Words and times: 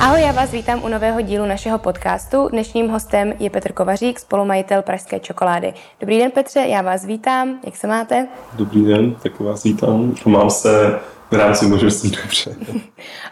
Ahoj, 0.00 0.22
já 0.22 0.32
vás 0.32 0.52
vítám 0.52 0.84
u 0.84 0.88
nového 0.88 1.20
dílu 1.20 1.46
našeho 1.46 1.78
podcastu. 1.78 2.48
Dnešním 2.48 2.88
hostem 2.88 3.32
je 3.38 3.50
Petr 3.50 3.72
Kovařík, 3.72 4.18
spolumajitel 4.18 4.82
Pražské 4.82 5.20
čokolády. 5.20 5.74
Dobrý 6.00 6.18
den 6.18 6.30
Petře, 6.30 6.60
já 6.60 6.82
vás 6.82 7.04
vítám. 7.04 7.60
Jak 7.64 7.76
se 7.76 7.86
máte? 7.86 8.28
Dobrý 8.52 8.84
den, 8.84 9.14
tak 9.14 9.40
vás 9.40 9.64
vítám. 9.64 10.14
Mám 10.26 10.50
se 10.50 10.98
v 11.30 11.34
rámci 11.34 11.66
možností 11.66 12.10
dobře. 12.10 12.56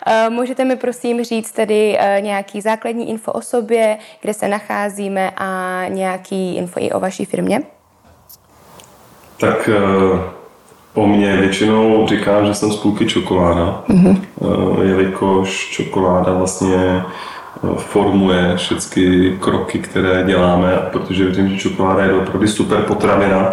Eh, 0.09 0.31
můžete 0.31 0.65
mi 0.65 0.77
prosím 0.77 1.25
říct 1.25 1.53
tedy 1.53 1.97
eh, 1.99 2.21
nějaký 2.21 2.61
základní 2.61 3.11
info 3.11 3.33
o 3.33 3.41
sobě, 3.41 3.99
kde 4.21 4.35
se 4.35 4.49
nacházíme 4.49 5.31
a 5.37 5.83
nějaký 5.89 6.57
info 6.57 6.81
i 6.81 6.93
o 6.93 7.01
vaší 7.01 7.25
firmě? 7.25 7.63
Tak 9.41 9.69
eh, 9.69 10.37
o 10.97 11.07
mě 11.07 11.37
většinou 11.37 12.07
říkám, 12.09 12.47
že 12.47 12.55
jsem 12.55 12.73
z 12.73 12.77
půlky 12.77 13.07
čokoláda, 13.07 13.83
mm-hmm. 13.89 14.19
jelikož 14.83 15.71
čokoláda 15.71 16.33
vlastně 16.33 17.03
formuje 17.77 18.53
všechny 18.57 19.37
kroky, 19.41 19.79
které 19.79 20.25
děláme, 20.27 20.73
protože 20.93 21.25
věřím, 21.25 21.49
že 21.49 21.57
čokoláda 21.57 22.05
je 22.05 22.15
opravdu 22.15 22.49
super 22.49 22.83
potravina 22.83 23.51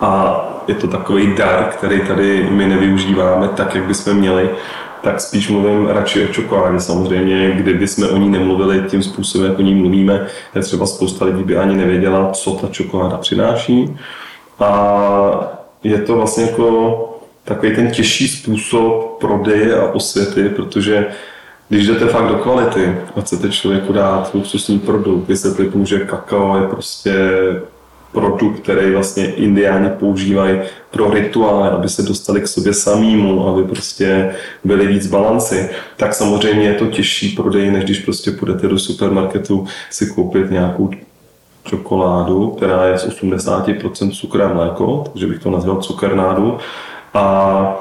a 0.00 0.40
je 0.68 0.74
to 0.74 0.88
takový 0.88 1.34
dar, 1.36 1.64
který 1.64 2.00
tady 2.00 2.48
my 2.50 2.66
nevyužíváme 2.66 3.48
tak, 3.48 3.74
jak 3.74 3.84
bychom 3.84 4.14
měli, 4.14 4.50
tak 5.02 5.20
spíš 5.20 5.48
mluvím 5.48 5.86
radši 5.86 6.24
o 6.24 6.32
čokoládě. 6.32 6.80
Samozřejmě, 6.80 7.50
kdyby 7.50 7.88
jsme 7.88 8.08
o 8.08 8.16
ní 8.16 8.28
nemluvili 8.28 8.82
tím 8.88 9.02
způsobem, 9.02 9.50
jak 9.50 9.58
o 9.58 9.62
ní 9.62 9.74
mluvíme, 9.74 10.26
je 10.54 10.62
třeba 10.62 10.86
spousta 10.86 11.24
lidí 11.24 11.42
by 11.42 11.56
ani 11.56 11.76
nevěděla, 11.76 12.30
co 12.30 12.50
ta 12.50 12.68
čokoláda 12.68 13.16
přináší. 13.16 13.96
A 14.60 15.57
je 15.84 15.98
to 15.98 16.14
vlastně 16.14 16.44
jako 16.44 17.04
takový 17.44 17.74
ten 17.74 17.90
těžší 17.90 18.28
způsob 18.28 19.16
prodeje 19.20 19.76
a 19.76 19.92
osvěty, 19.92 20.48
protože 20.48 21.06
když 21.68 21.86
jdete 21.86 22.06
fakt 22.06 22.28
do 22.28 22.34
kvality 22.34 22.96
a 23.16 23.20
chcete 23.20 23.48
člověku 23.48 23.92
dát 23.92 24.34
luxusní 24.34 24.78
produkt, 24.78 25.28
vysvětlit 25.28 25.74
mu, 25.74 25.84
že 25.84 25.98
kakao 25.98 26.60
je 26.60 26.68
prostě 26.68 27.14
produkt, 28.12 28.60
který 28.60 28.92
vlastně 28.92 29.34
indiáni 29.34 29.90
používají 29.98 30.60
pro 30.90 31.10
rituály, 31.10 31.68
aby 31.68 31.88
se 31.88 32.02
dostali 32.02 32.40
k 32.40 32.48
sobě 32.48 32.74
samýmu, 32.74 33.48
aby 33.48 33.64
prostě 33.64 34.34
byli 34.64 34.86
víc 34.86 35.06
balanci, 35.06 35.70
tak 35.96 36.14
samozřejmě 36.14 36.68
je 36.68 36.74
to 36.74 36.86
těžší 36.86 37.28
prodej, 37.28 37.70
než 37.70 37.84
když 37.84 37.98
prostě 37.98 38.30
půjdete 38.30 38.68
do 38.68 38.78
supermarketu 38.78 39.66
si 39.90 40.06
koupit 40.06 40.50
nějakou 40.50 40.90
čokoládu, 41.68 42.50
která 42.50 42.84
je 42.84 42.98
z 42.98 43.08
80% 43.08 44.10
cukru 44.10 44.42
a 44.42 44.48
mléko, 44.48 45.04
takže 45.12 45.26
bych 45.26 45.38
to 45.38 45.50
nazval 45.50 45.76
cukernádu. 45.76 46.58
A 47.14 47.76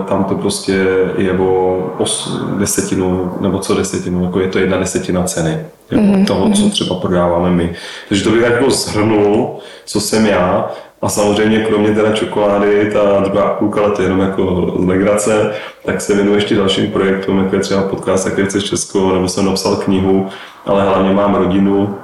e, 0.00 0.04
tam 0.04 0.24
to 0.24 0.34
prostě 0.34 0.86
je 1.18 1.38
o 1.38 1.76
os, 1.98 2.40
desetinu, 2.58 3.32
nebo 3.40 3.58
co 3.58 3.74
desetinu, 3.74 4.24
jako 4.24 4.40
je 4.40 4.48
to 4.48 4.58
jedna 4.58 4.78
desetina 4.78 5.22
ceny 5.22 5.66
mm-hmm. 5.90 6.26
toho, 6.26 6.50
co 6.50 6.62
mhm. 6.62 6.70
třeba 6.70 6.96
prodáváme 6.96 7.50
my. 7.50 7.74
Takže 8.08 8.24
to 8.24 8.30
bych 8.30 8.42
jako 8.42 8.70
zhrnul, 8.70 9.56
co 9.84 10.00
jsem 10.00 10.26
já. 10.26 10.70
A 11.02 11.08
samozřejmě 11.08 11.64
kromě 11.64 11.94
teda 11.94 12.12
čokolády, 12.12 12.90
ta 12.92 13.20
druhá 13.20 13.54
půlka 13.54 13.82
let 13.82 14.00
jenom 14.00 14.20
jako 14.20 14.74
z 14.78 14.86
legrace, 14.86 15.52
tak 15.84 16.00
se 16.00 16.14
věnuji 16.14 16.34
ještě 16.34 16.54
dalším 16.54 16.90
projektům, 16.90 17.38
jako 17.38 17.56
je 17.56 17.62
třeba 17.62 17.82
podcast 17.82 18.26
Akvice 18.26 18.60
Česko, 18.60 19.12
nebo 19.14 19.28
jsem 19.28 19.46
napsal 19.46 19.76
knihu, 19.76 20.28
ale 20.66 20.84
hlavně 20.84 21.12
mám 21.12 21.34
rodinu, 21.34 21.94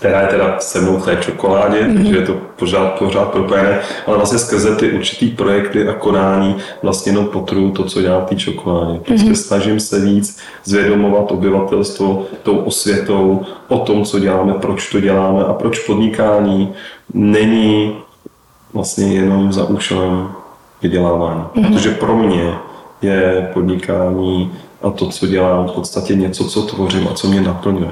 která 0.00 0.20
je 0.20 0.26
teda 0.26 0.56
se 0.58 0.80
mnou 0.80 0.96
v 0.98 1.04
té 1.04 1.16
čokoládě, 1.16 1.82
mm-hmm. 1.82 1.96
takže 1.96 2.16
je 2.16 2.26
to 2.26 2.36
pořád, 2.56 2.98
pořád 2.98 3.28
propojené, 3.28 3.80
ale 4.06 4.16
vlastně 4.16 4.38
skrze 4.38 4.76
ty 4.76 4.92
určitý 4.92 5.30
projekty 5.30 5.88
a 5.88 5.92
konání 5.92 6.56
vlastně 6.82 7.12
jenom 7.12 7.26
potruju 7.26 7.70
to, 7.70 7.84
co 7.84 8.02
dělám 8.02 8.22
v 8.22 8.28
té 8.28 8.36
čokoládě. 8.36 8.98
Prostě 8.98 9.26
mm-hmm. 9.26 9.44
snažím 9.46 9.80
se 9.80 10.00
víc 10.00 10.38
zvědomovat 10.64 11.32
obyvatelstvo 11.32 12.26
tou 12.42 12.56
osvětou 12.56 13.42
o 13.68 13.78
tom, 13.78 14.04
co 14.04 14.18
děláme, 14.18 14.54
proč 14.54 14.90
to 14.90 15.00
děláme 15.00 15.44
a 15.44 15.52
proč 15.52 15.78
podnikání 15.78 16.72
není 17.14 17.96
vlastně 18.72 19.14
jenom 19.14 19.52
za 19.52 19.64
účelem 19.64 20.28
vydělávání. 20.82 21.42
Mm-hmm. 21.42 21.72
Protože 21.72 21.90
pro 21.90 22.16
mě 22.16 22.54
je 23.02 23.50
podnikání 23.54 24.52
a 24.82 24.90
to, 24.90 25.06
co 25.06 25.26
dělám, 25.26 25.68
v 25.68 25.72
podstatě 25.72 26.14
něco, 26.14 26.44
co 26.44 26.62
tvořím 26.62 27.08
a 27.08 27.14
co 27.14 27.28
mě 27.28 27.40
naplňuje 27.40 27.90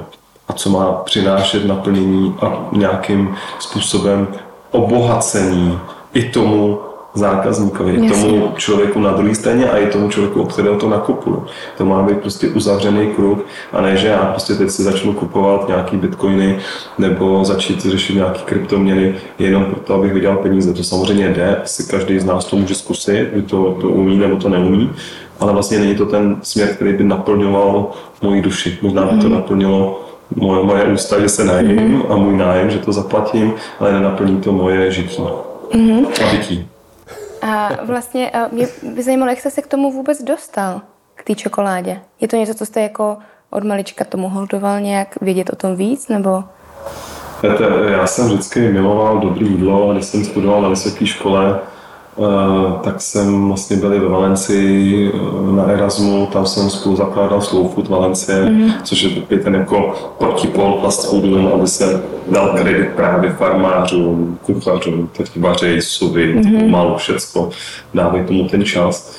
a 0.49 0.53
co 0.53 0.69
má 0.69 0.91
přinášet 0.91 1.65
naplnění 1.65 2.35
a 2.41 2.69
nějakým 2.71 3.35
způsobem 3.59 4.27
obohacení 4.71 5.79
i 6.13 6.23
tomu 6.23 6.79
zákazníkovi, 7.13 7.93
i 7.93 8.09
tomu 8.09 8.51
člověku 8.57 8.99
na 8.99 9.11
druhé 9.11 9.35
straně 9.35 9.69
a 9.69 9.77
i 9.77 9.87
tomu 9.87 10.09
člověku, 10.09 10.41
od 10.41 10.53
kterého 10.53 10.75
to 10.75 10.89
nakupuju. 10.89 11.45
To 11.77 11.85
má 11.85 12.03
být 12.03 12.17
prostě 12.17 12.47
uzavřený 12.47 13.07
kruh 13.07 13.39
a 13.73 13.81
ne, 13.81 13.97
že 13.97 14.07
já 14.07 14.25
prostě 14.25 14.53
teď 14.53 14.69
si 14.69 14.83
začnu 14.83 15.13
kupovat 15.13 15.67
nějaký 15.67 15.97
bitcoiny 15.97 16.59
nebo 16.97 17.45
začít 17.45 17.85
řešit 17.85 18.15
nějaký 18.15 18.41
kryptoměny 18.41 19.15
jenom 19.39 19.65
proto, 19.65 19.93
abych 19.93 20.13
vydělal 20.13 20.37
peníze. 20.37 20.73
To 20.73 20.83
samozřejmě 20.83 21.29
jde, 21.29 21.55
asi 21.63 21.83
každý 21.83 22.19
z 22.19 22.25
nás 22.25 22.45
to 22.45 22.55
může 22.55 22.75
zkusit, 22.75 23.29
kdy 23.31 23.41
to, 23.41 23.77
to 23.81 23.89
umí 23.89 24.17
nebo 24.17 24.35
to 24.35 24.49
neumí, 24.49 24.91
ale 25.39 25.53
vlastně 25.53 25.79
není 25.79 25.95
to 25.95 26.05
ten 26.05 26.37
směr, 26.41 26.67
který 26.67 26.93
by 26.93 27.03
naplňoval 27.03 27.91
moji 28.21 28.41
duši. 28.41 28.77
Možná 28.81 29.05
by 29.05 29.21
to 29.21 29.27
mhm. 29.27 29.33
naplnilo 29.33 30.08
moje, 30.35 30.63
moje 30.63 30.83
ústa, 30.83 31.19
že 31.19 31.29
se 31.29 31.43
najím 31.43 31.77
mm-hmm. 31.77 32.11
a 32.11 32.15
můj 32.15 32.37
nájem, 32.37 32.69
že 32.69 32.79
to 32.79 32.91
zaplatím, 32.91 33.53
ale 33.79 33.93
nenaplní 33.93 34.41
to 34.41 34.51
moje 34.51 34.91
žití 34.91 35.21
mm-hmm. 35.71 36.07
a 36.27 36.31
bytí. 36.31 36.67
A 37.41 37.69
vlastně 37.85 38.31
mě 38.51 38.67
by 38.83 39.03
zajímalo, 39.03 39.29
jak 39.29 39.39
jste 39.39 39.51
se 39.51 39.61
k 39.61 39.67
tomu 39.67 39.91
vůbec 39.91 40.23
dostal, 40.23 40.81
k 41.15 41.23
té 41.23 41.35
čokoládě. 41.35 41.99
Je 42.21 42.27
to 42.27 42.35
něco, 42.35 42.53
co 42.53 42.65
jste 42.65 42.81
jako 42.81 43.17
od 43.49 43.63
malička 43.63 44.05
tomu 44.05 44.29
holdoval 44.29 44.79
nějak 44.79 45.21
vědět 45.21 45.49
o 45.53 45.55
tom 45.55 45.75
víc, 45.75 46.07
nebo? 46.07 46.43
Já 47.87 48.07
jsem 48.07 48.25
vždycky 48.25 48.59
miloval 48.59 49.17
dobrý 49.17 49.47
jídlo, 49.47 49.93
když 49.93 50.05
jsem 50.05 50.25
studoval 50.25 50.61
na 50.61 50.69
vysoké 50.69 51.05
škole, 51.05 51.59
tak 52.83 53.01
jsem 53.01 53.47
vlastně 53.47 53.77
byl 53.77 53.89
ve 53.89 54.09
Valencii 54.09 55.11
eh, 55.13 55.55
na 55.55 55.63
Erasmu, 55.63 56.27
tam 56.33 56.45
jsem 56.45 56.69
spolu 56.69 56.95
zakládal 56.95 57.41
Slow 57.41 57.71
Food 57.73 57.87
Valencie, 57.87 58.45
mm-hmm. 58.45 58.73
což 58.83 59.01
je 59.01 59.09
takový 59.09 59.39
ten 59.39 59.55
jako 59.55 59.95
protipol 60.17 60.79
fast 60.81 61.09
foodům, 61.09 61.47
aby 61.53 61.67
se 61.67 62.03
dal 62.31 62.49
kredit 62.49 62.89
právě 62.95 63.29
farmářům, 63.29 64.39
kuchařům, 64.45 65.09
kteří 65.13 65.39
vařejí 65.39 65.81
suvy, 65.81 66.35
mm-hmm. 66.35 66.69
malo 66.69 66.97
všecko, 66.97 67.49
dávají 67.93 68.23
tomu 68.23 68.47
ten 68.47 68.65
čas. 68.65 69.15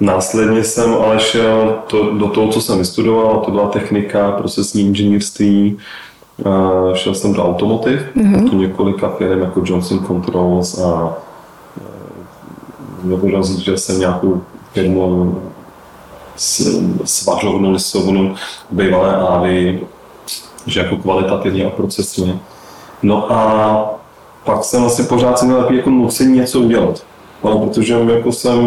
Následně 0.00 0.64
jsem 0.64 0.94
ale 0.94 1.20
šel 1.20 1.78
to, 1.86 2.10
do 2.10 2.28
toho, 2.28 2.48
co 2.48 2.60
jsem 2.60 2.78
vystudoval, 2.78 3.42
to 3.44 3.50
byla 3.50 3.68
technika, 3.68 4.30
procesní 4.30 4.82
inženýrství, 4.82 5.76
uh, 6.44 6.94
šel 6.94 7.14
jsem 7.14 7.32
do 7.32 7.44
automotiv, 7.44 8.00
mm-hmm. 8.16 8.58
několika 8.58 9.08
firm 9.08 9.40
jako 9.40 9.62
Johnson 9.66 10.06
Controls 10.06 10.78
a 10.78 11.16
že 13.58 13.76
jsem 13.76 14.00
nějakou 14.00 14.42
firmu 14.72 15.38
svařovnu, 17.04 17.72
lisovnu, 17.72 18.34
bývalé 18.70 19.16
ávy, 19.16 19.80
že 20.66 20.80
jako 20.80 20.96
kvalitativně 20.96 21.64
a 21.64 21.70
procesně. 21.70 22.38
No 23.02 23.32
a 23.32 24.00
pak 24.44 24.64
jsem 24.64 24.84
asi 24.84 25.02
pořád 25.02 25.38
jsem 25.38 25.48
měl 25.48 25.60
takový 25.60 25.78
jako 25.78 25.90
nucení 25.90 26.36
něco 26.36 26.60
udělat. 26.60 27.02
Ale 27.42 27.56
protože 27.56 27.94
jako 28.14 28.32
jsem, 28.32 28.60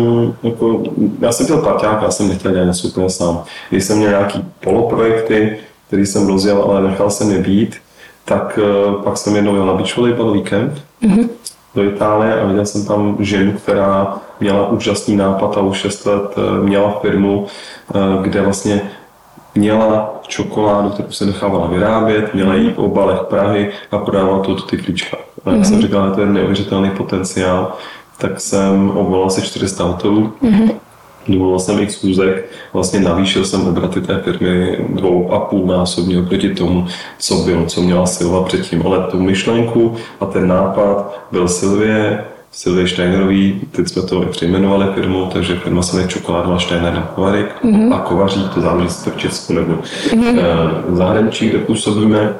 jako, 0.43 0.83
já 1.19 1.31
jsem 1.31 1.45
byl 1.45 1.57
parťák, 1.57 2.01
já 2.01 2.11
jsem 2.11 2.27
nechtěl 2.27 2.51
dělat 2.51 2.65
něco 2.65 2.87
úplně 2.87 3.09
sám. 3.09 3.43
Když 3.69 3.83
jsem 3.83 3.97
měl 3.97 4.09
nějaký 4.09 4.45
poloprojekty, 4.59 5.57
který 5.87 6.05
jsem 6.05 6.27
rozjel, 6.27 6.61
ale 6.61 6.81
nechal 6.81 7.09
jsem 7.09 7.31
je 7.31 7.39
být, 7.39 7.75
tak 8.25 8.59
uh, 8.63 9.03
pak 9.03 9.17
jsem 9.17 9.35
jednou 9.35 9.55
jel 9.55 9.65
na 9.65 9.73
beach 9.73 9.97
volleyball 9.97 10.31
víkend 10.31 10.81
mm-hmm. 11.03 11.29
Do 11.77 11.83
Itálie 11.83 12.41
a 12.41 12.45
viděl 12.45 12.65
jsem 12.65 12.85
tam 12.85 13.17
ženu, 13.19 13.51
která 13.51 14.17
měla 14.39 14.69
úžasný 14.69 15.15
nápad 15.15 15.57
a 15.57 15.61
už 15.61 15.77
6 15.77 16.05
let 16.05 16.35
eh, 16.37 16.63
měla 16.63 16.99
firmu, 16.99 17.45
eh, 17.95 17.99
kde 18.21 18.41
vlastně 18.41 18.81
měla 19.55 20.13
čokoládu, 20.27 20.89
kterou 20.89 21.11
se 21.11 21.25
nechávala 21.25 21.67
vyrábět, 21.67 22.33
měla 22.33 22.55
jí 22.55 22.69
v 22.69 22.79
obalech 22.79 23.19
Prahy 23.29 23.71
a 23.91 23.97
prodávala 23.97 24.39
to 24.39 24.53
do 24.53 24.61
tyflíčka. 24.61 25.17
A 25.45 25.51
jak 25.51 25.59
mm-hmm. 25.59 25.63
jsem 25.63 25.81
říkal, 25.81 26.09
že 26.09 26.15
to 26.15 26.21
je 26.21 26.27
neuvěřitelný 26.27 26.89
potenciál, 26.89 27.73
tak 28.17 28.39
jsem 28.41 28.89
obvolal 28.89 29.27
asi 29.27 29.41
400 29.41 29.83
hotelů. 29.83 30.33
Mm-hmm. 30.43 30.71
Dovolil 31.27 31.59
jsem 31.59 31.79
x 31.79 31.93
schůzek, 31.93 32.45
vlastně 32.73 32.99
navýšil 32.99 33.45
jsem 33.45 33.67
obraty 33.67 34.01
té 34.01 34.21
firmy 34.21 34.77
dvou 34.89 35.31
a 35.31 35.39
půl 35.39 35.65
násobně 35.65 36.19
oproti 36.19 36.55
tomu, 36.55 36.87
co 37.19 37.35
bylo, 37.35 37.65
co 37.65 37.81
měla 37.81 38.05
Silva 38.05 38.43
předtím. 38.43 38.83
Ale 38.85 39.07
tu 39.11 39.19
myšlenku 39.19 39.95
a 40.19 40.25
ten 40.25 40.47
nápad 40.47 41.19
byl 41.31 41.47
Silvě, 41.47 42.23
Silvě 42.51 42.87
Steinerový, 42.87 43.61
teď 43.71 43.87
jsme 43.87 44.01
to 44.01 44.21
přejmenovali 44.21 44.85
firmu, 44.93 45.29
takže 45.33 45.55
firma 45.55 45.81
se 45.81 45.95
jmenuje 45.95 46.11
Čokoládová 46.11 46.59
Steiner 46.59 47.07
Kovarik 47.15 47.47
mm-hmm. 47.63 47.93
a 47.93 47.99
Kovaří, 47.99 48.49
to 48.53 48.61
záleží, 48.61 48.89
to 49.03 49.09
v 49.09 49.17
Česku 49.17 49.53
nebo 49.53 49.73
mm-hmm. 49.73 50.39
v 50.87 50.95
zahraničí, 50.95 51.49
kde 51.49 51.57
působíme. 51.57 52.35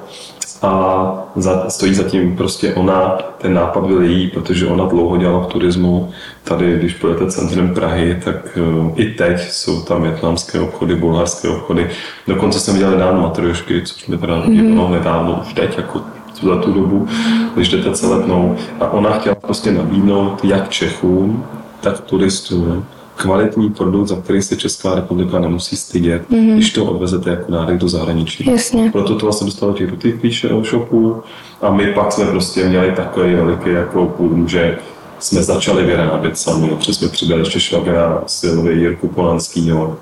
A 0.62 1.14
za, 1.36 1.70
stojí 1.70 1.94
zatím 1.94 2.38
prostě 2.38 2.74
ona, 2.74 3.18
ten 3.38 3.54
nápad 3.54 3.86
byl 3.86 4.02
její, 4.02 4.28
protože 4.28 4.68
ona 4.68 4.86
dlouho 4.86 5.18
dělala 5.18 5.44
v 5.44 5.48
turismu. 5.48 6.10
Tady, 6.44 6.78
když 6.80 6.94
pojete 6.94 7.32
centrem 7.32 7.74
Prahy, 7.74 8.22
tak 8.26 8.58
uh, 8.58 8.92
i 8.96 9.06
teď 9.06 9.40
jsou 9.40 9.82
tam 9.82 10.02
větnamské 10.02 10.60
obchody, 10.60 10.96
bulharské 10.96 11.50
obchody. 11.50 11.90
Dokonce 12.28 12.60
jsem 12.60 12.74
viděl 12.74 12.98
dán 12.98 13.22
matriošky, 13.22 13.82
což 13.82 14.08
mi 14.08 14.18
teda 14.18 14.42
mm-hmm. 14.42 14.92
nedávno, 14.92 15.44
už 15.48 15.54
teď, 15.54 15.78
jako 15.78 16.02
za 16.44 16.56
tu 16.62 16.74
dobu, 16.74 17.08
když 17.56 17.70
jdete 17.70 17.92
celetnou. 17.92 18.56
A 18.80 18.90
ona 18.90 19.12
chtěla 19.12 19.36
prostě 19.36 19.72
nabídnout 19.72 20.44
jak 20.44 20.70
Čechům, 20.70 21.46
tak 21.82 22.00
turistům 22.00 22.86
kvalitní 23.18 23.70
produkt, 23.70 24.08
za 24.08 24.16
který 24.16 24.42
se 24.42 24.56
Česká 24.56 24.96
republika 24.96 25.40
nemusí 25.40 25.76
stydět, 25.76 26.30
mm-hmm. 26.30 26.54
když 26.54 26.72
to 26.72 26.86
odvezete 26.86 27.30
jako 27.30 27.52
nárek 27.52 27.78
do 27.78 27.90
zahraničí. 27.90 28.52
Jasně. 28.52 28.92
Proto 28.92 29.16
to 29.16 29.26
vlastně 29.26 29.46
dostalo 29.46 29.74
těch 29.74 29.92
duty 29.92 30.20
shopů 30.64 31.24
a 31.62 31.72
my 31.72 31.94
pak 31.94 32.12
jsme 32.12 32.26
prostě 32.26 32.66
měli 32.70 32.92
takový 32.92 33.36
veliký 33.36 33.70
jako 33.70 34.06
půl, 34.06 34.48
že 34.48 34.78
jsme 35.20 35.44
začali 35.44 35.84
vyrábět 35.84 36.38
sami, 36.38 36.70
protože 36.70 36.94
jsme 36.94 37.08
přidali 37.08 37.42
ještě 37.42 37.60
švagra 37.60 38.24
Silvy, 38.28 38.74
Jirku 38.74 39.08
Polanskýho. 39.08 39.98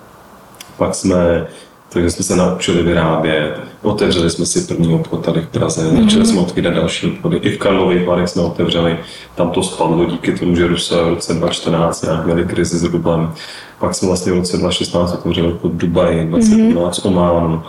Pak 0.78 0.96
jsme 0.96 1.48
takže 1.96 2.12
jsme 2.12 2.24
se 2.24 2.36
naučili 2.36 2.84
vyrábět. 2.84 3.60
Otevřeli 3.82 4.30
jsme 4.30 4.46
si 4.46 4.62
první 4.62 4.94
obchod 4.94 5.26
tady 5.26 5.42
v 5.42 5.48
Praze, 5.48 5.82
mm-hmm. 5.82 6.04
začali 6.04 6.26
jsme 6.26 6.40
otvírat 6.40 6.74
další 6.74 7.12
obchody. 7.12 7.38
I 7.38 7.50
v 7.50 7.58
Karlových 7.58 8.08
Varech 8.08 8.30
jsme 8.30 8.42
otevřeli, 8.42 8.98
tam 9.36 9.50
to 9.50 9.64
spadlo 9.64 10.06
díky 10.06 10.32
tomu, 10.32 10.56
že 10.56 10.68
Rusové 10.68 11.04
v 11.04 11.08
roce 11.08 11.34
2014 11.34 12.02
nějak 12.02 12.26
měli 12.26 12.46
krizi 12.46 12.78
s 12.78 12.84
rublem. 12.84 13.34
Pak 13.80 13.96
jsme 13.96 14.08
vlastně 14.08 14.32
v 14.32 14.36
roce 14.36 14.58
2016 14.58 15.14
otevřeli 15.14 15.48
obchod 15.54 15.72
v 15.72 15.78
Dubaji, 15.78 16.26
2015 16.26 17.00
mm-hmm. 17.00 17.08
Ománu. 17.08 17.64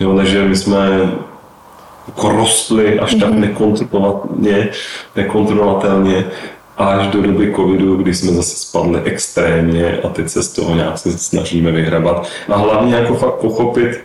Jo, 0.00 0.16
takže 0.16 0.44
my 0.44 0.56
jsme 0.56 1.10
jako 2.06 2.28
rostli 2.28 3.00
až 3.00 3.14
mm-hmm. 3.14 3.20
tak 3.20 3.30
mhm. 3.30 3.40
nekontrolovatelně, 3.40 4.68
nekontrolovatelně 5.16 6.24
až 6.76 7.06
do 7.06 7.22
doby 7.22 7.52
covidu, 7.56 7.96
kdy 7.96 8.14
jsme 8.14 8.32
zase 8.32 8.56
spadli 8.56 9.00
extrémně 9.04 9.98
a 9.98 10.08
teď 10.08 10.28
se 10.28 10.42
z 10.42 10.48
toho 10.48 10.74
nějak 10.74 10.98
se 10.98 11.18
snažíme 11.18 11.72
vyhrabat. 11.72 12.28
A 12.48 12.56
hlavně 12.56 12.94
jako 12.94 13.14
fakt 13.14 13.34
pochopit 13.34 14.04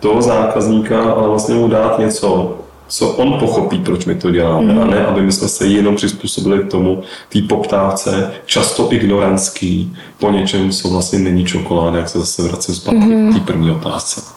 toho 0.00 0.22
zákazníka, 0.22 1.02
ale 1.02 1.28
vlastně 1.28 1.54
mu 1.54 1.68
dát 1.68 1.98
něco, 1.98 2.56
co 2.88 3.08
on 3.08 3.38
pochopí, 3.38 3.78
proč 3.78 4.04
my 4.04 4.14
to 4.14 4.30
děláme, 4.30 4.72
mm. 4.72 4.78
a 4.78 4.84
ne, 4.84 5.06
aby 5.06 5.22
my 5.22 5.32
jsme 5.32 5.48
se 5.48 5.66
jenom 5.66 5.96
přizpůsobili 5.96 6.64
k 6.64 6.70
tomu, 6.70 7.02
té 7.28 7.42
poptávce, 7.42 8.32
často 8.46 8.92
ignorantský, 8.92 9.96
po 10.18 10.30
něčem, 10.30 10.70
co 10.70 10.88
vlastně 10.88 11.18
není 11.18 11.44
čokoláda, 11.44 11.98
jak 11.98 12.08
se 12.08 12.18
zase 12.18 12.42
vracím 12.42 12.74
zpátky 12.74 12.98
mm. 12.98 13.32
k 13.32 13.34
té 13.34 13.40
první 13.40 13.70
otázce. 13.70 14.35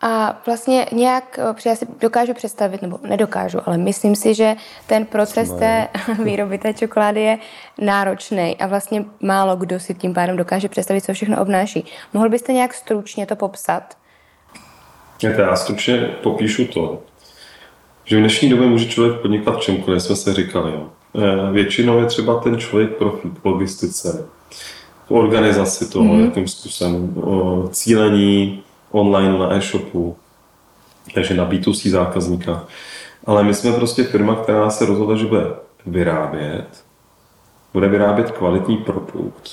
A 0.00 0.42
vlastně 0.46 0.86
nějak, 0.92 1.38
eh, 1.38 1.68
já 1.68 1.76
si 1.76 1.86
dokážu 2.00 2.34
představit, 2.34 2.82
nebo 2.82 2.98
nedokážu, 3.02 3.58
ale 3.66 3.78
myslím 3.78 4.16
si, 4.16 4.34
že 4.34 4.56
ten 4.86 5.06
proces 5.06 5.52
té 5.52 5.88
výroby 6.24 6.58
té 6.58 6.74
čokolády 6.74 7.20
je 7.20 7.38
náročný 7.78 8.56
a 8.56 8.66
vlastně 8.66 9.04
málo 9.20 9.56
kdo 9.56 9.80
si 9.80 9.94
tím 9.94 10.14
pádem 10.14 10.36
dokáže 10.36 10.68
představit, 10.68 11.04
co 11.04 11.12
všechno 11.12 11.42
obnáší. 11.42 11.84
Mohl 12.12 12.28
byste 12.28 12.52
nějak 12.52 12.74
stručně 12.74 13.26
to 13.26 13.36
popsat? 13.36 13.96
Já 15.22 15.56
stručně 15.56 15.98
popíšu 15.98 16.66
to, 16.66 17.02
že 18.04 18.16
v 18.16 18.20
dnešní 18.20 18.48
době 18.48 18.66
může 18.66 18.86
člověk 18.88 19.20
podnikat 19.20 19.56
v 19.56 19.60
čemkoliv, 19.60 20.02
jsme 20.02 20.16
se 20.16 20.34
říkali. 20.34 20.72
Jo. 20.72 20.88
Eh, 21.16 21.52
většinou 21.52 21.98
je 21.98 22.06
třeba 22.06 22.40
ten 22.40 22.58
člověk 22.58 22.90
v 23.42 23.44
logistice, 23.44 24.26
v 25.06 25.10
organizaci 25.10 25.90
toho, 25.90 26.04
mm-hmm. 26.04 26.24
jakým 26.24 26.48
způsobem, 26.48 27.14
cílení, 27.70 28.62
online 28.90 29.38
na 29.38 29.52
e-shopu, 29.52 30.16
takže 31.14 31.34
na 31.34 31.50
B2C 31.50 31.90
zákazníka. 31.90 32.66
Ale 33.24 33.42
my 33.42 33.54
jsme 33.54 33.72
prostě 33.72 34.04
firma, 34.04 34.34
která 34.34 34.70
se 34.70 34.86
rozhodla, 34.86 35.16
že 35.16 35.26
bude 35.26 35.46
vyrábět, 35.86 36.84
bude 37.72 37.88
vyrábět 37.88 38.30
kvalitní 38.30 38.76
produkt, 38.76 39.50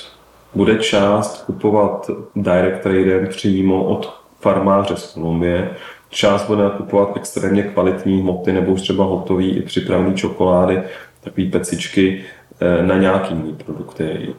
bude 0.56 0.76
část 0.76 1.44
kupovat 1.46 2.10
direct 2.36 2.84
tradem 2.84 3.28
přímo 3.28 3.84
od 3.84 4.20
farmáře 4.40 4.98
z 4.98 5.14
Kolumbie, 5.14 5.76
část 6.10 6.48
bude 6.48 6.70
kupovat 6.78 7.18
extrémně 7.18 7.64
kvalitní 7.64 8.22
hmoty 8.22 8.54
nebo 8.54 8.72
už 8.72 8.82
třeba 8.82 9.06
hotový 9.06 9.58
i 9.58 9.62
připravený 9.62 10.16
čokolády, 10.16 10.84
takové 11.22 11.48
pecičky 11.48 12.24
eh, 12.60 12.84
na 12.84 12.98
nějaký 12.98 13.36
jiný 13.36 13.54
produkty 13.66 14.36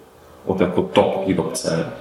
od 0.47 0.61
jako 0.61 0.83
top 0.83 1.27
výrobce. 1.27 1.93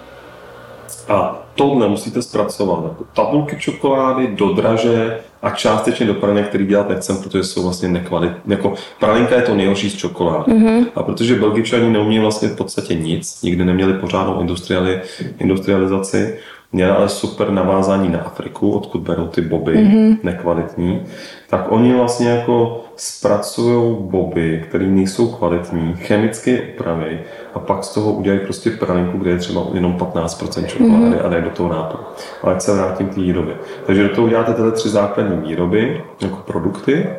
A 1.09 1.44
tohle 1.56 1.88
musíte 1.90 2.22
zpracovat 2.22 2.84
jako 2.84 3.04
tabulky 3.13 3.56
čokolády 3.60 4.28
do 4.28 4.54
draže 4.54 5.19
a 5.42 5.50
částečně 5.50 6.06
do 6.06 6.13
pralinek, 6.13 6.48
který 6.48 6.66
dělat 6.66 6.90
nechcem, 6.90 7.18
protože 7.18 7.44
jsou 7.44 7.63
vlastně 7.63 7.90
nekvalitní. 7.90 8.52
Jako 8.52 8.74
pralinka 9.00 9.36
je 9.36 9.42
to 9.42 9.56
nejhorší 9.56 9.90
z 9.90 9.96
čokolády. 9.96 10.52
Mm-hmm. 10.52 10.86
A 10.96 11.04
protože 11.04 11.36
Belgičani 11.36 11.90
neumí 11.90 12.19
vlastně 12.19 12.48
v 12.48 12.56
podstatě 12.56 12.96
nic, 12.96 13.42
nikdy 13.42 13.66
neměli 13.66 13.94
pořádnou 13.94 14.42
industriali, 14.42 15.02
industrializaci, 15.40 16.40
měli 16.72 16.92
ale 16.92 17.10
super 17.10 17.52
navázání 17.52 18.10
na 18.10 18.19
Afriku, 18.19 18.72
odkud 18.72 19.02
berou 19.02 19.28
ty 19.28 19.42
boby 19.42 19.75
mm-hmm. 19.75 20.18
nekvalitní, 20.24 21.02
tak 21.50 21.72
oni 21.72 21.94
vlastně 21.94 22.30
jako 22.30 22.84
zpracují 22.95 23.97
boby, 24.00 24.65
které 24.69 24.86
nejsou 24.86 25.27
kvalitní, 25.27 25.95
chemicky 25.95 26.62
opravy 26.74 27.19
a 27.53 27.59
pak 27.59 27.83
z 27.83 27.94
toho 27.94 28.13
udělají 28.13 28.42
prostě 28.44 28.69
pralinku, 28.71 29.18
kde 29.18 29.31
je 29.31 29.38
třeba 29.38 29.65
jenom 29.74 29.94
15% 29.97 30.65
čokolády 30.65 30.95
mm-hmm. 30.95 31.25
a 31.25 31.30
dají 31.30 31.44
do 31.44 31.50
toho 31.50 31.69
nápoje. 31.69 32.03
Ale 32.44 32.59
se 32.59 32.74
vrátím 32.74 33.09
k 33.09 33.15
té 33.15 33.21
výrobě. 33.21 33.56
Takže 33.86 34.03
do 34.03 34.15
toho 34.15 34.27
uděláte 34.27 34.53
tyhle 34.53 34.71
tři 34.71 34.89
základní 34.89 35.38
výroby, 35.38 36.03
jako 36.21 36.36
produkty, 36.36 37.09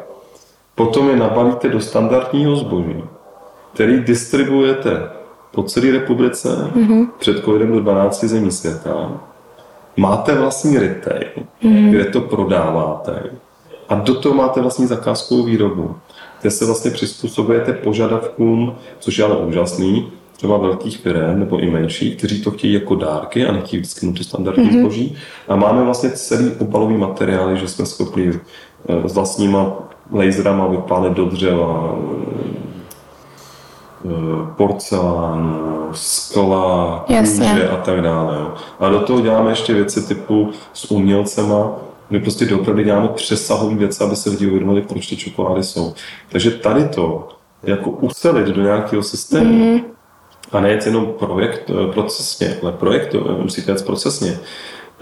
potom 0.75 1.11
je 1.11 1.17
nabalíte 1.17 1.69
do 1.69 1.81
standardního 1.81 2.57
zboží, 2.57 3.05
který 3.75 4.01
distribuujete 4.01 4.91
po 5.51 5.63
celé 5.63 5.91
republice 5.91 6.49
mm-hmm. 6.49 7.09
před 7.19 7.45
covidem 7.45 7.73
do 7.73 7.81
12 7.81 8.25
zemí 8.25 8.51
světa. 8.51 9.13
Máte 9.97 10.35
vlastní 10.35 10.79
retail, 10.79 11.31
mm-hmm. 11.63 11.91
kde 11.91 12.05
to 12.05 12.21
prodáváte 12.21 13.23
a 13.89 13.95
do 13.95 14.15
toho 14.15 14.35
máte 14.35 14.61
vlastní 14.61 14.87
zakázkovou 14.87 15.43
výrobu, 15.43 15.97
kde 16.41 16.51
se 16.51 16.67
vlastně 16.67 16.91
přizpůsobujete 16.91 17.73
požadavkům, 17.73 18.75
což 18.99 19.19
je 19.19 19.25
ale 19.25 19.37
úžasný, 19.37 20.13
třeba 20.37 20.57
velkých 20.57 20.99
firm 20.99 21.39
nebo 21.39 21.59
i 21.59 21.71
menších, 21.71 22.17
kteří 22.17 22.43
to 22.43 22.51
chtějí 22.51 22.73
jako 22.73 22.95
dárky 22.95 23.47
a 23.47 23.53
nechtějí 23.53 23.81
vždycky 23.81 24.13
to 24.13 24.25
standardní 24.25 24.65
mm-hmm. 24.65 24.81
zboží. 24.81 25.17
A 25.49 25.57
máme 25.57 25.85
vlastně 25.85 26.11
celý 26.11 26.51
obalový 26.59 26.97
materiály, 26.97 27.59
že 27.59 27.69
jsme 27.69 27.87
schopni 27.87 28.33
eh, 28.89 29.09
s 29.09 29.15
vlastníma 29.15 29.73
laserama 30.13 30.67
vypálit 30.67 31.13
do 31.13 31.25
dřeva, 31.25 31.99
eh, 34.05 34.09
porcelánu, 34.57 35.89
skla, 35.93 37.05
kůže 37.07 37.69
a 37.69 37.77
tak 37.77 38.01
dále. 38.01 38.47
A 38.81 38.89
do 38.89 39.01
toho 39.01 39.21
děláme 39.21 39.51
ještě 39.51 39.75
věci 39.75 40.09
typu 40.09 40.51
s 40.73 40.91
umělcema, 40.91 41.73
my 42.11 42.21
prostě 42.21 42.45
doopravdy 42.45 42.85
děláme 42.85 43.09
přesahové 43.09 43.75
věci, 43.75 44.05
aby 44.05 44.17
se 44.17 44.31
lidi 44.31 44.47
uvědomili, 44.47 44.83
proč 44.83 45.07
ty 45.07 45.17
čokolády 45.17 45.63
jsou. 45.63 45.95
Takže 46.29 46.51
tady 46.51 46.89
to, 46.89 47.29
jako 47.63 47.91
ucelit 47.91 48.47
do 48.47 48.63
nějakého 48.63 49.03
systému, 49.03 49.75
mm. 49.75 49.81
a 50.53 50.61
ne 50.61 50.79
jenom 50.87 51.07
projekt, 51.19 51.71
eh, 51.71 51.93
procesně, 51.93 52.57
ale 52.63 52.73
projekt 52.73 53.15
eh, 53.15 53.43
musíte 53.43 53.73
jít 53.73 53.85
procesně, 53.85 54.39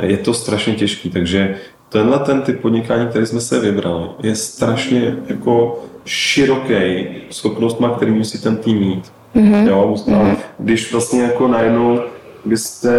je 0.02 0.16
to 0.16 0.34
strašně 0.34 0.74
těžký, 0.74 1.10
takže 1.10 1.56
tenhle 1.88 2.18
ten 2.18 2.42
typ 2.42 2.60
podnikání, 2.60 3.08
který 3.08 3.26
jsme 3.26 3.40
se 3.40 3.60
vybrali, 3.60 4.08
je 4.22 4.36
strašně 4.36 5.16
jako 5.26 5.84
široký 6.04 7.06
schopnostma, 7.30 7.90
který 7.90 8.10
musí 8.10 8.38
ten 8.38 8.56
tým 8.56 8.78
mít. 8.78 9.12
Mm-hmm. 9.36 9.68
Jo, 9.68 9.94
mm-hmm. 9.96 10.36
Když 10.58 10.92
vlastně 10.92 11.22
jako 11.22 11.48
najednou 11.48 12.00
byste 12.44 12.90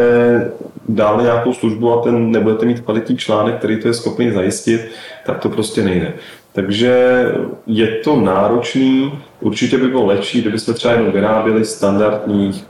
dali 0.89 1.23
nějakou 1.23 1.53
službu 1.53 1.93
a 1.93 2.01
ten 2.01 2.31
nebudete 2.31 2.65
mít 2.65 2.79
kvalitní 2.79 3.17
článek, 3.17 3.55
který 3.55 3.81
to 3.81 3.87
je 3.87 3.93
schopný 3.93 4.31
zajistit, 4.31 4.91
tak 5.25 5.39
to 5.39 5.49
prostě 5.49 5.83
nejde. 5.83 6.13
Takže 6.53 7.25
je 7.67 7.87
to 7.87 8.15
náročný, 8.15 9.19
určitě 9.39 9.77
by 9.77 9.87
bylo 9.87 10.05
lepší, 10.05 10.41
kdybychom 10.41 10.73
třeba 10.73 10.93
jenom 10.93 11.11
vyráběli 11.11 11.65
standardních 11.65 12.65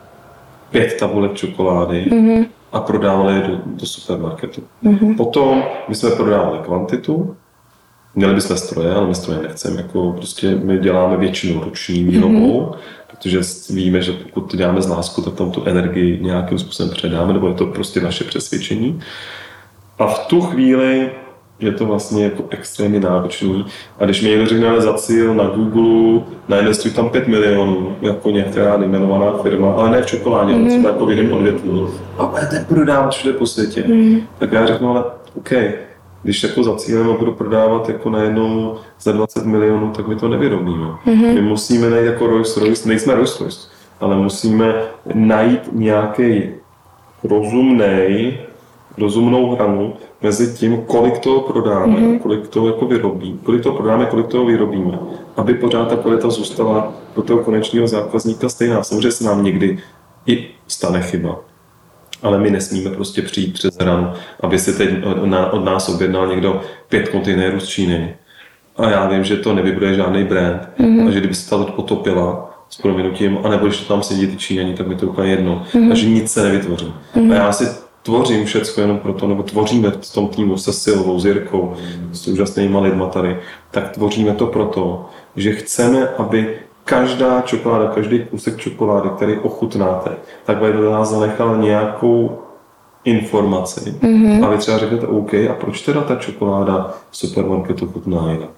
pět 0.71 0.97
tabulek 0.99 1.33
čokolády 1.33 2.05
mm-hmm. 2.09 2.45
a 2.71 2.79
prodávali 2.79 3.35
je 3.35 3.41
do, 3.41 3.59
do 3.65 3.85
supermarketu. 3.85 4.63
Mm-hmm. 4.83 5.17
Potom 5.17 5.63
bychom 5.87 6.11
prodávali 6.11 6.59
kvantitu, 6.59 7.35
měli 8.15 8.33
bychom 8.33 8.57
stroje, 8.57 8.93
ale 8.93 9.07
my 9.07 9.15
stroje 9.15 9.39
nechceme, 9.43 9.81
jako 9.81 10.13
prostě 10.17 10.55
my 10.55 10.77
děláme 10.77 11.17
většinu 11.17 11.63
roční 11.63 12.03
výrobou, 12.03 12.61
mm-hmm 12.61 12.75
protože 13.17 13.39
víme, 13.69 14.01
že 14.01 14.11
pokud 14.11 14.41
to 14.41 14.57
děláme 14.57 14.81
z 14.81 14.87
lásku, 14.87 15.21
tak 15.21 15.33
tam 15.33 15.51
tu 15.51 15.63
energii 15.65 16.19
nějakým 16.21 16.59
způsobem 16.59 16.91
předáme, 16.91 17.33
nebo 17.33 17.47
je 17.47 17.53
to 17.53 17.65
prostě 17.65 18.01
naše 18.01 18.23
přesvědčení. 18.23 18.99
A 19.99 20.07
v 20.07 20.19
tu 20.19 20.41
chvíli 20.41 21.11
je 21.59 21.71
to 21.71 21.85
vlastně 21.85 22.23
jako 22.23 22.43
extrémně 22.49 22.99
náročný. 22.99 23.65
A 23.99 24.05
když 24.05 24.21
mi 24.21 24.29
někdo 24.29 24.45
řekne 24.45 24.81
za 24.81 24.93
cíl 24.93 25.33
na 25.33 25.43
Google, 25.43 26.23
nainvestuj 26.47 26.91
tam 26.91 27.09
5 27.09 27.27
milionů, 27.27 27.95
jako 28.01 28.31
některá 28.31 28.77
nejmenovaná 28.77 29.37
firma, 29.37 29.73
ale 29.73 29.91
ne 29.91 30.01
v 30.01 30.05
čokoládě, 30.05 30.53
mm. 30.53 30.61
ale 30.61 30.69
třeba 30.69 30.89
jako 30.89 31.05
v 31.05 31.11
jiném 31.11 31.33
odvětví, 31.33 31.87
a 32.17 32.25
budete 32.25 32.65
prodávat 32.69 33.13
všude 33.13 33.33
po 33.33 33.47
světě, 33.47 33.83
mm. 33.87 34.21
tak 34.39 34.51
já 34.51 34.65
řeknu, 34.65 34.89
ale 34.89 35.03
OK, 35.37 35.51
když 36.25 36.43
jako 36.43 36.63
zacílím 36.63 37.09
a 37.09 37.17
budu 37.17 37.31
prodávat 37.31 37.89
jako 37.89 38.09
najednou 38.09 38.75
za 39.01 39.11
20 39.11 39.45
milionů, 39.45 39.91
tak 39.91 40.07
my 40.07 40.15
to 40.15 40.27
nevyrobíme. 40.27 40.85
Mm-hmm. 40.85 41.33
My 41.33 41.41
musíme 41.41 41.89
najít 41.89 42.05
jako 42.05 42.27
Rolls 42.27 42.57
Royce, 42.57 42.89
nejsme 42.89 43.15
Rolls 43.15 43.41
Royce, 43.41 43.67
ale 43.99 44.15
musíme 44.15 44.75
najít 45.13 45.61
nějaký 45.71 46.49
rozumný, 47.23 48.37
rozumnou 48.97 49.55
hranu 49.55 49.93
mezi 50.21 50.53
tím, 50.53 50.81
kolik 50.81 51.19
toho 51.19 51.41
prodáme, 51.41 51.99
mm-hmm. 51.99 52.19
kolik 52.19 52.47
toho 52.47 52.67
jako 52.67 52.85
vyrobí, 52.85 53.39
kolik 53.43 53.63
toho 53.63 53.77
prodáme, 53.77 54.05
kolik 54.05 54.27
toho 54.27 54.45
vyrobíme, 54.45 54.99
aby 55.37 55.53
pořád 55.53 55.89
ta 55.89 55.95
kvalita 55.95 56.29
zůstala 56.29 56.93
pro 57.13 57.23
toho 57.23 57.43
konečného 57.43 57.87
zákazníka 57.87 58.49
stejná. 58.49 58.83
Samozřejmě 58.83 59.11
se 59.11 59.23
nám 59.23 59.43
někdy 59.43 59.79
i 60.25 60.47
stane 60.67 61.01
chyba, 61.01 61.39
ale 62.25 62.39
my 62.39 62.51
nesmíme 62.51 62.89
prostě 62.89 63.21
přijít 63.21 63.53
přes 63.53 63.77
hranu, 63.77 64.11
aby 64.39 64.59
si 64.59 64.73
teď 64.77 64.89
od 65.51 65.65
nás 65.65 65.89
objednal 65.89 66.27
někdo 66.27 66.61
pět 66.89 67.09
kontejnerů 67.09 67.59
z 67.59 67.67
Číny. 67.67 68.15
A 68.77 68.89
já 68.89 69.07
vím, 69.07 69.23
že 69.23 69.35
to 69.35 69.53
nevybuduje 69.53 69.93
žádný 69.93 70.23
brand 70.23 70.69
mm-hmm. 70.79 71.07
a 71.07 71.11
že 71.11 71.19
kdyby 71.19 71.35
se 71.35 71.49
ta 71.49 71.55
loď 71.55 71.69
potopila, 71.69 72.51
s 72.69 72.81
proměnutím, 72.81 73.37
anebo 73.43 73.65
když 73.65 73.79
to 73.79 73.93
tam 73.93 74.03
sedí 74.03 74.27
ty 74.27 74.37
Číňani, 74.37 74.73
tak 74.73 74.87
mi 74.87 74.95
to 74.95 75.07
úplně 75.07 75.31
jedno. 75.31 75.65
Mm-hmm. 75.73 75.91
A 75.91 75.95
že 75.95 76.09
nic 76.09 76.31
se 76.31 76.43
nevytvoří. 76.43 76.93
Mm-hmm. 77.15 77.31
A 77.31 77.35
já 77.35 77.51
si 77.51 77.65
tvořím 78.03 78.45
všecko 78.45 78.81
jenom 78.81 78.99
proto, 78.99 79.27
nebo 79.27 79.43
tvoříme 79.43 79.91
v 79.91 80.13
tom 80.13 80.27
týmu 80.27 80.57
se 80.57 80.73
Silvou, 80.73 81.19
s 81.19 81.25
Jirkou, 81.25 81.73
s 82.11 82.27
úžasnými 82.27 82.77
lidma 82.77 83.07
tady, 83.07 83.37
tak 83.71 83.89
tvoříme 83.89 84.33
to 84.33 84.47
proto, 84.47 85.09
že 85.35 85.51
chceme, 85.51 86.07
aby 86.17 86.57
každá 86.85 87.41
čokoláda, 87.41 87.87
každý 87.87 88.19
kusek 88.19 88.57
čokolády, 88.57 89.09
který 89.15 89.37
ochutnáte, 89.37 90.09
tak 90.45 90.57
by 90.57 90.73
do 90.73 90.91
nás 90.91 91.09
zanechal 91.09 91.57
nějakou 91.57 92.39
informaci. 93.03 93.79
Mm-hmm. 93.79 94.45
A 94.45 94.49
vy 94.49 94.57
třeba 94.57 94.77
řeknete 94.77 95.07
OK, 95.07 95.33
a 95.33 95.53
proč 95.59 95.81
teda 95.81 96.01
ta 96.01 96.15
čokoláda 96.15 96.93
v 97.11 97.17
supermarketu 97.17 97.87
chutná 97.87 98.31
jinak? 98.31 98.49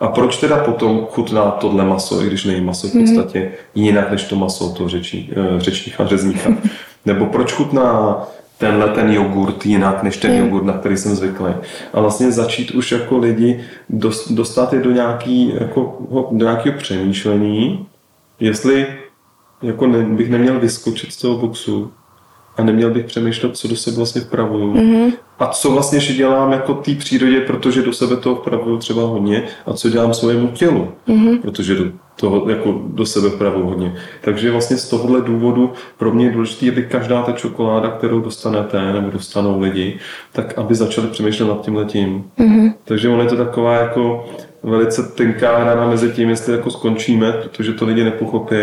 A 0.00 0.08
proč 0.08 0.36
teda 0.36 0.56
potom 0.56 1.06
chutná 1.10 1.50
tohle 1.50 1.84
maso, 1.84 2.22
i 2.22 2.26
když 2.26 2.44
není 2.44 2.60
maso 2.60 2.88
v 2.88 2.94
mhm. 2.94 3.04
podstatě 3.04 3.38
mm-hmm. 3.38 3.68
jinak 3.74 4.10
než 4.10 4.24
to 4.24 4.36
maso 4.36 4.70
toho 4.70 4.88
řečí, 4.88 5.32
eh, 5.36 5.60
řečníka, 5.60 6.06
řezníka? 6.06 6.50
Nebo 7.06 7.26
proč 7.26 7.52
chutná 7.52 8.16
tenhle 8.58 8.88
ten 8.88 9.12
jogurt 9.12 9.66
jinak 9.66 10.02
než 10.02 10.16
ten 10.16 10.32
mm. 10.32 10.38
jogurt, 10.38 10.64
na 10.64 10.72
který 10.72 10.96
jsem 10.96 11.14
zvyklý. 11.14 11.52
A 11.92 12.00
vlastně 12.00 12.32
začít 12.32 12.70
už 12.70 12.92
jako 12.92 13.18
lidi 13.18 13.64
dostat 14.30 14.72
je 14.72 14.80
do, 14.80 14.90
nějaký, 14.90 15.54
jako, 15.60 15.98
do 16.30 16.44
nějakého 16.44 16.78
přemýšlení, 16.78 17.86
jestli 18.40 18.86
jako 19.62 19.86
ne, 19.86 20.02
bych 20.02 20.30
neměl 20.30 20.60
vyskočit 20.60 21.12
z 21.12 21.16
toho 21.16 21.38
boxu 21.38 21.92
a 22.56 22.62
neměl 22.62 22.90
bych 22.90 23.06
přemýšlet, 23.06 23.56
co 23.56 23.68
do 23.68 23.76
sebe 23.76 23.96
vlastně 23.96 24.20
vpravuju. 24.20 24.74
Mm-hmm. 24.74 25.12
A 25.38 25.46
co 25.46 25.70
vlastně 25.70 26.00
že 26.00 26.14
dělám 26.14 26.52
jako 26.52 26.74
té 26.74 26.94
přírodě, 26.94 27.40
protože 27.40 27.82
do 27.82 27.92
sebe 27.92 28.16
toho 28.16 28.36
vpravuju 28.36 28.78
třeba 28.78 29.02
hodně 29.02 29.42
a 29.66 29.72
co 29.72 29.90
dělám 29.90 30.14
svému 30.14 30.48
tělu, 30.48 30.88
mm-hmm. 31.08 31.40
protože 31.40 31.74
do 31.74 31.84
toho 32.20 32.50
jako 32.50 32.80
do 32.86 33.06
sebe 33.06 33.28
vpravuju 33.28 33.66
hodně. 33.66 33.94
Takže 34.20 34.50
vlastně 34.50 34.76
z 34.76 34.88
tohohle 34.88 35.20
důvodu 35.20 35.72
pro 35.98 36.10
mě 36.10 36.24
je 36.24 36.32
důležité, 36.32 36.68
aby 36.68 36.82
každá 36.82 37.22
ta 37.22 37.32
čokoláda, 37.32 37.90
kterou 37.90 38.20
dostanete 38.20 38.92
nebo 38.92 39.10
dostanou 39.10 39.60
lidi, 39.60 39.98
tak 40.32 40.58
aby 40.58 40.74
začali 40.74 41.08
přemýšlet 41.08 41.46
nad 41.46 41.60
tím 41.60 41.76
letím. 41.76 42.24
Mm-hmm. 42.38 42.72
Takže 42.84 43.08
ono 43.08 43.22
je 43.22 43.28
to 43.28 43.36
taková 43.36 43.74
jako 43.74 44.28
velice 44.62 45.02
tenká 45.02 45.58
hrana 45.58 45.88
mezi 45.88 46.10
tím, 46.10 46.28
jestli 46.28 46.52
jako 46.52 46.70
skončíme, 46.70 47.32
protože 47.32 47.72
to 47.72 47.84
lidi 47.84 48.04
nepochopí, 48.04 48.56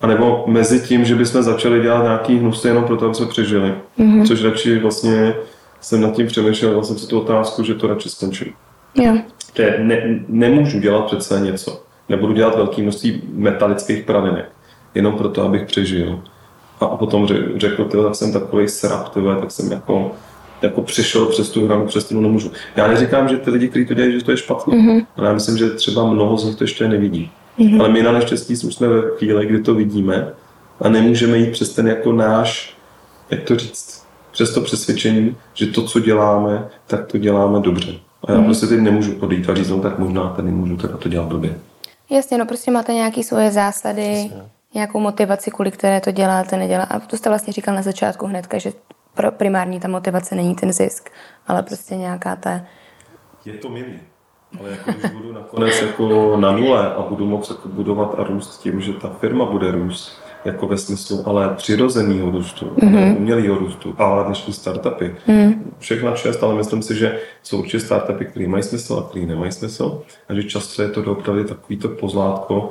a 0.00 0.06
nebo 0.06 0.44
mezi 0.46 0.80
tím, 0.80 1.04
že 1.04 1.14
bychom 1.14 1.42
začali 1.42 1.80
dělat 1.80 2.02
nějaký 2.02 2.38
hnusy 2.38 2.68
jenom 2.68 2.84
proto, 2.84 3.04
aby 3.04 3.14
jsme 3.14 3.26
přežili. 3.26 3.74
Mm-hmm. 3.98 4.26
Což 4.26 4.44
radši 4.44 4.78
vlastně 4.78 5.34
jsem 5.80 6.00
nad 6.00 6.12
tím 6.12 6.26
přemýšlel, 6.26 6.72
dal 6.72 6.84
jsem 6.84 6.98
si 6.98 7.08
tu 7.08 7.20
otázku, 7.20 7.62
že 7.62 7.74
to 7.74 7.86
radši 7.86 8.08
skončím. 8.08 8.52
Jo. 8.94 9.18
Že 9.56 9.76
ne, 9.78 10.20
nemůžu 10.28 10.80
dělat 10.80 11.04
přece 11.04 11.40
něco. 11.40 11.82
Nebudu 12.08 12.32
dělat 12.32 12.56
velké 12.56 12.82
množství 12.82 13.22
metalických 13.32 14.04
pravinek. 14.04 14.52
Jenom 14.94 15.14
proto, 15.14 15.42
abych 15.42 15.66
přežil. 15.66 16.20
A, 16.80 16.86
potom 16.86 17.28
řekl, 17.56 17.84
tyhle, 17.84 18.04
tak 18.04 18.14
jsem 18.14 18.32
takový 18.32 18.68
srap, 18.68 19.08
tyhle, 19.08 19.36
tak 19.36 19.50
jsem 19.50 19.72
jako 19.72 20.12
jako 20.64 20.82
přišel 20.82 21.26
přes 21.26 21.50
tu 21.50 21.66
hranu, 21.66 21.86
přes 21.86 22.08
tu 22.08 22.20
nemůžu. 22.20 22.50
Já 22.76 22.88
neříkám, 22.88 23.28
že 23.28 23.36
ty 23.36 23.50
lidi, 23.50 23.68
kteří 23.68 23.86
to 23.86 23.94
dělají, 23.94 24.18
že 24.18 24.24
to 24.24 24.30
je 24.30 24.36
špatně, 24.36 24.78
mm-hmm. 24.78 25.06
ale 25.16 25.26
já 25.26 25.34
myslím, 25.34 25.56
že 25.56 25.70
třeba 25.70 26.06
mnoho 26.06 26.36
z 26.36 26.44
nich 26.44 26.56
to 26.56 26.64
ještě 26.64 26.88
nevidí. 26.88 27.30
Mm-hmm. 27.58 27.80
Ale 27.80 27.88
my 27.88 28.02
na 28.02 28.12
naštěstí 28.12 28.56
jsme 28.56 28.88
ve 28.88 29.02
chvíli, 29.18 29.46
kdy 29.46 29.62
to 29.62 29.74
vidíme 29.74 30.28
a 30.80 30.88
nemůžeme 30.88 31.38
jít 31.38 31.50
přes 31.50 31.74
ten 31.74 31.88
jako 31.88 32.12
náš, 32.12 32.76
jak 33.30 33.42
to 33.42 33.56
říct, 33.56 34.06
přes 34.32 34.54
to 34.54 34.60
přesvědčení, 34.60 35.36
že 35.54 35.66
to, 35.66 35.82
co 35.82 36.00
děláme, 36.00 36.68
tak 36.86 37.06
to 37.06 37.18
děláme 37.18 37.60
dobře. 37.60 37.92
A 38.24 38.32
já 38.32 38.38
mm-hmm. 38.38 38.44
prostě 38.44 38.66
teď 38.66 38.80
nemůžu 38.80 39.14
odejít 39.20 39.48
a 39.48 39.54
říct, 39.54 39.70
no 39.70 39.80
tak 39.80 39.98
možná 39.98 40.28
tady 40.28 40.50
můžu 40.50 40.76
teda 40.76 40.96
to 40.96 41.08
dělat 41.08 41.28
dobře. 41.28 41.54
Jasně, 42.10 42.38
no 42.38 42.46
prostě 42.46 42.70
máte 42.70 42.92
nějaké 42.92 43.22
svoje 43.22 43.50
zásady, 43.50 44.12
Jasně. 44.12 44.50
nějakou 44.74 45.00
motivaci, 45.00 45.50
kvůli 45.50 45.70
které 45.70 46.00
to 46.00 46.10
děláte, 46.10 46.56
neděláte. 46.56 46.94
A 46.94 47.00
to 47.00 47.16
jste 47.16 47.28
vlastně 47.28 47.52
říkal 47.52 47.74
na 47.74 47.82
začátku 47.82 48.26
hned, 48.26 48.46
že 48.56 48.72
primární 49.30 49.80
ta 49.80 49.88
motivace 49.88 50.34
není 50.34 50.54
ten 50.54 50.72
zisk, 50.72 51.10
ale 51.46 51.62
prostě 51.62 51.96
nějaká 51.96 52.36
ta... 52.36 52.60
Je 53.44 53.52
to 53.52 53.68
milý. 53.68 54.00
Ale 54.60 54.70
jako 54.70 54.92
když 54.92 55.10
budu 55.10 55.32
nakonec 55.32 55.82
jako 55.86 56.36
na 56.36 56.52
nule 56.52 56.94
a 56.94 57.02
budu 57.02 57.26
moct 57.26 57.50
jako 57.50 57.68
budovat 57.68 58.14
a 58.18 58.24
růst 58.24 58.58
tím, 58.58 58.80
že 58.80 58.92
ta 58.92 59.08
firma 59.08 59.44
bude 59.44 59.70
růst, 59.70 60.23
jako 60.44 60.66
ve 60.66 60.78
smyslu 60.78 61.28
ale 61.28 61.54
přirozeného 61.56 62.30
růstu, 62.30 62.66
mm-hmm. 62.66 63.16
umělého 63.16 63.58
růstu, 63.58 63.94
ale 63.98 64.24
dnešní 64.24 64.52
startupy. 64.52 65.14
Mm. 65.26 65.74
Všechna 65.78 66.12
čest, 66.12 66.42
ale 66.42 66.54
myslím 66.54 66.82
si, 66.82 66.94
že 66.94 67.18
jsou 67.42 67.58
určitě 67.58 67.80
startupy, 67.80 68.24
které 68.24 68.48
mají 68.48 68.62
smysl 68.62 68.94
a 68.94 69.10
které 69.10 69.26
nemají 69.26 69.52
smysl. 69.52 70.02
A 70.28 70.34
že 70.34 70.42
často 70.42 70.82
je 70.82 70.88
to 70.88 71.12
opravdu 71.12 71.44
takový 71.44 71.76
to 71.76 71.88
pozlátko. 71.88 72.70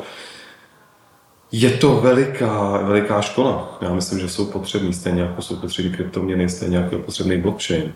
Je 1.51 1.69
to 1.69 1.95
veliká, 1.95 2.77
veliká 2.77 3.21
škola. 3.21 3.77
Já 3.81 3.93
myslím, 3.93 4.19
že 4.19 4.29
jsou 4.29 4.45
potřební, 4.45 4.93
stejně 4.93 5.21
jako 5.21 5.41
jsou 5.41 5.55
potřební 5.55 5.91
kryptoměny, 5.91 6.49
stejně 6.49 6.77
jako 6.77 6.95
je 6.95 7.01
potřebný 7.01 7.37
blockchain 7.37 7.93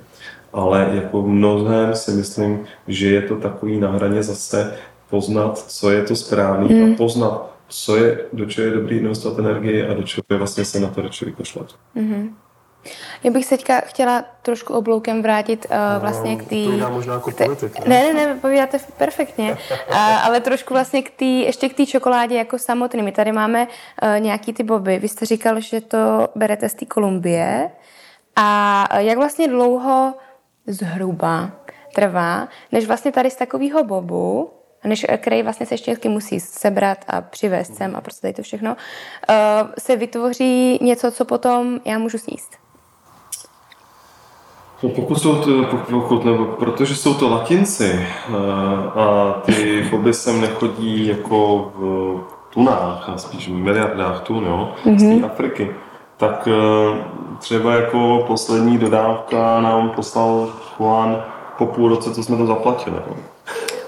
ale 0.53 0.89
jako 0.93 1.21
mnohem 1.21 1.95
si 1.95 2.11
myslím, 2.11 2.59
že 2.87 3.07
je 3.07 3.21
to 3.21 3.35
takový 3.35 3.79
na 3.79 3.91
hraně 3.91 4.23
zase 4.23 4.73
poznat, 5.09 5.57
co 5.57 5.91
je 5.91 6.03
to 6.03 6.15
správný 6.15 6.75
mm. 6.75 6.81
a 6.81 6.85
hmm. 6.85 6.95
poznat, 6.95 7.56
co 7.67 7.95
je, 7.95 8.25
do 8.33 8.45
čeho 8.45 8.65
je 8.65 8.73
dobrý 8.73 8.97
investovat 8.97 9.39
energii 9.39 9.87
a 9.87 9.93
do 9.93 10.03
čeho 10.03 10.23
je 10.29 10.37
vlastně 10.37 10.65
se 10.65 10.79
na 10.79 10.87
to 10.87 11.01
radši 11.01 11.25
vykašlat. 11.25 11.75
Mm-hmm. 11.95 12.33
Já 13.23 13.31
bych 13.31 13.45
se 13.45 13.57
teďka 13.57 13.81
chtěla 13.81 14.25
trošku 14.41 14.73
obloukem 14.73 15.21
vrátit 15.21 15.65
uh, 15.69 16.01
vlastně 16.01 16.35
k 16.35 16.43
té... 16.49 16.55
Možná 16.89 17.13
jako 17.13 17.31
politik, 17.31 17.85
ne? 17.85 18.13
Ne, 18.13 18.13
ne, 18.13 18.35
povídáte 18.41 18.79
perfektně, 18.97 19.51
uh, 19.89 19.97
ale 20.25 20.41
trošku 20.41 20.73
vlastně 20.73 21.01
k 21.01 21.09
tý, 21.09 21.39
ještě 21.39 21.69
k 21.69 21.73
té 21.73 21.85
čokoládě 21.85 22.35
jako 22.35 22.59
samotný. 22.59 23.03
My 23.03 23.11
tady 23.11 23.31
máme 23.31 23.67
uh, 23.67 24.19
nějaký 24.19 24.53
ty 24.53 24.63
boby. 24.63 24.99
Vy 24.99 25.07
jste 25.07 25.25
říkal, 25.25 25.59
že 25.59 25.81
to 25.81 26.27
berete 26.35 26.69
z 26.69 26.73
té 26.73 26.85
Kolumbie. 26.85 27.69
A 28.35 28.99
jak 28.99 29.17
vlastně 29.17 29.47
dlouho 29.47 30.13
zhruba 30.67 31.51
trvá, 31.95 32.47
než 32.71 32.87
vlastně 32.87 33.11
tady 33.11 33.31
z 33.31 33.35
takového 33.35 33.83
bobu, 33.83 34.51
než 34.83 35.05
který 35.17 35.43
vlastně 35.43 35.65
se 35.65 35.73
ještě 35.73 36.09
musí 36.09 36.39
sebrat 36.39 36.97
a 37.07 37.21
přivést 37.21 37.75
sem 37.75 37.95
a 37.95 38.01
prostě 38.01 38.21
tady 38.21 38.33
to 38.33 38.41
všechno, 38.41 38.69
uh, 39.29 39.69
se 39.79 39.95
vytvoří 39.95 40.79
něco, 40.81 41.11
co 41.11 41.25
potom 41.25 41.79
já 41.85 41.99
můžu 41.99 42.17
sníst. 42.17 42.51
No 44.83 44.89
pokud 44.89 45.15
jsou 45.15 45.35
to, 45.35 45.63
pokud, 45.89 46.25
nebo 46.25 46.45
protože 46.45 46.95
jsou 46.95 47.13
to 47.13 47.29
latinci 47.29 48.05
uh, 48.29 48.35
a 49.01 49.33
ty 49.45 49.87
boby 49.91 50.13
sem 50.13 50.41
nechodí 50.41 51.07
jako 51.07 51.71
v 51.75 52.53
tunách, 52.53 53.09
a 53.09 53.17
spíš 53.17 53.47
v 53.47 53.53
miliardách 53.53 54.21
tun, 54.21 54.45
jo, 54.45 54.73
mm-hmm. 54.85 54.97
z 54.97 55.01
té 55.01 55.15
mhm. 55.15 55.25
Afriky, 55.25 55.75
tak 56.17 56.47
třeba 57.39 57.73
jako 57.73 58.23
poslední 58.27 58.77
dodávka 58.77 59.61
nám 59.61 59.89
poslal 59.89 60.49
Juan 60.77 61.23
po 61.57 61.65
půl 61.65 61.89
roce, 61.89 62.13
co 62.13 62.23
jsme 62.23 62.37
to 62.37 62.45
zaplatili. 62.45 62.97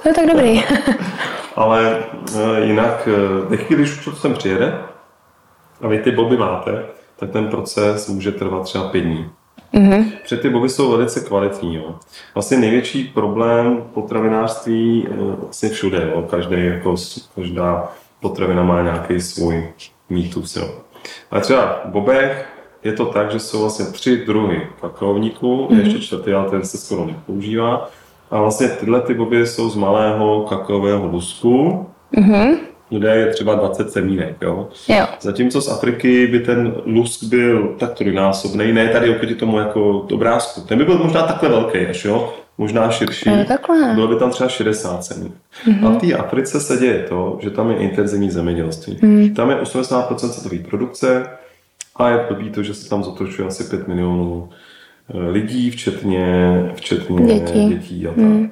No, 0.06 0.14
tak 0.14 0.28
dobrý. 0.28 0.64
Ale 1.56 2.04
e, 2.36 2.66
jinak, 2.66 3.08
ve 3.48 3.58
chvíli, 3.58 3.82
když 3.82 3.98
už 3.98 4.06
to 4.06 4.12
sem 4.12 4.34
přijede 4.34 4.78
a 5.82 5.88
vy 5.88 6.00
ty 6.00 6.12
boby 6.12 6.38
máte, 6.38 6.86
tak 7.16 7.32
ten 7.32 7.48
proces 7.48 8.08
může 8.08 8.32
trvat 8.32 8.64
třeba 8.64 8.88
pět 8.88 9.02
dní. 9.02 9.30
Mm-hmm. 9.74 10.12
Protože 10.22 10.38
ty 10.38 10.50
boby 10.50 10.70
jsou 10.70 10.92
velice 10.92 11.20
kvalitní. 11.20 11.76
Jo. 11.76 11.96
Vlastně 12.34 12.58
největší 12.58 13.04
problém 13.04 13.84
potravinářství 13.94 15.08
e, 15.08 15.36
vlastně 15.44 15.70
všude. 15.70 16.12
Jo. 16.16 16.22
Každý, 16.22 16.66
jako, 16.66 16.96
každá 17.36 17.92
potravina 18.20 18.64
má 18.64 18.82
nějaký 18.82 19.22
svůj 19.22 19.68
mýtus. 20.10 20.56
Jo. 20.56 20.70
Ale 21.32 21.42
třeba 21.42 21.82
v 21.86 21.90
bobech 21.90 22.46
je 22.84 22.94
to 22.94 23.06
tak, 23.06 23.32
že 23.32 23.40
jsou 23.40 23.62
vlastně 23.62 23.86
tři 23.86 24.18
druhy 24.18 24.68
kakaovníků, 24.82 25.68
mm-hmm. 25.68 25.80
ještě 25.80 26.00
čtvrtý, 26.00 26.34
ale 26.34 26.50
ten 26.50 26.64
se 26.64 26.78
skoro 26.78 27.06
nepoužívá. 27.06 27.90
A 28.32 28.42
vlastně 28.42 28.68
tyhle 28.68 29.02
ty 29.02 29.14
boby 29.14 29.48
jsou 29.48 29.70
z 29.70 29.76
malého 29.76 30.42
kakaového 30.42 31.08
lusku, 31.08 31.86
mm-hmm. 32.14 32.58
kde 32.90 33.16
je 33.16 33.34
třeba 33.34 33.56
20 33.56 33.92
semínek. 33.92 34.36
Jo? 34.42 34.68
Jo. 34.88 35.08
Zatímco 35.22 35.62
z 35.62 35.72
Afriky 35.72 36.28
by 36.28 36.40
ten 36.40 36.74
lusk 36.86 37.24
byl 37.24 37.76
tak 37.80 37.94
trojnásobný, 37.94 38.74
ne 38.74 38.88
tady 38.88 39.16
oproti 39.16 39.36
tomu 39.36 39.60
jako 39.60 40.00
obrázku. 40.00 40.62
Ten 40.62 40.78
by 40.78 40.86
byl 40.86 40.98
možná 40.98 41.22
takhle 41.22 41.50
velký 41.50 41.78
až, 41.78 42.06
jo? 42.06 42.34
možná 42.60 42.92
širší. 42.92 43.30
No, 43.30 43.46
takhle. 43.46 43.94
Bylo 43.96 44.08
by 44.08 44.16
tam 44.16 44.32
třeba 44.32 44.50
60 44.50 45.04
cen. 45.04 45.32
Mm-hmm. 45.66 45.88
A 45.88 45.92
v 45.92 45.98
té 45.98 46.14
Africe 46.14 46.60
se 46.60 46.78
děje 46.78 47.06
to, 47.10 47.40
že 47.42 47.50
tam 47.50 47.72
je 47.72 47.78
intenzivní 47.78 48.32
zemědělství. 48.32 48.98
Mm. 49.02 49.34
Tam 49.34 49.50
je 49.50 49.56
80% 49.56 50.30
světové 50.30 50.70
produkce 50.70 51.28
a 51.96 52.10
je 52.10 52.26
blbý 52.28 52.50
to, 52.50 52.64
že 52.64 52.74
se 52.74 52.90
tam 52.90 53.04
zatočuje 53.04 53.48
asi 53.48 53.64
5 53.64 53.88
milionů 53.88 54.50
lidí, 55.14 55.72
včetně, 55.72 56.54
včetně 56.76 57.26
Dětí. 57.26 57.70
dětí 57.70 58.08
a 58.08 58.10
tak. 58.10 58.18
Mm. 58.18 58.52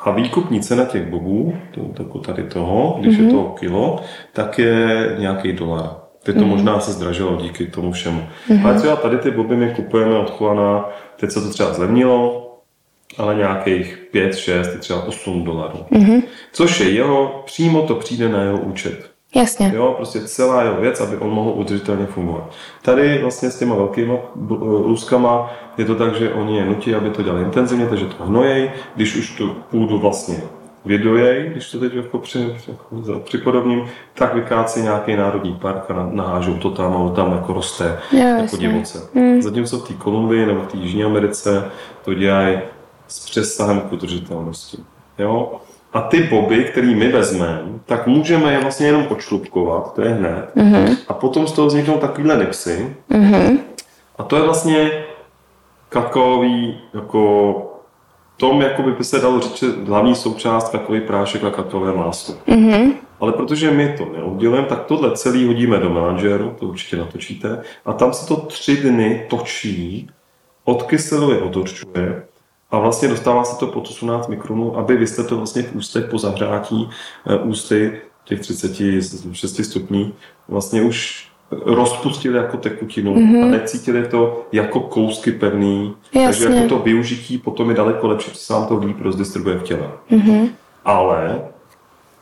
A 0.00 0.10
výkupní 0.10 0.60
cena 0.60 0.84
těch 0.84 1.06
bobů, 1.06 1.54
to, 1.70 2.02
jako 2.02 2.18
tady 2.18 2.42
toho, 2.42 2.98
když 3.00 3.18
mm-hmm. 3.18 3.24
je 3.24 3.30
to 3.30 3.54
kilo, 3.58 4.00
tak 4.32 4.58
je 4.58 5.16
nějaký 5.18 5.52
dolar. 5.52 5.90
Teď 6.22 6.34
to 6.34 6.40
mm-hmm. 6.40 6.46
možná 6.46 6.80
se 6.80 6.92
zdražilo 6.92 7.36
díky 7.36 7.66
tomu 7.66 7.92
všemu. 7.92 8.22
Mm-hmm. 8.48 8.64
Ale 8.64 8.78
třeba 8.78 8.96
tady 8.96 9.18
ty 9.18 9.30
boby 9.30 9.56
my 9.56 9.70
kupujeme 9.76 10.18
od 10.18 10.40
Juana, 10.40 10.88
teď 11.16 11.30
se 11.30 11.40
to 11.40 11.50
třeba 11.50 11.72
zlevnilo, 11.72 12.42
ale 13.18 13.34
nějakých 13.34 14.08
5, 14.10 14.36
6, 14.36 14.78
třeba 14.78 15.02
8 15.02 15.44
dolarů. 15.44 15.78
Mm-hmm. 15.92 16.22
Což 16.52 16.80
je 16.80 16.90
jeho, 16.90 17.42
přímo 17.46 17.82
to 17.82 17.94
přijde 17.94 18.28
na 18.28 18.42
jeho 18.42 18.58
účet. 18.58 19.15
Jasně. 19.36 19.72
Jo, 19.74 19.94
prostě 19.96 20.20
celá 20.20 20.62
jeho 20.62 20.80
věc, 20.80 21.00
aby 21.00 21.16
on 21.16 21.30
mohl 21.30 21.50
udržitelně 21.54 22.06
fungovat. 22.06 22.50
Tady 22.82 23.18
vlastně 23.22 23.50
s 23.50 23.58
těma 23.58 23.74
velkými 23.74 24.18
luskama 24.84 25.50
je 25.78 25.84
to 25.84 25.94
tak, 25.94 26.14
že 26.14 26.34
oni 26.34 26.56
je 26.56 26.64
nutí, 26.66 26.94
aby 26.94 27.10
to 27.10 27.22
dělali 27.22 27.42
intenzivně, 27.42 27.86
takže 27.86 28.04
to 28.06 28.24
hnojej, 28.24 28.70
když 28.96 29.16
už 29.16 29.36
tu 29.36 29.56
půdu 29.70 29.98
vlastně 29.98 30.36
vydojej, 30.84 31.50
když 31.50 31.70
to 31.70 31.80
teď 31.80 31.94
jako 31.94 32.18
při, 32.18 32.54
jako 32.68 33.20
připodobním, 33.24 33.84
tak 34.14 34.34
vykácí 34.34 34.82
nějaký 34.82 35.16
národní 35.16 35.54
park 35.54 35.90
a 35.90 36.08
nahážou 36.12 36.54
to 36.54 36.70
tam 36.70 36.96
a 36.96 37.10
tam 37.14 37.32
jako 37.32 37.52
roste 37.52 37.98
Jo, 38.12 38.18
jako 38.18 38.42
jasně. 38.42 38.58
divoce. 38.58 39.08
Mm. 39.14 39.42
Zatímco 39.42 39.78
v 39.78 39.88
té 39.88 39.94
Kolumbii 39.94 40.46
nebo 40.46 40.60
v 40.60 40.66
té 40.66 40.76
Jižní 40.76 41.04
Americe 41.04 41.70
to 42.04 42.14
dělají 42.14 42.58
s 43.08 43.24
přesahem 43.30 43.80
k 43.80 43.92
udržitelnosti. 43.92 44.78
Jo? 45.18 45.60
A 45.96 46.00
ty 46.00 46.22
boby, 46.22 46.64
který 46.64 46.94
my 46.94 47.08
vezmeme, 47.08 47.62
tak 47.84 48.06
můžeme 48.06 48.52
je 48.52 48.60
vlastně 48.60 48.86
jenom 48.86 49.06
odšlupkovat, 49.10 49.94
to 49.94 50.02
je 50.02 50.08
hned. 50.08 50.50
Mm-hmm. 50.56 50.96
A 51.08 51.14
potom 51.14 51.46
z 51.46 51.52
toho 51.52 51.68
vzniknou 51.68 51.98
takovýhle 51.98 52.36
nipsy. 52.36 52.96
Mhm. 53.08 53.58
A 54.18 54.22
to 54.22 54.36
je 54.36 54.42
vlastně 54.42 55.04
kakaový, 55.88 56.80
jako 56.94 57.52
tom, 58.36 58.60
jako 58.60 58.82
by 58.82 59.04
se 59.04 59.18
dalo 59.18 59.40
říct, 59.40 59.64
hlavní 59.86 60.14
součást 60.14 60.68
kakaový 60.68 61.00
prášek 61.00 61.44
a 61.44 61.50
kakaové 61.50 61.92
máslo. 61.92 62.34
Mhm. 62.46 62.92
Ale 63.20 63.32
protože 63.32 63.70
my 63.70 63.94
to 63.98 64.04
neoddělujeme, 64.16 64.68
tak 64.68 64.84
tohle 64.84 65.16
celý 65.16 65.46
hodíme 65.46 65.78
do 65.78 65.90
melanžéru, 65.90 66.56
to 66.58 66.66
určitě 66.66 66.96
natočíte, 66.96 67.62
a 67.84 67.92
tam 67.92 68.12
se 68.12 68.26
to 68.26 68.36
tři 68.36 68.76
dny 68.76 69.26
točí, 69.30 70.10
odkyseluje, 70.64 71.38
otočuje 71.38 72.22
a 72.76 72.78
vlastně 72.78 73.08
dostává 73.08 73.44
se 73.44 73.58
to 73.58 73.66
pod 73.66 73.88
18 73.88 74.28
mikronů, 74.28 74.78
aby 74.78 74.96
vy 74.96 75.06
jste 75.06 75.24
to 75.24 75.36
vlastně 75.36 75.62
v 75.62 75.74
ústech 75.74 76.04
po 76.04 76.18
zahřátí 76.18 76.90
eh, 77.26 77.38
ústy 77.38 78.00
těch 78.24 78.40
36 78.40 79.64
stupní 79.64 80.14
vlastně 80.48 80.82
už 80.82 81.28
rozpustili 81.50 82.36
jako 82.36 82.56
tekutinu 82.56 83.14
mm-hmm. 83.14 83.42
a 83.42 83.46
necítili 83.46 84.08
to 84.08 84.46
jako 84.52 84.80
kousky 84.80 85.32
pevný, 85.32 85.94
takže 86.12 86.44
Jasně. 86.44 86.56
jako 86.56 86.68
to 86.68 86.78
využití 86.78 87.38
potom 87.38 87.70
je 87.70 87.76
daleko 87.76 88.06
lepší, 88.06 88.30
protože 88.30 88.40
se 88.40 88.52
vám 88.52 88.66
to 88.66 88.78
líp 88.78 88.96
rozdistribuje 89.00 89.58
v 89.58 89.62
těle. 89.62 89.90
Mhm. 90.10 90.48
Ale 90.84 91.40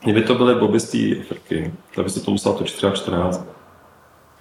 kdyby 0.03 0.23
to 0.23 0.35
byly 0.35 0.55
boby 0.55 0.81
z 0.81 0.91
té 0.91 1.21
Afriky, 1.21 1.73
tak 1.95 2.05
by 2.05 2.11
se 2.11 2.21
to 2.21 2.31
muselo 2.31 2.55
točit 2.55 2.77
třeba 2.77 2.93
14 2.93 3.47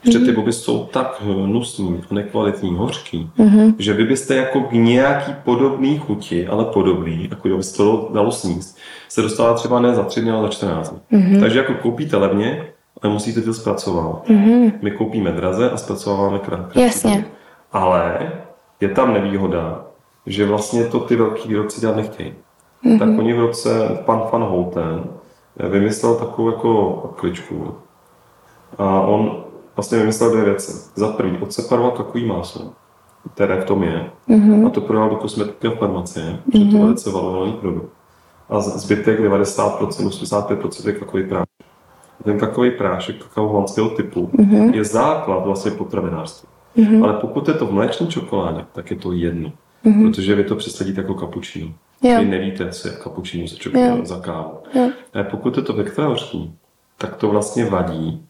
Protože 0.04 0.20
ty 0.20 0.32
boby 0.32 0.54
jsou 0.54 0.86
tak 0.86 1.22
hnusný 1.22 2.02
a 2.12 2.14
nekvalitní, 2.14 2.76
hořký, 2.76 3.30
mm-hmm. 3.38 3.76
že 3.80 3.94
vy 3.94 4.04
byste 4.04 4.36
jako 4.36 4.62
k 4.62 4.72
nějaký 4.72 5.36
podobný 5.44 5.98
chuti, 5.98 6.48
ale 6.48 6.66
podobný, 6.66 7.28
jako 7.32 7.48
kdyby 7.48 7.64
se 7.64 7.78
to 7.78 8.10
dalo 8.14 8.32
sníst, 8.32 8.78
se 9.10 9.22
dostala 9.22 9.54
třeba 9.54 9.80
ne 9.80 9.96
za 9.96 10.04
3 10.04 10.22
dny, 10.22 10.32
ale 10.32 10.42
za 10.42 10.50
14 10.50 10.90
dní. 10.90 11.20
Mm-hmm. 11.20 11.40
Takže 11.40 11.60
jako 11.60 11.74
koupíte 11.74 12.18
levně, 12.18 12.66
ale 13.02 13.14
musíte 13.14 13.42
to 13.42 13.54
zpracovat. 13.54 14.30
Mm-hmm. 14.30 14.72
My 14.82 14.92
koupíme 14.92 15.32
draze 15.32 15.72
a 15.72 15.78
zpracováváme 15.78 16.40
krátce. 16.40 16.82
Jasně. 16.82 17.26
Ale 17.72 18.32
je 18.82 18.90
tam 18.90 19.14
nevýhoda, 19.14 19.86
že 20.26 20.46
vlastně 20.46 20.84
to 20.86 21.00
ty 21.00 21.16
velký 21.16 21.50
výrobci 21.50 21.82
dělat 21.82 21.96
nechtějí. 21.96 22.34
Mm-hmm. 22.86 23.00
Tak 23.00 23.10
oni 23.20 23.34
v 23.34 23.40
roce, 23.40 23.98
pan 24.06 24.22
Van 24.32 24.44
Houten 24.44 25.04
vymyslel 25.70 26.16
takovou 26.16 26.50
jako 26.50 26.94
kličku. 27.16 27.76
A 28.78 29.02
on 29.02 29.44
vlastně 29.76 29.98
vymyslel 29.98 30.32
dvě 30.32 30.46
věci. 30.46 30.72
Za 30.96 31.08
první, 31.08 31.38
odseparoval 31.38 31.92
takový 31.92 32.26
máslo, 32.26 32.74
které 33.34 33.62
v 33.62 33.66
tom 33.66 33.84
je, 33.84 34.10
mm-hmm. 34.30 34.68
a 34.68 34.70
to 34.70 34.82
prodal 34.82 35.10
do 35.10 35.16
kosmetiky 35.16 35.68
a 35.68 35.72
farmacie, 35.72 36.26
mm-hmm. 36.26 36.52
protože 36.52 36.66
to 36.66 36.78
je 36.78 36.84
velice 36.84 37.12
valovaný 37.12 37.54
produkt. 37.54 37.94
A 38.50 38.60
zbytek 38.60 39.20
90%, 39.20 39.88
85% 39.88 40.88
je 40.88 40.94
kakový 40.94 41.24
prášek. 41.24 41.50
Ten 42.24 42.40
kakový 42.40 42.72
prášek 42.72 43.24
kakao 43.24 43.48
holandského 43.48 43.90
typu 43.90 44.30
mm-hmm. 44.34 44.74
je 44.74 44.84
základ 44.84 45.46
vlastně 45.46 45.72
potravinářství. 45.72 46.50
Mm-hmm. 46.78 47.04
Ale 47.04 47.14
pokud 47.14 47.48
je 47.48 47.54
to 47.54 47.66
v 47.66 47.72
mléčné 47.72 48.08
čokoládě, 48.08 48.66
tak 48.72 48.92
je 48.92 48.98
to 48.98 49.12
jedno. 49.12 49.52
Mm-hmm. 49.86 50.10
Protože 50.10 50.36
vy 50.36 50.44
to 50.44 50.56
představíte 50.56 51.02
jako 51.02 51.14
kapučino. 51.14 51.74
Jo. 52.02 52.20
Vy 52.20 52.26
nevíte, 52.26 52.70
co 52.70 52.88
je 52.88 52.94
kapučino 52.94 53.48
za, 53.48 53.56
čokoládu, 53.56 54.06
za 54.06 54.20
kávu. 54.20 54.58
Jo. 54.76 54.90
Ale 55.14 55.24
pokud 55.24 55.58
je 55.58 55.64
to 55.64 55.74
vektorovský, 55.74 56.54
tak 56.98 57.16
to 57.16 57.30
vlastně 57.30 57.66
vadí, 57.66 58.26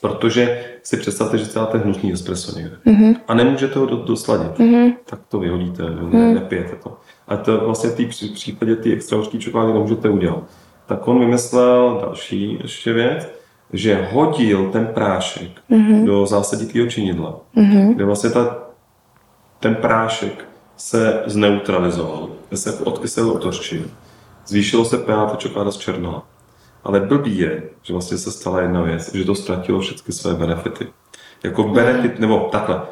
protože 0.00 0.64
si 0.82 0.96
představte, 0.96 1.38
že 1.38 1.52
děláte 1.52 1.78
hnusný 1.78 2.12
espresso 2.12 2.58
někde 2.58 2.76
mm-hmm. 2.86 3.16
a 3.28 3.34
nemůžete 3.34 3.78
ho 3.78 3.86
do, 3.86 3.96
dosladit, 3.96 4.58
mm-hmm. 4.58 4.94
tak 5.04 5.20
to 5.28 5.38
vyhodíte, 5.38 5.82
ne, 6.12 6.34
nepijete 6.34 6.76
to. 6.76 6.96
A 7.28 7.36
to 7.36 7.58
vlastně 7.58 7.90
v 7.90 7.96
pří- 7.96 8.34
případě 8.34 8.76
ty 8.76 8.92
extra 8.92 9.18
hořký 9.18 9.38
čokolády 9.38 9.72
nemůžete 9.72 10.08
udělat. 10.08 10.42
Tak 10.86 11.08
on 11.08 11.20
vymyslel 11.20 11.98
další 12.00 12.58
ještě 12.62 12.92
věc, 12.92 13.28
že 13.72 14.08
hodil 14.12 14.70
ten 14.72 14.86
prášek 14.86 15.50
mm-hmm. 15.70 16.04
do 16.04 16.26
zásaditého 16.26 16.86
činidla, 16.86 17.40
mm-hmm. 17.56 17.94
kde 17.94 18.04
vlastně 18.04 18.30
ta, 18.30 18.58
ten 19.60 19.74
prášek 19.74 20.44
se 20.76 21.22
zneutralizoval, 21.26 22.28
se 22.54 22.72
odkyselil, 22.72 23.30
otočil, 23.30 23.82
zvýšilo 24.46 24.84
se 24.84 24.98
pH, 24.98 25.30
ta 25.30 25.36
čokoláda 25.36 25.70
zčernala. 25.70 26.22
Ale 26.84 27.00
blbý 27.00 27.38
je, 27.38 27.62
že 27.82 27.92
vlastně 27.92 28.18
se 28.18 28.30
stala 28.30 28.60
jedna 28.60 28.82
věc, 28.82 29.14
že 29.14 29.24
to 29.24 29.34
ztratilo 29.34 29.80
všechny 29.80 30.14
své 30.14 30.34
benefity. 30.34 30.86
Jako 31.42 31.64
benefit, 31.64 32.18
nebo 32.18 32.48
takhle, 32.52 32.82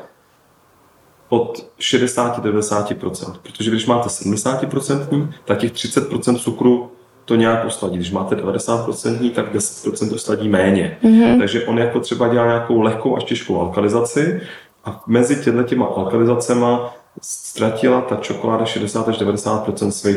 od 1.29 1.66
60-90%. 1.81 3.37
Protože 3.42 3.70
když 3.70 3.87
máte 3.87 4.09
70%, 4.09 5.29
tak 5.44 5.59
těch 5.59 5.72
30% 5.72 6.38
cukru 6.38 6.92
to 7.25 7.35
nějak 7.35 7.64
usladí. 7.66 7.96
Když 7.96 8.11
máte 8.11 8.37
90%, 8.37 9.31
tak 9.31 9.55
10% 9.55 10.14
usladí 10.14 10.49
méně. 10.49 10.99
Mm-hmm. 11.03 11.38
Takže 11.38 11.66
on 11.66 11.79
jako 11.79 12.01
třeba 12.01 12.29
dělá 12.29 12.46
nějakou 12.46 12.81
lehkou 12.81 13.16
až 13.16 13.25
těžkou 13.25 13.61
alkalizaci 13.61 14.40
a 14.85 15.03
mezi 15.07 15.44
těma 15.64 15.87
alkalizacema 15.87 16.94
ztratila 17.22 18.01
ta 18.01 18.16
čokoláda 18.16 18.64
60 18.64 19.09
až 19.09 19.20
90% 19.20 19.88
svých 19.88 20.16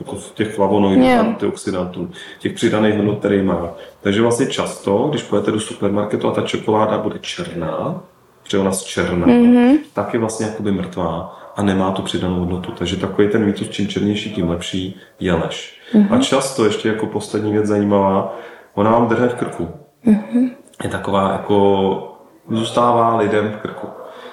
jako 0.00 0.16
těch 0.34 0.54
flavonoidů, 0.54 1.02
Jo. 1.02 1.20
antioxidantů, 1.20 2.10
těch 2.38 2.52
přidaných 2.52 2.96
hodnot, 2.96 3.18
které 3.18 3.42
má. 3.42 3.68
Takže 4.00 4.22
vlastně 4.22 4.46
často, 4.46 5.08
když 5.10 5.22
půjdete 5.22 5.50
do 5.50 5.60
supermarketu 5.60 6.28
a 6.28 6.30
ta 6.30 6.42
čokoláda 6.42 6.98
bude 6.98 7.18
černá, 7.18 8.02
protože 8.42 8.58
ona 8.58 8.72
z 8.72 8.82
černá, 8.82 9.26
mm-hmm. 9.26 9.78
tak 9.92 10.14
je 10.14 10.20
vlastně 10.20 10.46
jakoby 10.46 10.72
mrtvá 10.72 11.36
a 11.56 11.62
nemá 11.62 11.90
tu 11.90 12.02
přidanou 12.02 12.38
hodnotu. 12.38 12.72
Takže 12.72 12.96
takový 12.96 13.28
ten 13.28 13.44
mýtus, 13.44 13.68
čím 13.68 13.88
černější, 13.88 14.34
tím 14.34 14.50
lepší, 14.50 15.00
je 15.20 15.34
lež. 15.34 15.80
Mm-hmm. 15.94 16.14
A 16.14 16.18
často 16.18 16.64
ještě 16.64 16.88
jako 16.88 17.06
poslední 17.06 17.52
věc 17.52 17.66
zajímavá, 17.66 18.36
ona 18.74 18.90
vám 18.90 19.08
drhne 19.08 19.28
v 19.28 19.34
krku. 19.34 19.68
Mm-hmm. 20.06 20.50
Je 20.84 20.90
taková 20.90 21.32
jako, 21.32 22.16
zůstává 22.50 23.16
lidem 23.16 23.50
v 23.50 23.56
krku. 23.56 23.86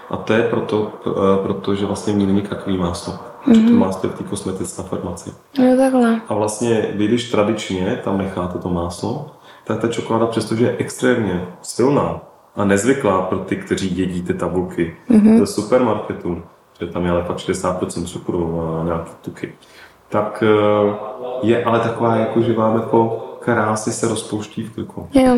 A 0.10 0.18
to 0.18 0.34
je 0.34 0.44
proto, 0.44 0.92
eh, 1.08 1.44
proto 1.44 1.76
že 1.76 1.86
vlastně 1.86 2.14
v 2.14 2.18
ní 2.18 2.26
není 2.26 2.42
kakový 2.42 2.78
máslo. 2.78 3.14
Mm-hmm. 3.48 3.62
Že 3.62 3.68
to 3.68 3.74
máslo 3.74 4.10
je 4.10 4.16
v 4.16 4.18
té 4.18 4.24
kosmetické 4.24 4.84
farmaci. 4.84 5.32
Jo, 5.60 5.78
takhle. 5.78 6.22
A 6.28 6.34
vlastně 6.34 6.88
vy, 6.96 7.08
když 7.08 7.32
tradičně 7.32 8.02
tam 8.04 8.18
necháte 8.18 8.60
to 8.60 8.70
máslo, 8.70 9.32
tak 9.64 9.80
ta 9.80 9.88
čokoláda, 9.88 10.26
přestože 10.26 10.66
je 10.66 10.76
extrémně 10.78 11.48
silná 11.62 12.22
a 12.56 12.66
nezvyklá 12.66 13.22
pro 13.22 13.40
ty, 13.40 13.56
kteří 13.56 13.98
jedí 13.98 14.22
ty 14.22 14.34
tabulky 14.34 14.98
mm-hmm. 15.10 15.40
ze 15.40 15.46
supermarketu, 15.46 16.42
že 16.80 16.88
tam 16.88 17.06
je 17.06 17.12
ale 17.12 17.24
fakt 17.24 17.38
60% 17.38 18.06
cukru 18.06 18.62
a 18.62 18.84
nějaké 18.84 19.10
tuky, 19.22 19.54
tak 20.10 20.44
eh, 20.44 20.96
je 21.42 21.64
ale 21.64 21.80
taková, 21.80 22.16
jako, 22.16 22.42
že 22.42 22.54
vám 22.54 22.76
jako 22.76 23.24
krásně 23.40 23.94
se 23.94 24.08
rozpouští 24.08 24.64
v 24.64 24.74
kliku. 24.74 25.08
Jo. 25.14 25.38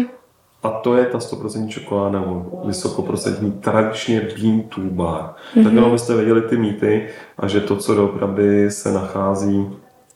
A 0.64 0.70
to 0.70 0.96
je 0.96 1.06
ta 1.06 1.18
100% 1.18 1.68
čokoláda 1.68 2.20
nebo 2.20 2.62
vysokoprocentní 2.66 3.52
tradičně 3.52 4.22
bean 4.22 4.62
to 4.62 4.82
bar. 4.82 5.22
Mm-hmm. 5.22 5.64
Tak 5.64 5.74
jenom 5.74 5.92
byste 5.92 6.16
věděli 6.16 6.42
ty 6.42 6.58
mýty 6.58 7.08
a 7.38 7.48
že 7.48 7.62
to, 7.62 7.76
co 7.76 7.96
doopravdy 7.96 8.72
se 8.72 8.92
nachází 8.92 9.70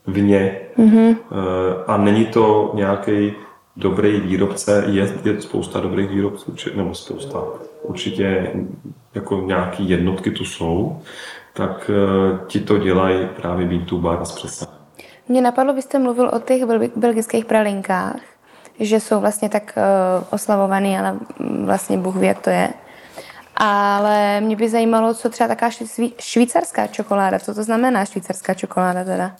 v 0.08 0.22
ně 0.22 0.60
mm-hmm. 0.78 1.16
a 1.88 1.98
není 1.98 2.26
to 2.26 2.72
nějaký 2.74 3.34
dobrý 3.78 4.20
výrobce, 4.20 4.84
je, 4.88 5.14
je 5.24 5.42
spousta 5.42 5.80
dobrých 5.80 6.10
výrobců, 6.10 6.56
nebo 6.76 6.96
spousta, 6.96 7.44
určitě 7.82 8.52
jako 9.16 9.42
nějaký 9.42 9.90
jednotky 9.90 10.32
tu 10.32 10.46
jsou, 10.46 11.02
tak 11.54 11.90
uh, 11.90 12.48
ti 12.48 12.60
to 12.60 12.78
dělají 12.78 13.28
právě 13.36 13.68
Bean 13.68 14.26
s 14.26 14.32
přesahem. 14.32 14.76
Mně 15.28 15.42
napadlo, 15.42 15.74
byste 15.74 16.00
mluvil 16.00 16.32
o 16.34 16.40
těch 16.40 16.66
belgických 16.96 17.46
pralinkách, 17.46 18.22
že 18.80 19.00
jsou 19.00 19.20
vlastně 19.20 19.50
tak 19.50 19.78
uh, 19.78 20.24
oslavovaný, 20.30 20.98
ale 20.98 21.16
vlastně 21.66 21.98
Bůh 21.98 22.16
ví, 22.16 22.28
jak 22.28 22.40
to 22.40 22.50
je. 22.50 22.70
Ale 23.58 24.42
mě 24.42 24.56
by 24.56 24.70
zajímalo, 24.70 25.14
co 25.14 25.30
třeba 25.30 25.48
taká 25.48 25.70
švýcarská 26.20 26.88
čokoláda, 26.88 27.40
co 27.40 27.54
to 27.54 27.64
znamená 27.64 28.06
švýcarská 28.06 28.54
čokoláda 28.54 29.04
teda? 29.04 29.32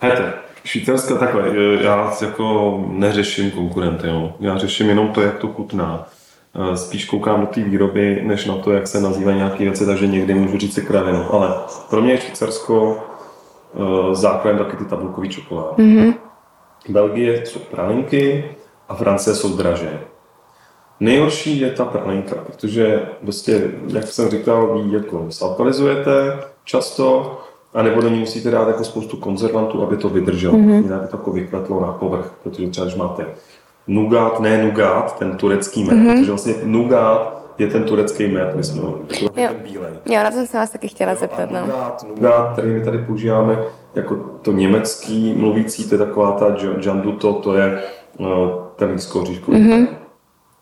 Hete, 0.00 0.32
švýcarská 0.64 1.14
takhle, 1.14 1.42
já 1.80 2.12
jako 2.20 2.84
neřeším 2.88 3.50
konkurenty, 3.50 4.08
jo. 4.08 4.34
já 4.40 4.58
řeším 4.58 4.88
jenom 4.88 5.08
to, 5.08 5.22
jak 5.22 5.38
to 5.38 5.48
chutná. 5.48 6.06
Eh, 6.72 6.76
spíš 6.76 7.04
koukám 7.04 7.40
do 7.40 7.46
té 7.46 7.60
výroby, 7.60 8.22
než 8.24 8.44
na 8.44 8.56
to, 8.56 8.72
jak 8.72 8.86
se 8.86 9.00
nazývají 9.00 9.36
nějaké 9.36 9.64
věci, 9.64 9.86
takže 9.86 10.06
někdy 10.06 10.34
můžu 10.34 10.58
říct 10.58 10.74
si 10.74 10.82
kravinu. 10.82 11.34
Ale 11.34 11.54
pro 11.90 12.02
mě 12.02 12.12
je 12.12 12.20
Švýcarsko 12.20 13.04
základem 14.12 14.58
taky 14.58 14.76
ty 14.76 14.84
tabulkové 14.84 15.28
čokolády. 15.28 15.82
Mm-hmm. 15.82 16.14
Belgie 16.88 17.46
jsou 17.46 17.58
pralinky 17.58 18.44
a 18.88 18.94
Francie 18.94 19.34
jsou 19.34 19.56
draže. 19.56 20.00
Nejhorší 21.00 21.60
je 21.60 21.70
ta 21.70 21.84
pralinka, 21.84 22.34
protože 22.46 23.02
prostě, 23.20 23.70
jak 23.86 24.06
jsem 24.06 24.28
říkal, 24.28 24.78
vy 24.78 24.94
jako 24.96 25.26
salkalizujete 25.30 26.38
často, 26.64 27.38
a 27.74 27.82
nebo 27.82 28.00
do 28.00 28.08
ní 28.08 28.18
musíte 28.18 28.50
dát 28.50 28.68
jako 28.68 28.84
spoustu 28.84 29.16
konzervantů, 29.16 29.82
aby 29.82 29.96
to 29.96 30.08
vydrželo. 30.08 30.54
Mm-hmm. 30.54 30.82
Jinak 30.82 31.10
to 31.10 31.16
jako 31.16 31.32
vykvetlo 31.32 31.80
na 31.80 31.92
povrch, 31.92 32.34
protože 32.42 32.68
třeba 32.68 32.84
když 32.84 32.96
máte 32.96 33.26
nugát, 33.86 34.40
ne 34.40 34.64
nugát, 34.64 35.18
ten 35.18 35.36
turecký 35.36 35.84
med, 35.84 35.94
mm-hmm. 35.94 36.18
protože 36.18 36.30
vlastně 36.30 36.54
nugát 36.64 37.33
je 37.58 37.66
ten 37.66 37.84
turecký 37.84 38.28
med, 38.28 38.56
my 38.56 38.64
jsme 38.64 38.82
ho, 38.82 38.98
ten 39.34 39.54
bílej. 39.62 39.92
Jo, 40.06 40.22
na 40.22 40.30
to 40.30 40.46
jsem 40.46 40.60
vás 40.60 40.70
taky 40.70 40.88
chtěla 40.88 41.12
jo, 41.12 41.16
zeptat. 41.20 41.50
No. 41.50 41.60
Nugát, 41.60 42.04
nugát, 42.08 42.52
který 42.52 42.68
my 42.68 42.84
tady 42.84 42.98
používáme, 42.98 43.58
jako 43.94 44.14
to 44.42 44.52
německý 44.52 45.34
mluvící, 45.34 45.88
to 45.88 45.94
je 45.94 45.98
taková 45.98 46.32
ta 46.32 46.56
janduto, 46.86 47.32
to 47.32 47.54
je 47.54 47.82
uh, 48.18 48.26
ten 48.76 48.90
lískoříškový 48.90 49.58
mm-hmm. 49.58 49.86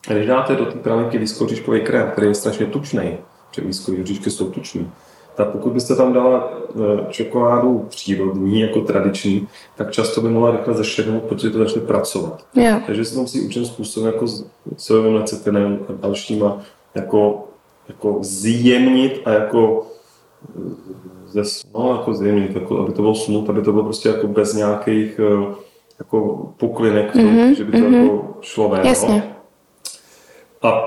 A 0.09 0.13
když 0.13 0.27
dáte 0.27 0.55
do 0.55 0.65
té 0.65 0.79
pralinky 0.79 1.17
lískoříškový 1.17 1.81
krém, 1.81 2.11
který 2.11 2.27
je 2.27 2.35
strašně 2.35 2.65
tučný, 2.65 3.17
protože 3.49 3.67
lískoříšky 3.67 4.29
jsou 4.29 4.49
tučný, 4.49 4.91
tak 5.35 5.47
pokud 5.47 5.73
byste 5.73 5.95
tam 5.95 6.13
dala 6.13 6.53
eh, 6.69 7.05
čokoládu 7.09 7.85
přírodní, 7.89 8.61
jako 8.61 8.81
tradiční, 8.81 9.47
tak 9.75 9.91
často 9.91 10.21
by 10.21 10.29
mohla 10.29 10.51
rychle 10.51 10.73
zešednout, 10.73 11.23
protože 11.23 11.49
to 11.49 11.57
začne 11.57 11.81
pracovat. 11.81 12.45
Yeah. 12.55 12.85
Takže 12.85 13.05
se 13.05 13.13
to 13.13 13.21
musí 13.21 13.41
určitým 13.41 13.65
způsobem 13.65 14.13
jako 14.13 14.27
s 14.27 14.45
sojovým 14.77 15.15
lecitinem 15.15 15.79
a 15.89 15.91
dalšíma 16.01 16.61
jako, 16.95 17.47
jako 17.87 18.17
zjemnit 18.21 19.21
a 19.25 19.29
jako 19.29 19.87
ze, 21.25 21.41
no, 21.73 21.95
jako 21.95 22.13
zjemnit, 22.13 22.55
jako, 22.55 22.79
aby 22.79 22.93
to 22.93 23.01
bylo 23.01 23.15
smut, 23.15 23.49
aby 23.49 23.61
to 23.61 23.71
bylo 23.71 23.83
prostě 23.83 24.09
jako 24.09 24.27
bez 24.27 24.53
nějakých 24.53 25.19
eh, 25.19 25.55
jako 25.99 26.49
poklinek, 26.57 27.15
mm-hmm, 27.15 27.55
že 27.55 27.63
by 27.63 27.71
to 27.71 27.77
mm-hmm. 27.77 28.03
jako 28.03 28.37
šlo 28.41 28.69
ven. 28.69 28.87
Jasně. 28.87 29.35
A 30.61 30.83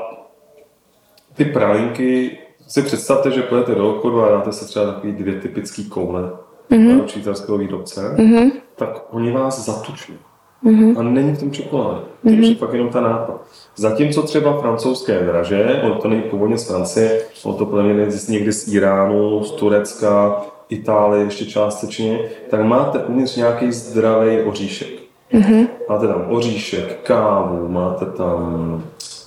ty 1.35 1.45
pralinky 1.45 2.39
si 2.67 2.83
představte, 2.83 3.31
že 3.31 3.43
půjdete 3.43 3.75
do 3.75 3.91
obchodu 3.91 4.23
a 4.23 4.29
dáte 4.29 4.53
se 4.53 4.65
třeba 4.65 4.93
takový 4.93 5.13
dvě 5.13 5.41
typické 5.41 5.83
koule 5.83 6.33
mm-hmm. 6.71 7.07
švýcarského 7.07 7.59
výrobce, 7.59 8.15
mm-hmm. 8.17 8.51
tak 8.77 9.15
oni 9.15 9.33
vás 9.33 9.65
zatučí. 9.65 10.19
Mm-hmm. 10.65 10.99
A 10.99 11.03
není 11.03 11.33
v 11.33 11.41
tom 11.41 11.51
čokoláda. 11.51 12.01
To 12.23 12.29
mm-hmm. 12.29 12.49
je 12.49 12.55
fakt 12.55 12.73
jenom 12.73 12.89
ta 12.89 13.01
nápad. 13.01 13.47
Zatímco 13.77 14.23
třeba 14.23 14.61
francouzské 14.61 15.25
draže, 15.25 15.81
ono 15.85 15.95
to 15.95 16.09
není 16.09 16.23
původně 16.23 16.59
z 16.59 16.69
Francie, 16.69 17.21
ono 17.45 17.55
to 17.55 17.67
podle 17.67 17.83
mě 17.83 18.07
někdy 18.29 18.53
z 18.53 18.75
Iránu, 18.75 19.45
z 19.45 19.51
Turecka, 19.51 20.43
Itálie 20.69 21.25
ještě 21.25 21.47
částečně, 21.47 22.19
tak 22.51 22.65
máte 22.65 22.99
uvnitř 22.99 23.37
nějaký 23.37 23.73
zdravý 23.73 24.41
oříšek. 24.41 24.89
Mm-hmm. 25.33 25.69
Máte 25.89 26.07
tam 26.07 26.25
oříšek, 26.29 27.01
kávu, 27.03 27.69
máte 27.69 28.07
tam 28.07 28.83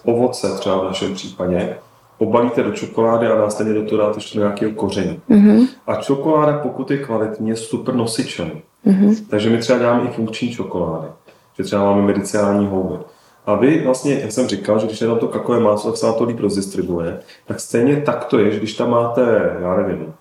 ovoce 0.05 0.57
třeba 0.57 0.81
v 0.81 0.85
našem 0.85 1.13
případě 1.13 1.75
obalíte 2.17 2.63
do 2.63 2.71
čokolády 2.71 3.27
a 3.27 3.37
následně 3.37 3.73
do 3.73 3.85
toho 3.85 4.01
dáte 4.01 4.17
ještě 4.17 4.39
nějakého 4.39 4.71
koření. 4.71 5.19
Mm-hmm. 5.29 5.67
A 5.87 5.95
čokoláda, 5.95 6.57
pokud 6.57 6.91
je 6.91 6.97
kvalitní, 6.97 7.49
je 7.49 7.55
super 7.55 7.95
nosičem. 7.95 8.51
Mm-hmm. 8.87 9.15
Takže 9.29 9.49
my 9.49 9.57
třeba 9.57 9.79
dáme 9.79 10.03
i 10.09 10.13
funkční 10.13 10.51
čokolády. 10.51 11.07
Že 11.59 11.65
třeba 11.65 11.83
máme 11.83 12.01
medicinální 12.01 12.67
houby. 12.67 12.95
A 13.45 13.55
vy 13.55 13.81
vlastně, 13.85 14.19
jak 14.21 14.31
jsem 14.31 14.47
říkal, 14.47 14.79
že 14.79 14.85
když 14.85 15.01
je 15.01 15.07
tam 15.07 15.19
to 15.19 15.27
kakové 15.27 15.59
máslo, 15.59 15.91
tak 15.91 15.97
se 15.97 16.05
vám 16.05 16.15
to 16.15 16.23
líp 16.23 16.39
rozdistribuje, 16.39 17.19
tak 17.45 17.59
stejně 17.59 18.01
tak 18.01 18.25
to 18.25 18.39
je, 18.39 18.51
že 18.51 18.57
když 18.57 18.73
tam 18.73 18.89
máte, 18.89 19.55
já 19.61 19.75
nevím, 19.75 20.13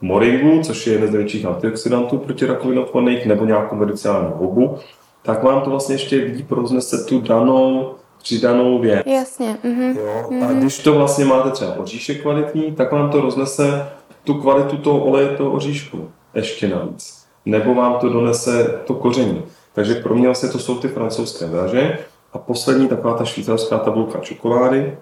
moringu, 0.00 0.62
což 0.62 0.86
je 0.86 0.92
jeden 0.92 1.08
z 1.08 1.12
největších 1.12 1.46
antioxidantů 1.46 2.18
proti 2.18 2.46
rakovinotvorných, 2.46 3.26
nebo 3.26 3.44
nějakou 3.44 3.76
medicinální 3.76 4.28
houbu, 4.34 4.78
tak 5.22 5.42
vám 5.42 5.60
to 5.60 5.70
vlastně 5.70 5.94
ještě 5.94 6.16
líp 6.16 6.52
roznese 6.52 7.04
tu 7.04 7.20
danou 7.20 7.94
přidanou 8.22 8.78
věc. 8.78 9.02
Jasně. 9.06 9.56
Mm-hmm. 9.64 9.96
Jo? 9.98 10.26
Mm-hmm. 10.28 10.48
A 10.48 10.52
když 10.52 10.78
to 10.78 10.92
vlastně 10.92 11.24
máte 11.24 11.50
třeba 11.50 11.78
oříšek 11.78 12.22
kvalitní, 12.22 12.72
tak 12.72 12.92
vám 12.92 13.10
to 13.10 13.20
roznese 13.20 13.88
tu 14.24 14.34
kvalitu 14.34 14.76
toho 14.76 15.04
oleje, 15.04 15.28
toho 15.28 15.50
oříšku 15.50 16.08
ještě 16.34 16.68
navíc. 16.68 17.24
Nebo 17.46 17.74
vám 17.74 17.94
to 17.94 18.08
donese 18.08 18.80
to 18.86 18.94
koření. 18.94 19.42
Takže 19.74 19.94
pro 19.94 20.14
mě 20.14 20.26
vlastně 20.26 20.48
to 20.48 20.58
jsou 20.58 20.78
ty 20.78 20.88
francouzské 20.88 21.46
draže. 21.46 21.98
A 22.32 22.38
poslední 22.38 22.88
taková 22.88 23.14
ta 23.18 23.24
švýcarská 23.24 23.78
tabulka 23.78 24.18
čokolády, 24.18 24.98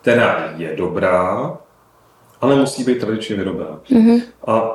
která 0.00 0.52
je 0.56 0.76
dobrá, 0.76 1.58
ale 2.40 2.56
musí 2.56 2.84
být 2.84 3.00
tradičně 3.00 3.36
vyrobená. 3.36 3.80
Mm-hmm. 3.90 4.22
A 4.46 4.72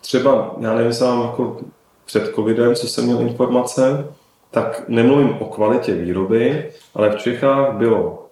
třeba, 0.00 0.54
já 0.60 0.74
nevím, 0.74 0.92
vám 1.00 1.22
jako 1.22 1.56
před 2.04 2.34
covidem, 2.34 2.74
co 2.74 2.86
jsem 2.86 3.04
měl 3.04 3.20
informace, 3.20 4.06
tak 4.50 4.88
nemluvím 4.88 5.36
o 5.40 5.44
kvalitě 5.44 5.94
výroby, 5.94 6.70
ale 6.94 7.10
v 7.10 7.16
Čechách 7.16 7.74
bylo 7.74 8.28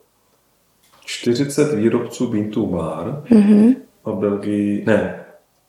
40 1.04 1.74
výrobců 1.74 2.26
Bean 2.26 2.50
to 2.50 2.60
Bar 2.60 3.22
mm-hmm. 3.30 3.76
a 4.04 4.10
v 4.10 4.14
Belgii, 4.14 4.84
ne, 4.86 5.24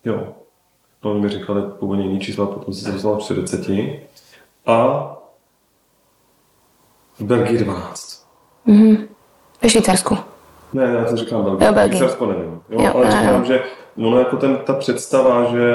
jo, 0.05 0.33
to 1.05 1.13
mi 1.13 1.29
říkali 1.29 1.61
původně 1.79 2.05
jiný 2.05 2.19
čísla, 2.19 2.45
potom 2.45 2.73
se 2.73 2.91
dostal 2.91 3.17
40 3.17 3.67
a 4.65 5.07
v 7.19 7.21
Belgii 7.21 7.57
12. 7.57 8.25
Mm-hmm. 8.67 9.07
Ve 9.61 9.69
Švýcarsku. 9.69 10.17
Ne, 10.73 10.83
já 10.83 11.05
to 11.05 11.17
říkám 11.17 11.43
Belgii. 11.43 11.67
Jo, 11.67 11.73
Belgii. 11.73 11.97
Švýcarsko 11.97 12.25
nevím. 12.25 12.61
Jo, 12.69 12.81
jo, 12.81 12.91
ale 12.95 13.11
říkám, 13.11 13.39
jo. 13.39 13.45
že 13.45 13.63
ono 13.97 14.19
jako 14.19 14.37
ten, 14.37 14.57
ta 14.65 14.73
představa, 14.73 15.51
že 15.51 15.71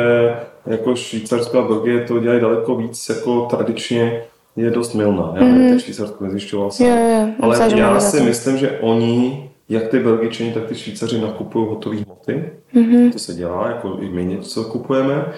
jako 0.66 0.96
Švýcarsko 0.96 1.58
a 1.58 1.68
Belgie 1.68 2.04
to 2.04 2.18
dělají 2.18 2.40
daleko 2.40 2.76
víc 2.76 3.08
jako 3.08 3.46
tradičně, 3.46 4.22
je 4.56 4.70
dost 4.70 4.94
milná. 4.94 5.32
Já 5.34 5.42
mm-hmm. 5.42 5.70
teď 5.70 5.84
Švýcarsko 5.84 6.24
nezjišťoval 6.24 6.70
jsem. 6.70 7.34
Ale 7.40 7.78
já 7.78 8.00
si 8.00 8.20
myslím, 8.20 8.56
že 8.56 8.78
oni, 8.80 9.49
jak 9.70 9.88
ty 9.88 9.98
Belgičani, 9.98 10.52
tak 10.52 10.64
ty 10.64 10.74
Švýcaři 10.74 11.20
nakupují 11.20 11.66
hotové 11.68 11.96
hmoty. 11.96 12.50
Mm-hmm. 12.74 13.12
To 13.12 13.18
se 13.18 13.34
dělá, 13.34 13.68
jako 13.68 13.98
i 14.00 14.08
my 14.08 14.24
něco 14.24 14.64
kupujeme, 14.64 15.32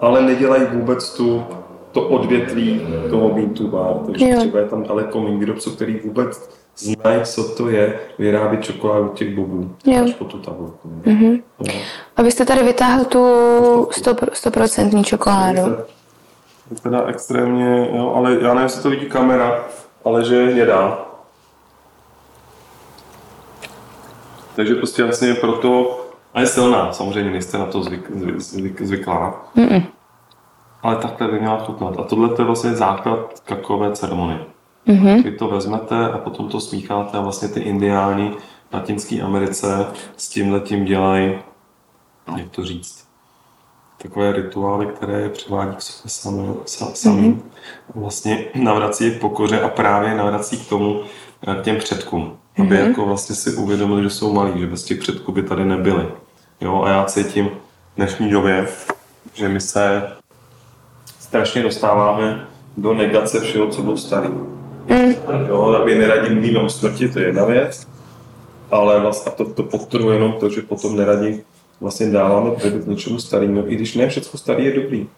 ale 0.00 0.22
nedělají 0.22 0.62
vůbec 0.72 1.16
tu 1.16 1.44
to 1.92 2.08
odvětví 2.08 2.80
toho 3.10 3.28
bean 3.28 3.50
to 3.50 3.62
bar, 3.64 3.94
takže 4.06 4.28
jo. 4.28 4.38
třeba 4.38 4.58
je 4.58 4.66
tam 4.66 4.82
daleko 4.82 5.20
méně 5.20 5.36
výrobců, 5.36 5.70
který 5.70 6.00
vůbec 6.04 6.50
znají, 6.76 7.20
co 7.24 7.48
to 7.48 7.68
je 7.68 8.00
vyrábět 8.18 8.62
čokoládu 8.62 9.08
těch 9.08 9.34
bobů, 9.34 9.76
jo. 9.86 10.04
až 10.04 10.14
po 10.14 10.24
tu 10.24 10.38
tabulku. 10.38 10.88
Mm-hmm. 11.06 11.42
A 12.16 12.22
vy 12.22 12.30
jste 12.30 12.44
tady 12.44 12.62
vytáhl 12.62 13.04
tu 13.04 13.18
100%, 13.18 14.14
100% 14.14 15.04
čokoládu 15.04 15.62
je 16.70 16.76
teda 16.82 17.06
extrémně, 17.06 17.88
jo, 17.92 18.12
ale 18.16 18.32
já 18.32 18.48
nevím, 18.48 18.62
jestli 18.62 18.82
to 18.82 18.90
vidí 18.90 19.06
kamera, 19.06 19.64
ale 20.04 20.24
že 20.24 20.34
je 20.34 20.52
hnědá. 20.52 21.07
Takže 24.58 24.74
prostě 24.74 25.04
vlastně 25.04 25.34
proto, 25.34 26.00
a 26.34 26.40
je 26.40 26.46
silná, 26.46 26.92
samozřejmě 26.92 27.30
nejste 27.30 27.58
na 27.58 27.66
to 27.66 27.82
zvyk, 27.82 28.10
zvyk, 28.36 28.82
zvyklá. 28.82 29.44
Mm-mm. 29.56 29.82
Ale 30.82 30.96
takhle 30.96 31.28
by 31.28 31.40
měla 31.40 31.58
chutnat. 31.58 31.98
A 31.98 32.02
tohle 32.02 32.30
je 32.38 32.44
vlastně 32.44 32.72
základ 32.72 33.42
kakaové 33.44 33.92
ceremonie. 33.92 34.40
Mm-hmm. 34.86 35.22
Vy 35.22 35.32
to 35.32 35.48
vezmete 35.48 36.12
a 36.12 36.18
potom 36.18 36.48
to 36.48 36.60
smícháte 36.60 37.18
a 37.18 37.20
vlastně 37.20 37.48
ty 37.48 37.60
indiáni 37.60 38.34
v 38.70 38.74
Latinské 38.74 39.20
Americe 39.20 39.86
s 40.16 40.28
tím 40.28 40.52
letím 40.52 40.84
dělají, 40.84 41.38
jak 42.36 42.50
to 42.50 42.64
říct, 42.64 43.08
takové 44.02 44.32
rituály, 44.32 44.86
které 44.86 45.20
je 45.20 45.28
přivádí 45.28 45.76
k 45.76 45.82
sobě 45.82 46.10
sami, 46.10 46.94
sami 46.94 47.22
mm-hmm. 47.22 47.40
vlastně 47.94 48.44
navrací 48.54 49.04
je 49.04 49.10
k 49.10 49.20
pokoře 49.20 49.60
a 49.60 49.68
právě 49.68 50.14
navrací 50.14 50.56
k 50.56 50.68
tomu, 50.68 51.02
k 51.46 51.62
těm 51.62 51.76
předkům. 51.76 52.36
Aby 52.58 52.68
mm-hmm. 52.68 52.88
jako 52.88 53.06
vlastně 53.06 53.34
si 53.34 53.54
uvědomili, 53.54 54.02
že 54.02 54.10
jsou 54.10 54.32
malí, 54.32 54.60
že 54.60 54.66
bez 54.66 54.84
těch 54.84 54.98
předků 54.98 55.32
by 55.32 55.42
tady 55.42 55.64
nebyli. 55.64 56.06
Jo, 56.60 56.82
a 56.82 56.90
já 56.90 57.04
cítím 57.04 57.48
v 57.48 57.96
dnešní 57.96 58.30
době, 58.30 58.68
že 59.34 59.48
my 59.48 59.60
se 59.60 60.02
strašně 61.20 61.62
dostáváme 61.62 62.46
do 62.76 62.94
negace 62.94 63.40
všeho, 63.40 63.68
co 63.68 63.82
bylo 63.82 63.96
starý. 63.96 64.28
Mm. 64.28 65.14
Jo, 65.48 65.62
aby 65.82 65.98
neradím 65.98 66.32
mluvíme 66.32 66.58
o 66.58 66.68
smrti, 66.68 67.08
to 67.08 67.18
je 67.18 67.26
jedna 67.26 67.44
věc, 67.44 67.86
ale 68.70 69.00
vlastně 69.00 69.32
to, 69.36 69.44
to 69.44 69.62
podtrhuje 69.62 70.16
jenom 70.16 70.32
to, 70.32 70.50
že 70.50 70.62
potom 70.62 70.96
neradí 70.96 71.40
vlastně 71.80 72.10
dáváme 72.10 72.50
kredit 72.50 72.86
něčemu 72.86 73.18
starému, 73.18 73.64
i 73.66 73.74
když 73.74 73.94
ne 73.94 74.08
všechno 74.08 74.38
staré 74.38 74.62
je 74.62 74.82
dobrý. 74.82 75.08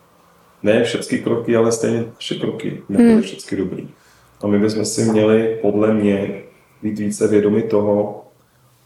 Ne 0.63 0.85
všechny 0.85 1.19
kroky, 1.19 1.57
ale 1.57 1.73
stejně 1.73 2.05
naše 2.15 2.35
kroky 2.35 2.83
nebyly 2.89 3.13
hmm. 3.13 3.23
všechny 3.23 3.59
dobrý. 3.59 3.89
A 4.43 4.47
my 4.47 4.59
bychom 4.59 4.85
si 4.85 5.05
měli, 5.05 5.59
podle 5.63 5.95
mě, 5.95 6.43
být 6.83 6.99
více 6.99 7.29
vědomi 7.29 7.63
toho, 7.63 8.25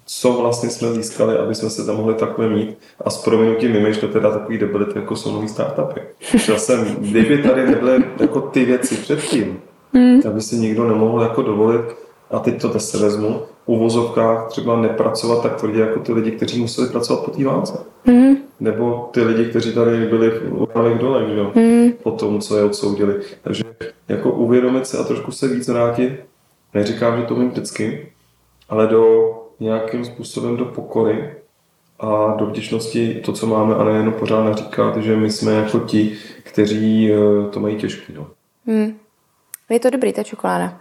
co 0.07 0.33
vlastně 0.33 0.71
jsme 0.71 0.93
získali, 0.93 1.39
aby 1.39 1.55
jsme 1.55 1.71
se 1.71 1.87
tam 1.87 1.97
mohli 1.97 2.15
takhle 2.15 2.49
mít. 2.49 2.79
A 3.05 3.11
s 3.11 3.25
proměnutím 3.25 3.73
vymýšlet 3.73 4.13
teda 4.13 4.31
takový 4.31 4.59
debility, 4.59 4.99
jako 4.99 5.17
jsou 5.17 5.33
nový 5.33 5.49
startupy. 5.49 6.01
Já 6.49 6.59
jsem, 6.59 6.97
kdyby 6.99 7.43
tady 7.43 7.67
nebyly 7.67 8.05
jako 8.21 8.41
ty 8.41 8.65
věci 8.65 8.97
předtím, 8.97 9.59
mm. 9.93 10.23
tak 10.23 10.33
by 10.33 10.41
si 10.41 10.57
nikdo 10.57 10.89
nemohl 10.89 11.23
jako 11.23 11.43
dovolit, 11.43 11.85
a 12.31 12.39
teď 12.39 12.61
to 12.61 12.81
se 12.81 12.99
vezmu, 12.99 13.43
u 13.67 13.79
vozovkách 13.79 14.49
třeba 14.49 14.81
nepracovat 14.81 15.43
tak 15.43 15.57
tvrdě 15.57 15.81
jako 15.81 16.01
ty 16.01 16.13
lidi, 16.13 16.31
kteří 16.31 16.61
museli 16.61 16.89
pracovat 16.89 17.25
po 17.25 17.31
té 17.31 17.45
válce. 17.45 17.79
Mm. 18.05 18.37
Nebo 18.61 19.11
ty 19.13 19.23
lidi, 19.23 19.51
kteří 19.51 19.73
tady 19.73 20.07
byli 20.07 20.31
v 20.31 20.99
dole, 20.99 21.29
že 21.29 21.35
jo? 21.35 21.53
Mm. 21.55 21.93
po 22.03 22.11
tom, 22.11 22.41
co 22.41 22.59
je 22.59 22.65
odsoudili. 22.65 23.21
Takže 23.43 23.65
jako 24.09 24.31
uvědomit 24.33 24.87
se 24.87 24.99
a 24.99 25.05
trošku 25.05 25.33
se 25.33 25.49
víc 25.49 25.69
vrátit, 25.69 26.25
neříkám, 26.75 27.21
že 27.21 27.27
to 27.27 27.35
umím 27.35 27.51
vždycky, 27.51 28.13
ale 28.69 28.87
do 28.87 29.31
nějakým 29.61 30.05
způsobem 30.05 30.57
do 30.57 30.65
pokory 30.65 31.35
a 32.01 32.35
do 32.39 32.47
vděčnosti 32.47 33.23
to, 33.25 33.33
co 33.33 33.47
máme, 33.47 33.75
a 33.75 33.85
nejen 33.85 34.13
pořád 34.13 34.45
naříkat, 34.45 34.97
že 34.97 35.17
my 35.17 35.31
jsme 35.31 35.53
jako 35.53 35.79
ti, 35.79 36.17
kteří 36.43 37.13
eh, 37.13 37.49
to 37.51 37.61
mají 37.61 37.77
těžký. 37.77 38.13
No. 38.13 38.27
Hmm. 38.67 38.99
Je 39.71 39.81
to 39.81 39.91
dobrý, 39.91 40.13
ta 40.13 40.23
čokoláda. 40.23 40.81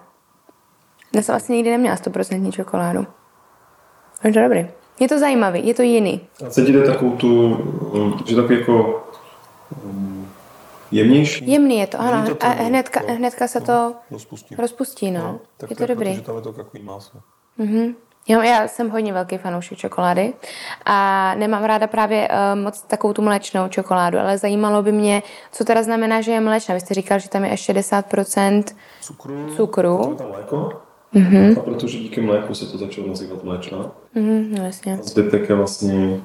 Já 1.16 1.22
jsem 1.22 1.34
vlastně 1.34 1.56
nikdy 1.56 1.72
neměla 1.72 1.96
100% 1.96 2.52
čokoládu. 2.52 3.08
Je 4.24 4.34
to 4.34 4.40
dobrý. 4.40 4.68
Je 5.00 5.08
to 5.08 5.20
zajímavý, 5.20 5.68
je 5.68 5.74
to 5.74 5.82
jiný. 5.82 6.22
A 6.48 6.50
cítíte 6.50 6.82
takovou 6.82 7.16
tu, 7.16 7.58
že 8.26 8.36
takový 8.36 8.60
jako 8.60 9.08
mm, 9.86 10.30
jemnější? 10.92 11.52
Jemný 11.52 11.78
je 11.78 11.88
to, 11.88 12.00
ano. 12.00 12.36
To 12.36 12.46
a 12.46 12.50
hnedka, 12.50 13.00
hnedka 13.08 13.48
se 13.48 13.62
to 13.62 13.72
no, 13.72 13.96
rozpustí. 14.12 14.56
rozpustí 14.56 15.12
no. 15.12 15.22
no 15.22 15.40
tak 15.58 15.70
je 15.70 15.76
to, 15.76 15.84
to 15.84 15.88
dobrý. 15.88 16.10
Protože 16.10 16.22
tam 16.22 16.36
je 16.36 16.42
to 16.42 16.54
takový 16.54 16.84
máslo. 16.84 17.20
Mm-hmm. 17.60 17.94
Jo, 18.28 18.42
já 18.42 18.68
jsem 18.68 18.90
hodně 18.90 19.14
velký 19.14 19.38
fanoušek 19.38 19.78
čokolády 19.78 20.34
a 20.86 21.36
nemám 21.36 21.64
ráda 21.64 21.88
právě 21.88 22.28
uh, 22.30 22.62
moc 22.62 22.82
takovou 22.82 23.14
tu 23.14 23.22
mléčnou 23.22 23.68
čokoládu, 23.68 24.20
ale 24.20 24.38
zajímalo 24.38 24.84
by 24.84 24.92
mě, 24.92 25.24
co 25.52 25.64
teda 25.64 25.84
znamená, 25.84 26.22
že 26.22 26.32
je 26.32 26.42
mléčná. 26.42 26.76
Vy 26.76 26.82
jste 26.82 26.94
říkal, 26.94 27.20
že 27.20 27.30
tam 27.30 27.46
je 27.46 27.52
až 27.52 27.70
60% 27.70 28.64
cukru. 29.02 29.56
cukru. 29.56 30.16
Tam 30.18 30.28
mléko. 30.28 30.82
Mm-hmm. 31.16 31.60
A 31.60 31.62
protože 31.62 31.98
díky 31.98 32.22
mléku 32.22 32.56
se 32.56 32.66
to 32.66 32.78
začalo 32.78 33.08
nazývat 33.08 33.44
mléčná. 33.44 33.92
Mm-hmm, 34.16 34.58
no 34.58 34.66
jasně. 34.66 34.94
A 34.94 35.04
zbytek 35.04 35.50
je 35.50 35.56
vlastně 35.56 36.20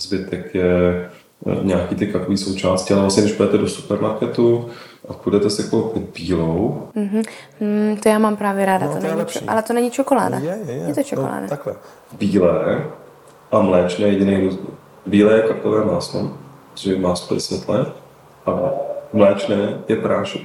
zbytek 0.00 0.54
je 0.54 1.10
eh, 1.46 1.58
nějaký 1.62 1.94
ty 1.94 2.06
kakové 2.06 2.36
součásti, 2.36 2.92
ale 2.94 3.02
vlastně 3.02 3.22
když 3.22 3.34
půjdete 3.34 3.58
do 3.58 3.68
supermarketu 3.68 4.68
a 5.08 5.12
půjdete 5.12 5.50
si 5.50 5.62
koupit 5.70 6.02
bílou. 6.14 6.88
Mm-hmm. 6.96 7.24
Mm, 7.60 7.96
to 8.02 8.08
já 8.08 8.18
mám 8.18 8.36
právě 8.36 8.66
ráda, 8.66 8.86
no, 8.86 8.94
to, 8.94 9.00
to 9.00 9.06
není, 9.06 9.24
čo- 9.26 9.40
ale 9.48 9.62
to 9.62 9.72
není 9.72 9.90
čokoláda. 9.90 10.38
Je, 10.38 10.58
je, 10.66 10.74
je. 10.74 10.82
je 10.88 10.94
to 10.94 11.02
čokoláda. 11.02 11.40
No, 11.40 11.48
takhle. 11.48 11.74
Bílé 12.18 12.86
a 13.52 13.60
mléčné 13.60 14.06
jediný 14.08 14.44
rozdíl. 14.44 14.70
Bílé 15.06 15.32
je 15.32 15.42
kakové 15.42 15.84
máslo, 15.84 16.30
což 16.74 16.84
je 16.86 16.98
máslo 16.98 17.36
je 17.36 17.40
světlé, 17.40 17.86
a 18.46 18.70
mléčné 19.12 19.78
je 19.88 19.96
prášek. 19.96 20.42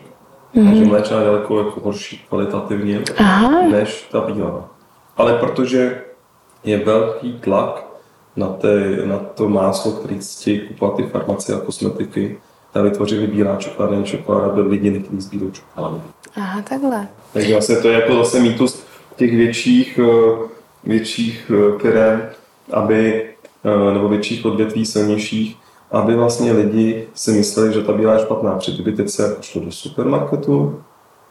Mm-hmm. 0.55 0.69
Takže 0.69 0.85
mléčná 0.85 1.19
je 1.19 1.25
daleko 1.25 1.59
jako 1.59 1.79
horší 1.83 2.25
kvalitativně 2.29 3.01
Aha. 3.17 3.67
než 3.67 4.07
ta 4.11 4.21
bílá. 4.21 4.69
Ale 5.17 5.37
protože 5.37 6.01
je 6.63 6.85
velký 6.85 7.33
tlak 7.33 7.85
na, 8.35 8.47
té, 8.47 8.97
na 9.05 9.17
to 9.17 9.49
máslo, 9.49 9.91
který 9.91 10.19
chtějí 10.19 10.67
kupovat 10.67 10.95
ty 10.95 11.03
farmacie 11.03 11.57
a 11.57 11.61
kosmetiky, 11.61 12.37
tak 12.73 12.83
vytvořili 12.83 13.27
bílá 13.27 13.55
čokoláda, 13.55 14.01
čokoláda 14.01 14.49
byl 14.49 14.67
lidi 14.67 14.91
nechtěli 14.91 15.21
s 15.21 15.29
bílou 15.29 15.51
čokoládou. 15.51 16.01
Aha, 16.35 16.61
takhle. 16.61 17.07
Takže 17.33 17.53
vlastně 17.53 17.75
to 17.75 17.89
je 17.89 17.99
jako 17.99 18.15
zase 18.15 18.39
mýtus 18.39 18.83
těch 19.15 19.35
větších, 19.35 19.99
eh, 20.03 20.47
větších 20.83 21.51
eh, 21.55 21.79
firm, 21.79 22.21
aby, 22.73 23.29
eh, 23.65 23.93
nebo 23.93 24.09
větších 24.09 24.45
odvětví 24.45 24.85
silnějších, 24.85 25.57
aby 25.93 26.15
vlastně 26.15 26.51
lidi 26.51 27.07
si 27.13 27.31
mysleli, 27.31 27.73
že 27.73 27.81
ta 27.81 27.93
bílá 27.93 28.13
je 28.13 28.19
špatná. 28.19 28.55
Protože 28.55 28.71
kdyby 28.71 28.91
teď 28.91 29.09
se 29.09 29.37
šlo 29.41 29.65
do 29.65 29.71
supermarketu 29.71 30.81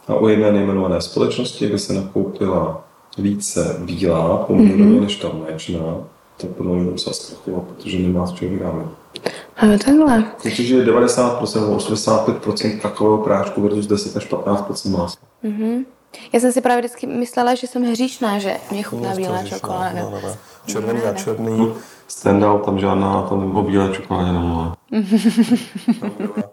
a 0.08 0.14
u 0.14 0.28
jedné 0.28 0.52
nejmenované 0.52 1.00
společnosti 1.00 1.66
by 1.66 1.78
se 1.78 1.92
nakoupila 1.92 2.84
více 3.18 3.76
bílá 3.84 4.36
poměrně 4.36 4.84
mm-hmm. 4.84 5.00
než 5.00 5.16
ta 5.16 5.28
mléčná, 5.28 5.96
tak 6.36 6.50
podle 6.50 6.72
mě 6.72 6.90
musela 6.90 7.14
zkrachovat, 7.14 7.62
protože 7.62 7.98
nemá 7.98 8.26
z 8.26 8.32
čeho 8.32 8.50
vyrábět. 8.50 8.86
Ale 9.56 9.78
takhle. 9.78 10.24
Protože 10.42 10.76
je 10.76 10.84
90% 10.84 11.60
nebo 11.60 11.76
85% 11.76 12.80
takového 12.80 13.18
prášku 13.18 13.60
versus 13.62 13.86
10 13.86 14.16
až 14.16 14.30
15% 14.30 14.90
másla. 14.90 15.22
Mm-hmm. 15.44 15.84
Já 16.32 16.40
jsem 16.40 16.52
si 16.52 16.60
právě 16.60 16.80
vždycky 16.80 17.06
myslela, 17.06 17.54
že 17.54 17.66
jsem 17.66 17.82
hříšná, 17.82 18.38
že 18.38 18.56
mě 18.70 18.82
chutná 18.82 19.10
no, 19.10 19.16
bílá 19.16 19.44
čokoláda. 19.44 20.02
No, 20.02 20.10
no, 20.10 20.20
no. 20.22 20.36
Červený 20.66 21.00
a 21.00 21.14
černý. 21.14 21.72
Standout, 22.08 22.64
tam 22.64 22.78
žádná 22.78 23.22
tam 23.22 23.56
o 23.56 23.62
bílé 23.62 23.90
čokoládě 23.92 24.32
nemluvá. 24.32 24.74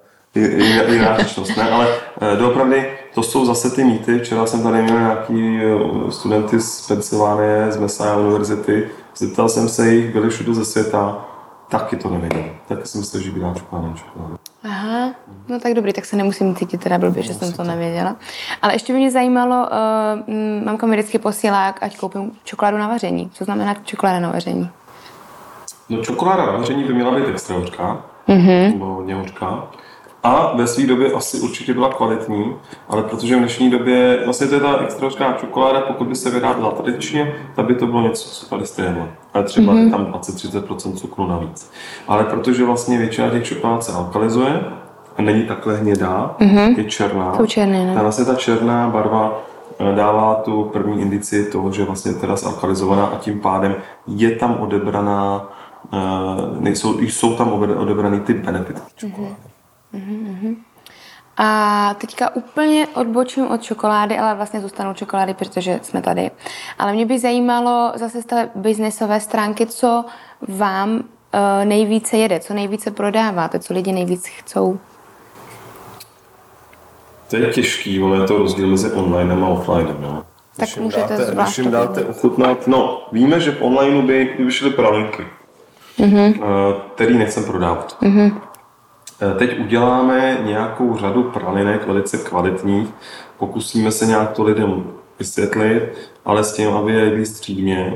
jiná 0.92 1.18
řečnost, 1.18 1.58
ne? 1.58 1.70
Ale 1.72 1.88
eh, 2.22 2.36
doopravdy 2.38 2.92
to 3.14 3.24
jsou 3.24 3.46
zase 3.46 3.70
ty 3.70 3.84
mýty. 3.84 4.20
Včera 4.20 4.46
jsem 4.46 4.64
tady 4.64 4.82
měl 4.82 5.00
nějaký 5.00 5.60
eh, 5.64 6.12
studenty 6.12 6.60
z 6.60 6.88
Pensylvánie, 6.88 7.72
z 7.72 7.78
Messiah 7.78 8.18
univerzity. 8.18 8.90
Zeptal 9.18 9.50
jsem 9.50 9.70
se 9.70 9.94
jich, 9.94 10.14
byli 10.14 10.30
všude 10.30 10.54
ze 10.54 10.66
světa, 10.66 11.29
taky 11.70 11.96
to 11.96 12.10
nevěděli. 12.10 12.52
Taky 12.68 12.88
jsem 12.88 13.02
myslel, 13.02 13.24
že 13.24 13.32
bílá 13.32 13.54
čokoláda 13.54 13.94
čokoláda. 13.96 14.36
Aha, 14.64 15.12
no 15.50 15.60
tak 15.60 15.74
dobrý, 15.74 15.94
tak 15.94 16.06
se 16.06 16.16
nemusím 16.16 16.56
cítit 16.56 16.84
teda 16.84 16.98
blbě, 16.98 17.24
že 17.24 17.34
jsem 17.34 17.54
to 17.54 17.64
nevěděla. 17.64 18.16
Ale 18.62 18.74
ještě 18.74 18.94
by 18.94 19.00
mě 19.00 19.12
zajímalo, 19.12 19.68
uh, 20.28 20.66
mamka 20.66 20.88
mi 20.88 20.96
vždycky 20.96 21.20
posílá, 21.20 21.68
ať 21.68 21.98
koupím 21.98 22.32
čokoládu 22.44 22.78
na 22.78 22.88
vaření. 22.88 23.30
Co 23.34 23.44
znamená 23.44 23.74
čokoláda 23.74 24.20
na 24.20 24.32
vaření? 24.32 24.70
No 25.90 26.04
čokoláda 26.04 26.46
na 26.46 26.52
vaření 26.52 26.84
by 26.84 26.94
měla 26.94 27.16
být 27.16 27.28
extra 27.28 27.56
hořká, 27.56 28.02
mm-hmm. 28.28 28.72
nebo 28.72 28.86
hodně 28.86 29.16
hořká. 29.16 29.68
A 30.24 30.54
ve 30.56 30.68
své 30.68 30.88
době 30.88 31.12
asi 31.12 31.40
určitě 31.40 31.74
byla 31.74 31.94
kvalitní, 31.94 32.56
ale 32.90 33.04
protože 33.04 33.36
v 33.36 33.40
dnešní 33.40 33.70
době, 33.70 34.22
vlastně 34.26 34.48
to 34.48 34.54
je 34.54 34.62
ta 34.62 34.78
extra 34.78 35.06
hořká 35.06 35.34
čokoláda, 35.34 35.82
pokud 35.82 36.08
by 36.08 36.16
se 36.16 36.30
vyráběla 36.30 36.72
tradičně, 36.72 37.36
tak 37.56 37.66
by 37.66 37.76
to 37.76 37.88
bylo 37.88 38.02
něco, 38.02 38.30
co 38.30 38.46
tady 38.46 38.66
stejně. 38.66 39.08
Ale 39.34 39.44
třeba 39.44 39.74
mm-hmm. 39.74 39.86
je 39.86 39.92
tam 39.92 40.06
20-30% 40.06 40.96
cukru 40.96 41.28
navíc. 41.28 41.72
Ale 42.08 42.24
protože 42.24 42.66
vlastně 42.66 42.98
většina 42.98 43.30
těch 43.30 43.44
čokolád 43.44 43.84
se 43.84 43.92
alkalizuje, 43.92 44.64
a 45.18 45.22
není 45.22 45.44
takhle 45.44 45.76
hnědá, 45.76 46.36
mm-hmm. 46.40 46.78
je 46.78 46.84
černá. 46.84 47.36
Jsou 47.38 47.46
černé, 47.46 47.86
ne? 47.86 47.96
Ta 47.96 48.02
vlastně 48.02 48.26
ta 48.26 48.36
černá 48.36 48.90
barva 48.90 49.42
eh, 49.80 49.96
dává 49.96 50.36
tu 50.36 50.64
první 50.64 51.02
indici 51.02 51.46
toho, 51.46 51.72
že 51.72 51.86
vlastně 51.86 52.14
teda 52.14 52.36
zalkalizovaná 52.36 53.06
a 53.06 53.18
tím 53.18 53.40
pádem 53.40 53.76
je 54.08 54.32
tam 54.32 54.58
odebraná, 54.60 55.50
uh, 55.94 56.00
nejsou, 56.60 57.00
jsou 57.00 57.36
tam 57.36 57.54
odebraný 57.54 58.20
ty 58.20 58.34
benefity 58.34 58.82
čokolády. 58.96 59.34
Mm-hmm. 59.34 59.59
Mm-hmm. 59.94 60.56
A 61.42 61.94
teďka 61.94 62.36
úplně 62.36 62.88
odbočím 62.94 63.48
od 63.48 63.64
čokolády, 63.64 64.18
ale 64.18 64.36
vlastně 64.36 64.62
zůstanou 64.62 64.94
čokolády, 64.94 65.34
protože 65.34 65.80
jsme 65.84 66.02
tady. 66.02 66.32
Ale 66.80 66.94
mě 66.94 67.06
by 67.06 67.20
zajímalo 67.20 67.92
zase 67.96 68.22
z 68.22 68.26
té 68.26 68.50
biznesové 68.56 69.20
stránky, 69.20 69.66
co 69.66 70.06
vám 70.48 70.90
uh, 70.96 71.00
nejvíce 71.64 72.18
jede, 72.18 72.40
co 72.40 72.54
nejvíce 72.54 72.92
prodáváte, 72.92 73.60
co 73.60 73.74
lidi 73.74 73.92
nejvíc 73.92 74.28
chcou. 74.28 74.80
To 77.30 77.36
je 77.36 77.48
těžký, 77.48 78.02
ale 78.02 78.18
je 78.18 78.28
to 78.28 78.38
rozdíl 78.38 78.68
mezi 78.68 78.92
online 78.92 79.46
a 79.46 79.48
offline. 79.48 79.96
No. 80.00 80.24
Tak 80.58 80.70
když 80.70 80.76
můžete 80.76 81.18
dáte, 81.18 81.44
Když 81.44 81.58
jim 81.58 81.72
dáte 81.72 82.06
ochutnat, 82.06 82.68
no, 82.68 83.08
víme, 83.12 83.40
že 83.40 83.52
v 83.52 83.62
onlineu 83.62 84.02
by 84.02 84.36
vyšly 84.40 84.70
pralinky, 84.70 85.24
mm-hmm. 86.00 86.34
který 86.96 87.18
nechcem 87.18 87.44
prodávat. 87.44 87.98
Mm-hmm. 88.02 88.42
Teď 89.38 89.60
uděláme 89.60 90.38
nějakou 90.46 90.98
řadu 90.98 91.24
pralinek, 91.24 91.88
velice 91.88 92.18
kvalitních, 92.18 92.88
pokusíme 93.38 93.92
se 93.92 94.06
nějak 94.06 94.32
to 94.32 94.44
lidem 94.44 94.84
vysvětlit, 95.20 95.84
ale 96.26 96.44
s 96.44 96.54
tím, 96.54 96.70
aby 96.70 96.94
je 96.94 97.00
jedli 97.00 97.26
střídně. 97.26 97.94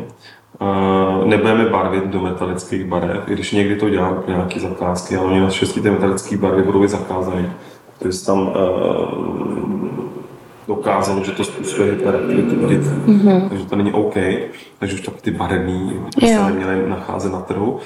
Nebudeme 1.26 1.66
barvit 1.66 2.06
do 2.06 2.20
metalických 2.20 2.86
barev, 2.86 3.30
i 3.30 3.34
když 3.34 3.52
někdy 3.52 3.76
to 3.76 3.90
dělám 3.90 4.16
pro 4.16 4.34
nějaké 4.34 4.60
zakázky, 4.60 5.16
ale 5.16 5.28
oni 5.28 5.40
na 5.40 5.50
šestí 5.50 5.82
ty 5.82 5.92
metalické 5.92 6.38
barvy 6.38 6.64
budou 6.64 6.84
i 6.84 6.88
zakázané. 6.88 7.54
Takže 8.00 8.26
tam 8.26 8.40
uh, 8.40 8.54
dokázalo, 10.68 11.24
že 11.24 11.32
to 11.32 11.44
způsobuje 11.44 11.92
hyperaktivitu 11.92 12.56
mm-hmm. 12.56 13.50
takže 13.50 13.66
to 13.66 13.76
není 13.76 13.94
OK, 13.94 14.16
takže 14.80 14.96
už 14.96 15.02
tak 15.02 15.22
ty 15.22 15.32
barevný 15.32 16.00
by 16.22 16.28
se 16.28 16.44
neměly 16.44 16.90
nacházet 16.90 17.32
na 17.32 17.40
trhu. 17.42 17.80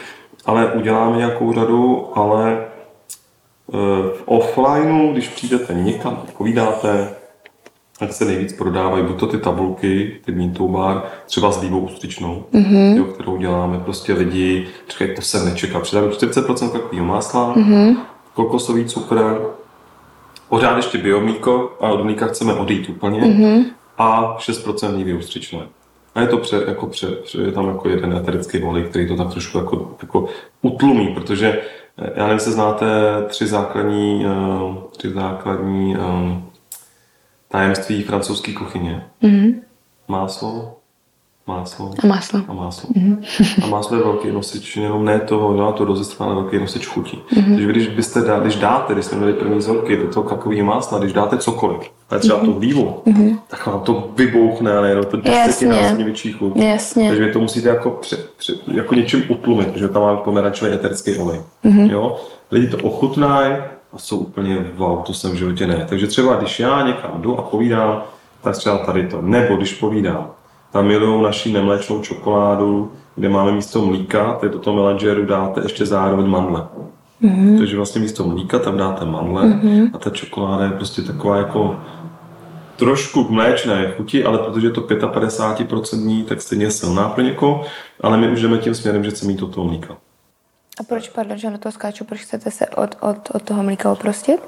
Ale 0.45 0.71
uděláme 0.71 1.17
nějakou 1.17 1.53
řadu, 1.53 2.07
ale 2.15 2.65
v 4.13 4.21
offlineu, 4.25 5.11
když 5.11 5.27
přijdete 5.27 5.73
někam, 5.73 6.23
povídáte, 6.37 7.09
tak 7.99 8.13
se 8.13 8.25
nejvíc 8.25 8.53
prodávají 8.53 9.03
buď 9.03 9.19
to 9.19 9.27
ty 9.27 9.37
tabulky, 9.37 10.19
ty 10.25 10.31
Mintou 10.31 10.67
bar, 10.67 11.03
třeba 11.25 11.51
s 11.51 11.61
dívou 11.61 11.79
ústřičnou, 11.79 12.45
mm-hmm. 12.53 12.97
jo, 12.97 13.03
kterou 13.03 13.37
děláme. 13.37 13.79
Prostě 13.79 14.13
lidi 14.13 14.67
říkají, 14.89 15.15
to 15.15 15.21
se 15.21 15.45
nečeká. 15.45 15.79
Přidáme 15.79 16.07
40% 16.07 16.71
takového 16.71 17.05
másla, 17.05 17.55
mm-hmm. 17.55 17.97
kokosový 18.33 18.85
cukr, 18.85 19.39
pořád 20.49 20.75
ještě 20.75 20.97
biomíko 20.97 21.77
a 21.79 21.89
od 21.89 22.03
mlíka 22.03 22.27
chceme 22.27 22.53
odejít 22.53 22.89
úplně 22.89 23.21
mm-hmm. 23.21 23.65
a 23.97 24.37
6% 24.39 24.95
dívy 24.95 25.13
ústřičné. 25.13 25.59
A 26.15 26.21
je 26.21 26.27
to 26.27 26.37
pře, 26.37 26.63
jako 26.67 26.87
pře, 26.87 27.07
pře, 27.07 27.41
je 27.41 27.51
tam 27.51 27.67
jako 27.67 27.89
jeden 27.89 28.13
eterický 28.13 28.63
olej, 28.63 28.83
který 28.83 29.07
to 29.07 29.15
tak 29.15 29.31
trošku 29.31 29.57
jako, 29.57 29.95
jako 30.01 30.25
utlumí, 30.61 31.07
protože 31.07 31.47
eh, 31.51 31.61
já 32.15 32.25
nevím, 32.27 32.39
se 32.39 32.51
znáte 32.51 32.85
tři 33.27 33.47
základní, 33.47 34.25
uh, 34.25 34.75
tři 34.97 35.09
základní 35.09 35.97
um, 35.97 36.49
tajemství 37.47 38.03
francouzské 38.03 38.53
kuchyně. 38.53 39.05
Mm-hmm. 39.23 39.55
Máslo, 40.07 40.76
Máslo. 41.47 41.91
A 42.03 42.07
máslo. 42.07 42.41
A 42.47 42.53
máslo. 42.53 42.89
Mm-hmm. 42.89 43.17
A 43.63 43.67
máslo 43.67 43.97
je 43.97 44.03
velký 44.03 44.31
nosič, 44.31 44.77
jenom 44.77 45.05
ne 45.05 45.19
toho, 45.19 45.53
jo, 45.53 45.71
to 45.77 45.85
rozestrá, 45.85 46.25
ale 46.25 46.35
velký 46.35 46.59
nosič 46.59 46.87
chutí. 46.87 47.19
Mm-hmm. 47.33 47.55
Takže 47.55 47.67
když 47.67 47.87
byste 47.87 48.21
dá, 48.21 48.39
když 48.39 48.55
dáte, 48.55 48.93
když 48.93 49.05
jsme 49.05 49.17
měli 49.17 49.33
první 49.33 49.61
zhorky 49.61 49.97
do 49.97 50.07
toho 50.07 50.23
kakového 50.23 50.65
másla, 50.65 50.99
když 50.99 51.13
dáte 51.13 51.37
cokoliv, 51.37 51.79
ale 52.09 52.19
třeba 52.19 52.39
mm-hmm. 52.39 52.53
to 52.53 52.59
vývo, 52.59 53.01
mm-hmm. 53.05 53.37
tak 53.47 53.67
vám 53.67 53.79
to 53.79 54.09
vybouchne, 54.15 54.77
ale 54.77 54.89
jenom 54.89 55.05
to 55.05 55.17
desetinásobně 55.17 56.05
větší 56.05 56.31
chuť. 56.31 56.55
Jasně. 56.55 57.07
Takže 57.07 57.25
vy 57.25 57.31
to 57.31 57.39
musíte 57.39 57.69
jako, 57.69 57.89
pře, 57.89 58.17
pře, 58.37 58.53
jako 58.73 58.95
něčím 58.95 59.23
utlumit, 59.29 59.67
protože 59.67 59.87
tam 59.87 60.01
máme 60.01 60.17
pomerančový 60.17 60.71
eterický 60.71 61.17
olej. 61.17 61.41
Mm-hmm. 61.65 61.91
Jo? 61.91 62.17
Lidi 62.51 62.67
to 62.67 62.77
ochutnají 62.77 63.55
a 63.93 63.97
jsou 63.97 64.17
úplně 64.17 64.65
wow, 64.75 65.03
to 65.03 65.13
jsem 65.13 65.31
v 65.31 65.35
životě 65.35 65.67
ne. 65.67 65.85
Takže 65.89 66.07
třeba 66.07 66.35
když 66.35 66.59
já 66.59 66.87
někam 66.87 67.21
jdu 67.21 67.37
a 67.39 67.41
povídám, 67.41 68.03
tak 68.41 68.57
třeba 68.57 68.77
tady 68.77 69.07
to. 69.07 69.21
Nebo 69.21 69.55
když 69.55 69.73
povídám, 69.73 70.27
tam 70.77 70.87
milují 70.87 71.23
naší 71.23 71.53
nemléčnou 71.53 72.01
čokoládu, 72.01 72.91
kde 73.15 73.29
máme 73.29 73.51
místo 73.51 73.81
mlíka, 73.81 74.33
teď 74.33 74.51
do 74.51 74.59
toho 74.59 74.75
melangeru 74.75 75.25
dáte 75.25 75.61
ještě 75.61 75.85
zároveň 75.85 76.27
mandle. 76.27 76.67
Mm-hmm. 77.23 77.57
Takže 77.57 77.75
vlastně 77.77 78.01
místo 78.01 78.23
mlíka 78.23 78.59
tam 78.59 78.77
dáte 78.77 79.05
mandle 79.05 79.43
mm-hmm. 79.43 79.89
a 79.93 79.97
ta 79.97 80.09
čokoláda 80.09 80.63
je 80.63 80.71
prostě 80.71 81.01
taková 81.01 81.37
jako 81.37 81.79
trošku 82.75 83.27
mléčné 83.29 83.93
chuti, 83.97 84.23
ale 84.23 84.37
protože 84.37 84.67
je 84.67 84.71
to 84.71 84.81
55% 84.81 86.25
tak 86.25 86.41
stejně 86.41 86.71
silná 86.71 87.09
pro 87.09 87.23
někoho, 87.23 87.65
ale 88.01 88.17
my 88.17 88.31
už 88.31 88.41
jdeme 88.41 88.57
tím 88.57 88.75
směrem, 88.75 89.03
že 89.03 89.09
chceme 89.09 89.31
mít 89.31 89.39
do 89.39 89.47
toho 89.47 89.67
mlíka. 89.67 89.97
A 90.79 90.83
proč, 90.83 91.09
pardon, 91.09 91.37
že 91.37 91.49
na 91.49 91.57
to 91.57 91.71
skáču, 91.71 92.03
proč 92.03 92.19
chcete 92.19 92.51
se 92.51 92.65
od, 92.67 92.95
od, 93.01 93.17
od 93.33 93.41
toho 93.41 93.63
mlíka 93.63 93.91
oprostit? 93.91 94.41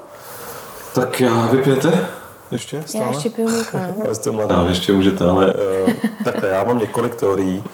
Tak 0.94 1.20
já 1.20 1.46
vypijete? 1.46 2.19
Ještě? 2.52 2.82
Stále? 2.86 3.04
Já 3.04 3.10
ještě 3.10 3.30
piju 3.30 3.48
mlíko, 3.48 3.78
no. 3.78 4.04
Já 4.08 4.14
jste 4.14 4.30
mladá, 4.30 4.64
ještě 4.68 4.92
můžete, 4.92 5.24
ale 5.24 5.54
uh, 5.54 5.92
takhle, 6.24 6.48
já 6.48 6.64
mám 6.64 6.78
několik 6.78 7.14
teorií, 7.14 7.64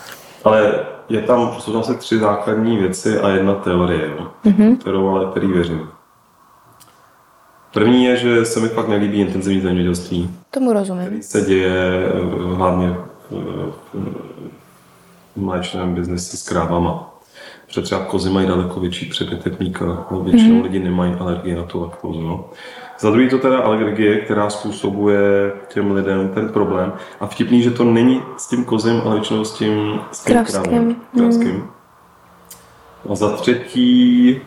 ale 0.44 0.86
je 1.08 1.22
tam, 1.22 1.56
jsou 1.58 1.72
tam 1.72 1.82
se 1.82 1.94
tři 1.94 2.18
základní 2.18 2.76
věci 2.76 3.18
a 3.18 3.28
jedna 3.28 3.54
teorie, 3.54 4.10
no, 4.20 4.32
mm-hmm. 4.44 4.78
kterou 4.78 5.08
ale 5.08 5.30
který 5.30 5.46
věřím. 5.46 5.88
První 7.72 8.04
je, 8.04 8.16
že 8.16 8.44
se 8.44 8.60
mi 8.60 8.68
fakt 8.68 8.88
nelíbí 8.88 9.20
intenzivní 9.20 9.60
zemědělství. 9.60 10.30
Tomu 10.50 10.72
rozumím. 10.72 11.06
Který 11.06 11.22
se 11.22 11.40
děje 11.40 12.12
uh, 12.12 12.52
hlavně 12.52 12.96
v, 13.30 13.72
v 15.36 15.40
mléčném 15.40 15.94
biznesi 15.94 16.36
s 16.36 16.48
krávama. 16.48 17.12
Protože 17.66 17.80
třeba 17.80 18.04
kozy 18.04 18.30
mají 18.30 18.48
daleko 18.48 18.80
větší 18.80 19.06
přebytek 19.06 19.58
mlíka, 19.58 20.06
většinou 20.22 20.58
mm-hmm. 20.58 20.62
lidi 20.62 20.78
nemají 20.78 21.14
alergii 21.14 21.54
na 21.54 21.62
tu 21.62 21.82
laktózu. 21.82 22.20
No. 22.20 22.44
Za 22.98 23.10
druhý 23.10 23.28
to 23.28 23.38
teda 23.38 23.58
alergie, 23.58 24.20
která 24.20 24.50
způsobuje 24.50 25.52
těm 25.68 25.90
lidem 25.92 26.28
ten 26.28 26.48
problém. 26.48 26.92
A 27.20 27.26
vtipný, 27.26 27.62
že 27.62 27.70
to 27.70 27.84
není 27.84 28.22
s 28.36 28.48
tím 28.48 28.64
kozem, 28.64 29.02
ale 29.04 29.14
většinou 29.14 29.44
s 29.44 29.52
tím, 29.52 30.00
s 30.12 30.24
tím 30.24 30.34
kravským. 30.34 30.96
kravským. 31.16 31.64
A 33.10 33.14
za 33.14 33.36
třetí 33.36 34.40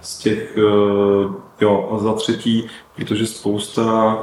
z 0.00 0.18
těch, 0.18 0.58
eh, 0.58 1.28
jo, 1.60 1.88
a 1.92 1.98
za 1.98 2.12
třetí, 2.12 2.66
protože 2.96 3.26
spousta 3.26 4.18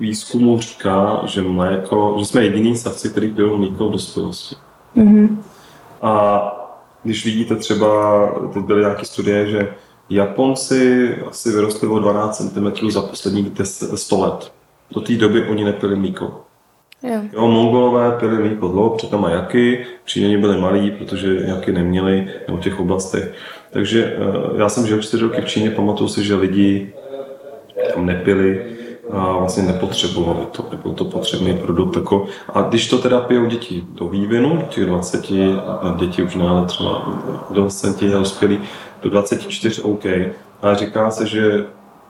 výzkumu 0.00 0.60
říká, 0.60 1.20
že 1.24 1.42
mléko, 1.42 2.16
že 2.18 2.24
jsme 2.24 2.44
jediný 2.44 2.76
savci, 2.76 3.10
který 3.10 3.30
pijou 3.30 3.56
mléko 3.56 3.88
v 3.88 3.92
dospělosti. 3.92 4.56
Mm-hmm. 4.96 5.36
A 6.02 6.42
když 7.02 7.24
vidíte 7.24 7.56
třeba, 7.56 7.88
teď 8.52 8.62
byly 8.62 8.80
nějaké 8.80 9.04
studie, 9.04 9.46
že 9.46 9.74
Japonci 10.10 11.14
asi 11.30 11.50
vyrostli 11.50 11.88
o 11.88 11.98
12 11.98 12.36
cm 12.36 12.90
za 12.90 13.02
posledních 13.02 13.46
100 13.94 14.20
let. 14.20 14.52
Do 14.90 15.00
té 15.00 15.12
doby 15.12 15.44
oni 15.44 15.64
nepili 15.64 15.96
mlíko. 15.96 16.40
Jo. 17.02 17.20
jo, 17.32 17.48
Mongolové 17.48 18.10
pili 18.10 18.38
mlíko 18.38 18.68
dlouho, 18.68 18.90
přitom 18.90 19.24
a 19.24 19.30
jaky, 19.30 19.86
Číňani 20.04 20.38
byli 20.38 20.60
malí, 20.60 20.90
protože 20.90 21.36
jaky 21.46 21.72
neměli 21.72 22.28
v 22.48 22.60
těch 22.60 22.80
oblastech. 22.80 23.32
Takže 23.70 24.16
eh, 24.16 24.60
já 24.60 24.68
jsem 24.68 24.86
žil 24.86 25.02
čtyři 25.02 25.22
roky 25.22 25.40
v 25.40 25.44
Číně, 25.44 25.70
pamatuju 25.70 26.08
si, 26.08 26.24
že 26.24 26.34
lidi 26.34 26.92
tam 27.94 28.06
nepili 28.06 28.74
a 29.10 29.32
vlastně 29.38 29.62
nepotřebovali 29.62 30.46
to, 30.50 30.66
nebyl 30.70 30.92
to 30.92 31.04
potřebný 31.04 31.58
produkt. 31.58 31.96
Jako, 31.96 32.26
a 32.54 32.62
když 32.62 32.88
to 32.88 32.98
teda 32.98 33.20
pijou 33.20 33.46
děti 33.46 33.84
do 33.94 34.08
vývinu, 34.08 34.64
těch 34.68 34.86
20, 34.86 35.26
děti 35.96 36.22
už 36.22 36.34
ne, 36.34 36.48
ale 36.48 36.66
třeba 36.66 37.20
20 37.50 38.02
a 38.02 38.18
dospělí, 38.18 38.60
do 39.04 39.10
24 39.10 39.82
OK, 39.82 40.04
ale 40.62 40.76
říká 40.76 41.10
se, 41.10 41.26
že 41.26 41.66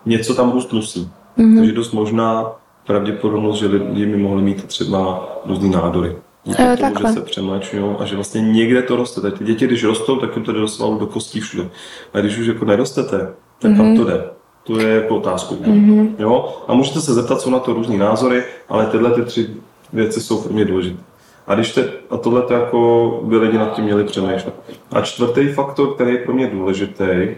něco 0.06 0.34
tam 0.34 0.52
růst 0.52 0.72
musí. 0.72 1.10
Mm-hmm. 1.38 1.56
Takže 1.56 1.72
dost 1.72 1.92
možná 1.92 2.52
pravděpodobnost, 2.86 3.58
že 3.58 3.66
lidi 3.66 4.06
by 4.06 4.16
mohli 4.16 4.42
mít 4.42 4.64
třeba 4.64 5.28
různý 5.46 5.70
nádory. 5.70 6.16
Jo, 6.46 6.76
tomu, 6.76 7.08
že 7.08 7.14
se 7.14 7.20
přemlačují 7.20 7.96
a 7.98 8.04
že 8.04 8.14
vlastně 8.14 8.40
někde 8.40 8.82
to 8.82 8.96
roste. 8.96 9.20
Tak 9.20 9.38
ty 9.38 9.44
děti, 9.44 9.66
když 9.66 9.84
rostou, 9.84 10.16
tak 10.16 10.36
jim 10.36 10.44
to 10.44 10.52
jde 10.52 10.60
do 10.98 11.06
kostí 11.06 11.40
všude. 11.40 11.68
A 12.14 12.20
když 12.20 12.38
už 12.38 12.46
jako 12.46 12.64
nerostete, 12.64 13.18
tak 13.58 13.70
mm-hmm. 13.70 13.76
kam 13.76 13.86
mhm. 13.86 13.96
to 13.96 14.04
jde? 14.04 14.24
To 14.64 14.80
je 14.80 14.94
jako 14.94 15.16
otázku. 15.16 15.54
Mm-hmm. 15.54 16.14
Jo? 16.18 16.56
A 16.68 16.74
můžete 16.74 17.00
se 17.00 17.14
zeptat, 17.14 17.40
jsou 17.40 17.50
na 17.50 17.58
to 17.58 17.72
různý 17.72 17.98
názory, 17.98 18.44
ale 18.68 18.86
tyhle 18.86 19.10
ty 19.10 19.22
tři 19.22 19.50
věci 19.92 20.20
jsou 20.20 20.42
pro 20.42 20.52
mě 20.52 20.64
důležité. 20.64 21.02
A, 21.46 21.54
když 21.54 21.72
te, 21.72 21.92
a 22.10 22.16
tohle 22.16 22.42
to 22.42 22.54
jako 22.54 23.20
by 23.24 23.36
lidi 23.36 23.58
nad 23.58 23.74
tím 23.74 23.84
měli 23.84 24.04
přemýšlet. 24.04 24.54
A 24.92 25.00
čtvrtý 25.00 25.48
faktor, 25.48 25.94
který 25.94 26.12
je 26.12 26.18
pro 26.18 26.34
mě 26.34 26.46
důležitý, 26.46 27.36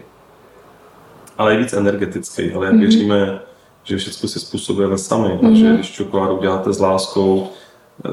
ale 1.37 1.53
je 1.53 1.59
víc 1.59 1.73
energetický, 1.73 2.51
ale 2.53 2.65
jak 2.65 2.75
mm-hmm. 2.75 2.79
věříme, 2.79 3.39
že 3.83 3.97
všechno 3.97 4.29
si 4.29 4.39
způsobujeme 4.39 4.97
sami 4.97 5.27
mm-hmm. 5.27 5.51
a 5.51 5.55
že 5.55 5.65
mhm. 5.65 5.75
když 5.75 5.91
čokoládu 5.91 6.37
děláte 6.41 6.73
s 6.73 6.79
láskou, 6.79 7.47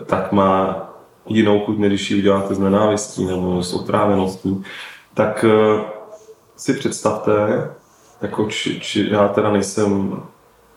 tak 0.06 0.32
má 0.32 0.80
jinou 1.28 1.60
chuť, 1.60 1.78
než 1.78 1.88
když 1.88 2.10
ji 2.10 2.18
uděláte 2.18 2.54
s 2.54 2.58
nenávistí 2.58 3.24
nebo 3.24 3.62
s 3.62 3.74
otráveností, 3.74 4.62
tak 5.14 5.44
uh, 5.44 5.80
si 6.56 6.74
představte, 6.74 7.32
jako 8.22 8.50
či, 8.50 8.80
či 8.80 9.08
já 9.10 9.28
teda 9.28 9.52
nejsem 9.52 10.22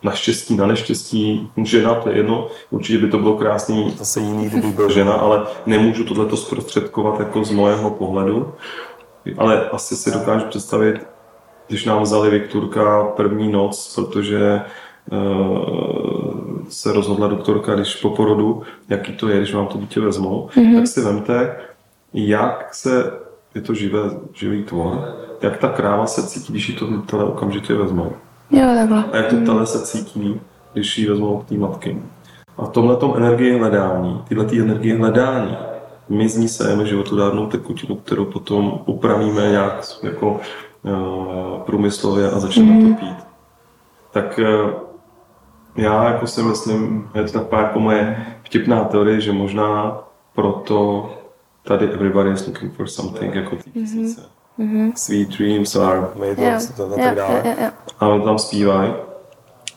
naštěstí, 0.04 0.56
na 0.56 0.68
neštěstí 0.68 1.52
žena, 1.64 1.96
to 1.96 2.10
je 2.10 2.18
jedno, 2.18 2.48
určitě 2.70 3.00
by 3.00 3.12
to 3.12 3.18
bylo 3.18 3.38
krásný, 3.38 3.94
zase 3.98 4.20
jiný, 4.20 4.50
kdyby 4.50 4.68
byl 4.68 4.92
žena, 4.92 5.14
ale 5.14 5.46
nemůžu 5.66 6.04
tohleto 6.04 6.38
zprostředkovat 6.38 7.20
jako 7.20 7.44
z 7.44 7.52
mojeho 7.52 7.90
pohledu. 7.90 8.54
Ale 9.38 9.70
asi 9.70 9.96
si 9.96 10.12
dokážu 10.12 10.46
představit, 10.46 11.08
když 11.68 11.86
nám 11.86 12.04
vzali 12.04 12.30
Viktorka 12.30 13.04
první 13.04 13.52
noc, 13.52 13.96
protože 13.96 14.62
uh, 15.12 16.38
se 16.70 16.94
rozhodla 16.94 17.28
doktorka, 17.28 17.76
když 17.76 17.96
po 17.96 18.10
porodu, 18.10 18.62
jaký 18.90 19.14
to 19.14 19.30
je, 19.30 19.38
když 19.38 19.54
vám 19.54 19.68
to 19.68 19.78
dítě 19.78 20.00
vezmou, 20.00 20.50
mm-hmm. 20.56 20.76
tak 20.76 20.88
si 20.88 21.02
vemte, 21.02 21.56
jak 22.14 22.74
se, 22.74 23.12
je 23.56 23.62
to 23.62 23.74
živé, 23.74 24.00
živý 24.34 24.64
tvor, 24.64 25.16
jak 25.42 25.58
ta 25.58 25.68
kráva 25.68 26.06
se 26.06 26.28
cítí, 26.28 26.54
když 26.54 26.70
ji 26.70 26.76
to 27.06 27.28
okamžitě 27.28 27.74
vezmou. 27.74 28.14
Jo, 28.52 28.66
takhle. 28.76 29.04
A 29.12 29.18
jak 29.18 29.28
to 29.28 29.36
tele 29.46 29.66
se 29.66 29.86
cítí, 29.86 30.40
když 30.74 30.98
ji 30.98 31.10
vezmou 31.10 31.40
k 31.40 31.46
té 31.46 31.56
matky. 31.56 32.02
A 32.58 32.66
v 32.66 32.70
tomhle 32.70 32.98
energie 33.18 33.58
hledání, 33.58 34.22
tyhle 34.28 34.46
ty 34.46 34.60
energie 34.60 34.98
hledání, 34.98 35.58
my 36.10 36.30
z 36.30 36.38
ní 36.38 36.48
sejeme 36.48 36.86
životodárnou 36.86 37.48
tekutinu, 37.48 37.96
kterou 37.96 38.26
potom 38.26 38.80
upravíme 38.86 39.52
nějak 39.52 39.86
jako 40.04 40.32
uh, 40.32 41.62
průmyslově 41.66 42.32
a 42.32 42.40
začneme 42.40 42.72
mm. 42.72 42.96
to 42.96 43.00
pít. 43.00 43.18
Tak 44.12 44.40
uh, 44.40 44.72
já 45.76 46.10
jako 46.10 46.28
si 46.28 46.44
myslím, 46.44 47.10
je 47.16 47.24
to 47.24 47.32
taková 47.32 47.62
jako 47.62 47.80
moje 47.80 48.26
vtipná 48.44 48.84
teorie, 48.84 49.22
že 49.22 49.32
možná 49.32 50.00
proto 50.36 51.10
tady 51.64 51.86
everybody 51.86 52.32
is 52.32 52.48
looking 52.48 52.74
for 52.74 52.88
something 52.88 53.36
jako 53.36 53.56
ty 53.56 53.72
tisíce. 53.72 54.22
Mm-hmm 54.22 54.37
mm-hmm. 54.60 54.92
Sweet 54.96 55.30
Dreams 55.30 55.76
are 55.76 56.02
made 56.16 56.42
yeah. 56.42 56.62
of 56.80 56.80
a 56.80 56.96
tak 56.96 57.16
dále. 57.16 57.34
Yeah, 57.34 57.46
yeah, 57.46 57.60
yeah. 57.60 57.74
A 58.00 58.08
on 58.08 58.22
tam 58.22 58.40
zpívají, 58.40 58.94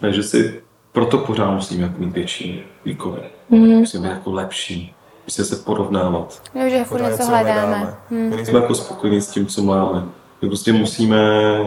takže 0.01 0.22
si 0.22 0.61
proto 0.93 1.18
pořád 1.18 1.51
musíme 1.51 1.83
jako 1.83 1.95
mít 1.99 2.12
větší 2.12 2.62
výkony. 2.85 3.22
Mm-hmm. 3.51 3.78
Musíme 3.78 4.09
být 4.09 4.14
jako 4.14 4.33
lepší, 4.33 4.95
musíme 5.26 5.45
se 5.45 5.57
porovnávat. 5.57 6.43
Jo, 6.55 6.68
že 6.68 6.85
furt 6.85 7.03
něco 7.03 7.24
hledáme. 7.24 7.95
Hmm. 8.11 8.28
My 8.28 8.37
nejsme 8.37 8.61
jako 8.61 8.74
spokojení 8.74 9.20
s 9.20 9.31
tím, 9.31 9.47
co 9.47 9.62
máme. 9.62 10.05
My 10.43 10.49
prostě 10.49 10.72
musíme, 10.72 11.59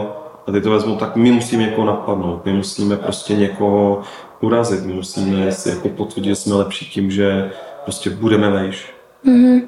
a 0.46 0.52
teď 0.52 0.62
to 0.62 0.70
vezmu, 0.70 0.96
tak 0.96 1.16
my 1.16 1.30
musíme 1.32 1.62
někoho 1.62 1.86
napadnout, 1.86 2.44
my 2.44 2.52
musíme 2.52 2.96
prostě 2.96 3.36
někoho 3.36 4.02
urazit. 4.40 4.84
My 4.84 4.92
musíme 4.92 5.52
si 5.52 5.68
jako 5.68 5.88
potvrdit, 5.88 6.28
že 6.28 6.36
jsme 6.36 6.54
lepší 6.54 6.90
tím, 6.90 7.10
že 7.10 7.50
prostě 7.84 8.10
budeme 8.10 8.50
vejš. 8.50 8.94
Mhm. 9.24 9.60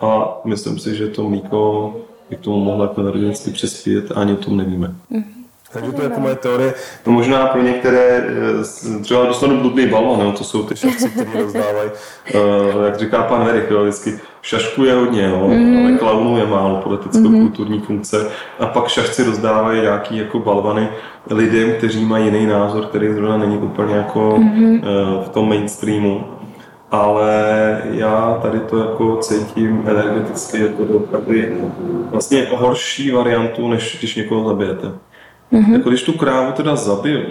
A 0.00 0.40
myslím 0.44 0.78
si, 0.78 0.96
že 0.96 1.08
to 1.08 1.22
mlíko 1.22 1.94
by 2.30 2.36
k 2.36 2.40
tomu 2.40 2.64
mohlo 2.64 2.84
jako 2.84 3.00
energeticky 3.00 3.50
přispět 3.50 4.10
a 4.10 4.20
ani 4.20 4.32
o 4.32 4.36
tom 4.36 4.56
nevíme. 4.56 4.94
Takže 5.72 5.92
to 5.92 6.02
je 6.02 6.08
jako 6.08 6.20
moje 6.20 6.34
teorie. 6.34 6.74
To 7.04 7.10
možná 7.10 7.46
pro 7.46 7.62
některé 7.62 8.24
eh, 8.98 9.02
třeba 9.02 9.26
dostanu 9.26 9.60
bludný 9.60 9.86
balon, 9.86 10.20
jo, 10.20 10.32
to 10.32 10.44
jsou 10.44 10.62
ty 10.62 10.76
šašci, 10.76 11.08
které 11.08 11.42
rozdávají. 11.42 11.90
Uh, 12.34 12.84
jak 12.84 12.98
říká 12.98 13.22
pan 13.22 13.44
Verich, 13.44 13.70
jo, 13.70 13.82
vždycky 13.82 14.18
šašku 14.42 14.84
je 14.84 14.94
hodně, 14.94 15.22
jo, 15.22 15.48
mm. 15.48 15.78
ale 15.78 15.98
klaunů 15.98 16.38
je 16.38 16.46
málo, 16.46 16.80
politicko-kulturní 16.80 17.80
funkce. 17.80 18.26
A 18.58 18.66
pak 18.66 18.88
šašci 18.88 19.24
rozdávají 19.24 19.80
nějaký 19.80 20.16
jako 20.16 20.38
balvany 20.38 20.88
lidem, 21.30 21.72
kteří 21.72 22.04
mají 22.04 22.24
jiný 22.24 22.46
názor, 22.46 22.84
který 22.84 23.12
zrovna 23.12 23.36
není 23.36 23.58
úplně 23.58 23.94
jako 23.94 24.38
mm. 24.38 24.74
uh, 24.74 25.24
v 25.24 25.28
tom 25.28 25.48
mainstreamu 25.48 26.24
ale 26.90 27.82
já 27.90 28.38
tady 28.42 28.60
to 28.60 28.78
jako 28.78 29.16
cítím 29.16 29.84
energeticky 29.86 30.62
jako 30.62 30.82
opravdu 30.82 31.32
vlastně 32.10 32.46
horší 32.56 33.10
variantu, 33.10 33.68
než 33.68 33.96
když 33.98 34.14
někoho 34.14 34.48
zabijete. 34.48 34.86
Mm-hmm. 35.52 35.72
Jako 35.72 35.88
když 35.88 36.02
tu 36.02 36.12
krávu 36.12 36.52
teda 36.52 36.76
zabiju, 36.76 37.22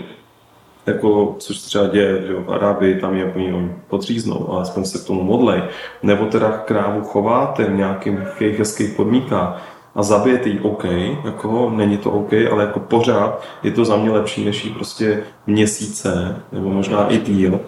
jako, 0.86 1.36
což 1.40 1.58
třeba 1.58 1.88
děje, 1.88 2.24
že 2.28 2.34
v 2.34 2.54
Arábii 2.54 2.96
tam 2.96 3.16
je 3.16 3.34
oni 3.36 3.72
podříznou, 3.88 4.50
ale 4.52 4.62
aspoň 4.62 4.86
se 4.86 4.98
k 4.98 5.08
tomu 5.08 5.24
modlej, 5.24 5.62
nebo 6.04 6.26
teda 6.26 6.52
krávu 6.52 7.02
chováte 7.02 7.64
v 7.64 7.76
nějakých 7.76 8.60
hezkých 8.60 8.94
podmínkách 8.94 9.62
a 9.96 10.04
zabijete 10.04 10.50
ji 10.50 10.60
OK, 10.60 10.84
jako 11.26 11.70
není 11.76 11.98
to 11.98 12.12
OK, 12.12 12.34
ale 12.52 12.64
jako 12.64 12.80
pořád 12.80 13.44
je 13.64 13.72
to 13.72 13.86
za 13.86 13.98
mě 13.98 14.12
lepší, 14.12 14.46
než 14.46 14.66
jí 14.66 14.72
prostě 14.72 15.24
měsíce, 15.48 16.42
nebo 16.52 16.70
možná 16.70 17.08
i 17.08 17.18
díl, 17.18 17.60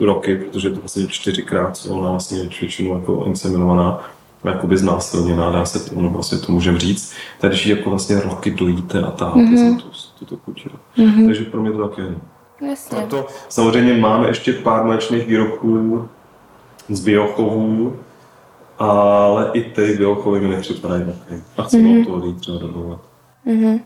roky, 0.00 0.36
protože 0.36 0.68
je 0.68 0.74
to 0.74 0.80
vlastně 0.80 1.06
čtyřikrát, 1.08 1.76
co 1.76 1.94
ona 1.94 2.10
vlastně 2.10 2.38
většinou 2.60 2.94
jako 2.94 3.24
inseminovaná, 3.24 4.10
jakoby 4.44 4.76
znásilněná, 4.76 5.50
dá 5.50 5.64
se 5.64 5.90
to, 5.90 6.00
no 6.00 6.10
vlastně 6.10 6.38
to 6.38 6.52
můžeme 6.52 6.78
říct. 6.78 7.12
Tady, 7.40 7.56
jako 7.66 7.90
vlastně 7.90 8.20
roky 8.20 8.50
dojíte 8.50 9.02
a 9.02 9.10
táháte 9.10 9.40
mm-hmm. 9.40 9.80
tu, 9.80 9.88
tuto 10.18 10.36
kutinu. 10.36 10.74
Mm-hmm. 10.98 11.26
Takže 11.26 11.44
pro 11.44 11.60
mě 11.60 11.72
to 11.72 11.88
také 11.88 12.02
je. 12.02 12.14
Jasně. 12.68 12.98
Proto 12.98 13.26
samozřejmě 13.48 13.94
máme 13.94 14.28
ještě 14.28 14.52
pár 14.52 14.84
mléčných 14.84 15.26
výrobků 15.26 16.08
z 16.88 17.04
biochovů, 17.04 17.96
ale 18.78 19.50
i 19.52 19.60
ty 19.60 19.96
biochovy 19.98 20.40
mi 20.40 20.48
nepřipadají 20.48 21.04
taky. 21.04 21.42
A 21.56 21.62
chci 21.62 21.78
mm-hmm. 21.78 22.06
to 22.06 22.16
lidi 22.16 22.40
třeba 22.40 22.58
dobovat. 22.58 23.00
Mm-hmm. 23.46 23.80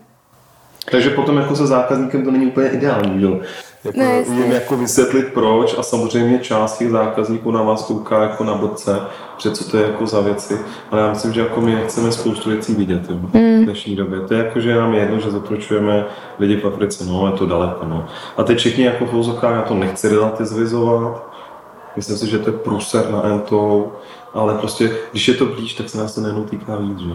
Takže 0.91 1.11
potom 1.11 1.37
jako 1.37 1.57
se 1.57 1.66
zákazníkem 1.66 2.24
to 2.24 2.30
není 2.30 2.47
úplně 2.47 2.68
ideální, 2.68 3.22
jo. 3.22 3.41
Jako 3.85 3.99
no, 4.01 4.37
jim 4.37 4.53
jako 4.53 4.76
vysvětlit 4.76 5.26
proč 5.35 5.78
a 5.78 5.82
samozřejmě 5.82 6.39
část 6.39 6.78
těch 6.78 6.91
zákazníků 6.91 7.51
na 7.51 7.62
vás 7.62 7.82
kouká 7.82 8.22
jako 8.22 8.45
na 8.45 8.55
blbce, 8.55 9.01
před 9.37 9.57
co 9.57 9.70
to 9.70 9.76
je 9.76 9.82
jako 9.82 10.07
za 10.07 10.20
věci, 10.20 10.59
ale 10.91 11.01
já 11.01 11.11
myslím, 11.11 11.32
že 11.32 11.41
jako 11.41 11.61
my 11.61 11.76
chceme 11.87 12.12
spoustu 12.12 12.51
věcí 12.51 12.74
vidět 12.74 13.11
jo, 13.11 13.16
mm. 13.16 13.62
v 13.62 13.64
dnešní 13.64 13.97
době. 13.97 14.20
To 14.20 14.35
je 14.35 14.45
jako, 14.45 14.61
že 14.61 14.74
nám 14.74 14.95
jedno, 14.95 15.20
že 15.20 15.30
zatročujeme 15.30 16.05
lidi 16.39 16.57
v 16.57 16.64
Africe, 16.64 17.05
no, 17.05 17.26
je 17.26 17.32
to 17.32 17.47
daleko, 17.47 17.85
no. 17.85 18.07
A 18.37 18.43
teď 18.43 18.59
všichni 18.59 18.85
jako 18.85 19.07
v 19.07 19.41
já 19.43 19.62
to 19.62 19.74
nechci 19.74 20.09
relativizovat, 20.09 21.35
myslím 21.97 22.16
si, 22.16 22.30
že 22.30 22.39
to 22.39 22.51
je 22.51 22.57
průser 22.57 23.11
na 23.11 23.24
ento, 23.24 23.93
ale 24.35 24.55
prostě, 24.55 24.97
když 25.11 25.28
je 25.28 25.35
to 25.35 25.47
blíž, 25.47 25.74
tak 25.74 25.89
se 25.89 25.99
nás 25.99 26.14
to 26.14 26.20
nejenom 26.20 26.45
týká 26.45 26.76
víc, 26.76 26.99
že? 26.99 27.14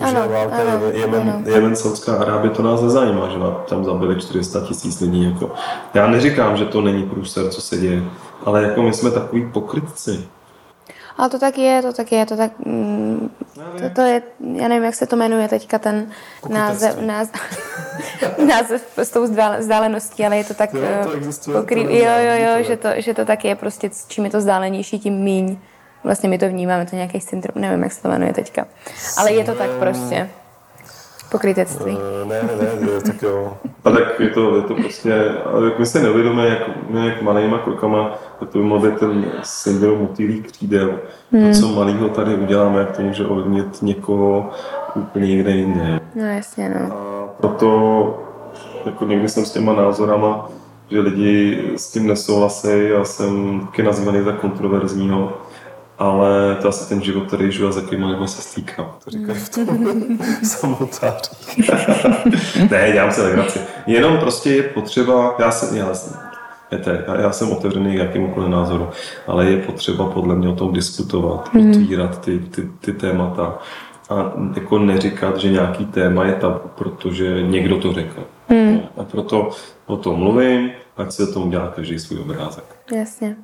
Ano, 0.00 0.28
válka 0.28 0.56
ano, 0.56 0.86
Jemen, 0.92 1.20
ano. 1.20 1.42
Jemen, 1.44 1.76
Saudská 1.76 2.16
Arábie, 2.16 2.50
to 2.50 2.62
nás 2.62 2.82
nezajímá, 2.82 3.28
že 3.28 3.38
tam 3.68 3.84
zabili 3.84 4.20
400 4.20 4.60
tisíc 4.60 5.00
lidí. 5.00 5.24
Jako. 5.24 5.50
Já 5.94 6.06
neříkám, 6.06 6.56
že 6.56 6.64
to 6.64 6.80
není 6.80 7.02
průser, 7.02 7.48
co 7.48 7.60
se 7.60 7.76
děje, 7.76 8.02
ale 8.44 8.62
jako 8.62 8.82
my 8.82 8.92
jsme 8.92 9.10
takový 9.10 9.50
pokrytci. 9.52 10.28
Ale 11.18 11.30
to 11.30 11.38
tak 11.38 11.58
je, 11.58 11.82
to 11.82 11.92
tak 11.92 12.12
je, 12.12 12.26
to 12.26 12.36
tak... 12.36 12.52
Mm, 12.58 13.30
to, 13.78 13.90
to 13.94 14.00
je, 14.00 14.22
já 14.54 14.68
nevím, 14.68 14.84
jak 14.84 14.94
se 14.94 15.06
to 15.06 15.16
jmenuje 15.16 15.48
teďka 15.48 15.78
ten 15.78 16.10
název, 16.48 17.00
název, 17.00 17.40
název 18.46 18.82
s 18.96 19.10
tou 19.10 19.22
vzdáleností, 19.58 20.26
ale 20.26 20.36
je 20.36 20.44
to 20.44 20.54
tak... 20.54 20.74
Jo, 20.74 20.82
to 21.02 21.12
existuje. 21.12 21.60
Pokrý, 21.60 21.82
jo, 21.82 22.12
jo, 22.18 22.34
jo, 22.36 22.64
že 22.64 22.76
to, 22.76 22.88
že 22.96 23.14
to 23.14 23.24
tak 23.24 23.44
je 23.44 23.54
prostě, 23.54 23.90
čím 24.08 24.24
je 24.24 24.30
to 24.30 24.38
vzdálenější, 24.38 24.98
tím 24.98 25.14
míň. 25.14 25.58
Vlastně 26.04 26.28
my 26.28 26.38
to 26.38 26.48
vnímáme, 26.48 26.86
to 26.86 26.96
nějaký 26.96 27.20
syndrom, 27.20 27.62
nevím, 27.62 27.82
jak 27.82 27.92
se 27.92 28.02
to 28.02 28.08
jmenuje 28.08 28.32
teďka. 28.32 28.66
Ale 29.18 29.32
je 29.32 29.44
to 29.44 29.54
tak 29.54 29.70
prostě. 29.70 30.30
Pokrytectví. 31.30 31.92
Uh, 31.92 32.28
ne, 32.28 32.42
ne, 32.42 32.86
ne, 32.86 33.00
tak 33.00 33.22
jo. 33.22 33.56
A 33.84 33.90
tak 33.90 34.20
je 34.20 34.28
to, 34.28 34.56
je 34.56 34.62
to 34.62 34.74
prostě, 34.74 35.30
ale 35.44 35.72
my 35.78 35.86
se 35.86 36.02
neuvědomíme, 36.02 36.48
jak, 36.48 36.58
jak 37.04 37.22
malýma 37.22 37.58
krokama, 37.58 38.18
tak 38.40 38.48
to 38.48 38.78
by 38.78 38.92
ten 38.92 39.32
syndrom 39.42 40.00
motýlých 40.00 40.46
křídel. 40.46 41.00
Hmm. 41.32 41.52
To, 41.52 41.60
co 41.60 41.68
malýho 41.68 42.08
tady 42.08 42.34
uděláme, 42.34 42.80
jak 42.80 42.96
to 42.96 43.02
může 43.02 43.26
ovlivnit 43.26 43.82
někoho 43.82 44.50
úplně 44.94 45.28
někde 45.28 45.50
jinde. 45.50 46.00
No 46.14 46.24
jasně, 46.24 46.68
no. 46.68 46.92
A 46.92 47.28
proto 47.40 48.22
jako 48.86 49.04
někdy 49.04 49.28
jsem 49.28 49.44
s 49.44 49.52
těma 49.52 49.72
názorama, 49.72 50.48
že 50.90 51.00
lidi 51.00 51.62
s 51.76 51.92
tím 51.92 52.06
nesouhlasí 52.06 52.92
a 53.00 53.04
jsem 53.04 53.60
taky 53.60 53.82
nazvaný 53.82 54.22
za 54.22 54.32
kontroverzního 54.32 55.32
ale 56.00 56.56
to 56.62 56.68
asi 56.68 56.88
ten 56.88 57.02
život, 57.02 57.26
který 57.26 57.52
žiju 57.52 57.68
a 57.68 57.72
za 57.72 57.80
jakýma 57.80 58.08
lidmi 58.08 58.28
se 58.28 58.42
stýkám, 58.42 58.94
to 59.04 59.10
říkají 59.10 59.38
v 59.38 59.48
tom 59.48 60.18
samotáři. 60.42 61.30
ne, 62.70 62.92
dělám 62.92 63.12
se 63.12 63.22
legraci. 63.22 63.58
Jenom 63.86 64.18
prostě 64.18 64.50
je 64.50 64.62
potřeba, 64.62 65.36
já 65.38 65.50
jsem, 65.50 65.76
já, 65.76 65.92
Víte, 66.72 67.04
já, 67.06 67.20
já 67.20 67.32
jsem 67.32 67.52
otevřený 67.52 67.94
k 67.94 67.98
jakémukoliv 67.98 68.48
názoru, 68.48 68.88
ale 69.26 69.50
je 69.50 69.56
potřeba 69.56 70.10
podle 70.10 70.34
mě 70.34 70.48
o 70.48 70.54
tom 70.54 70.72
diskutovat, 70.72 71.54
mm. 71.54 71.70
otvírat 71.70 72.20
ty, 72.20 72.38
ty, 72.38 72.70
ty 72.80 72.92
témata 72.92 73.58
a 74.10 74.32
jako 74.54 74.78
neříkat, 74.78 75.36
že 75.36 75.52
nějaký 75.52 75.86
téma 75.86 76.24
je 76.24 76.34
tabu, 76.34 76.60
protože 76.74 77.42
někdo 77.42 77.76
to 77.76 77.92
řekl. 77.92 78.24
Mm. 78.48 78.80
A 78.96 79.04
proto 79.04 79.50
o 79.86 79.96
tom 79.96 80.18
mluvím, 80.18 80.70
ať 80.96 81.12
se 81.12 81.28
o 81.28 81.32
tom 81.32 81.50
dělá 81.50 81.68
každý 81.68 81.98
svůj 81.98 82.20
obrázek. 82.20 82.64
Jasně. 82.94 83.36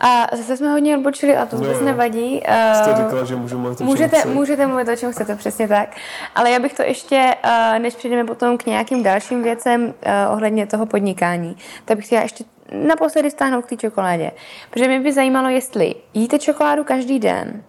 A 0.00 0.26
zase 0.36 0.56
jsme 0.56 0.70
hodně 0.70 0.96
odbočili 0.96 1.36
a 1.36 1.46
to 1.46 1.56
vůbec 1.56 1.80
no, 1.80 1.86
nevadí. 1.86 2.38
Jste 2.74 2.92
eh, 2.92 2.96
říkala, 2.96 3.24
že 3.24 3.36
můžu 3.36 3.58
mluvit 3.58 3.80
můžete, 3.80 4.24
můžete 4.24 4.66
mluvit 4.66 4.88
o 4.88 4.96
čem 4.96 5.12
chcete, 5.12 5.36
přesně 5.36 5.68
tak. 5.68 5.96
Ale 6.34 6.50
já 6.50 6.58
bych 6.58 6.74
to 6.74 6.82
ještě, 6.82 7.34
eh, 7.42 7.78
než 7.78 7.94
přijdeme 7.94 8.24
potom 8.24 8.58
k 8.58 8.66
nějakým 8.66 9.02
dalším 9.02 9.42
věcem 9.42 9.94
eh, 10.02 10.28
ohledně 10.28 10.66
toho 10.66 10.86
podnikání, 10.86 11.56
tak 11.84 11.96
bych 11.96 12.06
chtěla 12.06 12.22
ještě 12.22 12.44
naposledy 12.72 13.30
stáhnout 13.30 13.66
k 13.66 13.68
té 13.68 13.76
čokoládě. 13.76 14.30
Protože 14.70 14.88
mě 14.88 15.00
by 15.00 15.12
zajímalo, 15.12 15.48
jestli 15.48 15.94
jíte 16.14 16.38
čokoládu 16.38 16.84
každý 16.84 17.18
den, 17.18 17.62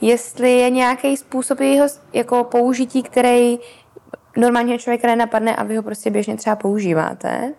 jestli 0.00 0.52
je 0.52 0.70
nějaký 0.70 1.16
způsob 1.16 1.60
jejího 1.60 1.86
jako 2.12 2.44
použití, 2.44 3.02
který 3.02 3.58
normálně 4.36 4.78
člověka 4.78 5.08
nenapadne 5.08 5.56
a 5.56 5.64
vy 5.64 5.76
ho 5.76 5.82
prostě 5.82 6.10
běžně 6.10 6.36
třeba 6.36 6.56
používáte. 6.56 7.52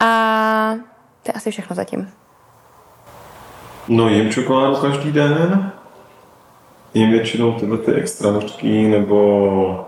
A 0.00 0.74
to 1.22 1.28
je 1.28 1.32
asi 1.32 1.50
všechno 1.50 1.76
zatím. 1.76 2.12
No 3.92 4.08
jim 4.08 4.30
čokoládu 4.30 4.76
každý 4.76 5.12
den. 5.12 5.72
Jim 6.94 7.10
většinou 7.10 7.52
tyhle 7.52 7.78
ty 7.78 7.92
extra 7.92 8.30
vlhký 8.30 8.88
nebo 8.88 9.86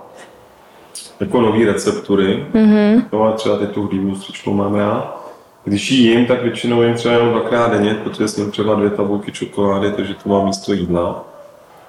jako 1.21 1.41
nový 1.41 1.65
receptury. 1.65 2.47
Mm-hmm. 2.55 3.05
No 3.13 3.23
a 3.25 3.33
třeba 3.33 3.59
ty 3.59 3.67
tu 3.67 3.87
hlívu 3.87 4.15
s 4.15 4.45
mám 4.47 4.75
rád. 4.75 5.31
Když 5.65 5.91
ji 5.91 6.11
jim, 6.11 6.27
tak 6.27 6.43
většinou 6.43 6.83
jim 6.83 6.95
třeba 6.95 7.15
jenom 7.15 7.31
dvakrát 7.31 7.73
denně, 7.73 7.95
protože 7.95 8.29
jsem 8.29 8.51
třeba 8.51 8.75
dvě 8.75 8.91
tabulky 8.91 9.33
čokolády, 9.33 9.93
takže 9.93 10.15
to 10.15 10.29
má 10.29 10.45
místo 10.45 10.73
jídla. 10.73 11.25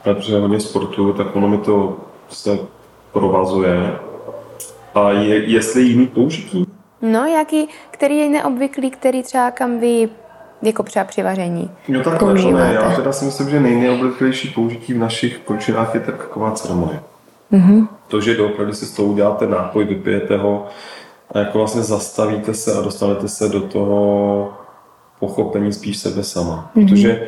A 0.02 0.14
protože 0.14 0.40
hodně 0.40 0.60
sportu, 0.60 1.14
tak 1.14 1.36
ono 1.36 1.48
mi 1.48 1.58
to 1.58 1.98
se 2.30 2.60
provazuje. 3.12 3.96
A 4.96 5.12
je, 5.12 5.46
jestli 5.46 5.82
jiný 5.82 6.08
použití? 6.08 6.66
No, 7.02 7.26
jaký, 7.26 7.68
který 7.92 8.18
je 8.18 8.30
neobvyklý, 8.30 8.92
který 8.92 9.24
třeba 9.24 9.52
kam 9.52 9.80
vy 9.80 10.10
jako 10.66 10.84
třeba 10.84 11.06
při 11.06 11.24
vaření 11.24 11.72
Jo, 11.88 12.02
tak 12.04 12.20
používáte? 12.20 12.68
Ne. 12.68 12.74
Já 12.74 12.96
teda 12.96 13.12
si 13.12 13.26
myslím, 13.26 13.50
že 13.50 13.60
nejneobvyklejší 13.60 14.50
použití 14.50 14.94
v 14.94 14.98
našich 14.98 15.38
končinách 15.38 15.94
je 15.94 16.00
taková 16.00 16.52
ceremonie. 16.52 17.00
Mm-hmm. 17.54 17.88
To, 18.08 18.22
že 18.22 18.38
doopravdy 18.38 18.74
si 18.74 18.86
s 18.86 18.92
tou 18.92 19.06
uděláte 19.06 19.48
nápoj, 19.48 19.86
vypijete 19.86 20.38
ho 20.38 20.66
a 21.32 21.40
jako 21.40 21.58
vlastně 21.58 21.82
zastavíte 21.82 22.54
se 22.54 22.74
a 22.74 22.82
dostanete 22.82 23.28
se 23.28 23.50
do 23.50 23.62
toho 23.62 24.54
pochopení 25.20 25.74
spíš 25.74 25.98
sebe 25.98 26.24
sama. 26.24 26.72
Mm-hmm. 26.76 26.90
Protože 26.90 27.28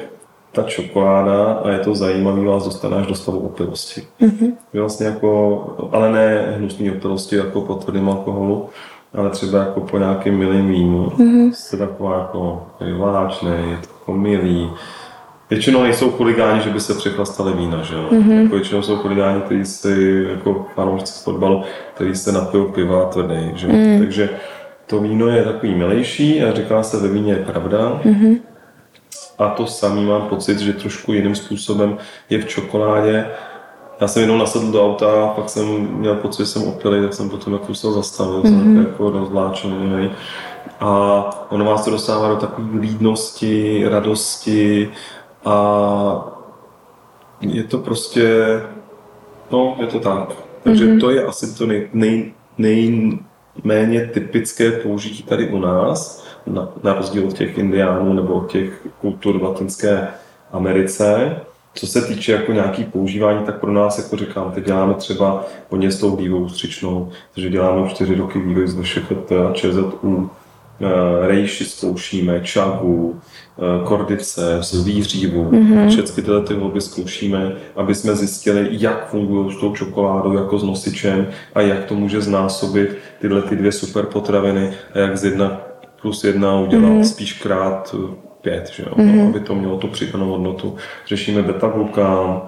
ta 0.51 0.63
čokoláda, 0.63 1.53
a 1.53 1.69
je 1.69 1.79
to 1.79 1.95
zajímavý, 1.95 2.45
vás 2.45 2.65
dostane 2.65 2.97
až 2.97 3.07
do 3.07 3.15
stavu 3.15 3.39
opilosti. 3.39 4.03
Mm-hmm. 4.21 4.53
Vlastně 4.73 5.05
jako, 5.05 5.89
ale 5.91 6.11
ne 6.11 6.55
hnusný 6.57 6.91
opilosti 6.91 7.35
jako 7.35 7.61
po 7.61 7.75
tvrdém 7.75 8.09
alkoholu, 8.09 8.69
ale 9.17 9.29
třeba 9.29 9.59
jako 9.59 9.81
po 9.81 9.97
nějakém 9.97 10.37
milém 10.37 10.67
vínu 10.67 11.05
mm-hmm. 11.05 11.51
jste 11.51 11.77
taková 11.77 12.17
jako 12.17 12.67
vláčný, 12.97 13.49
je 13.49 13.77
to 13.77 13.89
jako 13.99 14.13
milý. 14.13 14.69
Většinou 15.49 15.83
nejsou 15.83 16.11
chuligáni, 16.11 16.61
že 16.61 16.69
by 16.69 16.79
se 16.79 16.93
přechlastali 16.93 17.53
vína, 17.53 17.83
že 17.83 17.95
jo? 17.95 18.07
Mm-hmm. 18.11 18.41
Jako 18.41 18.55
většinou 18.55 18.81
jsou 18.81 18.95
chuligáni, 18.97 19.41
kteří 19.41 19.65
si, 19.65 20.25
jako 20.29 20.65
fanoušci 20.75 21.13
z 21.13 21.23
fotbalu, 21.23 21.63
kteří 21.93 22.15
se 22.15 22.31
napijou 22.31 22.65
piva 22.65 23.05
tvrdý, 23.05 23.51
že 23.55 23.67
mm. 23.67 23.99
Takže 23.99 24.29
to 24.87 24.99
víno 24.99 25.27
je 25.27 25.43
takový 25.43 25.75
milejší 25.75 26.43
a 26.43 26.53
říká 26.53 26.83
se 26.83 26.97
ve 26.97 27.07
víně 27.07 27.33
je 27.33 27.45
pravda. 27.45 28.01
Mm-hmm. 28.05 28.39
A 29.37 29.49
to 29.49 29.67
samý 29.67 30.05
mám 30.05 30.21
pocit, 30.21 30.59
že 30.59 30.73
trošku 30.73 31.13
jiným 31.13 31.35
způsobem 31.35 31.97
je 32.29 32.39
v 32.41 32.45
čokoládě. 32.45 33.25
Já 34.01 34.07
jsem 34.07 34.21
jenom 34.21 34.37
nasedl 34.37 34.71
do 34.71 34.85
auta, 34.85 35.27
pak 35.35 35.49
jsem 35.49 35.65
měl 35.91 36.15
pocit, 36.15 36.41
že 36.41 36.45
jsem 36.45 36.63
opilý, 36.63 37.01
tak 37.01 37.13
jsem 37.13 37.29
potom 37.29 37.53
jako 37.53 37.65
musel 37.67 37.91
zastavil, 37.91 38.41
mm-hmm. 38.41 38.49
jsem 38.49 38.77
jako 38.77 39.09
rozvláčený. 39.09 40.11
A 40.79 41.23
ono 41.49 41.65
vás 41.65 41.85
to 41.85 41.91
dostává 41.91 42.29
do 42.29 42.35
takové 42.35 42.79
lídnosti, 42.79 43.85
radosti 43.89 44.91
a 45.45 46.37
je 47.41 47.63
to 47.63 47.77
prostě, 47.77 48.61
no 49.51 49.75
je 49.79 49.87
to 49.87 49.99
tak. 49.99 50.33
Takže 50.63 50.85
mm-hmm. 50.85 50.99
to 50.99 51.09
je 51.09 51.25
asi 51.25 51.57
to 51.57 51.65
nej, 51.65 51.89
nej, 51.93 52.33
nejméně 52.57 54.05
typické 54.13 54.71
použití 54.71 55.23
tady 55.23 55.49
u 55.49 55.59
nás, 55.59 56.27
na, 56.45 56.69
na 56.83 56.93
rozdíl 56.93 57.27
od 57.27 57.33
těch 57.33 57.57
indiánů 57.57 58.13
nebo 58.13 58.33
od 58.33 58.51
těch 58.51 58.87
kultur 59.01 59.39
v 59.39 59.43
Latinské 59.43 60.07
Americe. 60.51 61.35
Co 61.77 61.87
se 61.87 62.01
týče 62.01 62.31
jako 62.31 62.51
nějaký 62.51 62.83
používání, 62.83 63.45
tak 63.45 63.59
pro 63.59 63.71
nás, 63.71 63.97
jako 63.97 64.15
říkám, 64.15 64.51
teď 64.51 64.65
děláme 64.65 64.93
třeba 64.93 65.45
hodně 65.69 65.91
s 65.91 65.99
tou 65.99 66.15
vývou 66.15 66.49
střičnou, 66.49 67.09
takže 67.33 67.49
děláme 67.49 67.89
čtyři 67.89 68.15
roky 68.15 68.39
vývoj 68.39 68.67
z 68.67 68.75
VŠHT 68.75 69.31
a 69.31 69.53
ČZU, 69.53 70.29
Eh, 70.81 71.27
rejši 71.27 71.65
zkoušíme, 71.65 72.41
čagu, 72.43 73.19
eh, 73.57 73.85
kordice, 73.85 74.57
zvířívu, 74.61 75.51
mm-hmm. 75.51 75.89
všechny 75.89 76.23
tyhle 76.23 76.41
ty 76.41 76.53
volby 76.53 76.81
zkoušíme, 76.81 77.55
aby 77.75 77.95
jsme 77.95 78.15
zjistili, 78.15 78.67
jak 78.71 79.09
fungují 79.09 79.53
s 79.53 79.59
tou 79.59 79.73
čokoládou 79.75 80.33
jako 80.33 80.59
s 80.59 80.63
nosičem 80.63 81.27
a 81.53 81.61
jak 81.61 81.85
to 81.85 81.95
může 81.95 82.21
znásobit 82.21 82.97
tyhle 83.21 83.41
ty 83.41 83.55
dvě 83.55 83.71
super 83.71 84.05
potraviny 84.05 84.73
a 84.93 84.99
jak 84.99 85.17
z 85.17 85.23
jedna 85.23 85.61
plus 86.01 86.23
jedna 86.23 86.59
udělat 86.59 86.83
mm-hmm. 86.83 87.03
spíš 87.03 87.33
krát 87.33 87.95
pět, 88.47 88.69
že 88.69 88.83
jo? 88.83 88.95
Mm-hmm. 88.95 89.29
Aby 89.29 89.39
to 89.39 89.55
mělo 89.55 89.77
tu 89.77 89.87
přidanou 89.87 90.29
hodnotu. 90.29 90.75
Řešíme 91.07 91.41
beta-glukán, 91.41 92.41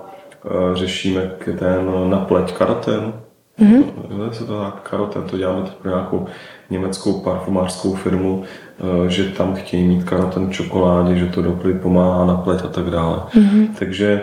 eh, 0.45 0.49
řešíme 0.73 1.31
ten 1.59 2.09
na 2.09 2.17
pleť 2.17 2.53
karoten, 2.53 3.13
Mm-hmm. 3.59 4.31
se 4.31 4.45
to 4.45 4.59
tak 4.63 4.89
karoten, 4.89 5.23
to 5.23 5.37
děláme 5.37 5.61
pro 5.81 5.91
nějakou 5.91 6.25
německou 6.69 7.19
parfumářskou 7.19 7.95
firmu, 7.95 8.43
eh, 8.43 9.09
že 9.09 9.23
tam 9.23 9.55
chtějí 9.55 9.87
mít 9.87 10.03
karoten 10.03 10.47
v 10.47 10.51
čokoládě, 10.51 11.15
že 11.15 11.25
to 11.25 11.41
doplně 11.41 11.73
pomáhá 11.79 12.25
na 12.25 12.35
pleť 12.35 12.63
a 12.63 12.67
tak 12.67 12.89
dále. 12.89 13.17
Mm-hmm. 13.35 13.67
Takže 13.79 14.21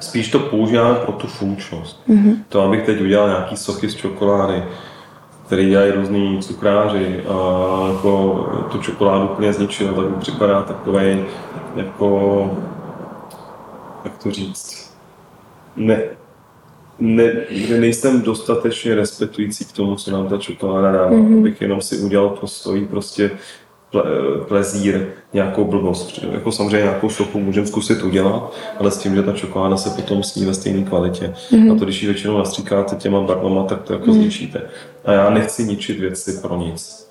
spíš 0.00 0.30
to 0.30 0.38
používáme 0.38 0.94
pro 0.94 1.12
tu 1.12 1.26
funkčnost. 1.26 2.02
Mm-hmm. 2.08 2.36
To, 2.48 2.62
abych 2.62 2.86
teď 2.86 3.00
udělal 3.00 3.28
nějaký 3.28 3.56
sochy 3.56 3.88
z 3.88 3.94
čokolády, 3.94 4.62
který 5.48 5.68
dělají 5.68 5.92
různý 5.92 6.38
cukráři 6.42 7.24
a 7.28 7.88
jako 7.92 8.46
tu 8.72 8.78
čokoládu 8.78 9.28
úplně 9.28 9.52
zničil, 9.52 9.94
tak 9.94 10.04
mi 10.04 10.20
připadá 10.20 10.62
takový 10.62 11.24
jako, 11.76 12.50
jak 14.04 14.22
to 14.22 14.30
říct, 14.30 14.94
ne, 15.76 16.00
ne, 16.98 17.32
nejsem 17.80 18.22
dostatečně 18.22 18.94
respektující 18.94 19.64
k 19.64 19.72
tomu, 19.72 19.96
co 19.96 20.10
nám 20.10 20.28
ta 20.28 20.36
čokoláda 20.36 20.92
dává, 20.92 21.10
mm-hmm. 21.10 21.38
abych 21.40 21.60
jenom 21.60 21.80
si 21.80 21.98
udělal 21.98 22.28
pro 22.28 22.46
svojí 22.46 22.86
prostě 22.86 23.30
ple, 23.90 24.02
plezír 24.48 25.06
nějakou 25.32 25.64
blbost. 25.64 26.20
Jako 26.32 26.52
samozřejmě 26.52 26.76
nějakou 26.76 27.10
sochu 27.10 27.40
můžeme 27.40 27.66
zkusit 27.66 28.02
udělat, 28.02 28.52
ale 28.78 28.90
s 28.90 28.98
tím, 28.98 29.14
že 29.14 29.22
ta 29.22 29.32
čokoláda 29.32 29.76
se 29.76 29.90
potom 29.90 30.22
sní 30.22 30.46
ve 30.46 30.54
stejné 30.54 30.82
kvalitě. 30.82 31.34
Mm-hmm. 31.50 31.72
A 31.72 31.78
to, 31.78 31.84
když 31.84 32.02
ji 32.02 32.08
většinou 32.08 32.38
nastříkáte 32.38 32.96
těma 32.96 33.20
barvama, 33.20 33.62
tak 33.62 33.82
to 33.82 33.92
jako 33.92 34.04
mm-hmm. 34.04 34.12
zničíte. 34.12 34.62
A 35.08 35.12
já 35.12 35.30
nechci 35.30 35.64
ničit 35.64 35.98
věci 35.98 36.40
pro 36.42 36.56
nic. 36.56 37.10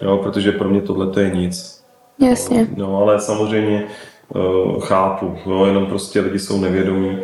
Jo, 0.00 0.16
protože 0.16 0.52
pro 0.52 0.68
mě 0.68 0.80
tohle 0.80 1.06
to 1.06 1.20
je 1.20 1.30
nic. 1.30 1.84
Jasně. 2.18 2.68
No, 2.76 2.98
ale 2.98 3.20
samozřejmě 3.20 3.84
uh, 4.28 4.80
chápu, 4.80 5.36
jo, 5.46 5.66
jenom 5.66 5.86
prostě 5.86 6.20
lidi 6.20 6.38
jsou 6.38 6.60
nevědomí 6.60 7.18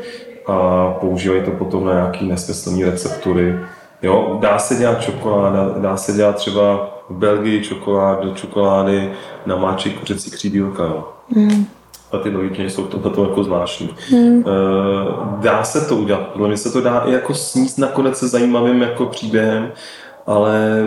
a 0.46 0.90
používají 1.00 1.42
to 1.42 1.50
potom 1.50 1.86
na 1.86 1.92
nějaký 1.92 2.28
nesmyslný 2.28 2.84
receptury. 2.84 3.58
Jo, 4.02 4.38
dá 4.40 4.58
se 4.58 4.74
dělat 4.74 5.02
čokoláda, 5.02 5.74
dá 5.78 5.96
se 5.96 6.12
dělat 6.12 6.36
třeba 6.36 6.90
v 7.08 7.14
Belgii 7.14 7.64
čokoládu, 7.64 8.34
čokolády 8.34 9.12
na 9.46 9.56
máček 9.56 9.98
kuřecí 10.00 10.30
křídílka, 10.30 10.84
jo. 10.84 11.08
Mm. 11.28 11.66
A 12.12 12.18
ty 12.18 12.30
logiky 12.30 12.70
jsou 12.70 12.84
to 12.86 12.98
tomhle 12.98 13.28
jako 13.28 13.44
zvláštní. 13.44 13.90
Mm. 14.12 14.44
Dá 15.40 15.64
se 15.64 15.88
to 15.88 15.96
udělat, 15.96 16.20
podle 16.20 16.48
mě 16.48 16.56
se 16.56 16.72
to 16.72 16.80
dá 16.80 16.98
i 16.98 17.12
jako 17.12 17.34
sníst 17.34 17.78
nakonec 17.78 18.18
se 18.18 18.28
zajímavým 18.28 18.82
jako 18.82 19.06
příběhem, 19.06 19.72
ale 20.29 20.81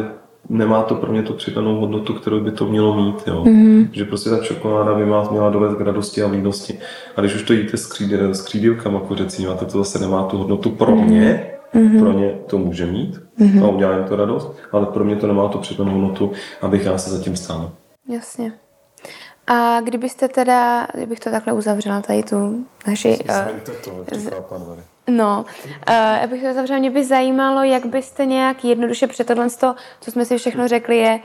nemá 0.50 0.84
to 0.84 0.96
pro 0.96 1.12
mě 1.12 1.24
tu 1.24 1.34
přidanou 1.34 1.80
hodnotu, 1.80 2.14
kterou 2.14 2.40
by 2.40 2.52
to 2.52 2.66
mělo 2.66 2.96
mít. 2.96 3.24
Jo. 3.28 3.44
Mm-hmm. 3.44 3.90
Že 3.92 4.06
prostě 4.06 4.30
ta 4.30 4.38
čokoláda 4.38 4.94
by 4.94 5.06
vás 5.06 5.30
měla 5.30 5.50
dovést 5.50 5.78
k 5.78 5.82
radosti 5.82 6.24
a 6.24 6.28
línosti. 6.28 6.80
A 7.16 7.22
když 7.22 7.36
už 7.36 7.44
to 7.44 7.54
jíte 7.54 7.78
s, 7.78 7.86
křídě, 7.86 8.34
s 8.34 8.42
křídivkama 8.42 9.00
kuřecíma, 9.00 9.54
tak 9.54 9.72
to 9.72 9.78
zase 9.78 10.00
nemá 10.00 10.24
tu 10.24 10.38
hodnotu 10.38 10.70
pro 10.70 10.92
mm-hmm. 10.92 11.06
mě. 11.06 11.48
Mm-hmm. 11.74 12.00
Pro 12.00 12.12
ně 12.12 12.38
to 12.48 12.58
může 12.58 12.86
mít 12.86 13.22
mm-hmm. 13.40 13.66
a 13.66 13.68
udělá 13.68 13.96
jim 13.96 14.04
to 14.04 14.16
radost, 14.16 14.56
ale 14.72 14.86
pro 14.86 15.04
mě 15.04 15.16
to 15.16 15.28
nemá 15.28 15.48
tu 15.48 15.58
přidanou 15.58 15.92
hodnotu, 15.92 16.32
abych 16.62 16.86
já 16.86 16.98
se 16.98 17.10
zatím 17.10 17.36
stál. 17.36 17.72
Jasně. 18.10 18.54
A 19.48 19.82
kdybyste 19.82 20.28
teda, 20.28 20.88
kdybych 20.94 21.20
to 21.20 21.32
takhle 21.32 21.54
uzavřela, 21.54 22.02
tady 22.02 22.24
tu 22.24 22.66
naši... 22.88 23.20
Uh, 23.30 24.78
no, 25.08 25.46
uh, 25.90 25.94
já 26.22 26.28
bych 26.28 26.44
to 26.44 26.50
uzavřela, 26.50 26.80
mě 26.80 26.90
by 26.90 27.06
zajímalo, 27.06 27.64
jak 27.64 27.86
byste 27.86 28.26
nějak 28.26 28.64
jednoduše 28.64 29.08
před 29.08 29.28
tohle, 29.28 29.50
co 29.50 29.76
jsme 30.02 30.26
si 30.26 30.38
všechno 30.38 30.68
řekli, 30.68 30.98
je 30.98 31.20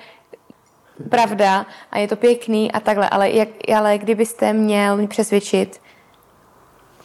pravda 1.10 1.66
a 1.90 1.98
je 1.98 2.08
to 2.08 2.16
pěkný 2.16 2.72
a 2.72 2.80
takhle, 2.80 3.08
ale, 3.08 3.30
jak, 3.30 3.48
ale 3.76 3.98
kdybyste 3.98 4.52
měl 4.52 5.06
přesvědčit 5.06 5.80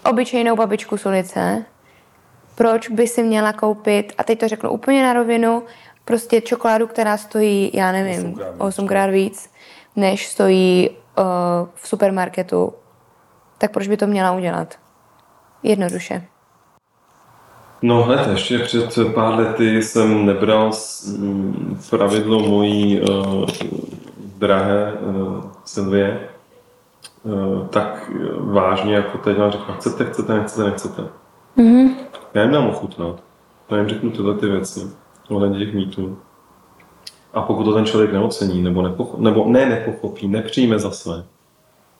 obyčejnou 0.06 0.56
babičku 0.56 0.98
z 0.98 1.06
ulice, 1.06 1.66
proč 2.56 2.90
by 2.90 3.08
si 3.08 3.24
měla 3.24 3.54
koupit, 3.54 4.14
a 4.18 4.24
teď 4.24 4.40
to 4.40 4.48
řeknu 4.48 4.70
úplně 4.70 5.04
na 5.04 5.14
rovinu, 5.14 5.64
prostě 6.06 6.42
čokoládu, 6.42 6.88
která 6.88 7.18
stojí, 7.18 7.72
já 7.74 7.92
nevím, 7.92 8.42
8 8.58 8.88
krát 8.88 9.10
víc, 9.10 9.50
než 9.96 10.28
stojí 10.28 10.90
uh, 10.90 11.26
v 11.76 11.88
supermarketu, 11.88 12.74
tak 13.58 13.72
proč 13.72 13.88
by 13.88 13.98
to 13.98 14.08
měla 14.08 14.32
udělat? 14.32 14.80
Jednoduše. 15.64 16.31
No 17.82 18.04
hned, 18.04 18.28
ještě 18.28 18.60
před 18.60 19.14
pár 19.14 19.40
lety 19.40 19.84
jsem 19.84 20.26
nebral 20.26 20.72
pravidlo 21.90 22.40
mojí 22.40 23.02
uh, 23.02 23.46
drahé 24.38 24.94
uh, 24.94 25.44
Silvie 25.66 26.30
uh, 27.24 27.68
tak 27.68 28.12
vážně, 28.38 28.96
jako 28.96 29.18
teď 29.18 29.38
vám 29.38 29.52
řekla, 29.52 29.76
chcete, 29.76 30.06
chcete, 30.06 30.34
nechcete, 30.34 30.64
nechcete. 30.70 31.02
Mm-hmm. 31.58 31.90
Já 32.34 32.42
jim 32.42 32.52
dám 32.52 32.68
ochutnat. 32.68 33.24
Já 33.72 33.78
jim 33.78 33.88
řeknu 33.88 34.12
tyhle 34.12 34.38
ty 34.38 34.46
věci 34.46 34.80
ohledně 35.30 35.60
těch 35.60 35.74
mýtů. 35.74 36.18
A 37.34 37.42
pokud 37.42 37.64
to 37.64 37.74
ten 37.74 37.86
člověk 37.86 38.14
neocení, 38.14 38.64
nebo, 38.64 38.82
nepocho- 38.82 39.20
nebo 39.20 39.46
ne 39.46 39.66
nepochopí, 39.66 40.28
nepřijme 40.28 40.80
za 40.80 40.92
své, 40.92 41.24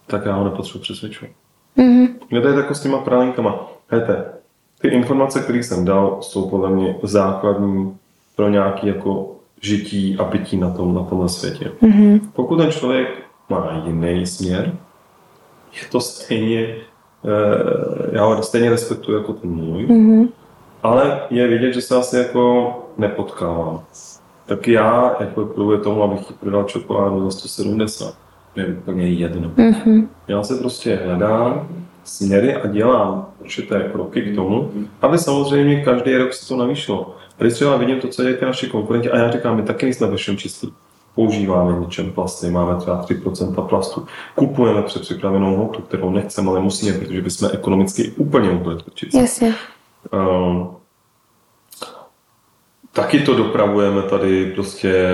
tak 0.08 0.26
já 0.26 0.34
ho 0.34 0.44
nepotřebuji 0.44 0.80
přesvědčovat. 0.82 1.32
Mm-hmm. 1.78 2.08
Je 2.32 2.42
to 2.42 2.48
je 2.48 2.56
jako 2.56 2.76
s 2.76 2.82
těma 2.82 2.98
prálenkama. 2.98 3.68
Hejte, 3.88 4.41
ty 4.82 4.88
informace, 4.88 5.40
které 5.40 5.60
jsem 5.60 5.86
dal, 5.86 6.18
jsou 6.22 6.50
podle 6.50 6.70
mě 6.70 6.96
základní 7.04 7.98
pro 8.36 8.50
nějaký 8.50 8.88
jako 8.88 9.36
žití 9.62 10.18
a 10.20 10.24
pití 10.24 10.58
na, 10.58 10.70
tom, 10.70 10.96
na 10.96 11.04
tomhle 11.04 11.30
světě. 11.30 11.72
Mm-hmm. 11.84 12.20
Pokud 12.34 12.58
ten 12.58 12.72
člověk 12.72 13.08
má 13.50 13.84
jiný 13.86 14.28
směr, 14.28 14.76
je 15.74 15.88
to 15.92 16.02
stejně, 16.02 16.60
eh, 16.62 18.10
já 18.12 18.26
ho 18.26 18.44
stejně 18.44 18.70
respektuji 18.70 19.18
jako 19.18 19.34
ten 19.34 19.50
můj, 19.50 19.86
mm-hmm. 19.86 20.30
ale 20.84 21.22
je 21.30 21.48
vidět, 21.48 21.74
že 21.74 21.82
se 21.82 21.96
asi 21.96 22.18
jako 22.18 22.74
nepotkávám 22.98 23.84
tak 24.52 24.68
já 24.68 25.16
jako 25.20 25.46
kvůli 25.46 25.78
tomu, 25.78 26.04
abych 26.04 26.26
ti 26.26 26.34
prodal 26.34 26.64
čokoládu 26.64 27.30
za 27.30 27.38
170, 27.38 28.16
je 28.56 28.68
úplně 28.68 29.10
jedno. 29.10 29.50
Mm-hmm. 29.50 30.08
Já 30.28 30.44
se 30.44 30.56
prostě 30.56 31.00
hledám 31.06 31.68
směry 32.04 32.56
a 32.56 32.68
dělám 32.68 33.26
určité 33.40 33.90
kroky 33.92 34.22
k 34.22 34.36
tomu, 34.36 34.72
aby 35.02 35.18
samozřejmě 35.18 35.84
každý 35.84 36.18
rok 36.18 36.34
se 36.34 36.48
to 36.48 36.58
navýšilo. 36.58 37.16
Tady 37.38 37.52
třeba 37.52 37.78
vidím 37.78 38.00
to, 38.00 38.08
co 38.08 38.22
dělají 38.22 38.38
naši 38.42 38.68
konkurenti 38.68 39.10
a 39.10 39.18
já 39.18 39.32
říkám, 39.32 39.56
my 39.56 39.64
taky 39.64 39.86
nejsme 39.86 40.08
ve 40.08 40.18
všem 40.18 40.38
čistí. 40.38 40.74
Používáme 41.16 41.80
něčem 41.80 42.12
plasty, 42.12 42.50
máme 42.50 42.80
třeba 42.80 43.06
3% 43.06 43.68
plastu, 43.68 44.06
kupujeme 44.36 44.82
předpřipravenou 44.82 45.56
hmotu, 45.56 45.82
kterou 45.82 46.10
nechceme, 46.10 46.50
ale 46.50 46.60
musíme, 46.60 46.98
protože 46.98 47.22
bychom 47.22 47.50
ekonomicky 47.54 48.12
úplně 48.18 48.50
mohli 48.50 48.84
točit. 48.84 49.14
Jasně. 49.14 49.54
Um, 50.14 50.70
taky 52.92 53.20
to 53.20 53.36
dopravujeme 53.36 54.02
tady 54.02 54.52
prostě 54.56 55.06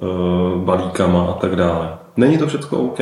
uh, 0.00 0.64
balíkama 0.64 1.24
a 1.24 1.32
tak 1.32 1.56
dále. 1.56 1.98
Není 2.16 2.38
to 2.38 2.46
všechno 2.46 2.78
OK, 2.78 2.98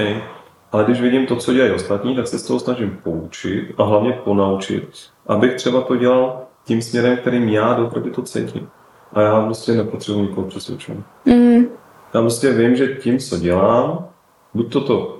ale 0.72 0.84
když 0.84 1.00
vidím 1.00 1.26
to, 1.26 1.36
co 1.36 1.52
dělají 1.52 1.72
ostatní, 1.72 2.16
tak 2.16 2.26
se 2.26 2.38
z 2.38 2.46
toho 2.46 2.60
snažím 2.60 2.98
poučit 3.02 3.74
a 3.78 3.84
hlavně 3.84 4.12
ponaučit, 4.12 4.88
abych 5.26 5.54
třeba 5.54 5.80
to 5.80 5.96
dělal 5.96 6.42
tím 6.64 6.82
směrem, 6.82 7.16
kterým 7.16 7.48
já 7.48 7.74
doopravdy 7.74 8.10
to 8.10 8.22
cítím. 8.22 8.68
A 9.12 9.20
já 9.20 9.44
prostě 9.44 9.72
nepotřebuji 9.72 10.22
nikoho 10.22 10.46
přesvědčovat. 10.46 11.04
Mm. 11.24 11.66
Já 12.14 12.20
prostě 12.20 12.52
vím, 12.52 12.76
že 12.76 12.86
tím, 12.86 13.18
co 13.18 13.38
dělám, 13.38 14.08
buď 14.54 14.72
to, 14.72 14.80
to 14.80 15.18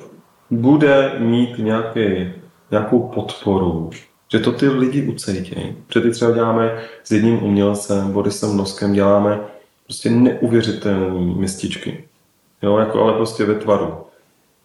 bude 0.51 1.12
mít 1.18 1.59
nějaký, 1.59 2.32
nějakou 2.70 3.09
podporu, 3.09 3.90
že 4.32 4.38
to 4.38 4.53
ty 4.53 4.68
lidi 4.68 5.09
ucejtějí. 5.09 5.76
Protože 5.86 6.01
ty 6.01 6.11
třeba 6.11 6.30
děláme 6.30 6.78
s 7.05 7.11
jedním 7.11 7.42
umělcem, 7.42 8.12
Borisem 8.12 8.57
Noskem, 8.57 8.92
děláme 8.92 9.40
prostě 9.84 10.11
neuvěřitelné 10.11 11.20
mističky. 11.20 12.05
Jo, 12.62 12.78
jako 12.78 13.03
ale 13.03 13.12
prostě 13.12 13.44
ve 13.44 13.55
tvaru. 13.55 13.94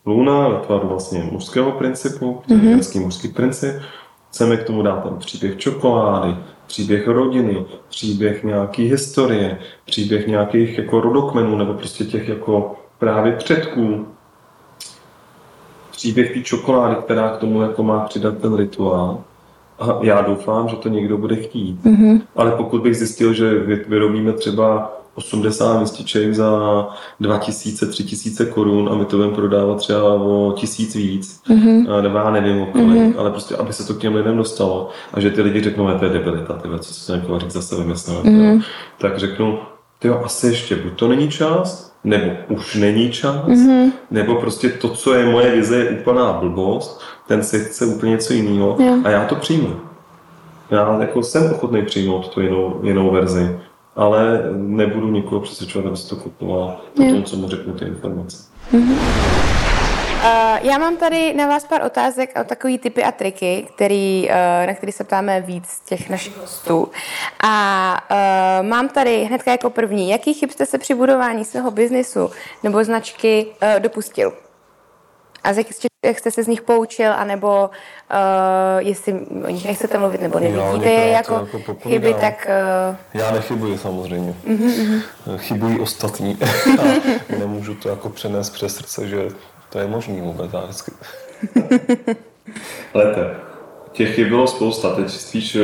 Luna 0.06 0.50
ve 0.50 0.60
tvaru 0.60 0.88
vlastně 0.88 1.30
mužského 1.32 1.72
principu, 1.72 2.42
mm-hmm. 2.48 3.02
mužský 3.02 3.28
princip. 3.28 3.76
Chceme 4.30 4.58
k 4.58 4.64
tomu 4.64 4.82
dát 4.82 5.04
ten 5.04 5.18
příběh 5.18 5.58
čokolády, 5.58 6.36
příběh 6.68 7.08
rodiny, 7.08 7.66
příběh 7.90 8.44
nějaký 8.44 8.90
historie, 8.90 9.60
příběh 9.86 10.28
nějakých 10.28 10.78
jako 10.78 11.02
rodokmenů 11.02 11.58
nebo 11.58 11.74
prostě 11.74 12.06
těch 12.06 12.30
jako 12.30 12.76
právě 13.00 13.32
předků. 13.32 14.08
Příběh 15.92 16.34
té 16.34 16.42
čokolády, 16.42 16.96
která 16.96 17.30
k 17.30 17.38
tomu 17.38 17.62
jako 17.62 17.84
má 17.84 18.00
přidat 18.00 18.38
ten 18.38 18.56
rituál. 18.56 19.24
A 19.80 20.00
já 20.02 20.22
doufám, 20.22 20.70
že 20.70 20.76
to 20.76 20.90
někdo 20.90 21.18
bude 21.18 21.36
chtít. 21.36 21.84
Mm-hmm. 21.86 22.22
Ale 22.36 22.52
pokud 22.52 22.82
bych 22.82 22.98
zjistil, 22.98 23.34
že 23.34 23.60
vyrobíme 23.88 24.34
třeba 24.34 24.92
80 25.16 25.80
mističek 25.80 26.34
za 26.34 26.88
2000, 27.20 27.86
3000 27.86 28.46
korun 28.46 28.90
a 28.92 28.96
my 28.96 29.06
to 29.06 29.18
budeme 29.18 29.36
prodávat 29.36 29.78
třeba 29.78 30.14
o 30.14 30.54
tisíc 30.58 30.96
víc, 30.96 31.42
mm-hmm. 31.50 32.02
nebo 32.02 32.18
já 32.18 32.32
nevím 32.32 32.62
o 32.62 32.66
kolik, 32.66 32.88
mm-hmm. 32.88 33.14
ale 33.18 33.32
prostě, 33.32 33.56
aby 33.56 33.74
se 33.74 33.88
to 33.88 33.94
k 33.94 34.00
těm 34.00 34.16
lidem 34.16 34.38
dostalo 34.38 34.90
a 35.14 35.20
že 35.20 35.30
ty 35.30 35.42
lidi 35.42 35.62
řeknou, 35.62 35.90
že 35.90 35.96
to 35.96 36.06
je 36.06 36.12
debilita, 36.12 36.54
tyhle, 36.54 36.80
co 36.80 36.94
se 36.94 37.14
jako 37.14 37.40
říct 37.40 37.52
zase 37.52 37.76
vymyslel, 37.76 38.24
mm-hmm. 38.24 38.64
tak 38.98 39.18
řeknu, 39.18 39.60
ty 40.00 40.10
asi 40.10 40.48
ještě 40.48 40.76
buď 40.76 40.94
to 40.94 41.08
není 41.08 41.30
čas, 41.30 41.94
nebo 42.04 42.32
už 42.50 42.76
není 42.76 43.10
čas, 43.10 43.36
mm-hmm. 43.36 43.92
nebo 44.12 44.36
prostě 44.36 44.70
to, 44.70 44.90
co 44.90 45.14
je 45.14 45.26
moje 45.26 45.52
vize, 45.52 45.78
je 45.78 45.90
úplná 45.90 46.34
blbost, 46.34 47.02
ten 47.28 47.44
si 47.44 47.60
chce 47.60 47.86
úplně 47.86 48.12
něco 48.12 48.34
jiného 48.34 48.76
yeah. 48.80 49.06
a 49.06 49.10
já 49.10 49.26
to 49.26 49.36
přijmu. 49.36 49.76
Já 50.72 50.98
jako 51.00 51.24
jsem 51.24 51.52
ochotný 51.52 51.82
přijmout 51.82 52.28
tu 52.28 52.42
jinou, 52.42 52.80
jinou 52.84 53.12
verzi 53.12 53.60
ale 53.96 54.42
nebudu 54.56 55.12
nikoho 55.12 55.42
přesvědčovat, 55.42 55.88
aby 55.88 55.98
si 55.98 56.10
to 56.10 56.16
kupoval 56.16 56.82
po 56.96 57.04
tom, 57.04 57.24
co 57.24 57.36
mu 57.36 57.50
řeknu 57.50 57.74
ty 57.74 57.86
informace. 57.86 58.38
Mm-hmm. 58.74 58.98
Uh, 60.24 60.30
já 60.62 60.78
mám 60.78 60.98
tady 60.98 61.34
na 61.34 61.48
vás 61.48 61.66
pár 61.66 61.86
otázek 61.86 62.34
o 62.42 62.44
takový 62.44 62.78
typy 62.78 63.04
a 63.04 63.12
triky, 63.12 63.68
který, 63.76 64.30
uh, 64.30 64.68
na 64.68 64.74
který 64.74 64.92
se 64.92 65.04
ptáme 65.04 65.42
víc 65.42 65.82
těch 65.86 66.10
našich 66.10 66.38
hostů. 66.38 66.88
A 67.44 67.98
uh, 68.12 68.68
mám 68.68 68.90
tady 68.90 69.24
hnedka 69.24 69.52
jako 69.52 69.70
první, 69.70 70.10
jaký 70.10 70.34
chyb 70.34 70.50
jste 70.50 70.66
se 70.66 70.78
při 70.78 70.96
budování 70.96 71.46
svého 71.46 71.72
biznisu 71.72 72.32
nebo 72.64 72.84
značky 72.84 73.46
dopustil? 73.80 74.34
A 75.44 75.54
z 75.54 75.58
jakých 75.58 75.76
jak 76.06 76.20
jste 76.20 76.32
se 76.32 76.44
z 76.44 76.48
nich 76.48 76.62
poučil, 76.62 77.14
anebo 77.14 77.70
uh, 77.70 78.18
jestli 78.78 79.14
o 79.46 79.50
nich 79.50 79.66
nechcete 79.66 79.98
mluvit, 79.98 80.22
nebo 80.22 80.40
nevidíte 80.40 80.90
je 80.90 81.08
jako, 81.08 81.48
jako 81.54 81.76
chyby, 81.76 82.14
tak... 82.14 82.48
Uh... 82.90 82.96
Já 83.14 83.32
nechybuji 83.32 83.78
samozřejmě. 83.78 84.36
Uh-huh, 84.48 85.02
Chybují 85.38 85.80
ostatní. 85.80 86.38
a 86.80 86.84
nemůžu 87.40 87.76
to 87.76 87.90
jako 87.90 88.10
přenést 88.10 88.50
přes 88.50 88.76
srdce, 88.76 89.08
že 89.08 89.30
to 89.70 89.80
je 89.80 89.88
možný 89.88 90.22
vůbec. 90.22 90.54
Já 90.54 90.60
vždycky... 90.60 90.92
Lete, 92.94 93.36
těch 93.92 94.16
chyb 94.16 94.28
bylo 94.28 94.48
spousta, 94.48 94.96
teď 94.96 95.10
spíš 95.10 95.56
uh, 95.56 95.62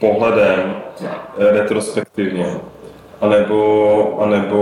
pohledem 0.00 0.82
retrospektivně, 1.38 2.56
anebo, 3.20 4.20
anebo 4.20 4.60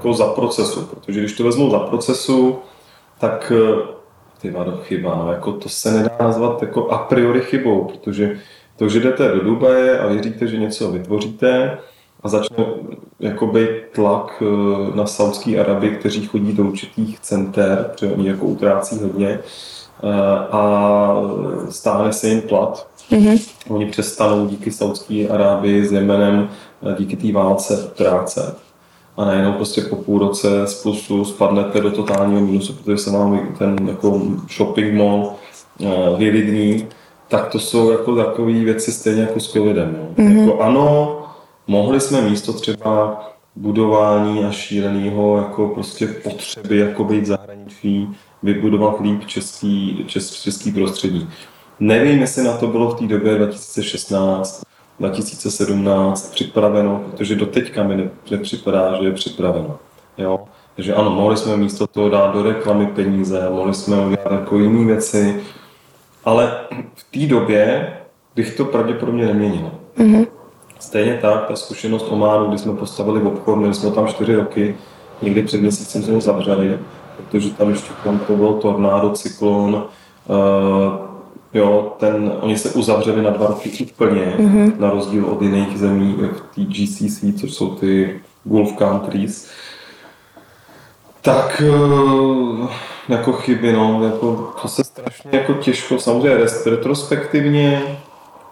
jako 0.00 0.12
za 0.12 0.26
procesu, 0.26 0.82
protože 0.86 1.20
když 1.20 1.32
to 1.32 1.44
vezmu 1.44 1.70
za 1.70 1.78
procesu, 1.78 2.58
tak 3.18 3.52
eh, 3.56 3.82
ty 4.40 4.50
vado 4.50 4.80
chyba, 4.82 5.14
no, 5.14 5.32
jako 5.32 5.52
to 5.52 5.68
se 5.68 5.90
nedá 5.90 6.16
nazvat 6.20 6.62
jako 6.62 6.88
a 6.88 6.98
priori 6.98 7.40
chybou, 7.40 7.84
protože 7.84 8.38
to, 8.76 8.88
že 8.88 9.00
jdete 9.00 9.28
do 9.28 9.40
Dubaje 9.40 9.98
a 9.98 10.06
věříte, 10.06 10.46
že 10.46 10.56
něco 10.56 10.90
vytvoříte 10.90 11.78
a 12.22 12.28
začne 12.28 12.64
jako 13.20 13.46
být 13.46 13.68
tlak 13.92 14.42
eh, 14.42 14.96
na 14.96 15.06
Saudské 15.06 15.60
Araby, 15.60 15.90
kteří 15.90 16.26
chodí 16.26 16.52
do 16.52 16.64
určitých 16.64 17.20
center, 17.20 17.90
protože 17.90 18.12
oni 18.12 18.28
jako 18.28 18.46
utrácí 18.46 18.98
hodně 18.98 19.28
eh, 19.28 19.38
a 20.50 21.14
stáhne 21.70 22.12
se 22.12 22.28
jim 22.28 22.42
plat. 22.42 22.88
Mm-hmm. 23.10 23.50
Oni 23.68 23.86
přestanou 23.86 24.46
díky 24.46 24.72
Saudské 24.72 25.28
Arábii 25.28 25.86
s 25.86 25.92
Jemenem 25.92 26.48
díky 26.98 27.16
té 27.16 27.32
válce 27.32 27.90
utrácet 27.92 28.69
a 29.16 29.24
najednou 29.24 29.52
prostě 29.52 29.80
po 29.80 29.96
půl 29.96 30.18
roce 30.18 30.66
z 30.66 30.82
plusu 30.82 31.24
spadnete 31.24 31.80
do 31.80 31.90
totálního 31.90 32.40
minusu, 32.40 32.72
protože 32.72 32.98
se 32.98 33.10
vám 33.10 33.54
ten 33.58 33.88
jako 33.88 34.22
shopping 34.56 34.94
mall 34.94 35.32
uh, 35.78 36.18
vylidní, 36.18 36.86
tak 37.28 37.48
to 37.48 37.58
jsou 37.58 37.90
jako 37.90 38.16
takové 38.16 38.52
věci 38.52 38.92
stejně 38.92 39.22
jako 39.22 39.40
s 39.40 39.52
covidem. 39.52 39.98
No. 39.98 40.24
Mm-hmm. 40.24 40.40
Jako 40.40 40.60
ano, 40.60 41.16
mohli 41.66 42.00
jsme 42.00 42.20
místo 42.20 42.52
třeba 42.52 43.24
budování 43.56 44.44
a 44.44 44.50
šíleného 44.50 45.36
jako 45.38 45.68
prostě 45.68 46.06
potřeby 46.06 46.78
jako 46.78 47.04
být 47.04 47.26
zahraničí, 47.26 48.08
vybudovat 48.42 49.00
líp 49.00 49.26
český, 49.26 50.04
čes, 50.06 50.42
český 50.42 50.72
prostředí. 50.72 51.28
Nevím, 51.80 52.20
jestli 52.20 52.44
na 52.44 52.56
to 52.56 52.66
bylo 52.66 52.90
v 52.90 52.98
té 52.98 53.06
době 53.06 53.34
2016, 53.34 54.62
2017 55.00 56.32
připraveno, 56.34 57.04
protože 57.10 57.36
do 57.36 57.46
teďka 57.46 57.82
mi 57.82 58.10
nepřipadá, 58.30 58.96
že 59.00 59.08
je 59.08 59.12
připraveno. 59.12 59.78
Jo? 60.18 60.40
Takže 60.76 60.94
ano, 60.94 61.10
mohli 61.10 61.36
jsme 61.36 61.56
místo 61.56 61.86
toho 61.86 62.08
dát 62.08 62.34
do 62.34 62.42
reklamy 62.42 62.86
peníze, 62.86 63.50
mohli 63.50 63.74
jsme 63.74 63.96
udělat 63.96 64.32
jako 64.32 64.58
jiné 64.58 64.84
věci, 64.84 65.40
ale 66.24 66.52
v 66.94 67.04
té 67.10 67.26
době 67.26 67.92
bych 68.36 68.56
to 68.56 68.64
pravděpodobně 68.64 69.26
neměnil. 69.26 69.70
Mm-hmm. 69.98 70.26
Stejně 70.78 71.18
tak, 71.22 71.46
ta 71.46 71.56
zkušenost 71.56 72.06
Ománu, 72.08 72.48
kdy 72.48 72.58
jsme 72.58 72.72
postavili 72.72 73.22
obchod, 73.22 73.56
měli 73.56 73.74
jsme 73.74 73.90
tam 73.90 74.06
čtyři 74.06 74.34
roky, 74.34 74.76
někdy 75.22 75.42
před 75.42 75.60
měsícem 75.60 76.02
jsme 76.02 76.14
ho 76.14 76.20
zavřeli, 76.20 76.78
protože 77.16 77.50
tam 77.50 77.70
ještě 77.70 77.90
to 78.26 78.36
byl 78.36 78.52
tornádo, 78.52 79.10
cyklon, 79.10 79.74
uh, 79.74 81.09
Jo, 81.54 81.96
ten, 81.98 82.32
oni 82.40 82.58
se 82.58 82.70
uzavřeli 82.70 83.22
na 83.22 83.30
dva 83.30 83.46
roky 83.46 83.86
úplně, 83.92 84.34
mm-hmm. 84.38 84.72
na 84.78 84.90
rozdíl 84.90 85.24
od 85.24 85.42
jiných 85.42 85.78
zemí 85.78 86.16
v 86.18 86.54
té 86.54 86.60
GCC, 86.60 87.40
což 87.40 87.54
jsou 87.54 87.74
ty 87.74 88.20
Gulf 88.44 88.76
Countries. 88.78 89.50
Tak 91.22 91.62
eh, 91.66 92.68
jako 93.08 93.32
chyby, 93.32 93.72
no, 93.72 94.04
jako, 94.04 94.52
to 94.62 94.68
se 94.68 94.84
strašně 94.84 95.30
jako 95.32 95.54
těžko, 95.54 95.98
samozřejmě 95.98 96.46
retrospektivně 96.66 97.82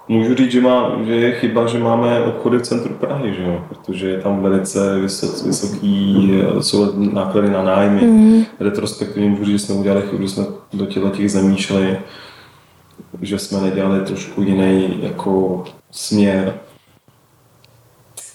můžu 0.09 0.35
říct, 0.35 0.53
že, 0.53 0.61
má, 0.61 0.93
že 1.07 1.15
je 1.15 1.33
chyba, 1.33 1.67
že 1.67 1.79
máme 1.79 2.21
obchody 2.25 2.59
v 2.59 2.63
centru 2.63 2.95
Prahy, 2.95 3.35
že 3.35 3.43
jo? 3.43 3.65
protože 3.69 4.09
je 4.11 4.21
tam 4.21 4.43
velice 4.43 5.01
vysok, 5.01 5.47
vysoký, 5.47 6.31
eh, 6.59 6.63
jsou 6.63 6.93
náklady 6.97 7.51
na 7.51 7.63
nájmy. 7.63 8.03
Mm. 8.03 8.45
Retrospektivně 8.61 9.29
můžu 9.29 9.45
říct, 9.45 9.61
že 9.61 9.67
jsme 9.67 9.75
udělali 9.75 10.03
chybu, 10.03 10.23
že 10.23 10.29
jsme 10.29 10.45
do 10.73 10.87
těchto 10.87 11.11
těch 11.11 11.31
zemí 11.31 11.57
šli 11.57 11.99
že 13.21 13.39
jsme 13.39 13.61
nedělali 13.61 14.01
trošku 14.01 14.43
jiný 14.43 14.99
jako 15.03 15.65
směr. 15.91 16.55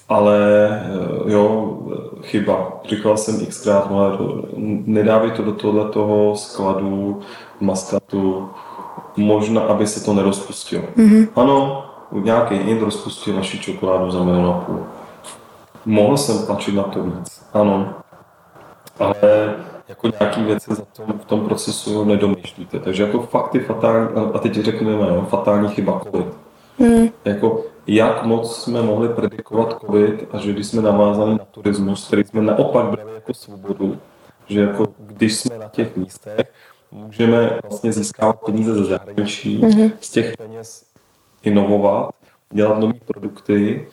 Ale 0.10 0.38
eh, 0.86 1.32
jo, 1.32 1.78
chyba. 2.22 2.82
Říkal 2.90 3.18
jsem 3.18 3.46
xkrát, 3.46 3.88
ale 3.92 4.18
nedávej 4.86 5.32
to 5.32 5.44
do 5.44 5.52
tohle 5.52 5.90
toho 5.90 6.36
skladu, 6.36 7.22
maskatu, 7.60 8.50
možná, 9.18 9.62
aby 9.62 9.88
se 9.88 10.06
to 10.06 10.14
nerozpustilo. 10.14 10.84
Mm-hmm. 10.98 11.28
Ano, 11.36 11.86
nějaký 12.12 12.56
jiný 12.56 12.80
rozpustil 12.80 13.36
naši 13.36 13.60
čokoládu 13.60 14.12
za 14.12 14.24
milion 14.24 14.50
a 14.50 14.54
půl. 14.54 14.80
Mohl 15.86 16.18
jsem 16.18 16.46
tlačit 16.46 16.76
na 16.76 16.84
to 16.84 17.04
víc, 17.04 17.46
ano. 17.54 17.94
Ale 19.00 19.56
jako 19.94 20.18
nějaký 20.20 20.44
věci 20.44 20.76
za 20.76 20.86
tom, 20.86 21.20
v 21.20 21.26
tom 21.26 21.46
procesu 21.46 22.06
nedomýšlíte. 22.06 22.80
Takže 22.80 23.04
jako 23.04 23.20
fakt 23.22 23.56
je 23.56 23.64
fatální, 23.64 24.08
a 24.34 24.40
teď 24.40 24.54
řekneme, 24.54 25.08
jo, 25.08 25.28
fatální 25.30 25.70
chyba 25.70 26.02
COVID. 26.04 26.28
Mm. 26.80 27.08
Jako 27.26 27.66
jak 27.88 28.24
moc 28.24 28.58
jsme 28.58 28.82
mohli 28.82 29.10
predikovat 29.10 29.78
COVID 29.82 30.28
a 30.32 30.38
že 30.38 30.52
když 30.52 30.68
jsme 30.68 30.82
navázali 30.82 31.32
na 31.32 31.46
turismus, 31.52 32.08
který 32.08 32.24
jsme 32.24 32.42
naopak 32.42 32.86
brali 32.86 33.14
jako 33.14 33.34
svobodu, 33.34 33.98
že 34.48 34.62
jako 34.62 34.88
když 35.00 35.36
jsme 35.36 35.58
na 35.58 35.70
těch 35.70 35.98
místech, 35.98 36.54
můžeme 36.92 37.60
vlastně 37.64 37.94
získávat 37.94 38.40
peníze 38.46 38.74
ze 38.74 38.84
zahraničí, 38.84 39.62
mm-hmm. 39.62 39.92
z 40.02 40.10
těch 40.10 40.38
peněz 40.38 40.86
inovovat, 41.44 42.10
dělat 42.52 42.80
nové 42.80 42.94
produkty, 43.06 43.88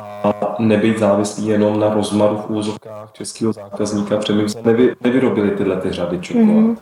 a 0.00 0.56
nebýt 0.58 0.98
závislý 0.98 1.46
jenom 1.46 1.80
na 1.80 1.94
rozmaru 1.94 2.36
v 2.36 2.50
úzovkách 2.50 3.12
českého 3.12 3.52
zákazníka, 3.52 4.16
protože 4.16 4.32
my 4.32 4.48
jsme 4.48 4.62
nevy, 4.64 4.94
nevyrobili 5.00 5.50
tyhle 5.50 5.76
ty 5.76 5.92
řady 5.92 6.18
čokolád. 6.18 6.46
Mm-hmm. 6.46 6.76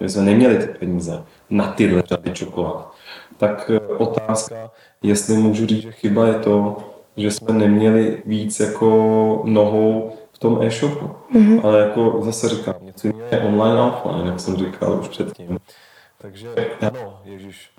My 0.00 0.08
jsme 0.08 0.22
neměli 0.22 0.58
ty 0.58 0.66
peníze 0.66 1.22
na 1.50 1.72
tyhle 1.72 2.02
řady 2.02 2.30
čokolád. 2.30 2.92
Tak 3.36 3.70
e, 3.70 3.80
otázka, 3.80 4.70
jestli 5.02 5.36
můžu 5.36 5.66
říct, 5.66 5.82
že 5.82 5.92
chyba 5.92 6.26
je 6.26 6.34
to, 6.34 6.76
že 7.16 7.30
jsme 7.30 7.54
neměli 7.54 8.22
víc 8.26 8.60
jako 8.60 8.86
nohou 9.44 10.12
v 10.32 10.38
tom 10.38 10.62
e-shopu. 10.62 11.10
Mm-hmm. 11.34 11.60
Ale 11.64 11.80
jako 11.80 12.20
zase 12.22 12.48
říkám, 12.48 12.74
něco 12.82 13.08
je 13.08 13.40
online 13.40 13.80
a 13.80 13.86
offline, 13.86 14.26
jak 14.26 14.40
jsem 14.40 14.56
říkal 14.56 15.00
už 15.00 15.08
předtím. 15.08 15.58
Takže 16.18 16.48
ano, 16.80 17.20
Ježíš, 17.24 17.70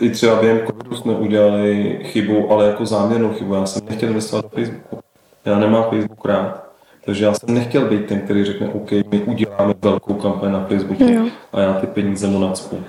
i 0.00 0.10
třeba 0.10 0.40
během 0.40 0.66
covidu 0.66 0.96
jsme 0.96 1.12
udělali 1.12 1.98
chybu, 2.02 2.50
ale 2.50 2.66
jako 2.66 2.86
záměrnou 2.86 3.32
chybu. 3.32 3.54
Já 3.54 3.66
jsem 3.66 3.82
nechtěl 3.88 4.08
investovat 4.08 4.42
do 4.42 4.48
Facebooku. 4.48 4.98
Já 5.44 5.58
nemám 5.58 5.84
Facebook 5.90 6.24
rád. 6.24 6.66
Takže 7.04 7.24
já 7.24 7.34
jsem 7.34 7.54
nechtěl 7.54 7.88
být 7.88 8.06
ten, 8.06 8.20
který 8.20 8.44
řekne, 8.44 8.68
OK, 8.68 8.90
my 8.90 9.22
uděláme 9.26 9.74
velkou 9.82 10.14
kampaň 10.14 10.52
na 10.52 10.64
Facebooku 10.64 11.04
jo. 11.04 11.26
a 11.52 11.60
já 11.60 11.74
ty 11.74 11.86
peníze 11.86 12.26
mu 12.26 12.38
nacpu. 12.38 12.84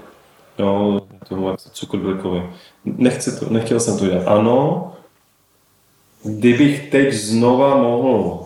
Jo, 0.59 1.01
se 1.57 1.69
cukrblikovi. 1.73 2.49
Nechci 2.85 3.39
to, 3.39 3.53
nechtěl 3.53 3.79
jsem 3.79 3.97
to 3.97 4.05
dělat. 4.05 4.27
Ano, 4.27 4.93
kdybych 6.23 6.89
teď 6.89 7.13
znova 7.13 7.75
mohl 7.77 8.45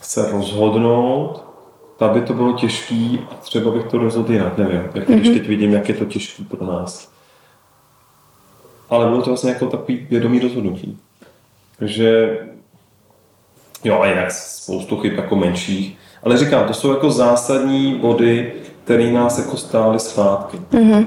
se 0.00 0.32
rozhodnout, 0.32 1.41
tak 1.96 2.10
by 2.10 2.20
to 2.20 2.34
bylo 2.34 2.52
těžký 2.52 3.20
a 3.30 3.34
třeba 3.34 3.70
bych 3.70 3.84
to 3.84 3.98
rozhodl 3.98 4.32
jinak, 4.32 4.58
nevím. 4.58 4.76
Jak 4.76 4.94
mm-hmm. 4.94 5.14
když 5.14 5.28
teď 5.28 5.48
vidím, 5.48 5.72
jak 5.72 5.88
je 5.88 5.94
to 5.94 6.04
těžký 6.04 6.44
pro 6.44 6.66
nás. 6.66 7.12
Ale 8.90 9.06
bylo 9.06 9.22
to 9.22 9.30
vlastně 9.30 9.50
jako 9.50 9.66
takový 9.66 10.06
vědomý 10.10 10.40
rozhodnutí. 10.40 10.98
Takže 11.78 12.38
jo, 13.84 14.00
a 14.00 14.06
jinak 14.06 14.30
spoustu 14.30 14.96
chyb 14.96 15.12
jako 15.16 15.36
menších. 15.36 15.98
Ale 16.22 16.38
říkám, 16.38 16.66
to 16.66 16.74
jsou 16.74 16.90
jako 16.90 17.10
zásadní 17.10 17.94
body, 17.94 18.52
které 18.84 19.12
nás 19.12 19.38
jako 19.38 19.56
stály 19.56 19.98
zpátky. 19.98 20.56
Mm-hmm. 20.72 21.06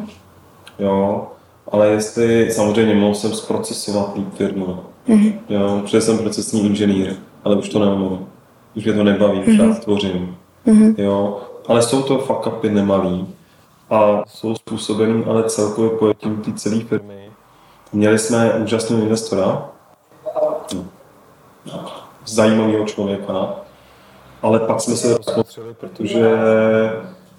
Jo, 0.79 1.27
ale 1.71 1.87
jestli, 1.87 2.51
samozřejmě 2.51 2.95
mohl 2.95 3.15
jsem 3.15 3.33
zprocesovat 3.33 4.15
líp 4.15 4.33
firmu. 4.33 4.79
Mm-hmm. 5.07 5.33
Jo, 5.49 5.79
protože 5.81 6.01
jsem 6.01 6.17
procesní 6.17 6.65
inženýr, 6.65 7.13
ale 7.43 7.55
už 7.55 7.69
to 7.69 7.79
nemám. 7.79 8.27
Už 8.75 8.85
mě 8.85 8.93
to 8.93 9.03
nebaví, 9.03 9.39
mm-hmm. 9.39 9.71
už 9.71 9.79
tvořím. 9.79 10.37
Mm-hmm. 10.67 10.95
Jo, 10.97 11.41
ale 11.67 11.81
jsou 11.81 12.03
to 12.03 12.17
fuck 12.17 12.47
upy 12.47 12.69
nemalý 12.69 13.27
a 13.89 14.23
jsou 14.27 14.55
způsobený 14.55 15.23
ale 15.25 15.43
celkově 15.43 15.89
pojetím 15.89 16.41
té 16.41 16.53
celé 16.53 16.79
firmy. 16.79 17.29
Měli 17.93 18.19
jsme 18.19 18.53
úžasného 18.53 19.01
investora, 19.01 19.69
zajímavého 22.25 22.85
člověka, 22.85 23.55
ale 24.41 24.59
pak 24.59 24.81
jsme 24.81 24.95
se 24.95 25.17
rozpotřeli, 25.17 25.73
protože 25.73 26.31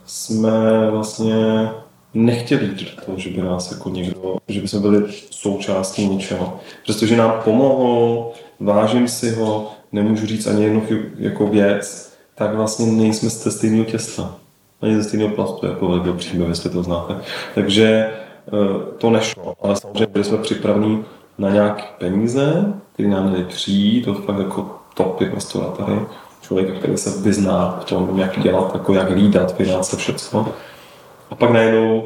jsme 0.07 0.91
vlastně 0.91 1.70
nechtěli 2.14 2.64
jít 2.64 3.05
toho, 3.07 3.18
že 3.18 3.31
by 3.31 3.43
nás 3.43 3.72
jako 3.72 3.89
někdo, 3.89 4.37
že 4.49 4.61
by 4.61 4.68
jsme 4.68 4.81
byli 4.81 5.05
součástí 5.31 6.09
něčeho. 6.09 6.61
Přestože 6.83 7.16
nám 7.16 7.33
pomohl, 7.45 8.31
vážím 8.61 9.09
si 9.09 9.35
ho, 9.35 9.72
nemůžu 9.93 10.27
říct 10.27 10.47
ani 10.47 10.64
jednu 10.64 10.83
jako 11.18 11.47
věc, 11.47 12.16
tak 12.39 12.55
vlastně 12.55 12.87
nejsme 12.87 13.30
z 13.30 13.51
stejného 13.57 13.84
těsta. 13.84 14.34
Ani 14.82 14.97
ze 14.97 15.05
stejného 15.05 15.34
plastu, 15.34 15.66
jako 15.66 15.89
velkého 15.89 16.14
příjmu, 16.14 16.49
jestli 16.49 16.70
to 16.70 16.82
znáte. 16.82 17.16
Takže 17.55 17.87
eh, 17.87 18.51
to 18.99 19.11
nešlo, 19.11 19.55
ale 19.62 19.76
samozřejmě 19.76 20.07
byli 20.07 20.24
jsme 20.24 20.39
připraveni 20.39 21.05
na 21.39 21.51
nějaké 21.51 21.82
peníze, 21.99 22.74
které 22.93 23.09
nám 23.09 23.28
měly 23.28 23.45
přijít, 23.45 24.05
to 24.05 24.14
fakt 24.14 24.39
jako 24.39 24.70
top 24.95 25.20
restaurátory, 25.20 26.01
člověk, 26.43 26.78
který 26.78 26.97
se 26.97 27.22
vyzná 27.22 27.78
v 27.80 27.84
tom, 27.84 28.18
jak 28.18 28.41
dělat, 28.41 28.70
jako 28.74 28.93
jak 28.93 29.11
lídat 29.11 29.57
finance, 29.57 29.97
všechno. 29.97 30.53
A 31.30 31.34
pak 31.34 31.51
najednou, 31.51 32.05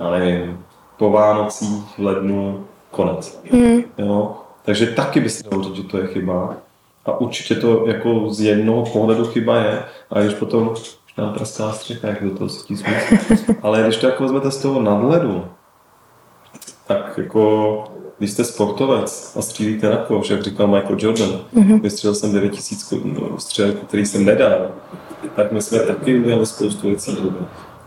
já 0.00 0.10
nevím, 0.10 0.64
po 0.96 1.10
Vánocích, 1.10 1.98
v 1.98 2.02
lednu, 2.02 2.66
konec. 2.90 3.40
Mm. 3.52 3.82
Jo? 3.98 4.36
Takže 4.64 4.86
taky 4.86 5.20
by 5.20 5.30
se 5.30 5.44
dalo 5.50 5.62
říct, 5.62 5.76
že 5.76 5.82
to 5.82 5.98
je 5.98 6.06
chyba. 6.06 6.56
A 7.04 7.20
určitě 7.20 7.54
to 7.54 7.86
jako 7.86 8.30
z 8.30 8.40
jednoho 8.40 8.84
pohledu 8.84 9.24
chyba 9.24 9.56
je. 9.56 9.82
A 10.10 10.20
když 10.20 10.34
potom 10.34 10.68
už 10.68 10.98
nám 11.18 11.34
praská 11.34 11.72
střecha, 11.72 12.08
jak 12.08 12.24
do 12.24 12.36
toho 12.36 12.48
cítí 12.48 12.76
smysl. 12.76 13.34
Ale 13.62 13.82
když 13.82 13.96
to 13.96 14.06
jako 14.06 14.22
vezmete 14.22 14.50
z 14.50 14.62
toho 14.62 14.82
nadhledu, 14.82 15.44
tak 16.86 17.18
jako 17.18 17.84
když 18.18 18.30
jste 18.30 18.44
sportovec 18.44 19.36
a 19.38 19.42
střílíte 19.42 19.90
na 19.90 19.96
koš, 19.96 20.30
jak 20.30 20.42
říkal 20.42 20.66
Michael 20.66 20.96
Jordan, 20.98 21.30
mm-hmm. 21.54 21.80
vystřelil 21.80 22.14
jsem 22.14 22.32
9000 22.32 22.92
no, 23.04 23.38
střel, 23.38 23.72
který 23.72 24.06
jsem 24.06 24.24
nedal, 24.24 24.68
tak 25.36 25.52
my 25.52 25.62
jsme 25.62 25.78
taky 25.78 26.18
udělali 26.18 26.46
spoustu 26.46 26.86
věcí. 26.86 27.16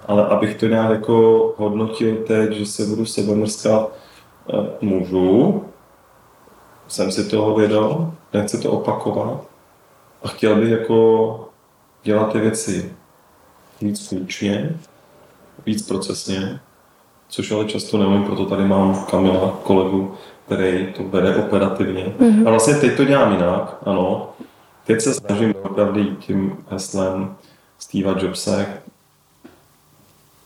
Ale 0.08 0.26
abych 0.26 0.56
to 0.56 0.68
nějak 0.68 0.90
jako 0.90 1.54
hodnotil 1.58 2.16
teď, 2.16 2.52
že 2.52 2.66
se 2.66 2.86
budu 2.86 3.06
sebe 3.06 3.36
mrskat, 3.36 3.92
eh, 4.54 4.68
můžu, 4.82 5.64
jsem 6.94 7.12
si 7.12 7.30
toho 7.30 7.56
vědom, 7.56 8.14
nechci 8.34 8.62
to 8.62 8.72
opakovat 8.72 9.42
a 10.24 10.28
chtěl 10.28 10.56
bych 10.56 10.70
jako 10.70 11.50
dělat 12.04 12.32
ty 12.32 12.40
věci 12.40 12.94
víc 13.82 14.08
funkčně, 14.08 14.80
víc 15.66 15.88
procesně, 15.88 16.60
což 17.28 17.52
ale 17.52 17.66
často 17.66 17.98
nevím, 17.98 18.24
proto 18.24 18.46
tady 18.46 18.66
mám 18.66 19.06
Kamila, 19.06 19.60
kolegu, 19.64 20.14
který 20.46 20.94
to 20.94 21.04
vede 21.04 21.36
operativně. 21.36 22.06
Mm-hmm. 22.06 22.48
A 22.48 22.50
vlastně 22.50 22.76
teď 22.76 22.98
to 22.98 23.06
dělám 23.06 23.32
jinak, 23.32 23.78
ano. 23.86 24.30
Teď 24.86 25.02
se 25.02 25.14
snažím 25.14 25.54
opravdu 25.64 26.16
tím 26.16 26.58
heslem 26.70 27.36
Steva 27.80 28.16
Jobse, 28.20 28.82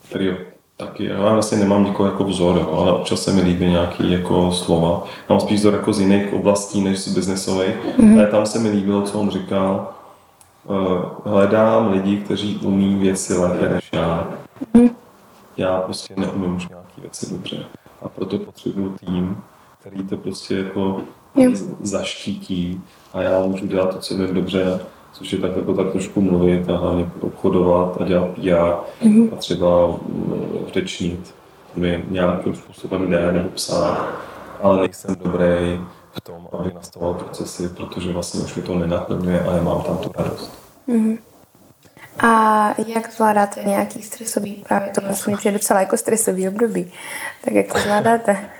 který 0.08 0.36
taky, 0.78 1.04
já 1.04 1.32
vlastně 1.32 1.58
nemám 1.58 1.84
nikoho 1.84 2.08
jako 2.08 2.24
vzor, 2.24 2.56
jo, 2.56 2.78
ale 2.78 2.92
občas 2.92 3.22
se 3.22 3.32
mi 3.32 3.40
líbí 3.40 3.66
nějaký 3.66 4.12
jako 4.12 4.52
slova. 4.52 5.04
Mám 5.28 5.40
spíš 5.40 5.60
vzor 5.60 5.74
jako 5.74 5.92
z 5.92 6.00
jiných 6.00 6.32
oblastí 6.32 6.80
než 6.80 6.98
z 6.98 7.14
biznesových, 7.14 7.76
mm-hmm. 7.98 8.18
ale 8.18 8.26
tam 8.26 8.46
se 8.46 8.58
mi 8.58 8.70
líbilo, 8.70 9.02
co 9.02 9.20
on 9.20 9.30
říkal. 9.30 9.90
Uh, 10.64 10.76
hledám 11.24 11.92
lidi, 11.92 12.16
kteří 12.16 12.56
umí 12.56 12.94
věci 12.94 13.34
lépe 13.34 13.68
než 13.68 13.88
já. 13.92 14.28
Mm-hmm. 14.74 14.90
Já 15.56 15.80
prostě 15.80 16.14
neumím 16.16 16.56
už 16.56 16.68
nějaké 16.68 17.00
věci 17.00 17.30
dobře. 17.30 17.64
A 18.02 18.08
proto 18.08 18.38
potřebuju 18.38 18.96
tým, 19.00 19.36
který 19.80 20.02
to 20.02 20.16
prostě 20.16 20.56
jako 20.56 21.00
jo. 21.36 21.50
zaštítí 21.80 22.80
a 23.12 23.22
já 23.22 23.46
můžu 23.46 23.66
dělat 23.66 23.94
to, 23.94 23.98
co 23.98 24.16
vím 24.16 24.34
dobře 24.34 24.80
což 25.12 25.32
je 25.32 25.38
tak 25.38 25.56
jako 25.56 25.74
tak 25.74 25.92
trošku 25.92 26.20
mluvit 26.20 26.70
a 26.70 26.76
hlavně 26.76 27.10
obchodovat 27.20 28.00
a 28.00 28.04
dělat 28.04 28.30
PR 28.30 28.40
mm-hmm. 28.40 29.32
a 29.32 29.36
třeba 29.36 29.86
mm, 29.86 30.66
řečnit 30.72 31.34
mi 31.76 32.04
nějakým 32.08 32.54
způsobem 32.54 33.10
jde 33.10 33.32
nebo 33.32 33.48
psát, 33.48 34.08
ale 34.62 34.80
nejsem 34.80 35.16
dobrý 35.24 35.80
v 36.12 36.20
tom, 36.22 36.48
aby 36.52 36.72
nastavoval 36.74 37.14
procesy, 37.14 37.68
protože 37.68 38.12
vlastně 38.12 38.40
už 38.40 38.54
mi 38.54 38.62
to 38.62 38.74
nenaplňuje 38.74 39.40
a 39.40 39.52
já 39.52 39.62
mám 39.62 39.82
tam 39.82 39.98
tu 39.98 40.10
radost. 40.18 40.52
Mm-hmm. 40.88 41.18
A 42.18 42.74
jak 42.86 43.12
zvládáte 43.12 43.64
nějaký 43.64 44.02
stresový, 44.02 44.64
právě 44.68 44.90
to 44.90 45.00
vlastně 45.00 45.36
je 45.44 45.52
docela 45.52 45.80
jako 45.80 45.96
stresový 45.96 46.48
období, 46.48 46.92
tak 47.44 47.54
jak 47.54 47.72
to 47.72 47.78
zvládáte? 47.78 48.50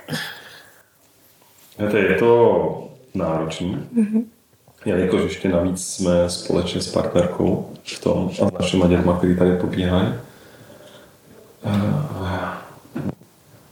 Je 1.97 2.15
to 2.15 2.89
náročný, 3.13 3.87
mm-hmm 3.95 4.23
jelikož 4.89 5.21
ještě 5.21 5.49
navíc 5.49 5.87
jsme 5.87 6.29
společně 6.29 6.81
s 6.81 6.91
partnerkou 6.91 7.69
v 7.83 7.99
tom 7.99 8.29
a 8.41 8.49
s 8.49 8.51
našimi 8.59 8.87
dětma, 8.87 9.17
který 9.17 9.37
tady 9.37 9.57
pobíhají. 9.57 10.13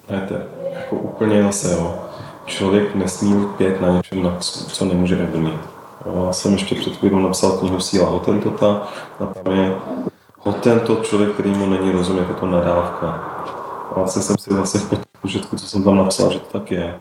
Víte, 0.09 0.41
jako 0.73 0.95
úplně 0.95 1.43
zase, 1.43 1.71
jo. 1.71 1.95
Člověk 2.45 2.95
nesmí 2.95 3.33
lpět 3.33 3.81
na 3.81 3.89
něčem, 3.89 4.23
na 4.23 4.37
co 4.39 4.85
nemůže 4.85 5.25
rozumět. 5.25 5.59
Já 6.25 6.33
jsem 6.33 6.53
ještě 6.53 6.75
před 6.75 6.95
chvílí 6.95 7.23
napsal 7.23 7.51
knihu 7.51 7.79
Síla 7.79 8.09
Hotentota 8.09 8.87
a 9.19 9.25
tam 9.25 9.53
je 9.53 9.75
Hotentot 10.39 11.05
člověk, 11.05 11.31
který 11.31 11.49
mu 11.49 11.65
není 11.65 11.91
rozumět, 11.91 12.25
jako 12.29 12.45
nadávka. 12.45 13.07
A 13.91 13.93
vlastně 13.95 14.21
jsem 14.21 14.37
si 14.37 14.53
vlastně 14.53 14.79
v 14.79 14.89
podpořitku, 14.89 15.55
co 15.55 15.67
jsem 15.67 15.83
tam 15.83 15.97
napsal, 15.97 16.31
že 16.31 16.39
to 16.39 16.59
tak 16.59 16.71
je. 16.71 16.99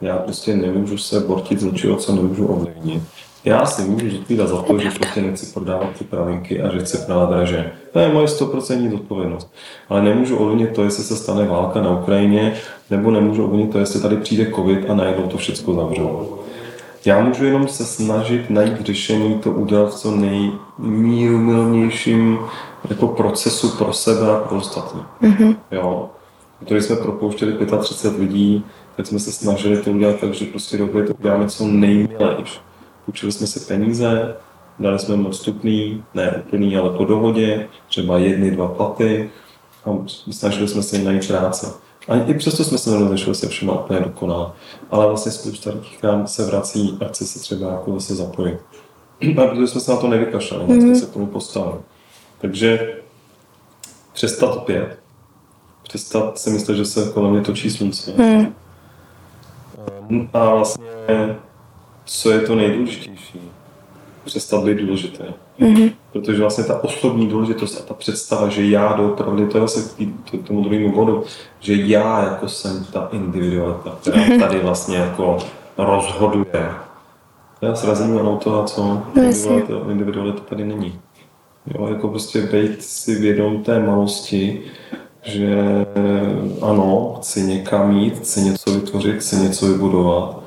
Já 0.00 0.16
prostě 0.16 0.56
nemůžu 0.56 0.98
se 0.98 1.20
bortit 1.20 1.60
z 1.60 1.64
něčeho, 1.64 1.96
co 1.96 2.14
nemůžu 2.14 2.46
ovlivnit. 2.46 3.02
Já 3.46 3.66
si 3.66 3.82
můžu 3.82 4.10
zodpovídat 4.10 4.48
za 4.48 4.62
to, 4.62 4.78
že 4.78 4.90
prostě 4.90 5.22
nechci 5.22 5.46
prodávat 5.46 5.90
ty 5.98 6.04
pravinky 6.04 6.62
a 6.62 6.72
že 6.72 6.78
chci 6.78 6.98
prodávat 6.98 7.30
draže. 7.30 7.72
To 7.92 7.98
je 7.98 8.12
moje 8.12 8.26
100% 8.26 8.90
zodpovědnost. 8.90 9.54
Ale 9.88 10.02
nemůžu 10.02 10.36
ovlivnit 10.36 10.74
to, 10.74 10.84
jestli 10.84 11.04
se 11.04 11.16
stane 11.16 11.44
válka 11.44 11.82
na 11.82 12.00
Ukrajině, 12.00 12.54
nebo 12.90 13.10
nemůžu 13.10 13.44
ovlivnit 13.44 13.72
to, 13.72 13.78
jestli 13.78 14.00
tady 14.00 14.16
přijde 14.16 14.52
covid 14.54 14.90
a 14.90 14.94
najednou 14.94 15.26
to 15.26 15.36
všechno 15.36 15.74
zavřou. 15.74 16.38
Já 17.04 17.20
můžu 17.20 17.44
jenom 17.44 17.68
se 17.68 17.84
snažit 17.84 18.50
najít 18.50 18.80
řešení, 18.80 19.34
to 19.34 19.50
udělat 19.50 19.90
v 19.90 19.94
co 19.94 20.10
nejmírumilovnějším 20.10 22.38
jako 22.90 23.08
procesu 23.08 23.76
pro 23.76 23.92
sebe 23.92 24.30
a 24.30 24.38
pro 24.38 24.56
ostatní. 24.56 25.02
Mm-hmm. 25.22 25.56
Jo. 25.70 26.10
Když 26.60 26.84
jsme 26.84 26.96
propouštěli 26.96 27.52
35 27.80 28.20
lidí, 28.20 28.64
tak 28.96 29.06
jsme 29.06 29.18
se 29.18 29.32
snažili 29.32 29.76
to 29.76 29.90
udělat 29.90 30.20
tak, 30.20 30.34
že 30.34 30.44
prostě 30.44 30.78
dobře 30.78 31.02
to 31.02 31.14
uděláme 31.14 31.48
co 31.48 31.66
nejmilejší 31.66 32.60
půjčili 33.06 33.32
jsme 33.32 33.46
si 33.46 33.60
peníze, 33.60 34.36
dali 34.78 34.98
jsme 34.98 35.16
mu 35.16 35.28
odstupný, 35.28 36.04
ne 36.14 36.42
úplný, 36.46 36.76
ale 36.76 36.90
po 36.90 37.04
dohodě, 37.04 37.68
třeba 37.88 38.18
jedny, 38.18 38.50
dva 38.50 38.68
platy 38.68 39.30
a 39.84 39.90
snažili 40.30 40.68
jsme 40.68 40.82
se 40.82 40.98
najít 40.98 41.28
práce. 41.28 41.72
A 42.08 42.16
i 42.16 42.34
přesto 42.34 42.64
jsme 42.64 42.78
se 42.78 42.90
nerozlišili 42.90 43.34
se 43.34 43.48
všema 43.48 43.80
úplně 43.80 44.00
dokonale. 44.00 44.52
Ale 44.90 45.06
vlastně 45.06 45.32
spousta 45.32 45.70
lidí 45.70 45.88
k 46.00 46.02
nám 46.02 46.26
se 46.26 46.44
vrací 46.44 46.98
a 47.00 47.08
chce 47.08 47.26
se 47.26 47.38
třeba 47.38 47.70
jako 47.70 47.92
zase 47.92 48.14
zapojit. 48.14 48.58
A 49.38 49.46
protože 49.46 49.66
jsme 49.66 49.80
se 49.80 49.90
na 49.90 49.96
to 49.96 50.08
nevykašlali, 50.08 50.64
mm-hmm. 50.64 50.80
jsme 50.80 50.96
se 50.96 51.06
k 51.06 51.12
tomu 51.12 51.26
postavili. 51.26 51.78
Takže 52.40 52.94
přestat 54.12 54.64
pět, 54.64 54.98
přestat 55.82 56.38
si 56.38 56.50
myslet, 56.50 56.74
že 56.74 56.84
se 56.84 57.10
kolem 57.14 57.32
mě 57.32 57.40
točí 57.40 57.70
slunce. 57.70 58.12
Mm. 58.16 58.54
A 60.32 60.54
vlastně, 60.54 60.86
co 62.06 62.30
je 62.30 62.40
to 62.40 62.54
nejdůležitější? 62.54 63.40
Přestat 64.24 64.64
být 64.64 64.78
důležitý. 64.78 65.24
Mm-hmm. 65.60 65.92
Protože 66.12 66.40
vlastně 66.40 66.64
ta 66.64 66.84
osobní 66.84 67.26
důležitost 67.26 67.80
a 67.80 67.84
ta 67.84 67.94
představa, 67.94 68.48
že 68.48 68.66
já 68.66 68.92
doopravdy, 68.92 69.46
to 69.46 69.58
je 69.58 69.62
zase 69.62 69.94
k 70.24 70.46
tomu 70.46 70.62
druhému 70.62 70.92
bodu, 70.92 71.24
že 71.60 71.74
já 71.74 72.24
jako 72.24 72.48
jsem 72.48 72.86
ta 72.92 73.08
individualita, 73.12 73.98
která 74.00 74.16
mm-hmm. 74.16 74.40
tady 74.40 74.58
vlastně 74.58 74.96
jako 74.96 75.38
rozhoduje. 75.78 76.70
Já 77.62 77.74
srazím 77.74 78.16
jenom 78.16 78.38
toho, 78.38 78.64
co 78.64 78.82
no, 78.84 79.06
individualita, 79.14 79.74
individualita 79.90 80.40
tady 80.40 80.64
není. 80.64 81.00
Jo, 81.66 81.86
jako 81.86 82.08
prostě 82.08 82.42
být 82.42 82.82
si 82.82 83.14
vědom 83.14 83.62
té 83.62 83.80
malosti, 83.80 84.62
že 85.22 85.56
ano, 86.62 87.14
chci 87.18 87.42
někam 87.42 87.96
jít, 87.96 88.18
chci 88.18 88.40
něco 88.40 88.70
vytvořit, 88.70 89.18
chci 89.18 89.36
něco 89.36 89.66
vybudovat, 89.66 90.45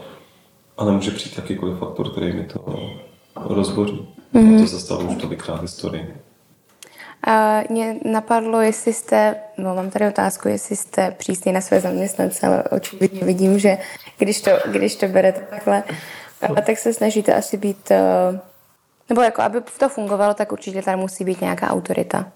ale 0.79 0.91
může 0.91 1.11
přijít 1.11 1.37
jakýkoliv 1.37 1.77
faktor, 1.77 2.11
který 2.11 2.33
mi 2.33 2.43
to 2.43 2.89
rozboří. 3.35 4.07
Mm-hmm. 4.33 4.55
A 4.55 4.59
to 4.59 4.67
zastavu 4.67 5.07
už 5.07 5.21
tolikrát 5.21 5.61
historii. 5.61 6.15
A 7.27 7.61
mě 7.69 7.95
napadlo, 8.05 8.61
jestli 8.61 8.93
jste, 8.93 9.35
no 9.57 9.75
mám 9.75 9.89
tady 9.89 10.07
otázku, 10.07 10.47
jestli 10.47 10.75
jste 10.75 11.11
přísný 11.11 11.51
na 11.51 11.61
své 11.61 11.81
zaměstnance, 11.81 12.47
ale 12.47 12.63
očividně 12.63 13.21
vidím, 13.23 13.59
že 13.59 13.77
když 14.17 14.41
to, 14.41 14.51
když 14.65 14.95
to 14.95 15.07
berete 15.07 15.39
takhle, 15.49 15.83
tak 16.65 16.77
se 16.77 16.93
snažíte 16.93 17.33
asi 17.33 17.57
být, 17.57 17.91
eh, 17.91 18.39
nebo 19.09 19.21
jako 19.21 19.41
aby 19.41 19.61
to 19.79 19.89
fungovalo, 19.89 20.33
tak 20.33 20.51
určitě 20.51 20.81
tady 20.81 20.97
musí 20.97 21.23
být 21.23 21.41
nějaká 21.41 21.69
autorita. 21.69 22.31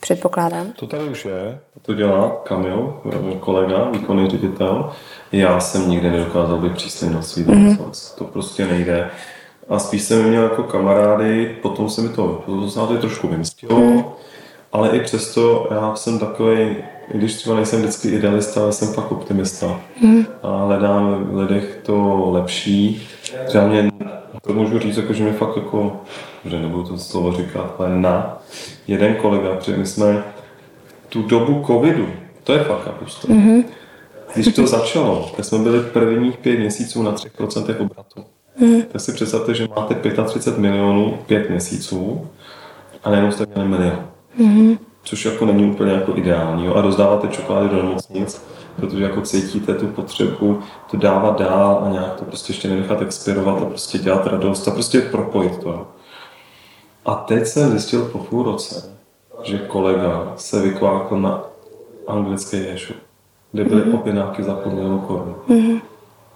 Předpokládám. 0.00 0.66
To 0.72 0.86
tady 0.86 1.04
už 1.04 1.24
je, 1.24 1.58
to 1.82 1.94
dělá 1.94 2.36
Kamil, 2.44 3.00
kolega, 3.40 3.90
výkonný 3.90 4.30
ředitel. 4.30 4.90
Já 5.32 5.60
jsem 5.60 5.90
nikdy 5.90 6.10
nedokázal 6.10 6.58
být 6.58 6.72
přísný 6.72 7.10
na 7.14 7.22
svý 7.22 7.44
mm-hmm. 7.44 8.14
To 8.18 8.24
prostě 8.24 8.66
nejde. 8.66 9.10
A 9.68 9.78
spíš 9.78 10.02
jsem 10.02 10.28
měl 10.28 10.42
jako 10.42 10.62
kamarády, 10.62 11.56
potom 11.62 11.90
se 11.90 12.00
mi 12.00 12.08
to, 12.08 12.42
potom 12.46 12.70
se 12.70 12.78
to 12.78 12.98
trošku 12.98 13.28
vymstilo, 13.28 13.80
mm. 13.80 14.04
ale 14.72 14.88
i 14.88 15.00
přesto 15.00 15.68
já 15.70 15.94
jsem 15.94 16.18
takový, 16.18 16.76
když 17.14 17.34
třeba 17.34 17.56
nejsem 17.56 17.80
vždycky 17.80 18.08
idealista, 18.08 18.62
ale 18.62 18.72
jsem 18.72 18.92
fakt 18.92 19.12
optimista. 19.12 19.80
Mm. 20.02 20.26
A 20.42 20.64
hledám 20.64 21.24
v 21.24 21.36
lidech 21.36 21.78
to 21.82 22.26
lepší. 22.30 23.08
Třeba 23.46 23.66
mě, 23.66 23.90
to 24.42 24.52
můžu 24.52 24.78
říct, 24.78 24.96
jako, 24.96 25.12
že 25.12 25.24
mi 25.24 25.32
fakt 25.32 25.56
jako, 25.56 26.00
že 26.44 26.58
nebudu 26.58 26.84
to 26.84 26.98
slovo 26.98 27.32
říkat, 27.32 27.74
ale 27.78 27.98
na, 27.98 28.42
jeden 28.86 29.14
kolega, 29.14 29.56
protože 29.56 29.76
my 29.76 29.86
jsme 29.86 30.24
tu 31.08 31.22
dobu 31.22 31.64
covidu, 31.66 32.08
to 32.44 32.52
je 32.52 32.64
fakt 32.64 32.84
kapusta. 32.84 33.28
Mm-hmm. 33.28 33.64
Když 34.34 34.54
to 34.54 34.66
začalo, 34.66 35.30
tak 35.36 35.44
jsme 35.44 35.58
byli 35.58 35.80
prvních 35.80 36.38
pět 36.38 36.58
měsíců 36.58 37.02
na 37.02 37.12
3% 37.12 37.74
obratu. 37.80 38.24
Mm. 38.58 38.82
Tak 38.82 39.00
si 39.00 39.12
představte, 39.12 39.54
že 39.54 39.68
máte 39.76 39.94
35 40.24 40.58
milionů 40.58 41.18
pět 41.26 41.50
měsíců 41.50 42.28
a 43.04 43.10
najednou 43.10 43.32
jste 43.32 43.46
měli 43.54 43.68
milion. 43.68 44.06
Mm. 44.38 44.78
Což 45.02 45.24
jako 45.24 45.46
není 45.46 45.70
úplně 45.70 45.92
jako 45.92 46.16
ideální. 46.16 46.64
Jo? 46.64 46.74
A 46.74 46.80
rozdáváte 46.80 47.28
čokolády 47.28 47.68
do 47.68 47.76
nemocnic, 47.76 48.42
protože 48.76 49.04
jako 49.04 49.20
cítíte 49.20 49.74
tu 49.74 49.86
potřebu 49.86 50.60
to 50.90 50.96
dávat 50.96 51.38
dál 51.38 51.82
a 51.86 51.90
nějak 51.90 52.14
to 52.14 52.24
prostě 52.24 52.50
ještě 52.50 52.68
nenechat 52.68 53.02
expirovat 53.02 53.62
a 53.62 53.64
prostě 53.64 53.98
dělat 53.98 54.26
radost 54.26 54.68
a 54.68 54.70
prostě 54.70 55.00
propojit 55.00 55.58
to. 55.58 55.86
A 57.04 57.14
teď 57.14 57.46
jsem 57.46 57.70
zjistil 57.70 58.04
po 58.04 58.18
půl 58.18 58.42
roce, 58.42 58.90
že 59.42 59.58
kolega 59.58 60.32
se 60.36 60.62
vykvákl 60.62 61.20
na 61.20 61.44
anglické 62.06 62.56
ješu, 62.56 62.94
kde 63.52 63.64
byly 63.64 63.82
mm-hmm. 63.82 64.00
objednávky 64.00 64.42
za 64.42 64.54
půl 64.54 64.72
milionu 64.72 64.98
korun. 64.98 65.34
Mm-hmm. 65.48 65.80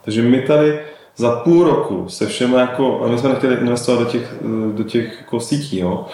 Takže 0.04 0.22
my 0.22 0.42
tady 0.42 0.80
za 1.16 1.36
půl 1.36 1.64
roku 1.64 2.08
se 2.08 2.26
všema 2.26 2.60
jako, 2.60 3.04
a 3.04 3.08
my 3.08 3.18
jsme 3.18 3.28
nechtěli 3.28 3.54
investovat 3.54 3.98
do 3.98 4.04
těch, 4.04 4.34
do 4.72 4.84
těch 4.84 5.18
jako 5.20 5.40
sítí, 5.40 5.78
jo. 5.78 6.06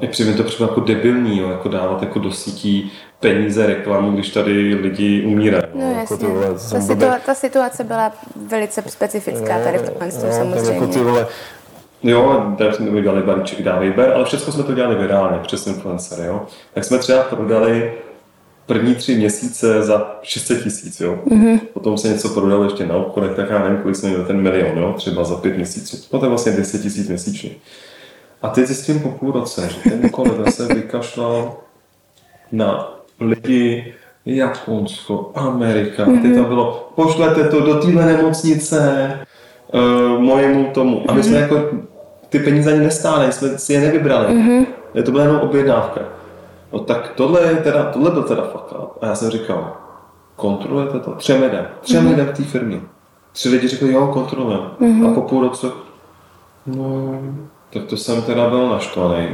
I 0.00 0.08
při 0.08 0.34
to 0.34 0.42
přišlo 0.42 0.66
jako 0.66 0.80
debilní, 0.80 1.38
jo, 1.38 1.50
jako 1.50 1.68
dávat 1.68 2.02
jako 2.02 2.18
do 2.18 2.32
sítí 2.32 2.92
peníze, 3.20 3.66
reklamu, 3.66 4.12
když 4.12 4.30
tady 4.30 4.74
lidi 4.74 5.24
umírají. 5.26 5.64
No 5.74 5.90
jasně. 5.90 6.26
Jako 6.26 6.58
ta, 6.70 6.78
situa- 6.78 7.18
ta 7.26 7.34
situace 7.34 7.84
byla 7.84 8.12
velice 8.48 8.82
specifická 8.86 9.58
tady 9.64 9.78
v 9.78 9.90
no, 10.00 10.10
samozřejmě. 10.10 10.74
Jako 10.74 10.86
ty 10.86 10.98
vole, 10.98 11.26
Jo, 12.04 12.54
tak 12.58 12.74
jsme 12.74 12.90
udělali 12.90 13.22
balíček 13.22 13.62
dávej 13.62 13.90
ber, 13.90 14.12
ale 14.14 14.24
všechno 14.24 14.52
jsme 14.52 14.62
to 14.62 14.74
dělali 14.74 14.94
virálně 14.94 15.38
přes 15.38 15.66
influencery, 15.66 16.26
jo. 16.26 16.42
Tak 16.74 16.84
jsme 16.84 16.98
třeba 16.98 17.22
prodali 17.22 17.92
první 18.66 18.94
tři 18.94 19.14
měsíce 19.16 19.82
za 19.82 20.18
600 20.22 20.62
tisíc, 20.62 21.00
jo. 21.00 21.18
Mm-hmm. 21.26 21.60
Potom 21.72 21.98
se 21.98 22.08
něco 22.08 22.28
prodalo 22.28 22.64
ještě 22.64 22.86
na 22.86 22.94
obchodech, 22.94 23.36
tak 23.36 23.50
já 23.50 23.58
nevím, 23.58 23.82
kolik 23.82 23.96
jsme 23.96 24.08
měli 24.08 24.24
ten 24.24 24.40
milion, 24.40 24.78
jo, 24.78 24.94
třeba 24.96 25.24
za 25.24 25.36
pět 25.36 25.56
měsíců. 25.56 25.96
Potom 26.10 26.28
vlastně 26.28 26.52
10 26.52 26.82
tisíc 26.82 27.08
měsíčně. 27.08 27.50
A 28.42 28.48
teď 28.48 28.66
zjistím 28.66 29.00
po 29.00 29.08
půl 29.08 29.32
roce, 29.32 29.68
že 29.68 29.90
ten 29.90 30.10
kolega 30.10 30.50
se 30.50 30.74
vykašlal 30.74 31.56
na 32.52 32.92
lidi, 33.20 33.94
Japonsko, 34.26 35.32
Amerika, 35.34 36.06
mm-hmm. 36.06 36.22
teď 36.22 36.34
tam 36.34 36.44
bylo, 36.44 36.92
pošlete 36.94 37.48
to 37.48 37.60
do 37.60 37.74
téhle 37.74 38.06
nemocnice, 38.06 39.10
uh, 39.74 40.20
mojemu 40.22 40.64
tomu. 40.64 41.04
A 41.08 41.14
my 41.14 41.20
mm-hmm. 41.20 41.24
jsme 41.24 41.38
jako 41.38 41.70
ty 42.34 42.40
peníze 42.40 42.72
ani 42.72 42.80
nestály, 42.80 43.32
jsme 43.32 43.58
si 43.58 43.72
je 43.72 43.80
nevybrali. 43.80 44.26
Mm-hmm. 44.26 44.66
To 45.04 45.10
byla 45.10 45.24
jenom 45.24 45.40
objednávka. 45.40 46.00
No 46.72 46.78
tak 46.78 47.12
tohle, 47.14 47.40
je 47.40 47.56
teda, 47.56 47.84
tohle 47.84 48.10
byl 48.10 48.22
teda 48.22 48.42
fakt. 48.42 48.74
A 49.00 49.06
já 49.06 49.14
jsem 49.14 49.30
říkal, 49.30 49.72
kontrolujete 50.36 50.98
to? 50.98 51.10
Třem 51.10 51.42
lidem. 51.42 51.66
Třem 51.80 52.04
mm-hmm. 52.04 52.10
lidem 52.10 52.26
v 52.26 52.36
té 52.36 52.42
firmě. 52.42 52.80
Tři 53.32 53.48
lidi 53.48 53.68
řekli, 53.68 53.92
jo, 53.92 54.06
kontrolujeme. 54.06 54.66
Mm-hmm. 54.80 55.10
A 55.10 55.14
po 55.14 55.20
půl 55.20 55.40
roce, 55.42 55.66
no, 56.66 57.20
tak 57.72 57.84
to 57.84 57.96
jsem 57.96 58.22
teda 58.22 58.48
byl 58.48 58.68
naštvaný. 58.68 59.28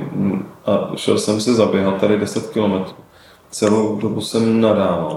A 0.66 0.90
šel 0.96 1.18
jsem 1.18 1.40
si 1.40 1.54
zaběhat 1.54 2.00
tady 2.00 2.18
10 2.18 2.50
kilometrů. 2.50 2.96
Celou 3.50 3.96
dobu 3.96 4.20
jsem 4.20 4.60
nadával. 4.60 5.16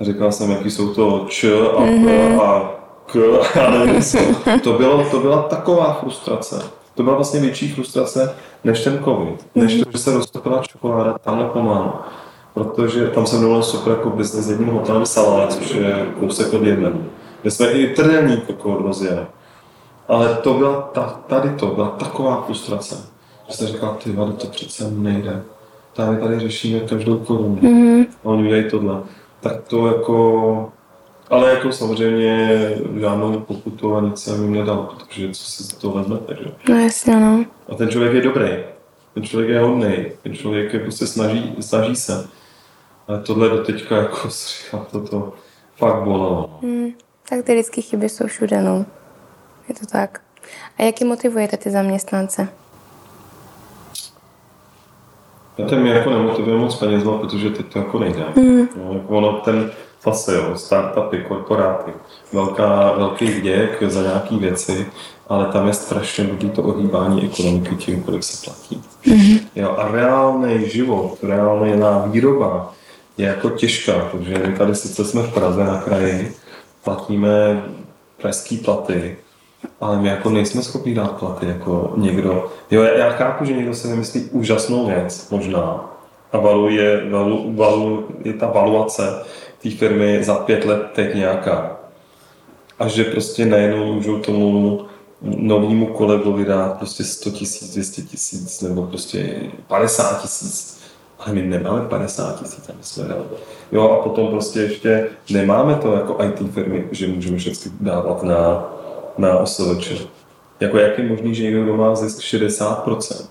Říkal 0.00 0.32
jsem, 0.32 0.50
jaký 0.50 0.70
jsou 0.70 0.94
to 0.94 1.26
č 1.28 1.52
a 1.52 1.80
mm-hmm. 1.80 2.40
a 2.40 2.81
k, 3.06 3.40
já 3.54 3.70
nevím, 3.70 4.02
to, 4.62 4.72
bylo, 4.72 5.04
to 5.10 5.20
byla 5.20 5.42
taková 5.42 5.92
frustrace. 5.92 6.62
To 6.94 7.02
byla 7.02 7.16
vlastně 7.16 7.40
větší 7.40 7.72
frustrace 7.72 8.34
než 8.64 8.84
ten 8.84 9.04
covid, 9.04 9.46
než 9.54 9.80
to, 9.80 9.90
že 9.92 9.98
se 9.98 10.12
roztopila 10.12 10.62
čokoláda 10.62 11.18
tamhle 11.18 11.48
pomalu. 11.48 11.92
Protože 12.54 13.06
tam 13.06 13.26
jsem 13.26 13.40
dovolil 13.40 13.62
super 13.62 13.92
jako 13.92 14.10
business 14.10 14.46
s 14.46 14.50
jedním 14.50 14.68
hotelem 14.68 15.06
Salát, 15.06 15.52
což 15.52 15.70
je 15.74 16.06
kousek 16.20 16.52
od 16.52 16.62
jedného. 16.62 16.98
Kde 17.42 17.50
jsme 17.50 17.66
i 17.66 17.94
trdelník 17.94 18.48
jako 18.48 18.76
rozjeli. 18.76 19.26
Ale 20.08 20.34
to 20.34 20.54
byla 20.54 20.90
ta, 20.92 21.20
tady 21.26 21.50
to 21.50 21.66
byla 21.66 21.88
taková 21.88 22.42
frustrace, 22.46 22.96
že 23.48 23.56
jsem 23.56 23.66
říkal, 23.66 23.96
ty 24.04 24.12
vado, 24.12 24.32
to 24.32 24.46
přece 24.46 24.90
nejde. 24.90 25.42
Tady 25.92 26.16
tady 26.16 26.40
řešíme 26.40 26.80
každou 26.80 27.18
korunu. 27.18 27.56
Mm-hmm. 27.56 28.06
A 28.24 28.28
oni 28.28 28.42
udělají 28.42 28.70
tohle. 28.70 29.00
Tak 29.40 29.62
to 29.68 29.86
jako 29.86 30.72
ale 31.32 31.50
jako 31.50 31.72
samozřejmě 31.72 32.58
žádnou 33.00 33.40
pokutu 33.40 33.96
a 33.96 34.00
nic 34.00 34.22
jsem 34.22 34.42
jim 34.42 34.52
nedal, 34.52 34.76
protože 34.76 35.28
co 35.28 35.44
si 35.44 35.76
to 35.76 35.90
vezmete, 35.90 36.36
že? 36.40 36.50
No 36.68 36.78
jasně, 36.78 37.16
no. 37.16 37.44
A 37.68 37.74
ten 37.74 37.88
člověk 37.88 38.14
je 38.14 38.20
dobrý. 38.20 38.48
Ten 39.14 39.22
člověk 39.22 39.50
je 39.50 39.60
hodný. 39.60 39.96
Ten 40.22 40.34
člověk 40.34 40.72
je 40.72 40.80
prostě 40.80 41.06
snaží, 41.06 41.56
snaží 41.60 41.96
se. 41.96 42.28
Ale 43.08 43.20
tohle 43.20 43.48
do 43.48 43.64
teďka 43.64 43.96
jako 43.96 44.28
říkám, 44.64 44.86
to 45.10 45.32
fakt 45.76 46.02
bolelo. 46.02 46.58
Hmm, 46.62 46.90
tak 47.28 47.44
ty 47.44 47.52
lidské 47.52 47.82
chyby 47.82 48.08
jsou 48.08 48.26
všude, 48.26 48.62
no. 48.62 48.86
Je 49.68 49.74
to 49.74 49.86
tak. 49.86 50.20
A 50.78 50.82
jaký 50.82 51.04
motivujete 51.04 51.56
ty 51.56 51.70
zaměstnance? 51.70 52.48
Já 55.58 55.66
ten 55.66 55.80
mě 55.80 55.92
jako 55.92 56.10
nemotivuje 56.10 56.56
moc 56.56 56.76
peněz, 56.76 57.02
protože 57.20 57.50
teď 57.50 57.66
to 57.66 57.78
jako 57.78 57.98
nejde. 57.98 58.24
Mm. 58.36 58.68
No, 58.76 58.94
jako 58.94 59.16
ono, 59.16 59.32
ten, 59.32 59.70
zase 60.04 60.34
jo, 60.34 60.52
startupy, 60.56 61.18
korporáty, 61.28 61.92
velká, 62.32 62.92
velký 62.92 63.24
vděk 63.24 63.82
za 63.86 64.02
nějaké 64.02 64.36
věci, 64.36 64.86
ale 65.28 65.52
tam 65.52 65.66
je 65.66 65.74
strašně 65.74 66.24
důležité 66.24 66.48
to 66.48 66.62
ohýbání 66.62 67.24
ekonomiky 67.24 67.76
tím, 67.76 68.02
kolik 68.02 68.24
se 68.24 68.44
platí. 68.44 68.82
Mm-hmm. 69.06 69.40
Jo, 69.54 69.74
a 69.78 69.88
reálný 69.88 70.70
život, 70.70 71.18
reálná 71.22 71.98
výroba 71.98 72.74
je 73.18 73.26
jako 73.26 73.50
těžká, 73.50 73.92
protože 73.92 74.38
my 74.46 74.56
tady 74.56 74.74
sice 74.74 75.04
jsme 75.04 75.22
v 75.22 75.34
Praze 75.34 75.64
na 75.64 75.80
kraji, 75.80 76.32
platíme 76.84 77.62
pražský 78.22 78.56
platy, 78.56 79.16
ale 79.80 79.98
my 79.98 80.08
jako 80.08 80.30
nejsme 80.30 80.62
schopni 80.62 80.94
dát 80.94 81.12
platy 81.12 81.46
jako 81.46 81.92
někdo. 81.96 82.50
Jo, 82.70 82.82
já, 82.82 82.98
já 82.98 83.10
chápu, 83.10 83.44
že 83.44 83.52
někdo 83.52 83.74
si 83.74 83.88
vymyslí 83.88 84.20
úžasnou 84.30 84.86
věc, 84.86 85.30
možná, 85.30 85.92
a 86.32 86.38
valu 86.38 86.68
je, 86.68 87.10
valu, 87.10 87.52
valu 87.56 88.06
je 88.24 88.32
ta 88.32 88.46
valuace 88.46 89.22
té 89.62 89.70
firmy 89.70 90.24
za 90.24 90.34
pět 90.34 90.64
let 90.64 90.82
teď 90.94 91.14
nějaká. 91.14 91.76
A 92.78 92.88
že 92.88 93.04
prostě 93.04 93.46
najednou 93.46 93.92
můžou 93.92 94.18
tomu 94.18 94.80
novému 95.22 95.86
kolegovi 95.86 96.44
dát 96.44 96.78
prostě 96.78 97.04
100 97.04 97.30
tisíc, 97.30 97.72
200 97.72 98.02
tisíc 98.02 98.60
nebo 98.60 98.82
prostě 98.82 99.40
50 99.66 100.22
tisíc. 100.22 100.82
Ale 101.18 101.34
my 101.34 101.42
nemáme 101.42 101.88
50 101.88 102.38
tisíc, 102.38 102.68
aby 102.68 102.78
jsme 102.80 103.08
dali. 103.08 103.22
Jo 103.72 103.90
a 103.90 104.02
potom 104.02 104.28
prostě 104.28 104.60
ještě 104.60 105.08
nemáme 105.30 105.74
to 105.74 105.92
jako 105.92 106.24
IT 106.24 106.52
firmy, 106.54 106.88
že 106.90 107.08
můžeme 107.08 107.38
všechny 107.38 107.72
dávat 107.80 108.22
na, 108.22 108.70
na 109.18 109.38
OSVČ. 109.38 109.92
Jako 110.60 110.78
jak 110.78 110.98
je 110.98 111.08
možný, 111.08 111.34
že 111.34 111.42
někdo 111.42 111.76
má 111.76 111.94
zisk 111.94 112.18
60%? 112.18 113.26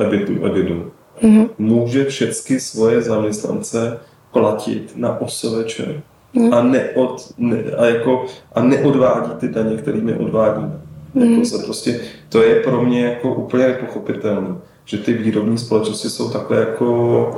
Ebitu, 0.00 0.46
ebitu. 0.46 0.91
Mm-hmm. 1.22 1.48
Může 1.58 2.04
všechny 2.04 2.60
svoje 2.60 3.02
zaměstnance 3.02 3.98
platit 4.32 4.92
na 4.96 5.20
OSVČ 5.20 5.80
mm. 6.34 6.54
a, 6.54 6.62
neod, 6.62 7.32
ne, 7.38 7.56
a, 7.78 7.84
jako, 7.86 8.26
a 8.52 8.62
neodvádí 8.62 9.30
ty 9.38 9.48
daně, 9.48 9.76
které 9.76 10.00
my 10.00 10.14
odvádíme. 10.14 10.80
Mm. 11.14 11.32
Jako 11.32 11.44
se 11.44 11.64
prostě, 11.64 12.00
to 12.28 12.42
je 12.42 12.54
pro 12.54 12.82
mě 12.82 13.04
jako 13.04 13.34
úplně 13.34 13.66
nepochopitelné, 13.66 14.54
že 14.84 14.98
ty 14.98 15.12
výrobní 15.12 15.58
společnosti 15.58 16.10
jsou 16.10 16.30
takhle 16.30 16.58
jako 16.58 17.30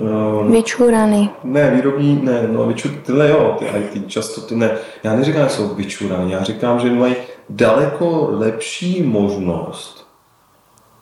Uh, 0.00 0.52
vyčuraný. 0.52 1.30
Ne, 1.44 1.70
výrobní, 1.70 2.20
ne, 2.22 2.48
no 2.52 2.66
vyčur, 2.66 2.90
tyhle 3.06 3.28
jo, 3.28 3.56
ty 3.58 3.64
IT, 3.64 4.08
často 4.08 4.40
ty 4.40 4.56
ne. 4.56 4.70
Já 5.04 5.16
neříkám, 5.16 5.48
že 5.48 5.54
jsou 5.54 5.74
vyčuraný, 5.74 6.32
já 6.32 6.42
říkám, 6.42 6.80
že 6.80 6.90
mají 6.90 7.14
daleko 7.50 8.28
lepší 8.30 9.02
možnost 9.02 10.01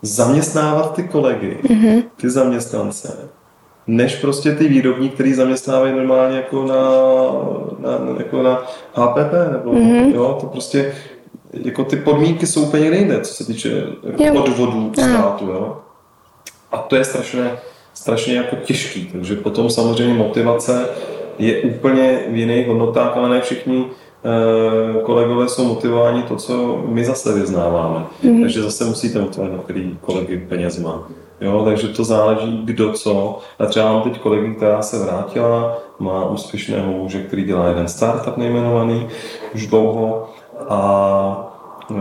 zaměstnávat 0.02 0.94
ty 0.94 1.02
kolegy, 1.02 1.58
mm-hmm. 1.62 2.02
ty 2.16 2.30
zaměstnance, 2.30 3.28
než 3.86 4.16
prostě 4.16 4.54
ty 4.54 4.68
výrobní, 4.68 5.08
který 5.08 5.34
zaměstnávají 5.34 5.92
normálně 5.92 6.36
jako 6.36 6.64
na, 6.64 6.80
na, 7.78 8.18
jako 8.18 8.42
na 8.42 8.62
HPP, 8.94 9.32
nebo 9.52 9.72
mm-hmm. 9.72 10.14
jo, 10.14 10.38
to 10.40 10.46
prostě 10.46 10.92
jako 11.52 11.84
ty 11.84 11.96
podmínky 11.96 12.46
jsou 12.46 12.62
úplně 12.62 12.86
jinde, 12.86 13.20
co 13.20 13.34
se 13.34 13.46
týče 13.46 13.82
jako 14.02 14.44
odvodů 14.44 14.92
státu, 14.94 15.46
jo. 15.46 15.76
A 16.72 16.78
to 16.78 16.96
je 16.96 17.04
strašně, 17.04 17.50
strašně 17.94 18.36
jako 18.36 18.56
těžký, 18.56 19.08
takže 19.12 19.36
potom 19.36 19.70
samozřejmě 19.70 20.14
motivace 20.14 20.88
je 21.38 21.60
úplně 21.60 22.20
v 22.28 22.36
jiných 22.36 22.66
hodnotách, 22.68 23.16
ale 23.16 23.28
ne 23.28 23.40
všichni 23.40 23.84
kolegové 25.02 25.48
jsou 25.48 25.64
motivováni 25.64 26.22
to, 26.22 26.36
co 26.36 26.82
my 26.86 27.04
zase 27.04 27.34
vyznáváme. 27.34 28.06
Mm-hmm. 28.24 28.40
Takže 28.40 28.62
zase 28.62 28.84
musíte 28.84 29.20
motivovat, 29.20 29.52
na 29.52 29.58
který 29.58 29.98
kolegy 30.00 30.46
peněz 30.48 30.78
má. 30.78 31.08
Jo, 31.40 31.62
takže 31.64 31.88
to 31.88 32.04
záleží 32.04 32.62
kdo 32.64 32.92
co. 32.92 33.38
A 33.58 33.66
třeba 33.66 33.92
mám 33.92 34.02
teď 34.02 34.20
kolegy, 34.20 34.54
která 34.54 34.82
se 34.82 34.98
vrátila, 34.98 35.78
má 35.98 36.24
úspěšného 36.24 36.92
muže, 36.92 37.22
který 37.22 37.44
dělá 37.44 37.68
jeden 37.68 37.88
startup 37.88 38.36
nejmenovaný 38.36 39.08
už 39.54 39.66
dlouho 39.66 40.28
a 40.68 41.54
e, 41.90 41.94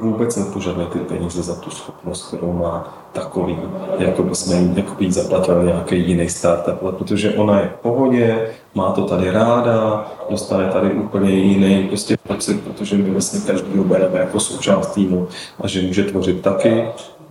vůbec 0.00 0.36
nepožaduje 0.36 0.86
ty 0.86 0.98
peníze 0.98 1.42
za 1.42 1.54
tu 1.54 1.70
schopnost, 1.70 2.28
kterou 2.28 2.52
má 2.52 2.98
takový, 3.12 3.58
jako 3.98 4.22
by 4.22 4.34
jsme 4.34 4.56
jim 4.56 4.72
jako 4.76 4.94
by 4.94 5.12
zaplatili 5.12 5.64
nějaký 5.64 6.08
jiný 6.08 6.28
startup, 6.28 6.82
ale 6.82 6.92
protože 6.92 7.34
ona 7.34 7.60
je 7.60 7.68
v 7.78 7.82
pohodě, 7.82 8.50
má 8.74 8.92
to 8.92 9.04
tady 9.04 9.30
ráda, 9.30 10.06
dostane 10.30 10.72
tady 10.72 10.90
úplně 10.90 11.30
jiný 11.30 11.88
prostě 11.88 12.16
pocit, 12.28 12.60
protože 12.60 12.96
my 12.96 13.10
vlastně 13.10 13.40
každý 13.46 13.70
bereme 13.74 14.18
jako 14.18 14.40
součást 14.40 14.94
týmu 14.94 15.28
a 15.60 15.68
že 15.68 15.82
může 15.82 16.04
tvořit 16.04 16.40
taky, 16.40 16.84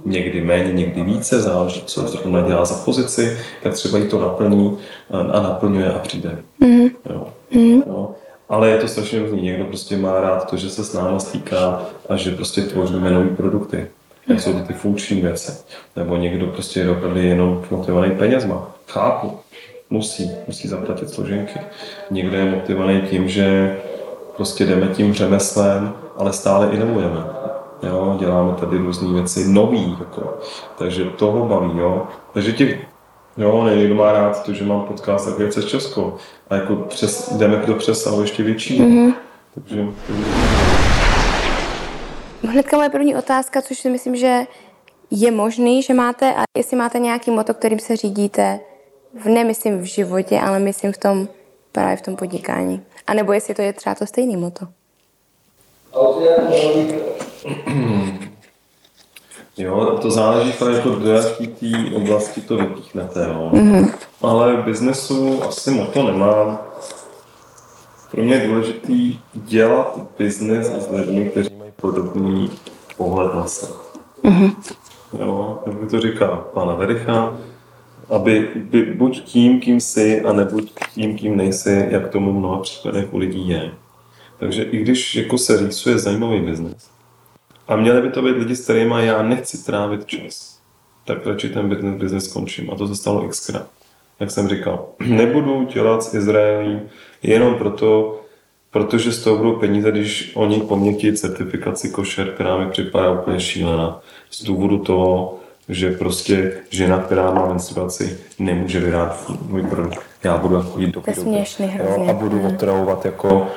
někdy 0.05 0.41
méně, 0.41 0.73
někdy 0.73 1.03
více, 1.03 1.41
záleží, 1.41 1.83
co 1.85 2.07
zrovna 2.07 2.41
dělá 2.41 2.65
za 2.65 2.75
pozici, 2.85 3.37
tak 3.63 3.73
třeba 3.73 3.97
jí 3.97 4.07
to 4.07 4.21
naplní 4.21 4.77
a 5.09 5.41
naplňuje 5.41 5.93
a 5.93 5.99
přijde. 5.99 6.37
Mm. 6.59 6.87
Jo. 7.09 7.27
Mm. 7.51 7.83
Jo. 7.87 8.11
Ale 8.49 8.69
je 8.69 8.77
to 8.77 8.87
strašně 8.87 9.19
různý. 9.19 9.41
Někdo 9.41 9.65
prostě 9.65 9.97
má 9.97 10.21
rád 10.21 10.49
to, 10.49 10.57
že 10.57 10.69
se 10.69 10.83
s 10.83 10.93
náma 10.93 11.19
stýká 11.19 11.85
a 12.09 12.15
že 12.15 12.31
prostě 12.31 12.61
tvoříme 12.61 13.11
nové 13.11 13.29
produkty. 13.29 13.87
Jsou 14.37 14.53
to 14.53 14.59
ty 14.59 14.73
funkční 14.73 15.21
věci. 15.21 15.51
Nebo 15.95 16.17
někdo 16.17 16.47
prostě 16.47 16.79
je 16.79 16.89
opravdu 16.89 17.19
jenom 17.19 17.63
motivovaný 17.71 18.11
penězma. 18.11 18.71
Chápu. 18.87 19.39
Musí. 19.89 20.31
Musí 20.47 20.67
zaplatit 20.67 21.09
složenky. 21.09 21.59
Někdo 22.11 22.37
je 22.37 22.45
motivovaný 22.45 23.01
tím, 23.01 23.27
že 23.29 23.77
prostě 24.35 24.65
jdeme 24.65 24.87
tím 24.87 25.13
řemeslem, 25.13 25.93
ale 26.17 26.33
stále 26.33 26.69
inovujeme. 26.71 27.23
Jo, 27.83 28.17
děláme 28.19 28.53
tady 28.59 28.77
různé 28.77 29.13
věci 29.13 29.47
nový, 29.47 29.97
jako. 29.99 30.37
takže 30.77 31.05
toho 31.05 31.45
baví, 31.45 31.79
jo. 31.79 32.07
Takže 32.33 32.51
těch 32.51 32.79
Jo, 33.37 33.69
někdo 33.75 33.95
má 33.95 34.11
rád 34.11 34.43
to, 34.43 34.53
že 34.53 34.65
mám 34.65 34.81
podcast 34.81 35.27
jako 35.27 35.49
přes 35.49 35.65
Česko. 35.65 36.17
A 36.49 36.55
jako 36.55 36.75
přes, 36.75 37.33
jdeme 37.33 37.57
do 37.57 37.75
přesahu 37.75 38.21
ještě 38.21 38.43
větší. 38.43 38.81
Mm-hmm. 38.81 39.13
Takže, 39.55 39.85
takže... 40.07 40.23
Hnedka 42.43 42.77
moje 42.77 42.89
první 42.89 43.15
otázka, 43.15 43.61
což 43.61 43.79
si 43.79 43.89
myslím, 43.89 44.15
že 44.15 44.41
je 45.11 45.31
možný, 45.31 45.81
že 45.83 45.93
máte, 45.93 46.33
a 46.33 46.43
jestli 46.57 46.77
máte 46.77 46.99
nějaký 46.99 47.31
moto, 47.31 47.53
kterým 47.53 47.79
se 47.79 47.95
řídíte, 47.95 48.59
v, 49.21 49.25
nemyslím 49.25 49.79
v 49.79 49.83
životě, 49.83 50.39
ale 50.39 50.59
myslím 50.59 50.93
v 50.93 50.97
tom, 50.97 51.27
právě 51.71 51.97
v 51.97 52.01
tom 52.01 52.15
podnikání. 52.15 52.81
A 53.07 53.13
nebo 53.13 53.33
jestli 53.33 53.53
to 53.53 53.61
je 53.61 53.73
třeba 53.73 53.95
to 53.95 54.05
stejný 54.05 54.37
moto. 54.37 54.67
Jo, 59.57 59.99
to 60.01 60.11
záleží 60.11 60.53
to 60.53 60.69
jako 60.69 60.89
do 60.89 61.11
jaký 61.11 61.47
té 61.47 61.95
oblasti 61.95 62.41
to 62.41 62.57
vypíchnete, 62.57 63.19
jo. 63.19 63.49
Mm-hmm. 63.53 63.93
Ale 64.21 64.55
v 64.55 64.65
biznesu 64.65 65.43
asi 65.43 65.71
moto 65.71 66.03
nemám. 66.03 66.59
Pro 68.11 68.23
mě 68.23 68.35
je 68.35 68.47
důležitý 68.47 69.19
dělat 69.33 69.99
biznes 70.17 70.67
s 70.67 70.91
lidmi, 70.91 71.29
kteří 71.29 71.55
mají 71.55 71.71
podobný 71.81 72.51
pohled 72.97 73.35
na 73.35 73.47
sebe. 73.47 73.73
Mm-hmm. 74.23 74.55
Jo, 75.19 75.59
jak 75.65 75.75
by 75.75 75.87
to 75.87 75.99
říká 75.99 76.27
pana 76.53 76.73
Vericha, 76.73 77.37
aby 78.13 78.49
by, 78.55 78.83
buď 78.83 79.23
tím, 79.23 79.59
kým 79.59 79.79
jsi, 79.79 80.21
a 80.21 80.33
nebuď 80.33 80.71
tím, 80.93 81.17
kým 81.17 81.37
nejsi, 81.37 81.87
jak 81.89 82.09
tomu 82.09 82.33
mnoha 82.33 82.59
příkladech 82.59 83.13
u 83.13 83.17
lidí 83.17 83.49
je. 83.49 83.71
Takže 84.39 84.63
i 84.63 84.77
když 84.77 85.15
jako 85.15 85.37
se 85.37 85.57
rýsuje 85.57 85.97
zajímavý 85.97 86.39
biznes, 86.39 86.93
a 87.67 87.75
měli 87.75 88.01
by 88.01 88.09
to 88.09 88.21
být 88.21 88.37
lidi, 88.37 88.55
s 88.55 88.63
kterými 88.63 88.95
já 88.97 89.21
nechci 89.23 89.65
trávit 89.65 90.05
čas, 90.05 90.59
tak 91.05 91.27
radši 91.27 91.49
ten 91.49 91.69
business, 91.69 92.01
business 92.01 92.29
skončím. 92.29 92.71
A 92.71 92.75
to 92.75 92.87
se 92.87 92.95
stalo 92.95 93.27
xkrát. 93.27 93.67
Jak 94.19 94.31
jsem 94.31 94.47
říkal, 94.47 94.85
nebudu 95.07 95.67
dělat 95.73 96.03
s 96.03 96.13
Izraelem 96.13 96.81
jenom 97.23 97.55
proto, 97.55 98.21
protože 98.71 99.11
z 99.11 99.23
toho 99.23 99.37
budou 99.37 99.55
peníze, 99.55 99.91
když 99.91 100.31
oni 100.35 100.59
po 100.59 100.75
mně 100.75 101.13
certifikaci 101.13 101.89
košer, 101.89 102.31
která 102.31 102.57
mi 102.57 102.71
připadá 102.71 103.11
úplně 103.11 103.39
šílená. 103.39 104.01
Z 104.29 104.43
důvodu 104.43 104.77
toho, 104.77 105.39
že 105.69 105.91
prostě 105.91 106.51
žena, 106.69 106.97
která 106.97 107.31
má 107.31 107.45
menstruaci, 107.45 108.17
nemůže 108.39 108.79
vyrábět 108.79 109.17
můj 109.47 109.63
produkt. 109.63 110.01
Já 110.23 110.37
budu 110.37 110.55
jako 110.55 110.79
jít 110.79 110.95
do 110.95 111.01
to 111.01 111.13
směšný, 111.13 111.71
jo, 111.77 112.05
a 112.09 112.13
budu 112.13 112.47
otravovat 112.47 113.05
jako 113.05 113.47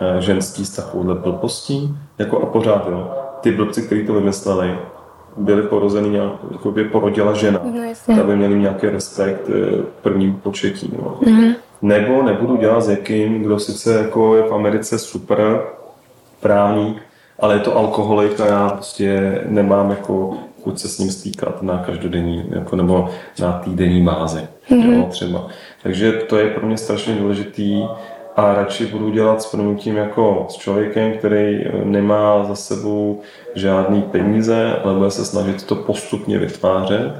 eh, 0.00 0.20
ženský 0.20 0.64
z 0.64 0.70
takovouhle 0.70 1.14
blbostí. 1.14 1.96
Jako 2.18 2.42
a 2.42 2.46
pořád, 2.46 2.86
jo 2.88 3.24
ty 3.44 3.52
blbci, 3.52 3.82
kteří 3.82 4.06
to 4.06 4.12
vymysleli, 4.12 4.78
byli 5.36 5.62
porozený 5.62 6.10
nějak, 6.10 6.32
jako 6.52 6.70
by 6.70 6.84
porodila 6.84 7.34
žena, 7.34 7.60
no, 8.08 8.22
aby 8.22 8.36
měli 8.36 8.58
nějaký 8.58 8.86
respekt 8.86 9.48
eh, 9.48 9.82
prvním 10.02 10.34
početí. 10.34 10.92
No. 11.02 11.18
Mm-hmm. 11.22 11.54
Nebo 11.82 12.22
nebudu 12.22 12.56
dělat 12.56 12.80
s 12.80 12.88
někým, 12.88 13.42
kdo 13.42 13.58
sice 13.58 13.94
jako 13.94 14.36
je 14.36 14.42
v 14.42 14.54
Americe 14.54 14.98
super 14.98 15.60
právník, 16.40 17.02
ale 17.38 17.54
je 17.54 17.60
to 17.60 17.76
alkoholik 17.76 18.40
a 18.40 18.46
já 18.46 18.68
prostě 18.70 19.40
nemám 19.48 19.90
jako 19.90 20.36
chuť 20.64 20.78
se 20.78 20.88
s 20.88 20.98
ním 20.98 21.10
stýkat 21.10 21.62
na 21.62 21.78
každodenní 21.78 22.44
jako, 22.50 22.76
nebo 22.76 23.08
na 23.40 23.52
týdenní 23.52 24.04
bázi. 24.04 24.48
Mm-hmm. 24.70 24.92
Jo, 24.92 25.06
třeba. 25.10 25.46
Takže 25.82 26.12
to 26.12 26.38
je 26.38 26.50
pro 26.50 26.66
mě 26.66 26.76
strašně 26.76 27.14
důležitý 27.14 27.84
a 28.36 28.54
radši 28.54 28.86
budu 28.86 29.10
dělat 29.10 29.42
s 29.42 29.46
pronutím 29.46 29.96
jako 29.96 30.46
s 30.50 30.54
člověkem, 30.54 31.12
který 31.12 31.64
eh, 31.64 31.84
nemá 31.84 32.44
za 32.44 32.54
sebou 32.54 33.20
žádný 33.54 34.02
peníze, 34.02 34.76
ale 34.84 34.94
bude 34.94 35.10
se 35.10 35.24
snažit 35.24 35.62
to 35.62 35.76
postupně 35.76 36.38
vytvářet, 36.38 37.12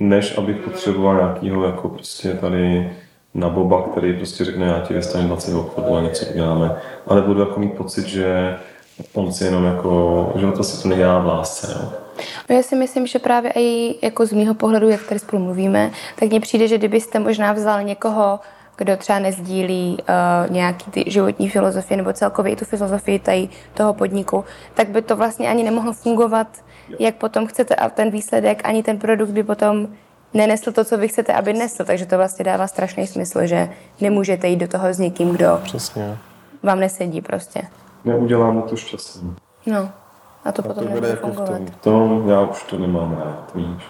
než 0.00 0.38
abych 0.38 0.56
potřeboval 0.56 1.16
nějakýho 1.16 1.64
jako 1.64 1.88
prostě 1.88 2.34
tady 2.34 2.92
na 3.34 3.48
boba, 3.48 3.82
který 3.82 4.12
prostě 4.12 4.44
řekne, 4.44 4.66
já 4.66 4.80
ti 4.80 4.94
vystavím 4.94 5.26
20 5.26 5.54
obchodů 5.54 5.96
a 5.96 6.00
něco 6.02 6.26
uděláme. 6.26 6.76
Ale 7.06 7.20
budu 7.20 7.40
jako 7.40 7.60
mít 7.60 7.72
pocit, 7.72 8.06
že 8.06 8.56
on 9.14 9.32
si 9.32 9.44
jenom 9.44 9.64
jako, 9.64 10.32
že 10.36 10.46
to 10.46 10.64
si 10.64 10.82
to 10.82 10.88
nedělá 10.88 11.18
v 11.18 11.26
lásce. 11.26 11.72
Jo. 11.80 12.01
No 12.50 12.56
já 12.56 12.62
si 12.62 12.76
myslím, 12.76 13.06
že 13.06 13.18
právě 13.18 13.52
i 13.54 13.94
jako 14.06 14.26
z 14.26 14.32
mýho 14.32 14.54
pohledu, 14.54 14.88
jak 14.88 15.02
tady 15.02 15.18
spolu 15.18 15.42
mluvíme, 15.42 15.90
tak 16.18 16.28
mně 16.28 16.40
přijde, 16.40 16.68
že 16.68 16.78
kdybyste 16.78 17.18
možná 17.18 17.52
vzal 17.52 17.82
někoho, 17.82 18.40
kdo 18.76 18.96
třeba 18.96 19.18
nezdílí 19.18 19.98
uh, 20.00 20.54
nějaký 20.54 20.90
ty 20.90 21.04
životní 21.06 21.48
filozofie 21.48 21.96
nebo 21.96 22.12
celkově 22.12 22.52
i 22.52 22.56
tu 22.56 22.64
filozofii 22.64 23.18
tady 23.18 23.48
toho 23.74 23.94
podniku, 23.94 24.44
tak 24.74 24.88
by 24.88 25.02
to 25.02 25.16
vlastně 25.16 25.48
ani 25.48 25.62
nemohlo 25.62 25.92
fungovat, 25.92 26.46
jak 26.98 27.14
potom 27.14 27.46
chcete 27.46 27.74
a 27.74 27.88
ten 27.88 28.10
výsledek, 28.10 28.60
ani 28.64 28.82
ten 28.82 28.98
produkt 28.98 29.30
by 29.30 29.42
potom 29.42 29.88
nenesl 30.34 30.72
to, 30.72 30.84
co 30.84 30.98
vy 30.98 31.08
chcete, 31.08 31.32
aby 31.32 31.52
nesl. 31.52 31.84
Takže 31.84 32.06
to 32.06 32.16
vlastně 32.16 32.44
dává 32.44 32.66
strašný 32.66 33.06
smysl, 33.06 33.46
že 33.46 33.68
nemůžete 34.00 34.48
jít 34.48 34.56
do 34.56 34.68
toho 34.68 34.94
s 34.94 34.98
někým, 34.98 35.30
kdo 35.30 35.60
Přesně. 35.62 36.18
vám 36.62 36.80
nesedí 36.80 37.20
prostě. 37.20 37.62
Neuděláme 38.04 38.62
to 38.62 38.76
šťastný. 38.76 39.36
No. 39.66 39.90
A 40.44 40.52
to 40.52 40.62
a 40.64 40.68
potom 40.68 40.86
to 40.86 40.92
bude 40.92 41.08
jako 41.08 41.26
fungovat. 41.26 41.50
v 41.50 41.76
tom, 41.76 42.08
tom, 42.20 42.28
já 42.28 42.40
už 42.40 42.62
to 42.62 42.78
nemám 42.78 43.16
rád, 43.24 43.50
víš. 43.54 43.82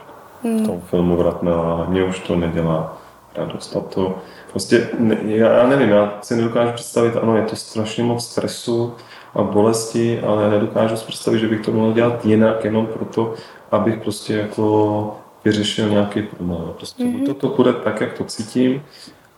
Hmm. 0.43 0.65
V 0.65 0.67
tom 0.67 0.81
filmu 0.81 1.17
Vratmela, 1.17 1.87
mě 1.89 2.05
už 2.05 2.19
to 2.19 2.37
nedělá 2.37 2.99
radost. 3.35 3.77
A 3.77 3.81
to 3.81 4.19
prostě, 4.51 4.89
ne, 4.99 5.19
já, 5.25 5.53
já 5.53 5.67
nevím, 5.67 5.89
já 5.89 6.19
si 6.23 6.37
nedokážu 6.37 6.73
představit, 6.73 7.17
ano, 7.17 7.37
je 7.37 7.43
to 7.43 7.57
strašně 7.57 8.05
moc 8.05 8.25
stresu 8.25 8.95
a 9.35 9.43
bolesti, 9.43 10.21
ale 10.21 10.51
nedokážu 10.51 10.97
si 10.97 11.07
představit, 11.07 11.39
že 11.39 11.49
bych 11.49 11.61
to 11.61 11.73
mohl 11.73 11.93
dělat 11.93 12.25
jinak, 12.25 12.65
jenom 12.65 12.87
proto, 12.87 13.35
abych 13.71 14.01
prostě 14.01 14.35
jako 14.35 15.17
vyřešil 15.45 15.89
nějaký 15.89 16.23
problém. 16.23 16.73
Prostě 16.77 17.05
mm-hmm. 17.05 17.27
to, 17.27 17.35
to 17.35 17.49
bude 17.49 17.73
tak, 17.73 18.01
jak 18.01 18.13
to 18.13 18.25
cítím 18.25 18.83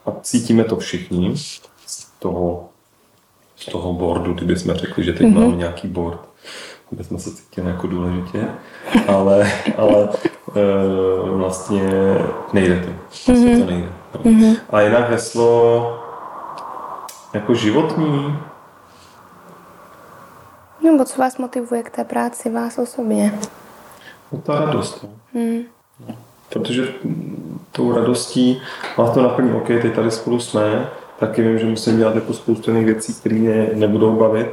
a 0.07 0.12
cítíme 0.23 0.65
to 0.65 0.77
všichni 0.77 1.37
z 1.87 2.11
toho, 2.19 2.69
z 3.57 3.67
toho 3.67 3.93
boardu, 3.93 4.33
kdyby 4.33 4.57
jsme 4.57 4.75
řekli, 4.75 5.05
že 5.05 5.12
teď 5.12 5.27
mm-hmm. 5.27 5.41
máme 5.41 5.57
nějaký 5.57 5.89
board, 5.89 6.21
kde 6.91 7.05
jsme 7.05 7.18
se 7.18 7.30
cítili 7.30 7.70
jako 7.70 7.87
důležitě, 7.87 8.49
ale, 9.09 9.51
ale 9.76 10.09
e, 10.57 11.30
vlastně 11.30 11.91
nejde 12.53 12.80
to. 12.80 12.91
Vlastně 13.26 13.57
mm-hmm. 13.57 13.64
to 13.64 13.70
nejde. 13.70 13.89
Mm-hmm. 14.14 14.57
A 14.70 14.80
jinak 14.80 15.11
heslo 15.11 16.01
jako 17.35 17.55
životní, 17.55 18.39
nebo 20.85 21.05
co 21.05 21.18
vás 21.18 21.39
motivuje 21.39 21.82
k 21.82 21.91
té 21.91 22.05
práci, 22.05 22.51
vás 22.51 22.78
osobně? 22.78 23.39
No 24.32 24.39
ta 24.39 24.61
radost. 24.61 25.07
Hmm. 25.35 25.62
Protože 26.49 26.89
tou 27.72 27.95
radostí 27.95 28.62
vás 28.97 29.14
to 29.14 29.22
naplní, 29.22 29.53
OK, 29.53 29.66
teď 29.66 29.95
tady 29.95 30.11
spolu 30.11 30.41
jsme, 30.41 30.89
taky 31.18 31.43
vím, 31.43 31.59
že 31.59 31.66
musím 31.66 31.99
dělat 31.99 32.14
jako 32.14 32.32
spoustu 32.32 32.70
jiných 32.70 32.87
věcí, 32.87 33.14
které 33.14 33.37
mě 33.37 33.70
nebudou 33.74 34.16
bavit, 34.16 34.47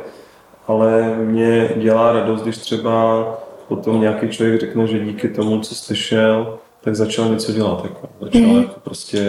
ale 0.72 1.16
mě 1.16 1.70
dělá 1.76 2.12
radost, 2.12 2.42
když 2.42 2.58
třeba 2.58 3.26
potom 3.68 4.02
nějaký 4.02 4.28
člověk 4.30 4.60
řekne, 4.60 4.88
že 4.88 5.00
díky 5.00 5.30
tomu, 5.30 5.60
co 5.60 5.76
slyšel, 5.76 6.58
tak 6.82 6.96
začal 6.96 7.30
něco 7.30 7.52
dělat. 7.52 7.84
Jako. 7.84 8.10
Začal 8.22 8.42
mm. 8.42 8.62
jako 8.62 8.80
prostě, 8.84 9.20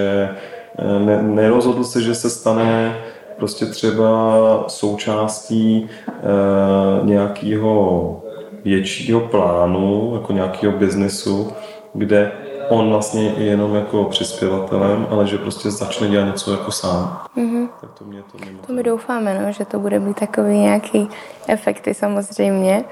eh, 0.78 0.98
ne, 0.98 1.22
nerozhodl 1.22 1.84
se, 1.84 2.02
že 2.02 2.14
se 2.14 2.30
stane 2.30 2.96
prostě 3.42 3.66
třeba 3.66 4.64
součástí 4.68 5.88
e, 6.08 7.06
nějakého 7.06 8.22
většího 8.64 9.20
plánu, 9.20 10.10
jako 10.14 10.32
nějakého 10.32 10.72
biznesu, 10.72 11.52
kde 11.94 12.32
on 12.68 12.90
vlastně 12.90 13.22
je 13.22 13.44
jenom 13.44 13.74
jako 13.74 14.04
přispěvatelem, 14.04 15.06
ale 15.10 15.26
že 15.26 15.38
prostě 15.38 15.70
začne 15.70 16.08
dělat 16.08 16.24
něco 16.26 16.52
jako 16.52 16.72
sám. 16.72 17.26
Mm-hmm. 17.36 17.68
Tak 17.80 17.90
to 17.90 18.04
mě 18.04 18.22
to 18.22 18.38
mimo. 18.46 18.62
To 18.66 18.72
my 18.72 18.82
doufáme, 18.82 19.42
no, 19.42 19.52
že 19.52 19.64
to 19.64 19.78
bude 19.78 19.98
mít 19.98 20.20
takový 20.20 20.58
nějaký 20.58 21.08
efekty 21.46 21.94
samozřejmě. 21.94 22.84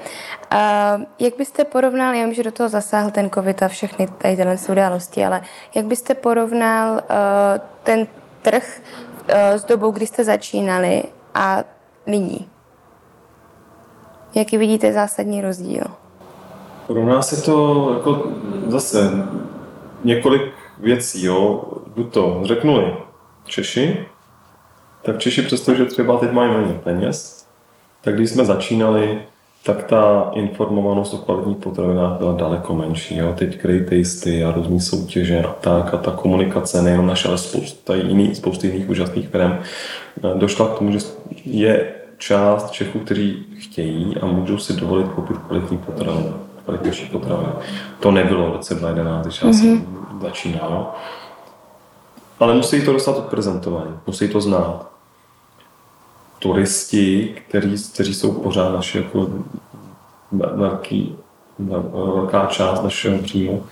A 0.49 0.97
jak 1.19 1.37
byste 1.37 1.65
porovnal, 1.65 2.13
já 2.13 2.25
vím, 2.25 2.33
že 2.33 2.43
do 2.43 2.51
toho 2.51 2.69
zasáhl 2.69 3.11
ten 3.11 3.29
covid 3.29 3.63
a 3.63 3.67
všechny 3.67 4.07
tady 4.17 4.35
tyhle 4.35 4.57
události, 4.71 5.25
ale 5.25 5.41
jak 5.75 5.85
byste 5.85 6.15
porovnal 6.15 6.93
uh, 6.93 6.99
ten 7.83 8.07
trh 8.41 8.81
uh, 8.81 9.35
s 9.35 9.65
dobou, 9.65 9.91
kdy 9.91 10.07
jste 10.07 10.23
začínali 10.23 11.03
a 11.35 11.63
nyní? 12.07 12.47
Jaký 14.35 14.57
vidíte 14.57 14.93
zásadní 14.93 15.41
rozdíl? 15.41 15.83
Pro 16.87 17.05
nás 17.05 17.31
je 17.31 17.41
to 17.41 17.89
jako 17.93 18.23
zase 18.67 19.11
několik 20.03 20.51
věcí, 20.79 21.25
jo. 21.25 21.63
Jdu 21.95 22.03
to 22.03 22.41
řeknuli 22.43 22.93
Češi, 23.45 24.05
tak 25.01 25.19
Češi 25.19 25.41
přestože 25.41 25.85
třeba 25.85 26.17
teď 26.17 26.31
mají 26.31 26.51
méně 26.51 26.73
peněz, 26.83 27.47
tak 28.01 28.15
když 28.15 28.29
jsme 28.29 28.45
začínali, 28.45 29.21
tak 29.63 29.83
ta 29.83 30.31
informovanost 30.33 31.13
o 31.13 31.17
kvalitních 31.17 31.57
potravinách 31.57 32.17
byla 32.17 32.33
daleko 32.33 32.75
menší. 32.75 33.17
Jo. 33.17 33.33
Teď 33.37 33.61
great 33.61 33.89
tasty 33.89 34.43
a 34.43 34.51
různé 34.51 34.79
soutěže 34.79 35.43
a 35.43 35.53
tak 35.53 35.93
a 35.93 35.97
ta 35.97 36.11
komunikace, 36.11 36.81
nejenom 36.81 37.07
naše, 37.07 37.27
ale 37.27 37.37
spousta 37.37 37.95
jiných, 37.95 38.37
spousta 38.37 38.67
jiných 38.67 38.89
úžasných 38.89 39.29
firm, 39.29 39.57
došla 40.35 40.67
k 40.67 40.77
tomu, 40.77 40.91
že 40.91 40.99
je 41.45 41.93
část 42.17 42.71
Čechů, 42.71 42.99
kteří 42.99 43.45
chtějí 43.59 44.15
a 44.21 44.25
můžou 44.25 44.57
si 44.57 44.73
dovolit 44.73 45.07
koupit 45.07 45.37
kvalitní 45.37 45.77
potraviny, 45.77 46.29
kvalitnější 46.63 47.05
potraviny. 47.05 47.51
To 47.99 48.11
nebylo 48.11 48.49
v 48.49 48.51
roce 48.51 48.75
2011, 48.75 49.25
když 49.25 49.41
já 49.41 49.49
mm-hmm. 49.49 49.61
jsem 49.61 49.87
začínal. 50.21 50.93
Ale 52.39 52.53
musí 52.53 52.85
to 52.85 52.93
dostat 52.93 53.17
odprezentovaný, 53.17 53.91
musí 54.07 54.29
to 54.29 54.41
znát. 54.41 54.91
Turisti, 56.39 57.35
kteří, 57.47 57.83
kteří 57.93 58.13
jsou 58.13 58.31
pořád 58.31 58.73
naši 58.73 58.97
jako 58.97 59.27
velký, 60.31 61.15
velká 62.05 62.45
část 62.45 62.83
našeho 62.83 63.17
příjmu, 63.17 63.65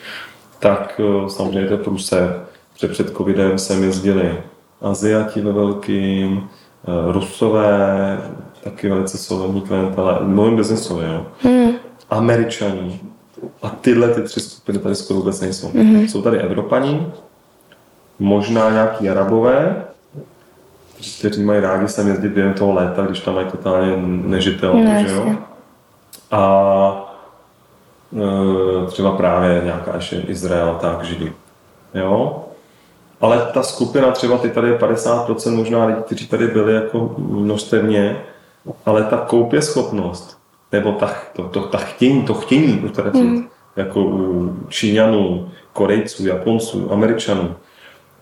tak 0.59 1.01
eh, 1.03 1.29
samozřejmě 1.29 1.67
to 1.67 1.73
je 1.73 1.83
průser. 1.83 2.45
Před 2.91 3.17
covidem 3.17 3.59
sem 3.59 3.83
jezdili 3.83 4.43
Aziati 4.81 5.41
ve 5.41 5.51
velkým, 5.51 6.49
Eh, 6.87 7.11
Rusové, 7.11 8.17
taky 8.63 8.89
velice 8.89 9.17
solidní 9.17 9.61
klientele, 9.61 10.19
mluvím 10.21 10.55
biznesově, 10.55 11.07
jo. 11.07 11.25
Hmm. 11.41 11.71
Američani. 12.09 12.99
A 13.61 13.69
tyhle 13.69 14.07
ty 14.07 14.21
tři 14.21 14.39
skupiny 14.39 14.79
tady 14.79 14.95
skoro 14.95 15.19
vůbec 15.19 15.41
nejsou. 15.41 15.67
Hmm. 15.67 16.07
Jsou 16.07 16.21
tady 16.21 16.37
Evropaní, 16.37 17.13
možná 18.19 18.69
nějaký 18.69 19.09
Arabové, 19.09 19.85
kteří 21.19 21.43
mají 21.43 21.59
rádi 21.59 21.87
sem 21.87 22.07
jezdit 22.07 22.29
během 22.29 22.53
toho 22.53 22.73
léta, 22.73 23.05
když 23.05 23.19
tam 23.19 23.35
mají 23.35 23.47
totálně 23.47 23.97
nežitelné, 24.05 25.05
že 25.07 25.15
jo. 25.15 25.35
A 26.31 27.15
e, 28.83 28.87
třeba 28.87 29.11
právě 29.11 29.61
nějaká 29.63 29.95
ještě 29.95 30.15
Izrael, 30.15 30.77
tak 30.81 31.03
židi. 31.03 31.33
Jo? 31.93 32.45
Ale 33.21 33.49
ta 33.53 33.63
skupina, 33.63 34.11
třeba 34.11 34.37
ty 34.37 34.49
tady 34.49 34.67
je 34.67 34.77
50% 34.77 35.55
možná 35.55 35.85
lidí, 35.85 36.01
kteří 36.01 36.27
tady 36.27 36.47
byli 36.47 36.73
jako 36.73 37.15
množstevně, 37.17 38.21
ale 38.85 39.03
ta 39.03 39.17
koupě 39.17 39.61
schopnost, 39.61 40.38
nebo 40.71 40.91
ta, 40.91 41.13
to, 41.35 41.43
to, 41.43 41.61
ta 41.61 41.77
chtění, 41.77 42.23
to 42.23 42.33
chtění 42.33 42.79
utratit, 42.79 43.23
mm. 43.23 43.47
jako 43.75 44.03
u 44.03 44.57
Číňanů, 44.69 45.49
Korejců, 45.73 46.27
Japonců, 46.27 46.91
Američanů, 46.91 47.55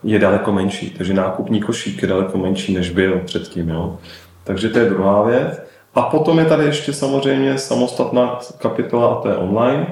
je 0.03 0.19
daleko 0.19 0.51
menší. 0.51 0.89
Takže 0.89 1.13
nákupní 1.13 1.61
košík 1.61 2.01
je 2.01 2.07
daleko 2.07 2.37
menší, 2.37 2.73
než 2.73 2.89
byl 2.89 3.21
předtím. 3.25 3.69
Jo? 3.69 3.97
Takže 4.43 4.69
to 4.69 4.79
je 4.79 4.89
druhá 4.89 5.23
věc. 5.23 5.61
A 5.95 6.01
potom 6.01 6.39
je 6.39 6.45
tady 6.45 6.65
ještě 6.65 6.93
samozřejmě 6.93 7.57
samostatná 7.57 8.39
kapitola 8.57 9.07
a 9.07 9.21
to 9.21 9.29
je 9.29 9.35
online. 9.35 9.87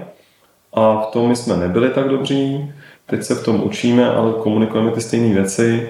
A 0.73 1.01
v 1.01 1.05
tom 1.05 1.27
my 1.27 1.35
jsme 1.35 1.57
nebyli 1.57 1.89
tak 1.89 2.09
dobří 2.09 2.73
teď 3.05 3.23
se 3.23 3.35
v 3.35 3.43
tom 3.43 3.63
učíme, 3.63 4.09
ale 4.09 4.33
komunikujeme 4.33 4.91
ty 4.91 5.01
stejné 5.01 5.33
věci 5.33 5.89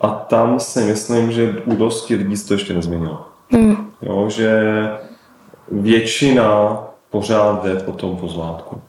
a 0.00 0.08
tam 0.08 0.60
si 0.60 0.80
myslím, 0.80 1.32
že 1.32 1.62
u 1.64 1.76
dosti 1.76 2.14
lidí 2.14 2.36
se 2.36 2.48
to 2.48 2.54
ještě 2.54 2.74
nezměnilo. 2.74 3.26
Mm. 3.50 3.76
Jo, 4.02 4.30
že 4.30 4.60
většina 5.72 6.78
pořád 7.10 7.64
jde 7.64 7.74
po 7.74 7.92
tom 7.92 8.16
pozlátku. 8.16 8.80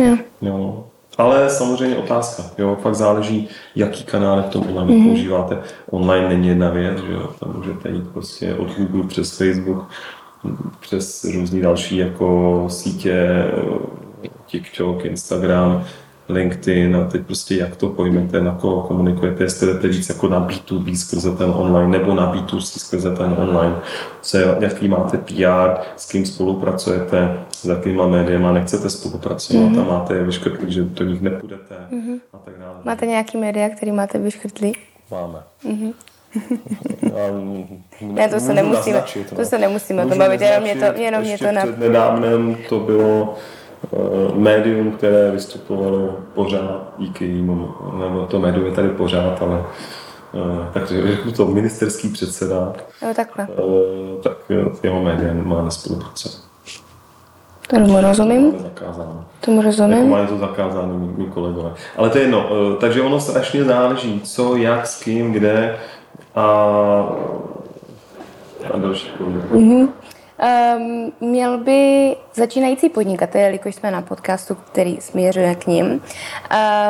Yeah. 0.00 0.18
Jo. 0.42 0.84
Ale 1.18 1.50
samozřejmě 1.50 1.96
otázka. 1.96 2.42
Jo, 2.58 2.78
fakt 2.82 2.94
záleží, 2.94 3.48
jaký 3.76 4.04
kanál 4.04 4.42
v 4.42 4.50
tom 4.50 4.62
online 4.68 4.92
mm-hmm. 4.92 5.08
používáte. 5.08 5.58
Online 5.90 6.28
není 6.28 6.48
jedna 6.48 6.70
věc, 6.70 6.98
že 6.98 7.12
jo, 7.12 7.30
tam 7.40 7.56
můžete 7.56 7.88
jít 7.88 8.08
prostě 8.12 8.54
od 8.54 8.76
Google 8.76 9.08
přes 9.08 9.38
Facebook, 9.38 9.88
přes 10.80 11.24
různé 11.24 11.60
další 11.60 11.96
jako 11.96 12.64
sítě, 12.68 13.44
TikTok, 14.46 15.04
Instagram, 15.04 15.84
LinkedIn 16.28 16.96
a 16.96 17.04
teď 17.04 17.22
prostě 17.26 17.54
jak 17.54 17.76
to 17.76 17.88
pojmete, 17.88 18.40
na 18.40 18.54
koho 18.54 18.82
komunikujete, 18.82 19.44
jestli 19.44 19.66
jdete 19.66 19.88
víc 19.88 20.08
jako 20.08 20.28
na 20.28 20.48
B2B 20.48 20.96
skrze 20.96 21.36
ten 21.36 21.50
online 21.50 21.98
nebo 21.98 22.14
na 22.14 22.34
B2C 22.34 22.78
skrze 22.78 23.16
ten 23.16 23.36
online, 23.38 23.76
co 24.22 24.38
je, 24.38 24.56
jaký 24.60 24.88
máte 24.88 25.18
PR, 25.18 25.80
s 25.96 26.08
kým 26.08 26.26
spolupracujete, 26.26 27.38
s 27.50 27.64
jakýma 27.64 28.06
médiama 28.06 28.52
nechcete 28.52 28.90
spolupracovat 28.90 29.72
mm-hmm. 29.72 29.80
a 29.80 29.92
máte 29.92 30.14
je 30.14 30.24
vyškrtlí, 30.24 30.72
že 30.72 30.84
do 30.84 31.04
nich 31.04 31.20
nepůjdete 31.20 31.74
mm-hmm. 31.90 32.20
a 32.32 32.38
tak 32.38 32.54
dále. 32.58 32.76
Máte 32.84 33.06
nějaký 33.06 33.38
média, 33.38 33.68
který 33.68 33.92
máte 33.92 34.18
vyškrtlí? 34.18 34.72
Máme. 35.10 35.38
Mm-hmm. 35.64 35.92
ne, 38.00 38.28
to 38.28 38.40
se 38.40 38.54
nemusíme, 38.54 39.04
to 39.28 39.34
no. 39.38 39.44
se 39.44 39.58
nemusíme 39.58 40.06
to 40.06 40.16
bavit, 40.16 40.40
jenom 40.40 40.62
mě 40.62 40.74
to, 40.74 41.00
jenom 41.00 41.22
mě 41.22 41.38
to 41.38 41.52
na... 41.52 41.60
Před 41.60 41.78
nedávnem 41.78 42.56
to 42.68 42.80
bylo 42.80 43.36
médium, 44.34 44.90
které 44.92 45.30
vystupovalo 45.30 46.16
pořád 46.34 46.92
díky 46.98 47.24
jímu, 47.24 47.68
nebo 47.98 48.26
to 48.26 48.38
médium 48.40 48.66
je 48.66 48.72
tady 48.72 48.88
pořád, 48.88 49.42
ale 49.42 49.64
eh, 50.34 50.68
takže 50.72 51.06
řeknu 51.08 51.32
to 51.32 51.46
ministerský 51.46 52.08
předseda, 52.08 52.72
jo, 53.02 53.08
takhle. 53.16 53.48
Eh, 53.50 54.22
tak 54.22 54.36
jeho 54.82 55.02
média 55.02 55.34
má 55.34 55.62
nespolupracovat. 55.62 56.38
Tomu 57.68 58.00
rozumím. 58.00 58.58
Zakázáno. 58.58 59.24
Tomu 59.40 59.62
rozumím. 59.62 59.96
Jako 59.98 60.08
mají 60.08 60.26
to 60.26 60.38
zakázáno 60.38 60.98
mý, 60.98 61.14
mý 61.16 61.26
kolegové. 61.26 61.72
Ale 61.96 62.10
to 62.10 62.18
je 62.18 62.24
jedno. 62.24 62.48
eh, 62.50 62.76
Takže 62.80 63.02
ono 63.02 63.20
strašně 63.20 63.64
záleží, 63.64 64.20
co, 64.20 64.56
jak, 64.56 64.86
s 64.86 65.02
kým, 65.02 65.32
kde 65.32 65.76
a, 66.34 66.44
a 68.74 68.78
další 68.78 69.10
mm-hmm. 69.20 69.88
Um, 70.38 71.12
měl 71.20 71.58
by 71.58 72.16
začínající 72.34 72.88
podnikatel, 72.88 73.40
jelikož 73.40 73.74
jsme 73.74 73.90
na 73.90 74.02
podcastu, 74.02 74.54
který 74.54 75.00
směřuje 75.00 75.54
k 75.54 75.66
ním, 75.66 75.86
uh, 75.86 76.00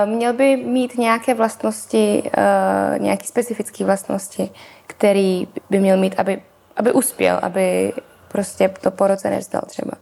měl 0.05 0.33
by 0.33 0.57
mít 0.57 0.99
nějaké 0.99 1.35
vlastnosti, 1.35 2.23
uh, 2.23 2.99
nějaké 2.99 3.27
specifické 3.27 3.85
vlastnosti, 3.85 4.51
který 4.87 5.49
by 5.71 5.79
měl 5.79 5.97
mít, 5.97 6.15
aby, 6.19 6.43
aby 6.77 6.93
uspěl, 6.93 7.39
aby 7.43 7.93
prostě 8.29 8.71
to 8.81 8.91
po 8.91 9.07
roce 9.07 9.31
nevzdal 9.31 9.63
třeba. 9.67 9.93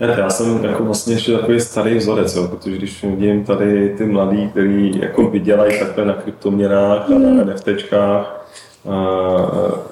Já 0.00 0.30
jsem 0.30 0.64
jako 0.64 0.84
vlastně 0.84 1.14
ještě 1.14 1.32
takový 1.38 1.60
starý 1.60 1.94
vzorec, 1.94 2.36
jo, 2.36 2.48
protože 2.48 2.76
když 2.76 3.04
vidím 3.04 3.44
tady 3.44 3.94
ty 3.98 4.04
mladí, 4.04 4.48
kteří 4.48 5.00
jako 5.02 5.30
vydělají 5.30 5.78
takhle 5.78 6.04
na 6.04 6.14
kryptoměnách 6.14 7.10
a 7.10 7.18
na 7.18 7.44
NFTčkách, 7.44 8.41
a 8.90 9.36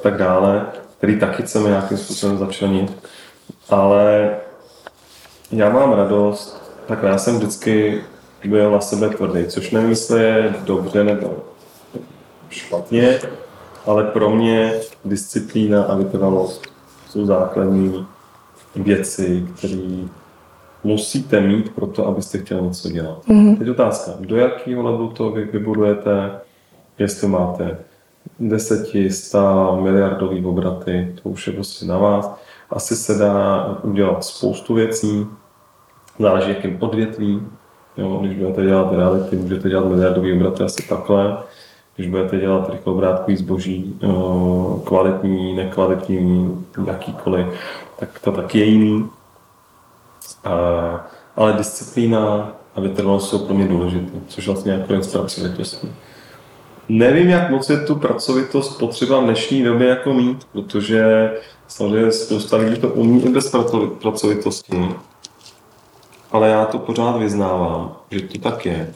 tak 0.03 0.17
dále, 0.17 0.67
který 0.99 1.19
taky 1.19 1.43
chceme 1.43 1.69
nějakým 1.69 1.99
způsobem 1.99 2.39
začlenit. 2.39 3.09
Ale 3.71 4.31
já 5.53 5.71
mám 5.71 5.93
radost, 5.93 6.73
tak 6.87 7.03
já 7.03 7.19
jsem 7.19 7.37
vždycky 7.37 8.01
byl 8.45 8.71
na 8.71 8.81
sebe 8.81 9.09
tvrdý, 9.09 9.47
což 9.47 9.71
nevím, 9.71 9.91
jestli 9.91 10.23
je 10.23 10.55
dobře 10.65 11.05
nebo 11.05 11.37
špatně, 12.51 13.19
ale 13.87 14.05
pro 14.05 14.31
mě 14.31 14.73
disciplína 15.05 15.83
a 15.83 15.95
vytrvalost 15.95 16.67
jsou 17.09 17.27
základní 17.27 18.07
věci, 18.77 19.49
které 19.59 20.05
musíte 20.85 21.41
mít 21.41 21.75
pro 21.75 21.87
to, 21.87 22.07
abyste 22.07 22.39
chtěli 22.39 22.63
něco 22.63 22.89
dělat. 22.89 23.27
Mm-hmm. 23.29 23.59
Teď 23.59 23.69
otázka, 23.69 24.13
do 24.21 24.37
jakého 24.37 24.83
levelu 24.83 25.09
to 25.09 25.31
vy 25.31 25.45
vybudujete, 25.45 26.31
jestli 26.99 27.29
máte 27.29 27.79
10, 28.41 28.87
100 29.11 29.79
miliardový 29.83 30.45
obraty, 30.45 31.15
to 31.23 31.29
už 31.29 31.47
je 31.47 31.53
prostě 31.53 31.87
na 31.87 31.99
vás. 31.99 32.37
Asi 32.71 32.97
se 32.97 33.19
dá 33.19 33.67
udělat 33.83 34.25
spoustu 34.25 34.75
věcí, 34.75 35.27
záleží 36.19 36.49
jakým 36.49 36.77
odvětví. 36.81 37.43
Jo, 37.97 38.19
když 38.21 38.39
budete 38.39 38.65
dělat 38.65 38.93
reality, 38.93 39.37
můžete 39.37 39.69
dělat 39.69 39.87
miliardový 39.87 40.33
obraty 40.33 40.63
asi 40.63 40.89
takhle. 40.89 41.39
Když 41.97 42.11
budete 42.11 42.41
dělat 42.41 42.71
rychlobrátkové 42.71 43.37
zboží, 43.37 44.01
kvalitní, 44.85 45.57
nekvalitní, 45.57 46.65
jakýkoliv, 46.87 47.47
tak 47.99 48.19
to 48.19 48.33
taky 48.33 48.59
je 48.59 48.65
jiný. 48.65 49.09
Ale 51.37 51.53
disciplína 51.53 52.53
a 52.75 52.81
vytrvalost 52.81 53.31
jsou 53.31 53.39
pro 53.39 53.55
mě 53.55 53.69
důležité, 53.69 54.19
což 54.29 54.47
vlastně 54.47 54.73
jako 54.73 54.93
jen 54.93 55.03
pracovitosti. 55.13 55.89
Nevím, 56.93 57.29
jak 57.29 57.51
moc 57.51 57.71
je 57.71 57.77
tu 57.81 57.95
pracovitost 57.95 58.79
potřeba 58.79 59.21
v 59.21 59.25
dnešní 59.25 59.63
době 59.63 59.89
jako 59.89 60.15
mít, 60.15 60.45
protože 60.53 61.31
samozřejmě 61.69 62.13
spousta 62.13 62.57
lidí 62.57 62.81
to 62.81 62.89
umí 62.89 63.25
i 63.25 63.29
bez 63.29 63.57
pracovitosti. 64.01 64.89
Ale 66.33 66.49
já 66.49 66.65
to 66.65 66.79
pořád 66.79 67.17
vyznávám, 67.17 67.97
že 68.11 68.21
to 68.21 68.39
tak 68.39 68.67
je. 68.67 68.95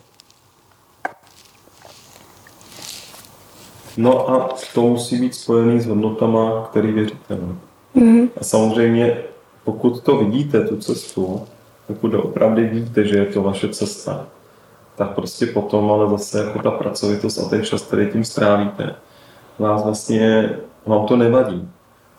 No 3.97 4.31
a 4.31 4.49
to 4.75 4.83
musí 4.83 5.21
být 5.21 5.35
spojený 5.35 5.81
s 5.81 5.87
hodnotama, 5.87 6.69
který 6.71 6.93
věříte. 6.93 7.39
Mm-hmm. 7.97 8.29
A 8.41 8.45
samozřejmě, 8.45 9.17
pokud 9.65 10.03
to 10.03 10.17
vidíte, 10.17 10.61
tu 10.61 10.77
cestu, 10.77 11.43
pokud 11.87 12.15
opravdu 12.15 12.63
víte, 12.69 13.07
že 13.07 13.17
je 13.17 13.27
to 13.27 13.43
vaše 13.43 13.69
cesta, 13.69 14.27
tak 14.97 15.11
prostě 15.11 15.47
potom, 15.47 15.93
ale 15.93 16.11
zase 16.11 16.39
jako 16.39 16.59
ta 16.59 16.71
pracovitost 16.71 17.39
a 17.39 17.49
ten 17.49 17.65
čas, 17.65 17.83
který 17.83 18.11
tím 18.11 18.25
strávíte, 18.25 18.95
vás 19.59 19.85
vlastně, 19.85 20.51
vám 20.87 21.07
to 21.07 21.17
nevadí, 21.17 21.69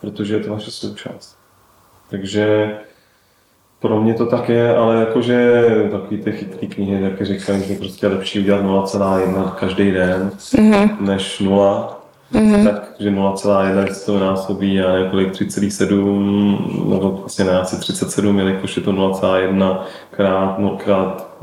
protože 0.02 0.36
je 0.36 0.44
to 0.44 0.52
vaše 0.52 0.72
součást. 0.72 1.38
Takže 2.10 2.76
pro 3.80 4.02
mě 4.02 4.14
to 4.14 4.26
tak 4.26 4.50
je, 4.50 4.78
ale 4.78 4.96
jakože 4.96 5.64
takový 5.92 6.18
ty 6.18 6.32
chytrý 6.32 6.68
knihy 6.68 7.10
taky 7.10 7.26
říkají, 7.26 7.64
že 7.64 7.76
prostě 7.76 8.06
je 8.06 8.10
lepší 8.10 8.40
udělat 8.40 8.64
0,1 8.64 9.52
každý 9.52 9.92
den, 9.92 10.32
mm-hmm. 10.36 11.00
než 11.00 11.40
0. 11.40 12.05
Mm-hmm. 12.34 12.64
Takže 12.64 13.12
0,1 13.12 13.92
se 13.92 14.06
to 14.06 14.20
násobí 14.20 14.82
a 14.82 15.00
několik 15.00 15.32
3,7 15.32 16.90
nebo 16.90 17.12
vlastně 17.12 17.46
ne, 17.46 17.60
asi 17.60 17.80
37, 17.80 18.40
jelikož 18.40 18.78
je 18.78 18.84
to 18.84 18.92
0,1 18.92 19.80
krát, 20.12 20.60
no, 20.60 20.70
krát 20.70 21.38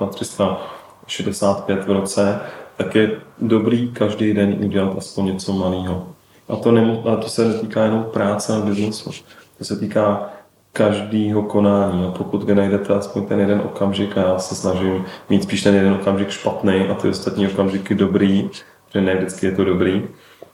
na 0.00 0.06
365 0.06 1.86
v 1.86 1.90
roce, 1.90 2.40
tak 2.76 2.94
je 2.94 3.10
dobrý 3.38 3.90
každý 3.92 4.34
den 4.34 4.56
udělat 4.64 4.94
aspoň 4.98 5.26
něco 5.26 5.52
malého. 5.52 6.06
A 6.48 6.56
to, 6.56 6.72
nemu, 6.72 7.08
a 7.08 7.16
to 7.16 7.28
se 7.28 7.48
netýká 7.48 7.84
jenom 7.84 8.06
práce 8.12 8.56
a 8.56 8.60
biznesu. 8.60 9.10
To 9.58 9.64
se 9.64 9.76
týká 9.76 10.30
každého 10.72 11.42
konání. 11.42 12.04
A 12.04 12.10
pokud 12.10 12.42
vy 12.42 12.54
najdete 12.54 12.94
aspoň 12.94 13.26
ten 13.26 13.40
jeden 13.40 13.62
okamžik, 13.64 14.18
a 14.18 14.20
já 14.20 14.38
se 14.38 14.54
snažím 14.54 15.04
mít 15.30 15.42
spíš 15.42 15.62
ten 15.62 15.74
jeden 15.74 15.92
okamžik 15.92 16.30
špatný 16.30 16.80
a 16.80 16.94
ty 16.94 17.08
ostatní 17.08 17.46
okamžiky 17.46 17.94
dobrý, 17.94 18.50
že 18.94 19.00
ne 19.00 19.16
vždycky 19.16 19.46
je 19.46 19.52
to 19.52 19.64
dobrý, 19.64 20.02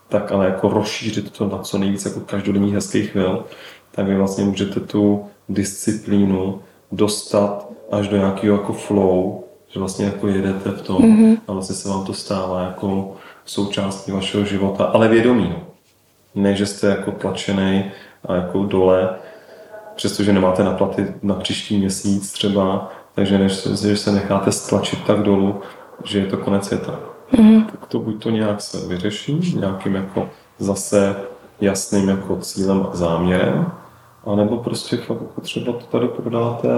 tak 0.08 0.32
ale 0.32 0.46
jako 0.46 0.68
rozšířit 0.68 1.30
to 1.30 1.48
na 1.48 1.58
co 1.58 1.78
nejvíc 1.78 2.04
jako 2.04 2.20
každodenní 2.20 2.74
hezký 2.74 3.06
chvil, 3.06 3.44
tak 3.90 4.06
vy 4.06 4.16
vlastně 4.16 4.44
můžete 4.44 4.80
tu 4.80 5.26
disciplínu 5.48 6.60
dostat 6.92 7.68
až 7.90 8.08
do 8.08 8.16
nějakého 8.16 8.56
jako 8.56 8.72
flow, 8.72 9.44
že 9.68 9.80
vlastně 9.80 10.04
jako 10.04 10.28
jedete 10.28 10.70
v 10.70 10.82
tom 10.82 11.02
mm-hmm. 11.02 11.38
a 11.48 11.52
vlastně 11.52 11.76
se 11.76 11.88
vám 11.88 12.04
to 12.04 12.14
stává 12.14 12.62
jako 12.62 13.16
součástí 13.44 14.12
vašeho 14.12 14.44
života, 14.44 14.84
ale 14.84 15.08
vědomí. 15.08 15.54
Ne, 16.34 16.56
že 16.56 16.66
jste 16.66 16.86
jako 16.86 17.12
tlačený 17.12 17.84
a 18.28 18.34
jako 18.34 18.64
dole, 18.64 19.08
přestože 19.94 20.32
nemáte 20.32 20.64
na 20.64 20.70
platy 20.70 21.14
na 21.22 21.34
příští 21.34 21.78
měsíc 21.78 22.32
třeba, 22.32 22.92
takže 23.14 23.38
než 23.38 23.66
že 23.82 23.96
se 23.96 24.12
necháte 24.12 24.52
stlačit 24.52 25.04
tak 25.06 25.22
dolů, 25.22 25.60
že 26.04 26.18
je 26.18 26.26
to 26.26 26.36
konec 26.36 26.66
světa. 26.66 26.98
Mm-hmm. 27.32 27.64
Tak 27.66 27.86
to 27.86 27.98
buď 27.98 28.22
to 28.22 28.30
nějak 28.30 28.60
se 28.60 28.88
vyřeší, 28.88 29.56
nějakým 29.60 29.94
jako 29.94 30.28
zase 30.58 31.16
jasným 31.60 32.08
jako 32.08 32.36
cílem 32.36 32.86
a 32.92 32.96
záměrem, 32.96 33.66
a 34.26 34.34
nebo 34.34 34.56
prostě 34.56 34.96
fakt 34.96 35.20
jako 35.20 35.40
třeba 35.40 35.72
to 35.72 35.86
tady 35.86 36.08
prodáte 36.08 36.68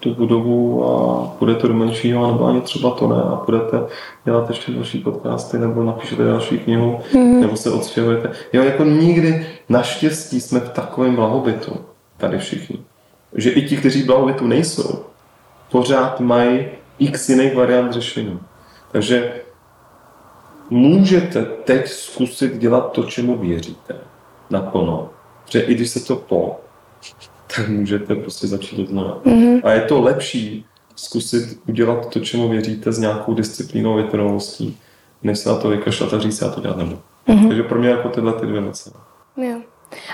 tu 0.00 0.14
budovu 0.14 0.84
a 0.84 1.24
půjdete 1.38 1.68
do 1.68 1.74
menšího, 1.74 2.32
nebo 2.32 2.46
ani 2.46 2.60
třeba 2.60 2.90
to 2.90 3.08
ne 3.08 3.22
a 3.22 3.42
budete 3.46 3.80
dělat 4.24 4.48
ještě 4.48 4.72
další 4.72 4.98
podcasty, 4.98 5.58
nebo 5.58 5.84
napíšete 5.84 6.24
další 6.24 6.58
knihu, 6.58 7.00
mm. 7.14 7.40
nebo 7.40 7.56
se 7.56 7.70
odstěhujete. 7.70 8.30
Jo, 8.52 8.62
jako 8.62 8.84
nikdy 8.84 9.46
naštěstí 9.68 10.40
jsme 10.40 10.60
v 10.60 10.68
takovém 10.68 11.16
blahobytu, 11.16 11.76
tady 12.16 12.38
všichni, 12.38 12.78
že 13.34 13.50
i 13.50 13.68
ti, 13.68 13.76
kteří 13.76 14.02
blahobytu 14.02 14.46
nejsou, 14.46 15.04
pořád 15.70 16.20
mají 16.20 16.66
x 16.98 17.28
jiných 17.28 17.56
variant 17.56 17.92
řešení. 17.92 18.38
Takže 18.92 19.32
můžete 20.70 21.44
teď 21.44 21.88
zkusit 21.88 22.58
dělat 22.58 22.92
to, 22.92 23.02
čemu 23.02 23.38
věříte 23.38 23.96
naplno. 24.50 25.10
Protože 25.44 25.60
i 25.60 25.74
když 25.74 25.90
se 25.90 26.00
to 26.00 26.16
po, 26.16 26.60
tak 27.56 27.68
můžete 27.68 28.14
prostě 28.14 28.46
začít 28.46 28.88
znova. 28.88 29.20
Mm-hmm. 29.24 29.60
A 29.64 29.70
je 29.70 29.80
to 29.80 30.00
lepší 30.00 30.66
zkusit 30.96 31.60
udělat 31.68 32.08
to, 32.08 32.20
čemu 32.20 32.48
věříte 32.48 32.92
s 32.92 32.98
nějakou 32.98 33.34
disciplínou, 33.34 33.96
vytrvalostí, 33.96 34.78
než 35.22 35.38
se 35.38 35.48
na 35.48 35.56
to 35.56 35.68
vykašlat 35.68 36.14
a 36.14 36.18
říct, 36.18 36.40
já 36.40 36.48
to 36.48 36.60
dělat 36.60 36.76
nebudu. 36.76 36.98
Mm-hmm. 37.28 37.48
Takže 37.48 37.62
pro 37.62 37.78
mě 37.78 37.88
jako 37.88 38.08
tyhle 38.08 38.32
ty 38.32 38.46
dvě 38.46 38.60
věci. 38.60 38.90
Jo. 39.36 39.60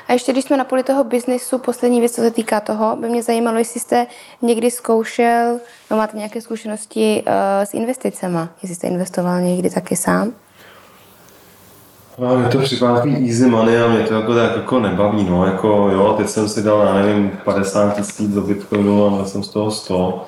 A 0.08 0.12
ještě 0.12 0.32
když 0.32 0.44
jsme 0.44 0.56
na 0.56 0.64
poli 0.64 0.82
toho 0.82 1.04
biznisu, 1.04 1.58
poslední 1.58 2.00
věc, 2.00 2.14
co 2.14 2.20
se 2.20 2.30
týká 2.30 2.60
toho, 2.60 2.96
by 2.96 3.08
mě 3.08 3.22
zajímalo, 3.22 3.58
jestli 3.58 3.80
jste 3.80 4.06
někdy 4.42 4.70
zkoušel, 4.70 5.60
no 5.90 5.96
máte 5.96 6.16
nějaké 6.16 6.40
zkušenosti 6.40 7.22
uh, 7.26 7.32
s 7.64 7.74
investicema, 7.74 8.48
jestli 8.62 8.74
jste 8.74 8.86
investoval 8.86 9.40
někdy 9.40 9.70
taky 9.70 9.96
sám? 9.96 10.32
No, 12.18 12.38
mě 12.38 12.48
to 12.48 12.58
připadá 12.58 12.94
takový 12.94 13.28
easy 13.28 13.46
money 13.46 13.82
a 13.82 13.88
mě 13.88 14.00
to 14.00 14.14
jako, 14.14 14.34
tak 14.34 14.56
jako 14.56 14.80
nebaví, 14.80 15.24
no, 15.24 15.46
jako 15.46 15.90
jo, 15.92 16.14
teď 16.18 16.28
jsem 16.28 16.48
si 16.48 16.62
dal, 16.62 16.82
já 16.86 16.94
nevím, 16.94 17.30
50 17.44 17.96
tisíc 17.96 18.34
do 18.34 18.40
Bitcoinu 18.40 19.06
a 19.06 19.10
měl 19.10 19.24
jsem 19.24 19.42
z 19.42 19.48
toho 19.48 19.70
100. 19.70 20.26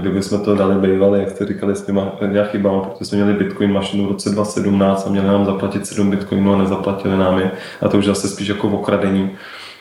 Kdyby 0.00 0.22
jsme 0.22 0.38
to 0.38 0.54
dali 0.54 0.74
bývali, 0.74 1.20
jak 1.20 1.30
jste 1.30 1.46
říkali, 1.46 1.76
s 1.76 1.82
těma 1.82 2.12
chybama, 2.44 2.80
protože 2.80 3.04
jsme 3.04 3.18
měli 3.18 3.38
Bitcoin 3.38 3.72
mašinu 3.72 4.06
v 4.06 4.08
roce 4.08 4.30
2017 4.30 5.06
a 5.06 5.10
měli 5.10 5.26
nám 5.26 5.44
zaplatit 5.44 5.86
7 5.86 6.10
Bitcoinů 6.10 6.54
a 6.54 6.58
nezaplatili 6.58 7.16
nám 7.16 7.38
je, 7.38 7.50
a 7.82 7.88
to 7.88 7.98
už 7.98 8.04
zase 8.04 8.28
spíš 8.28 8.48
jako 8.48 8.68
okradení, 8.68 9.30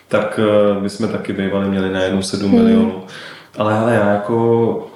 tak 0.07 0.39
my 0.79 0.85
eh, 0.85 0.89
jsme 0.89 1.07
taky 1.07 1.33
bývali 1.33 1.69
měli 1.69 1.93
na 1.93 2.01
jednu 2.01 2.21
7 2.21 2.51
hmm. 2.51 2.59
milionů. 2.59 2.93
Ale 3.57 3.79
hele, 3.79 3.93
já 3.93 4.09
jako 4.09 4.87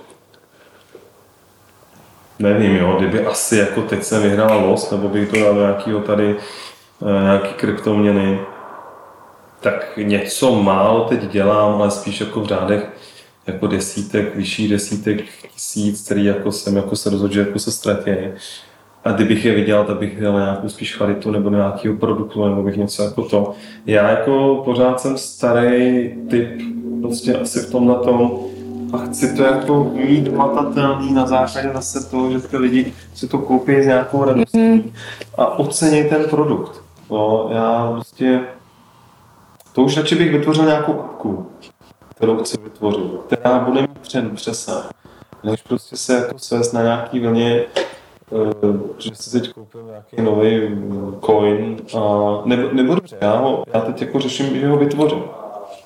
nevím, 2.41 2.75
jo, 2.75 2.95
kdyby 2.97 3.25
asi 3.25 3.57
jako 3.57 3.81
teď 3.81 4.03
jsem 4.03 4.21
vyhrál 4.21 4.69
los, 4.69 4.91
nebo 4.91 5.09
bych 5.09 5.29
to 5.29 5.39
dal 5.39 5.53
do 5.53 5.61
nějakého 5.61 5.99
tady, 5.99 6.35
eh, 7.01 7.23
nějaký 7.23 7.53
kryptoměny, 7.53 8.39
tak 9.59 9.97
něco 9.97 10.55
málo 10.63 11.05
teď 11.09 11.31
dělám, 11.31 11.81
ale 11.81 11.91
spíš 11.91 12.19
jako 12.19 12.41
v 12.41 12.45
řádech 12.45 12.89
jako 13.47 13.67
desítek, 13.67 14.35
vyšší 14.35 14.67
desítek 14.67 15.23
tisíc, 15.53 16.05
který 16.05 16.25
jako 16.25 16.51
jsem 16.51 16.75
jako 16.75 16.95
se 16.95 17.09
rozhodl, 17.09 17.33
že 17.33 17.39
jako 17.39 17.59
se 17.59 17.71
ztratí. 17.71 18.11
A 19.03 19.11
kdybych 19.11 19.45
je 19.45 19.55
viděl, 19.55 19.83
tak 19.83 19.97
bych 19.97 20.19
dělal 20.19 20.39
nějakou 20.39 20.69
spíš 20.69 20.95
kvalitu 20.95 21.31
nebo 21.31 21.49
nějakého 21.49 21.95
produktu, 21.95 22.45
nebo 22.45 22.63
bych 22.63 22.77
něco 22.77 23.03
jako 23.03 23.21
to. 23.21 23.53
Já 23.85 24.09
jako 24.09 24.61
pořád 24.65 24.99
jsem 24.99 25.17
starý 25.17 26.09
typ, 26.29 26.49
prostě 27.01 27.35
asi 27.35 27.59
v 27.59 27.71
tomhle 27.71 27.95
tom, 27.95 28.39
a 28.93 28.97
chci 28.97 29.35
to 29.35 29.43
jako 29.43 29.83
mít 29.83 30.33
matatelný 30.33 31.13
na 31.13 31.27
základě 31.27 31.71
zase 31.73 32.09
toho, 32.09 32.31
že 32.31 32.39
ty 32.39 32.57
lidi 32.57 32.93
si 33.15 33.27
to 33.27 33.37
koupí 33.37 33.83
s 33.83 33.85
nějakou 33.85 34.23
radostí 34.23 34.59
mm-hmm. 34.59 34.91
a 35.37 35.59
ocení 35.59 36.03
ten 36.03 36.23
produkt. 36.23 36.81
No, 37.09 37.49
já 37.51 37.91
prostě, 37.91 38.41
to 39.73 39.81
už 39.81 39.97
radši 39.97 40.15
bych 40.15 40.31
vytvořil 40.31 40.65
nějakou 40.65 40.99
apku, 40.99 41.47
kterou 42.09 42.37
chci 42.37 42.57
vytvořit, 42.63 43.11
která 43.27 43.59
bude 43.59 43.81
mít 43.81 43.99
přen 43.99 44.29
přesah, 44.35 44.89
než 45.43 45.61
prostě 45.61 45.97
se 45.97 46.13
jako 46.13 46.39
svést 46.39 46.73
na 46.73 46.81
nějaký 46.83 47.19
vlně, 47.19 47.63
eh, 47.65 47.85
že 48.97 49.09
si 49.13 49.39
teď 49.39 49.53
koupil 49.53 49.83
nějaký 49.83 50.21
nový 50.21 50.61
coin 51.25 51.77
a 51.97 52.01
nebo, 52.45 52.69
nebo 52.71 52.95
dobře, 52.95 53.17
já, 53.21 53.37
ho, 53.37 53.63
já 53.73 53.81
teď 53.81 54.01
jako 54.01 54.19
řeším, 54.19 54.59
že 54.59 54.67
ho 54.67 54.77
vytvořím, 54.77 55.23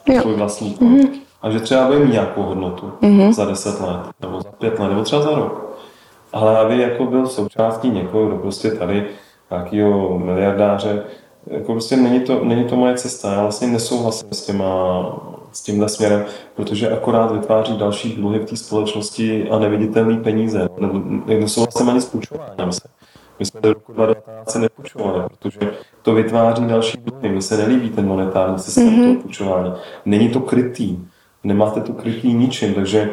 jo. 0.08 0.22
svůj 0.22 0.36
vlastní 0.36 0.78
coin. 0.78 1.02
Mm-hmm. 1.02 1.25
A 1.46 1.50
že 1.50 1.60
třeba 1.60 1.88
bude 1.88 2.00
mít 2.00 2.12
nějakou 2.12 2.42
hodnotu 2.42 2.92
mm-hmm. 3.02 3.34
za 3.34 3.46
10 3.46 3.82
let, 3.82 4.00
nebo 4.22 4.42
za 4.42 4.52
5 4.52 4.80
let, 4.80 4.90
nebo 4.90 5.04
třeba 5.04 5.22
za 5.22 5.36
rok. 5.36 5.78
Ale 6.34 6.58
aby 6.58 6.82
jako 6.82 7.06
byl 7.06 7.28
součástí 7.28 7.90
někoho, 7.90 8.28
kdo 8.28 8.38
prostě 8.38 8.72
tady 8.72 9.06
nějakého 9.52 10.20
miliardáře, 10.20 11.04
jako 11.48 11.72
prostě 11.72 11.98
není 11.98 12.20
to, 12.20 12.46
není 12.46 12.66
to 12.66 12.76
moje 12.76 12.96
cesta. 12.96 13.34
Já 13.34 13.42
vlastně 13.42 13.68
nesouhlasím 13.68 14.28
s, 14.32 14.46
těma, 14.46 15.06
s 15.52 15.62
tímhle 15.62 15.90
směrem, 15.90 16.26
protože 16.56 16.90
akorát 16.90 17.32
vytváří 17.32 17.78
další 17.78 18.16
dluhy 18.16 18.40
v 18.40 18.46
té 18.46 18.56
společnosti 18.56 19.50
a 19.50 19.60
neviditelné 19.60 20.18
peníze. 20.18 20.70
Nesouhlasím 21.26 21.90
ani 21.90 22.02
s 22.02 22.06
půjčováním 22.06 22.72
se. 22.72 22.88
My 23.40 23.46
jsme 23.46 23.62
do 23.62 23.74
roku 23.74 23.94
2019 23.94 24.56
nepůjčovali, 24.56 25.24
protože 25.30 25.72
to 26.02 26.14
vytváří 26.14 26.68
další 26.68 26.98
dluhy. 26.98 27.30
Mně 27.30 27.42
se 27.42 27.58
nelíbí 27.58 27.90
ten 27.90 28.08
monetární 28.08 28.60
systém 28.60 28.90
mm-hmm. 28.90 29.04
toho 29.04 29.22
půjčování. 29.22 29.74
Není 30.06 30.30
to 30.30 30.40
krytý. 30.40 30.98
Nemáte 31.46 31.82
to 31.82 31.94
krytý 31.94 32.34
ničím, 32.34 32.74
takže 32.74 33.10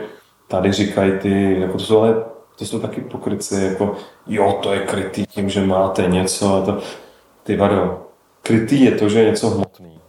tady 0.48 0.72
říkají 0.72 1.12
ty, 1.18 1.60
jako 1.60 1.72
to 1.72 1.84
jsou 1.84 1.98
ale 1.98 2.24
to 2.59 2.64
jsou 2.64 2.78
taky 2.78 3.00
pokryci, 3.00 3.64
jako 3.64 3.96
jo, 4.26 4.59
to 4.62 4.72
je 4.72 4.80
krytý 4.80 5.26
tím, 5.26 5.48
že 5.48 5.66
máte 5.66 6.02
něco 6.02 6.54
a 6.54 6.60
to, 6.60 6.78
ty 7.42 7.56
vado, 7.56 8.06
krytý 8.42 8.84
je 8.84 8.92
to, 8.92 9.09
že 9.09 9.18
je 9.18 9.30
něco 9.30 9.50
hmotný. 9.50 10.00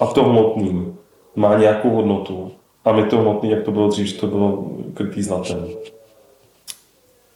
A 0.00 0.06
to 0.06 0.24
hmotný 0.24 0.96
má 1.36 1.58
nějakou 1.58 1.90
hodnotu. 1.90 2.52
A 2.84 2.92
my 2.92 3.04
to 3.04 3.18
hmotný, 3.18 3.50
jak 3.50 3.62
to 3.62 3.70
bylo 3.70 3.88
dřív, 3.88 4.06
že 4.06 4.20
to 4.20 4.26
bylo 4.26 4.70
krytý 4.94 5.22
zlatem. 5.22 5.66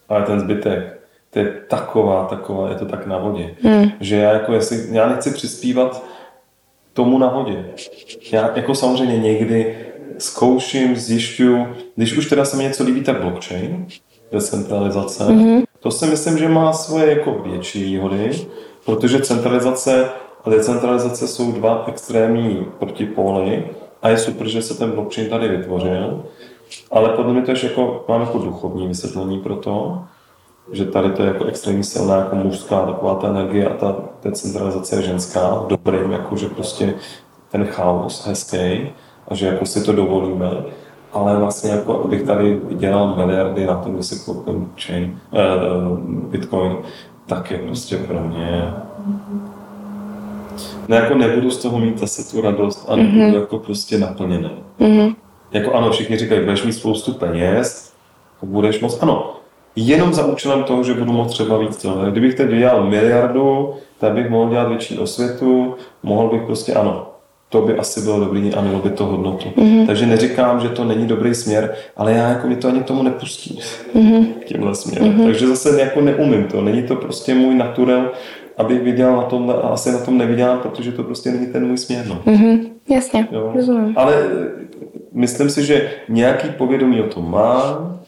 Ale 0.08 0.22
ten 0.22 0.40
zbytek, 0.40 1.00
to 1.30 1.38
je 1.38 1.60
taková, 1.68 2.24
taková, 2.24 2.68
je 2.68 2.74
to 2.74 2.86
tak 2.86 3.06
na 3.06 3.18
vodě. 3.18 3.54
Hmm. 3.62 3.90
Že 4.00 4.16
já 4.16 4.32
jako, 4.32 4.52
jestli, 4.52 4.96
já 4.96 5.08
nechci 5.08 5.30
přispívat 5.30 6.04
tomu 6.92 7.18
na 7.18 7.28
vodě. 7.28 7.64
Já 8.32 8.56
jako 8.56 8.74
samozřejmě 8.74 9.18
někdy 9.18 9.87
zkouším, 10.18 10.96
zjišťuju, 10.96 11.66
když 11.96 12.16
už 12.16 12.26
teda 12.26 12.44
se 12.44 12.56
mi 12.56 12.64
něco 12.64 12.84
líbí, 12.84 13.00
tak 13.00 13.20
blockchain, 13.20 13.86
decentralizace. 14.32 15.24
Mm-hmm. 15.24 15.64
To 15.80 15.90
si 15.90 16.06
myslím, 16.06 16.38
že 16.38 16.48
má 16.48 16.72
svoje 16.72 17.10
jako 17.10 17.32
větší 17.32 17.84
výhody, 17.84 18.30
protože 18.86 19.20
centralizace 19.20 20.10
a 20.44 20.50
decentralizace 20.50 21.28
jsou 21.28 21.52
dva 21.52 21.84
extrémní 21.86 22.66
protipóly 22.78 23.70
a 24.02 24.08
je 24.08 24.18
super, 24.18 24.48
že 24.48 24.62
se 24.62 24.78
ten 24.78 24.90
blockchain 24.90 25.28
tady 25.28 25.48
vytvořil, 25.48 26.24
ale 26.90 27.08
podle 27.08 27.32
mě 27.32 27.42
to 27.42 27.50
je 27.50 27.56
jako, 27.62 28.04
mám 28.08 28.20
jako 28.20 28.38
duchovní 28.38 28.88
vysvětlení 28.88 29.40
pro 29.40 29.56
to, 29.56 30.04
že 30.72 30.84
tady 30.84 31.10
to 31.10 31.22
je 31.22 31.28
jako 31.28 31.44
extrémně 31.44 31.84
silná 31.84 32.16
jako 32.16 32.36
mužská 32.36 32.86
taková 32.86 33.14
ta 33.14 33.28
energie 33.28 33.68
a 33.68 33.74
ta 33.74 33.96
decentralizace 34.24 34.96
je 34.96 35.02
ženská, 35.02 35.64
dobrým, 35.68 36.12
jako 36.12 36.36
že 36.36 36.48
prostě 36.48 36.94
ten 37.50 37.64
chaos 37.64 38.26
hezký 38.26 38.92
a 39.28 39.34
že 39.34 39.46
jako 39.46 39.66
si 39.66 39.84
to 39.84 39.92
dovolíme 39.92 40.50
ale 41.12 41.36
vlastně 41.36 41.70
jako 41.70 42.04
abych 42.04 42.22
tady 42.22 42.60
dělal 42.70 43.16
miliardy 43.16 43.66
na 43.66 43.74
tom, 43.74 43.96
že 43.96 44.02
si 44.02 44.24
koupím 44.24 44.72
chain, 44.86 45.18
uh, 45.30 45.98
Bitcoin, 46.00 46.76
tak 47.26 47.50
je 47.50 47.58
prostě 47.58 47.96
pro 47.96 48.20
mě 48.20 48.74
ne, 50.88 50.96
jako 50.96 51.14
nebudu 51.14 51.50
z 51.50 51.56
toho 51.56 51.78
mít 51.78 51.98
zase 51.98 52.30
tu 52.30 52.40
radost 52.40 52.86
a 52.88 52.96
nebudu 52.96 53.18
mm-hmm. 53.18 53.34
jako 53.34 53.58
prostě 53.58 53.98
naplněný. 53.98 54.50
Mm-hmm. 54.80 55.14
Jako 55.52 55.74
ano, 55.74 55.90
všichni 55.90 56.16
říkají, 56.16 56.40
budeš 56.40 56.64
mít 56.64 56.72
spoustu 56.72 57.12
peněz, 57.12 57.92
budeš 58.42 58.80
moc, 58.80 59.02
ano, 59.02 59.34
jenom 59.76 60.14
za 60.14 60.26
účelem 60.26 60.62
toho, 60.64 60.84
že 60.84 60.94
budu 60.94 61.12
moct 61.12 61.30
třeba 61.30 61.58
víc 61.58 61.76
to. 61.76 62.04
Kdybych 62.10 62.34
teď 62.34 62.50
dělal 62.50 62.84
miliardu, 62.84 63.74
tak 63.98 64.12
bych 64.12 64.30
mohl 64.30 64.50
dělat 64.50 64.68
větší 64.68 64.98
osvětu, 64.98 65.74
mohl 66.02 66.28
bych 66.28 66.42
prostě, 66.42 66.74
ano, 66.74 67.06
to 67.48 67.62
by 67.62 67.78
asi 67.78 68.00
bylo 68.00 68.20
dobrý 68.20 68.54
a 68.54 68.60
mělo 68.60 68.78
by 68.78 68.90
to 68.90 69.06
hodnotu. 69.06 69.48
Mm-hmm. 69.48 69.86
Takže 69.86 70.06
neříkám, 70.06 70.60
že 70.60 70.68
to 70.68 70.84
není 70.84 71.06
dobrý 71.06 71.34
směr, 71.34 71.74
ale 71.96 72.12
já 72.12 72.28
jako 72.28 72.46
mi 72.46 72.56
to 72.56 72.68
ani 72.68 72.82
tomu 72.82 73.02
nepustí 73.02 73.60
mm-hmm. 73.94 74.26
tímhle 74.44 74.74
směrem. 74.74 75.12
Mm-hmm. 75.12 75.26
Takže 75.26 75.46
zase 75.46 75.80
jako 75.80 76.00
neumím 76.00 76.44
to, 76.44 76.60
není 76.60 76.82
to 76.82 76.96
prostě 76.96 77.34
můj 77.34 77.54
naturel, 77.54 78.10
abych 78.56 78.82
viděl 78.82 79.16
na 79.16 79.22
tom, 79.22 79.50
a 79.50 79.68
asi 79.68 79.92
na 79.92 79.98
tom 79.98 80.18
nevydělám, 80.18 80.58
protože 80.58 80.92
to 80.92 81.02
prostě 81.02 81.30
není 81.30 81.46
ten 81.46 81.66
můj 81.66 81.78
směr. 81.78 82.06
No. 82.08 82.20
Mm-hmm. 82.26 82.70
Jasně, 82.88 83.28
jo. 83.32 83.52
rozumím. 83.54 83.94
Ale 83.96 84.14
myslím 85.12 85.50
si, 85.50 85.64
že 85.64 85.90
nějaký 86.08 86.48
povědomí 86.48 87.00
o 87.00 87.06
tom 87.06 87.30
mám. 87.30 88.00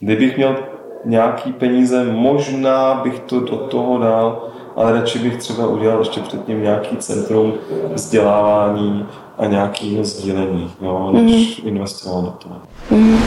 Kdybych 0.00 0.36
měl 0.36 0.56
nějaký 1.04 1.52
peníze, 1.52 2.04
možná 2.04 2.94
bych 2.94 3.18
to 3.18 3.40
do 3.40 3.56
toho 3.56 3.98
dal, 3.98 4.48
ale 4.76 4.92
radši 4.92 5.18
bych 5.18 5.36
třeba 5.36 5.66
udělal 5.66 5.98
ještě 5.98 6.20
předtím 6.20 6.62
nějaký 6.62 6.96
centrum 6.96 7.54
vzdělávání 7.94 9.06
a 9.38 9.46
nějaký 9.46 10.04
sdílení, 10.04 10.72
jo, 10.80 11.10
než 11.12 11.24
mm-hmm. 11.24 11.68
investoval 11.68 12.22
do 12.22 12.30
toho. 12.30 12.60
Mm-hmm. 12.90 13.18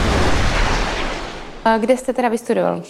A 1.64 1.78
kde 1.78 1.96
jste 1.96 2.12
teda 2.12 2.28
vystudoval? 2.28 2.82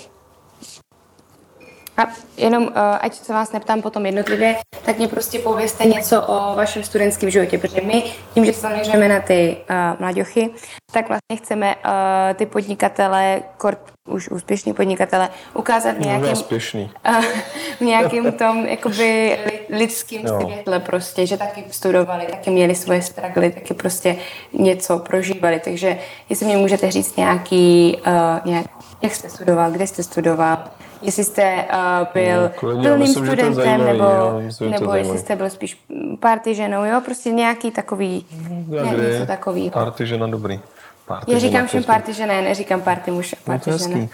A 1.99 2.07
jenom, 2.37 2.63
uh, 2.63 2.71
ať 3.01 3.15
se 3.15 3.33
vás 3.33 3.53
neptám 3.53 3.83
potom 3.83 4.07
jednotlivě, 4.07 4.57
tak 4.85 4.99
mě 4.99 5.09
prostě 5.09 5.39
pověste 5.39 5.85
něco 5.85 6.23
o 6.23 6.57
vašem 6.57 6.83
studentském 6.83 7.31
životě, 7.31 7.59
protože 7.59 7.81
my 7.81 8.03
tím, 8.35 8.45
že 8.45 8.53
se 8.53 8.61
zaměřujeme 8.61 9.09
na 9.09 9.21
ty 9.21 9.57
uh, 9.71 10.01
mladěchy, 10.01 10.51
tak 10.93 11.09
vlastně 11.09 11.37
chceme 11.37 11.75
uh, 11.75 11.91
ty 12.35 12.47
podnikatele, 12.47 13.43
kort, 13.57 13.79
už 14.09 14.29
úspěšný 14.29 14.73
podnikatele, 14.73 15.29
ukázat 15.55 15.93
v 15.97 16.01
nějakým, 16.01 16.33
uh, 16.33 17.25
v 17.79 17.81
nějakým 17.81 18.33
tom 18.33 18.67
jakoby 18.67 19.39
lidským 19.71 20.27
jo. 20.27 20.41
světle 20.41 20.81
prostě, 20.81 21.27
že 21.27 21.37
taky 21.37 21.65
studovali, 21.71 22.27
taky 22.27 22.51
měli 22.51 22.75
svoje 22.75 23.03
stragly, 23.03 23.51
taky 23.51 23.75
prostě 23.75 24.17
něco 24.53 24.99
prožívali, 24.99 25.61
takže 25.65 25.99
jestli 26.29 26.47
mě 26.47 26.57
můžete 26.57 26.91
říct 26.91 27.17
nějaký, 27.17 27.97
uh, 28.07 28.13
nějak, 28.45 28.67
jak 29.03 29.15
jste 29.15 29.29
studoval, 29.29 29.71
kde 29.71 29.87
jste 29.87 30.03
studoval, 30.03 30.59
jestli 31.03 31.25
jste 31.25 31.65
uh, 31.73 32.07
byl 32.15 32.43
no, 32.43 32.51
plným 32.61 32.99
myslím, 32.99 33.27
studentem, 33.27 33.55
zajímavý, 33.55 33.93
nebo, 33.93 34.05
jo, 34.05 34.41
myslím, 34.41 34.71
nebo 34.71 34.95
jestli 34.95 35.19
jste 35.19 35.37
byl 35.37 35.51
spíš 35.51 35.85
party 36.21 36.55
ženou, 36.55 36.85
jo, 36.85 37.01
prostě 37.05 37.31
nějaký 37.31 37.71
takový, 37.71 38.27
nějaký 38.69 39.01
něco 39.01 39.27
takový. 39.27 39.71
Party 39.71 40.07
žena 40.07 40.27
dobrý. 40.27 40.61
Party 41.07 41.33
Já 41.33 41.39
říkám 41.39 41.67
všem 41.67 41.85
party 41.85 42.13
žena, 42.13 42.41
neříkám 42.41 42.81
party 42.81 43.11
muž 43.11 43.33
a 43.33 43.37
party 43.45 43.71
no, 43.71 43.79
žena. 43.79 43.97
Uh, 43.99 44.09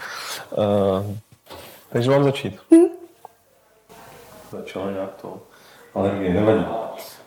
takže 1.89 2.11
mám 2.11 2.23
začít. 2.23 2.59
Hmm? 2.71 2.85
Začala 4.51 4.91
nějak 4.91 5.09
to 5.21 5.37
alergie, 5.95 6.33
nevadí. 6.33 6.65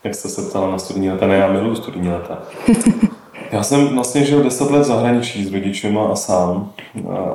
Jak 0.04 0.14
jste 0.14 0.28
se 0.28 0.50
ptala 0.50 0.70
na 0.70 0.78
studijní 0.78 1.10
leta, 1.10 1.26
ne, 1.26 1.36
já 1.36 1.48
miluju 1.48 1.74
studijní 1.74 2.08
leta. 2.08 2.38
Já 3.52 3.62
jsem 3.62 3.88
vlastně 3.88 4.24
žil 4.24 4.42
10 4.42 4.70
let 4.70 4.80
v 4.80 4.84
zahraničí 4.84 5.44
s 5.44 5.52
rodičema 5.52 6.04
a 6.04 6.14
sám. 6.14 6.70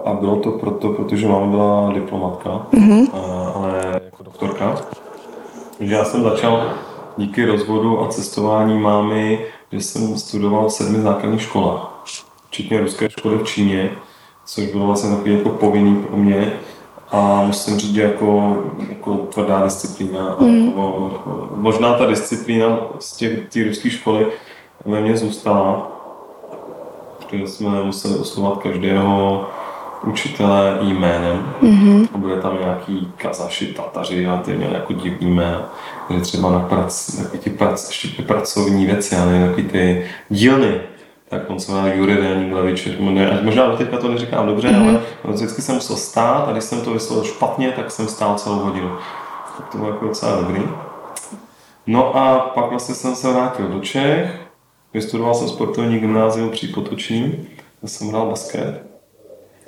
A 0.06 0.14
bylo 0.14 0.36
to 0.36 0.52
proto, 0.52 0.90
protože 0.90 1.28
máma 1.28 1.46
byla 1.46 1.94
diplomatka, 1.94 2.68
mm-hmm. 2.74 3.08
ale 3.56 4.02
jako 4.06 4.24
doktorka. 4.24 4.76
Takže 5.78 5.96
já 5.96 6.06
jsem 6.06 6.24
začal 6.24 6.74
díky 7.18 7.46
rozvodu 7.46 8.02
a 8.02 8.08
cestování 8.08 8.80
mámy, 8.80 9.40
že 9.72 9.82
jsem 9.82 10.18
studoval 10.18 10.70
v 10.70 10.74
sedmi 10.74 11.02
základních 11.02 11.42
školách. 11.42 12.04
Včetně 12.48 12.80
ruské 12.80 13.10
školy 13.10 13.38
v 13.38 13.44
Číně, 13.44 13.90
což 14.46 14.72
bylo 14.72 14.86
vlastně 14.86 15.10
takový 15.10 15.38
jako 15.38 15.50
povinný 15.50 15.96
pro 15.96 16.18
mě. 16.18 16.54
A 17.12 17.44
musím 17.46 17.78
říct, 17.78 17.94
že 17.94 18.02
jako, 18.02 18.58
jako 18.90 19.16
tvrdá 19.16 19.64
disciplína. 19.64 20.36
Mm. 20.40 20.66
Jako, 20.66 21.12
možná 21.56 21.94
ta 21.94 22.06
disciplína 22.06 22.80
z 23.00 23.18
té 23.54 23.64
ruské 23.64 23.90
školy 23.90 24.28
ve 24.86 25.02
mně 25.02 25.18
zůstala, 25.18 25.93
protože 27.34 27.48
jsme 27.48 27.84
museli 27.84 28.16
oslovovat 28.16 28.64
každého 28.64 29.46
učitele 30.04 30.78
jménem. 30.82 31.54
Mm-hmm. 31.62 32.08
Bude 32.16 32.42
tam 32.42 32.58
nějaký 32.60 33.12
kazaši, 33.18 33.66
tataři 33.66 34.28
a 34.28 34.38
ty 34.38 34.54
měli 34.54 34.74
jako 34.74 34.94
divný 34.94 35.32
jména. 35.32 35.74
Že 36.10 36.22
třeba 36.22 36.52
na 36.52 36.60
prac, 36.60 37.16
takový 37.16 37.40
ty, 37.40 37.50
prac, 37.50 37.88
ještě 37.88 38.08
ty 38.08 38.22
pracovní 38.22 38.86
věci, 38.86 39.16
ale 39.16 39.48
takový 39.48 39.64
ty 39.64 40.06
dílny, 40.30 40.82
tak 41.30 41.50
on 41.50 41.60
se 41.60 41.72
jmenuje 41.72 41.98
Jury 41.98 42.16
Déník 42.16 43.02
Možná 43.42 43.68
do 43.68 43.78
teďka 43.78 43.98
to 43.98 44.08
neříkám 44.08 44.48
dobře, 44.48 44.68
mm-hmm. 44.68 45.00
ale 45.24 45.34
vždycky 45.34 45.62
jsem 45.62 45.76
musel 45.76 45.96
stát 45.96 46.50
a 46.50 46.52
když 46.52 46.64
jsem 46.64 46.82
to 46.82 46.94
vyslovil 46.94 47.24
špatně, 47.24 47.72
tak 47.72 47.92
jsem 47.92 48.08
stál 48.08 48.36
celou 48.36 48.60
hodinu. 48.60 48.90
Tak 49.58 49.68
to 49.68 49.78
bylo 49.78 49.90
jako 49.90 50.06
docela 50.06 50.36
dobrý. 50.36 50.64
No 51.88 52.16
a 52.18 52.40
pak 52.40 52.70
vlastně 52.70 52.96
jsem 52.96 53.16
se 53.16 53.34
vrátil 53.34 53.68
do 53.68 53.80
Čech, 53.80 54.44
vystudoval 54.94 55.34
jsem 55.34 55.48
sportovní 55.48 56.00
gymnázium 56.00 56.50
při 56.50 56.68
Potoční, 56.68 57.48
kde 57.80 57.90
jsem 57.90 58.08
hrál 58.08 58.30
basket. 58.30 58.84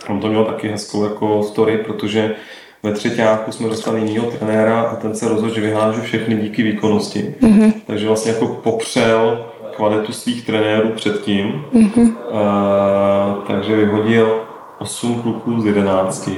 On 0.10 0.20
to 0.20 0.28
měl 0.28 0.46
taky 0.46 0.68
hezkou 0.68 1.04
jako 1.04 1.44
story, 1.44 1.78
protože 1.78 2.36
ve 2.84 2.92
třetíku 2.92 3.52
jsme 3.52 3.70
dostali 3.70 4.02
jiného 4.02 4.32
trenéra 4.32 4.82
a 4.82 4.96
ten 4.96 5.16
se 5.16 5.30
rozhodl, 5.30 5.54
že 5.54 5.62
vyhážu 5.62 6.02
všechny 6.02 6.36
díky 6.36 6.64
výkonnosti. 6.64 7.36
Mm-hmm. 7.42 7.74
Takže 7.88 8.08
vlastně 8.08 8.32
jako 8.32 8.48
popřel 8.48 9.46
kvalitu 9.76 10.14
svých 10.14 10.46
trenérů 10.46 10.90
předtím. 10.90 11.66
Mm-hmm. 11.74 12.14
Uh, 12.32 13.44
takže 13.48 13.76
vyhodil 13.76 14.42
8 14.80 15.22
kluků 15.22 15.62
z 15.62 15.66
11 15.66 16.30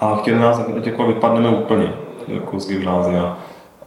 a 0.00 0.16
chtěli 0.16 0.38
nás, 0.38 0.60
jako 0.84 1.06
vypadneme 1.06 1.48
úplně 1.48 1.92
jako 2.28 2.60
z 2.60 2.68
gymnázia. 2.68 3.38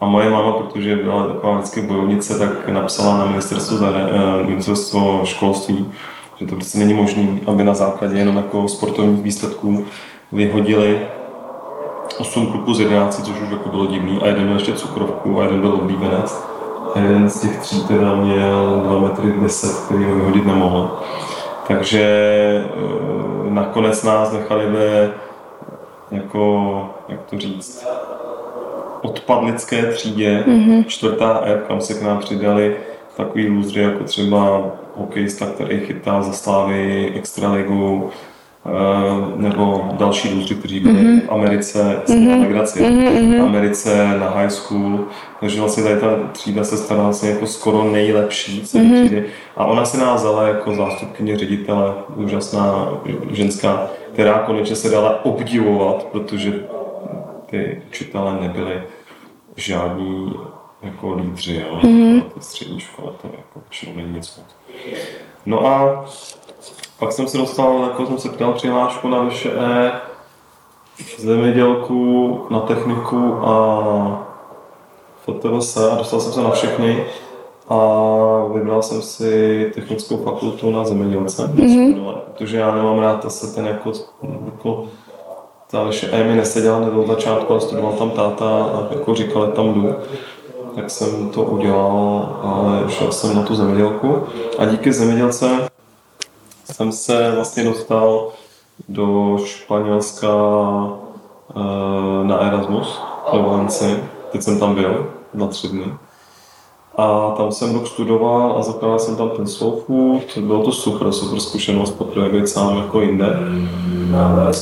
A 0.01 0.05
moje 0.05 0.29
máma, 0.29 0.51
protože 0.51 0.95
byla 0.95 1.27
taková 1.27 1.57
vždycky 1.57 1.81
bojovnice, 1.81 2.39
tak 2.39 2.69
napsala 2.69 3.17
na 3.17 3.25
ministerstvo, 3.25 3.77
za, 3.77 3.89
uh, 3.89 4.47
ministerstvo 4.47 5.21
školství, 5.23 5.91
že 6.35 6.45
to 6.45 6.55
prostě 6.55 6.77
není 6.77 6.93
možné, 6.93 7.27
aby 7.47 7.63
na 7.63 7.73
základě 7.73 8.17
jenom 8.17 8.37
jako 8.37 8.67
sportovních 8.67 9.23
výsledků 9.23 9.85
vyhodili 10.31 10.99
8 12.19 12.47
kluků 12.47 12.73
z 12.73 12.79
11, 12.79 13.25
což 13.25 13.41
už 13.41 13.51
jako 13.51 13.69
bylo 13.69 13.85
divný, 13.85 14.21
a 14.21 14.27
jeden 14.27 14.43
měl 14.43 14.55
ještě 14.55 14.73
cukrovku 14.73 15.39
a 15.39 15.43
jeden 15.43 15.61
byl 15.61 15.73
oblíbenec. 15.73 16.43
A 16.95 16.99
jeden 16.99 17.29
z 17.29 17.41
těch 17.41 17.59
tří 17.59 17.87
teda 17.87 18.15
měl 18.15 18.81
2 18.83 18.99
metry 18.99 19.33
10, 19.41 19.85
který 19.85 20.03
ho 20.03 20.15
vyhodit 20.15 20.45
nemohl. 20.45 20.99
Takže 21.67 22.01
e, 23.47 23.49
nakonec 23.49 24.03
nás 24.03 24.31
nechali 24.33 24.65
ve, 24.65 25.11
jako, 26.11 26.89
jak 27.09 27.21
to 27.21 27.39
říct, 27.39 27.87
odpadlické 29.01 29.85
třídě, 29.85 30.43
mm-hmm. 30.47 30.85
čtvrtá 30.87 31.41
F, 31.45 31.67
kam 31.67 31.81
se 31.81 31.93
k 31.93 32.01
nám 32.01 32.19
přidali 32.19 32.75
takový 33.17 33.47
lůzři 33.47 33.79
jako 33.79 34.03
třeba 34.03 34.71
hokejista, 34.95 35.45
který 35.45 35.79
chytá 35.79 36.21
za 36.21 36.33
slávy 36.33 37.11
extraligu, 37.15 38.09
eh, 38.65 38.71
nebo 39.35 39.89
další 39.91 40.33
lůzři, 40.33 40.55
kteří 40.55 40.79
byli 40.79 40.93
mm-hmm. 40.93 41.21
v 41.27 41.31
Americe, 41.31 42.01
mm-hmm. 42.05 42.41
legraci, 42.41 42.83
mm-hmm. 42.83 43.39
v 43.39 43.43
Americe 43.43 44.07
na 44.19 44.29
high 44.29 44.49
school, 44.49 44.99
takže 45.39 45.59
vlastně 45.59 45.83
tady 45.83 45.99
ta 45.99 46.07
třída 46.31 46.63
se 46.63 46.77
stala 46.77 47.03
vlastně 47.03 47.29
jako 47.29 47.47
skoro 47.47 47.83
nejlepší 47.83 48.65
z 48.65 48.73
mm-hmm. 48.73 49.05
třídy. 49.05 49.25
A 49.57 49.65
ona 49.65 49.85
se 49.85 49.97
nás 49.97 50.21
vzala 50.21 50.47
jako 50.47 50.75
zástupkyně 50.75 51.37
ředitele, 51.37 51.93
úžasná 52.15 52.89
ženská, 53.31 53.87
která 54.13 54.39
konečně 54.39 54.75
se 54.75 54.89
dala 54.89 55.25
obdivovat, 55.25 56.07
protože 56.11 56.53
ty 57.51 57.81
učitelé 57.87 58.37
nebyli 58.41 58.83
žádní 59.55 60.33
jako 60.81 61.13
lídři, 61.13 61.55
jo, 61.55 61.79
mm-hmm. 61.81 62.21
to 62.21 62.39
střední 62.39 62.79
škola, 62.79 63.11
to 63.21 63.27
jako 63.27 63.59
většinou 63.59 63.95
není 63.95 64.13
nic 64.13 64.37
moc. 64.37 64.55
No 65.45 65.67
a 65.67 66.05
pak 66.99 67.11
jsem 67.11 67.27
se 67.27 67.37
dostal, 67.37 67.83
jako 67.83 68.05
jsem 68.05 68.17
se 68.17 68.29
ptal 68.29 68.53
přihlášku 68.53 69.07
na 69.07 69.29
VŠE, 69.29 69.91
zemědělku, 71.17 72.39
na 72.49 72.59
techniku 72.59 73.33
a 73.33 74.27
FTVS 75.21 75.77
a 75.77 75.95
dostal 75.95 76.19
jsem 76.19 76.33
se 76.33 76.41
na 76.41 76.51
všechny 76.51 77.05
a 77.69 77.77
vybral 78.53 78.81
jsem 78.81 79.01
si 79.01 79.71
technickou 79.75 80.17
fakultu 80.17 80.71
na 80.71 80.85
zemědělce, 80.85 81.47
mm-hmm. 81.47 82.13
protože 82.13 82.57
já 82.57 82.75
nemám 82.75 82.99
rád 82.99 83.31
se 83.31 83.55
ten 83.55 83.65
jako, 83.65 83.91
jako 84.45 84.87
ta 85.71 85.89
VŠE 85.89 86.23
mi 86.23 86.35
neseděla 86.35 86.77
hned 86.77 86.93
od 86.93 87.07
začátku, 87.07 87.53
ale 87.53 87.61
studoval 87.61 87.93
tam 87.93 88.11
táta 88.11 88.63
a 88.63 88.87
jako 88.91 89.15
říkal, 89.15 89.47
tam 89.47 89.73
jdu 89.73 89.95
tak 90.75 90.89
jsem 90.89 91.29
to 91.29 91.43
udělal, 91.43 92.39
ale 92.43 92.91
šel 92.91 93.11
jsem 93.11 93.35
na 93.35 93.43
tu 93.43 93.55
zemědělku 93.55 94.23
a 94.57 94.65
díky 94.65 94.93
zemědělce 94.93 95.69
jsem 96.65 96.91
se 96.91 97.31
vlastně 97.35 97.63
dostal 97.63 98.31
do 98.89 99.37
Španělska 99.45 100.27
eh, 101.49 102.27
na 102.27 102.37
Erasmus 102.37 103.01
do 103.33 103.43
Valenci. 103.43 104.03
Teď 104.31 104.41
jsem 104.41 104.59
tam 104.59 104.75
byl 104.75 105.11
na 105.33 105.47
tři 105.47 105.67
dny. 105.67 105.85
A 106.95 107.33
tam 107.37 107.51
jsem 107.51 107.73
rok 107.73 107.87
studoval 107.87 108.55
a 108.57 108.61
zakládal 108.61 108.99
jsem 108.99 109.15
tam 109.15 109.29
ten 109.29 109.47
slow 109.47 109.73
food. 109.79 110.37
Bylo 110.37 110.63
to 110.63 110.71
super, 110.71 111.11
super 111.11 111.39
zkušenost, 111.39 111.91
poprvé 111.91 112.29
být 112.29 112.49
sám 112.49 112.77
jako 112.77 113.01
jinde. 113.01 113.39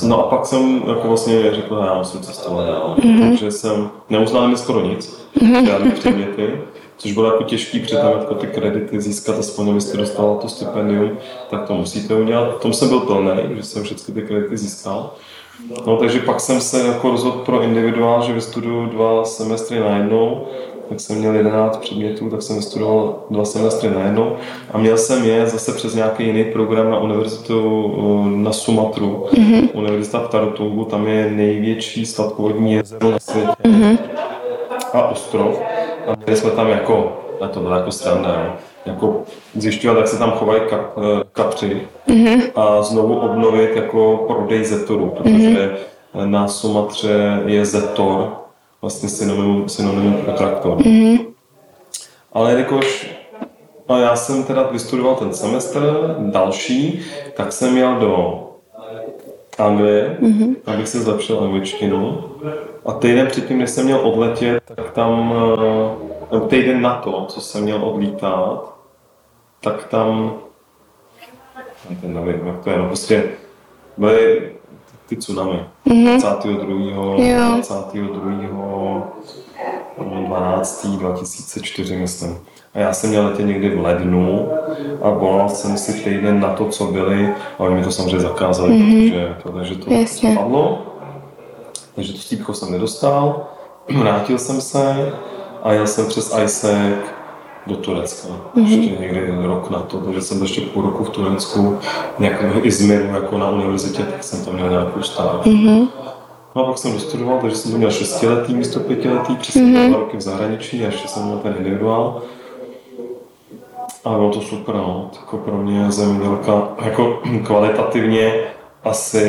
No 0.03 0.19
a 0.19 0.23
pak 0.29 0.45
jsem 0.45 0.83
jako 0.87 1.07
vlastně 1.07 1.51
řekl, 1.55 1.83
já 1.85 1.97
musím 1.97 2.19
cestovat 2.19 2.67
dál. 2.67 2.95
Mm-hmm. 2.99 3.19
Takže 3.19 3.51
jsem 3.51 3.89
neuznal 4.09 4.47
mi 4.47 4.57
skoro 4.57 4.81
nic, 4.81 5.19
mm-hmm. 5.37 5.65
žádné 5.65 5.91
předměty, 5.91 6.61
což 6.97 7.11
bylo 7.11 7.25
jako 7.25 7.43
těžký, 7.43 7.79
protože 7.79 7.95
tam 7.95 8.11
jako 8.11 8.35
ty 8.35 8.47
kredity 8.47 9.01
získat, 9.01 9.39
aspoň 9.39 9.69
abyste 9.69 9.97
dostala 9.97 10.35
to 10.35 10.49
stipendium, 10.49 11.11
tak 11.49 11.67
to 11.67 11.73
musíte 11.73 12.15
udělat. 12.15 12.55
V 12.57 12.61
tom 12.61 12.73
jsem 12.73 12.89
byl 12.89 12.99
plný, 12.99 13.55
že 13.55 13.63
jsem 13.63 13.83
všechny 13.83 14.13
ty 14.13 14.21
kredity 14.21 14.57
získal. 14.57 15.11
No, 15.87 15.97
takže 15.97 16.19
pak 16.19 16.39
jsem 16.39 16.61
se 16.61 16.87
jako 16.87 17.11
rozhodl 17.11 17.37
pro 17.37 17.61
individuál, 17.61 18.23
že 18.23 18.33
vystuduju 18.33 18.85
dva 18.85 19.25
semestry 19.25 19.79
najednou 19.79 20.47
tak 20.89 20.99
jsem 20.99 21.15
měl 21.15 21.35
11 21.35 21.77
předmětů, 21.77 22.29
tak 22.29 22.41
jsem 22.41 22.61
studoval 22.61 23.15
dva 23.29 23.45
semestry 23.45 23.89
najednou 23.89 24.35
a 24.71 24.77
měl 24.77 24.97
jsem 24.97 25.23
je 25.23 25.47
zase 25.47 25.73
přes 25.73 25.95
nějaký 25.95 26.25
jiný 26.25 26.43
program 26.43 26.91
na 26.91 26.99
univerzitu 26.99 27.93
na 28.35 28.51
Sumatru. 28.51 29.25
Mm-hmm. 29.31 29.69
Univerzita 29.73 30.19
v 30.19 30.29
Tarutungu, 30.29 30.85
tam 30.85 31.07
je 31.07 31.31
největší 31.31 32.05
sladkovodní 32.05 32.73
jezero 32.73 33.11
na 33.11 33.19
světě 33.19 33.51
mm-hmm. 33.63 33.97
a 34.93 35.09
ostrov. 35.09 35.61
A 36.07 36.15
měli 36.25 36.39
jsme 36.39 36.51
tam 36.51 36.69
jako, 36.69 37.17
na 37.41 37.47
to 37.47 37.59
bylo 37.59 37.75
jako 37.75 37.91
standard, 37.91 38.59
jako 38.85 39.23
zjišťovat, 39.55 39.97
jak 39.97 40.07
se 40.07 40.19
tam 40.19 40.31
chovají 40.31 40.61
kap, 40.69 40.97
eh, 40.97 41.23
kapři 41.33 41.81
mm-hmm. 42.07 42.41
a 42.55 42.81
znovu 42.81 43.19
obnovit 43.19 43.75
jako 43.75 44.25
prodej 44.27 44.65
zetoru, 44.65 45.09
protože 45.09 45.77
mm-hmm. 46.15 46.29
na 46.29 46.47
Sumatře 46.47 47.41
je 47.45 47.65
zetor, 47.65 48.39
vlastně 48.81 49.09
synonymum, 49.09 49.69
synonymum 49.69 50.13
pro 50.13 50.33
traktor. 50.33 50.77
Mm-hmm. 50.77 51.25
Ale 52.33 52.51
jelikož 52.51 53.15
a 53.87 53.97
já 53.97 54.15
jsem 54.15 54.43
teda 54.43 54.63
vystudoval 54.63 55.15
ten 55.15 55.33
semestr 55.33 56.15
další, 56.19 57.01
tak 57.35 57.51
jsem 57.51 57.77
jel 57.77 57.95
do 57.95 58.45
Anglie, 59.57 60.17
mm-hmm. 60.21 60.55
abych 60.65 60.87
se 60.87 60.99
zlepšil 60.99 61.39
angličtinu. 61.39 62.23
A 62.85 62.93
týden 62.93 63.27
předtím, 63.27 63.57
než 63.57 63.69
jsem 63.69 63.85
měl 63.85 63.99
odletět, 63.99 64.63
tak 64.75 64.91
tam, 64.91 65.33
eh, 65.33 66.31
nebo 66.31 66.45
týden 66.45 66.81
na 66.81 66.95
to, 66.95 67.25
co 67.25 67.41
jsem 67.41 67.63
měl 67.63 67.83
odlítat, 67.85 68.75
tak 69.61 69.87
tam, 69.87 70.33
nevím, 72.03 72.47
jak 72.47 72.63
to 72.63 72.69
je, 72.69 72.77
no 72.77 72.87
prostě 72.87 73.23
byly 73.97 74.51
ty 75.09 75.15
tsunami. 75.15 75.65
Mm-hmm. 75.87 76.19
22. 76.19 76.73
Jo. 77.25 77.61
22. 77.67 79.07
12. 80.27 80.85
2004, 80.87 81.97
myslím. 81.97 82.37
A 82.73 82.79
já 82.79 82.93
jsem 82.93 83.09
měl 83.09 83.25
letět 83.25 83.45
někdy 83.45 83.69
v 83.69 83.81
lednu 83.81 84.49
a 85.01 85.09
volal 85.09 85.49
jsem 85.49 85.77
si 85.77 85.93
týden 85.93 86.39
na 86.39 86.53
to, 86.53 86.65
co 86.65 86.85
byli 86.85 87.33
a 87.57 87.59
oni 87.59 87.75
mi 87.75 87.83
to 87.83 87.91
samozřejmě 87.91 88.19
zakázali, 88.19 88.71
mm-hmm. 88.71 89.09
protože, 89.09 89.35
protože 89.43 89.75
to 89.75 89.93
Jasně. 89.93 90.33
spadlo. 90.33 90.85
Takže 91.95 92.13
tu 92.13 92.19
stípko 92.19 92.53
jsem 92.53 92.71
nedostal. 92.71 93.47
Vrátil 93.99 94.37
jsem 94.37 94.61
se 94.61 95.13
a 95.63 95.73
jel 95.73 95.87
jsem 95.87 96.05
přes 96.07 96.37
ISEC 96.43 96.99
do 97.67 97.75
Turecka. 97.75 98.27
Mm-hmm. 98.55 98.67
Ještě 98.67 99.01
někdy 99.01 99.31
rok 99.41 99.69
na 99.69 99.79
to, 99.79 99.97
takže 99.97 100.21
jsem 100.21 100.41
ještě 100.41 100.61
půl 100.61 100.83
roku 100.83 101.03
v 101.03 101.09
Turecku, 101.09 101.77
nějakého 102.19 102.67
Izmiru 102.67 103.05
jako 103.05 103.37
na 103.37 103.49
univerzitě, 103.49 104.03
tak 104.03 104.23
jsem 104.23 104.45
tam 104.45 104.53
měl 104.53 104.69
nějakou 104.69 105.01
stáž. 105.01 105.45
Mm-hmm. 105.45 105.87
No 106.55 106.63
a 106.63 106.67
pak 106.67 106.77
jsem 106.77 106.93
dostudoval, 106.93 107.39
takže 107.41 107.57
jsem 107.57 107.77
měl 107.77 107.91
šestiletý 107.91 108.55
místo 108.55 108.79
pětiletý, 108.79 109.35
přesně 109.35 109.61
mm-hmm. 109.61 109.89
dva 109.89 109.99
roky 109.99 110.17
v 110.17 110.21
zahraničí 110.21 110.83
a 110.83 110.85
ještě 110.85 111.07
jsem 111.07 111.23
měl 111.23 111.37
ten 111.37 111.55
individuál. 111.57 112.21
A 114.05 114.09
bylo 114.09 114.29
to 114.29 114.41
super, 114.41 114.75
no. 114.75 115.11
Jako 115.19 115.37
pro 115.37 115.57
mě 115.57 115.91
zemědělka, 115.91 116.67
jako 116.81 117.21
kvalitativně 117.43 118.33
asi 118.83 119.19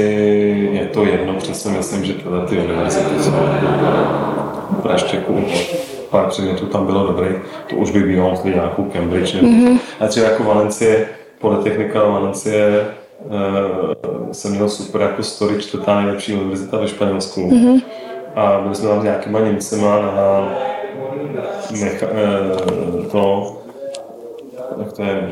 je 0.72 0.86
to 0.86 1.04
jedno, 1.04 1.34
přesně 1.34 1.70
myslím, 1.72 2.04
že 2.04 2.14
tyhle 2.14 2.46
ty 2.46 2.58
univerzity 2.58 3.22
jsou 3.22 3.32
praštěku 4.82 5.44
pár 6.10 6.26
předmětů 6.26 6.66
tam 6.66 6.86
bylo 6.86 7.06
dobrý, 7.06 7.28
to 7.68 7.76
už 7.76 7.90
by 7.90 8.00
bylo 8.00 8.34
nějakou 8.44 8.84
Cambridge. 8.84 9.34
Mm-hmm. 9.34 9.78
A 10.00 10.06
třeba 10.06 10.26
jako 10.26 10.44
Valencie, 10.44 11.08
Politechnika 11.38 12.04
Valencie 12.04 12.86
uh, 13.24 14.32
jsem 14.32 14.50
měl 14.50 14.68
super 14.68 15.00
jako 15.00 15.22
story 15.22 15.58
čtvrtá 15.58 16.00
nejlepší 16.00 16.34
univerzita 16.34 16.78
ve 16.78 16.88
Španělsku. 16.88 17.40
Mm-hmm. 17.40 17.82
A 18.36 18.60
byli 18.62 18.74
jsme 18.74 18.88
tam 18.88 19.00
s 19.00 19.04
nějakýma 19.04 19.40
Němcema 19.40 20.00
na 20.00 20.48
mecha, 21.80 22.06
uh, 22.06 23.06
to, 23.06 23.56
jak 24.78 24.92
to 24.92 25.02
je, 25.02 25.28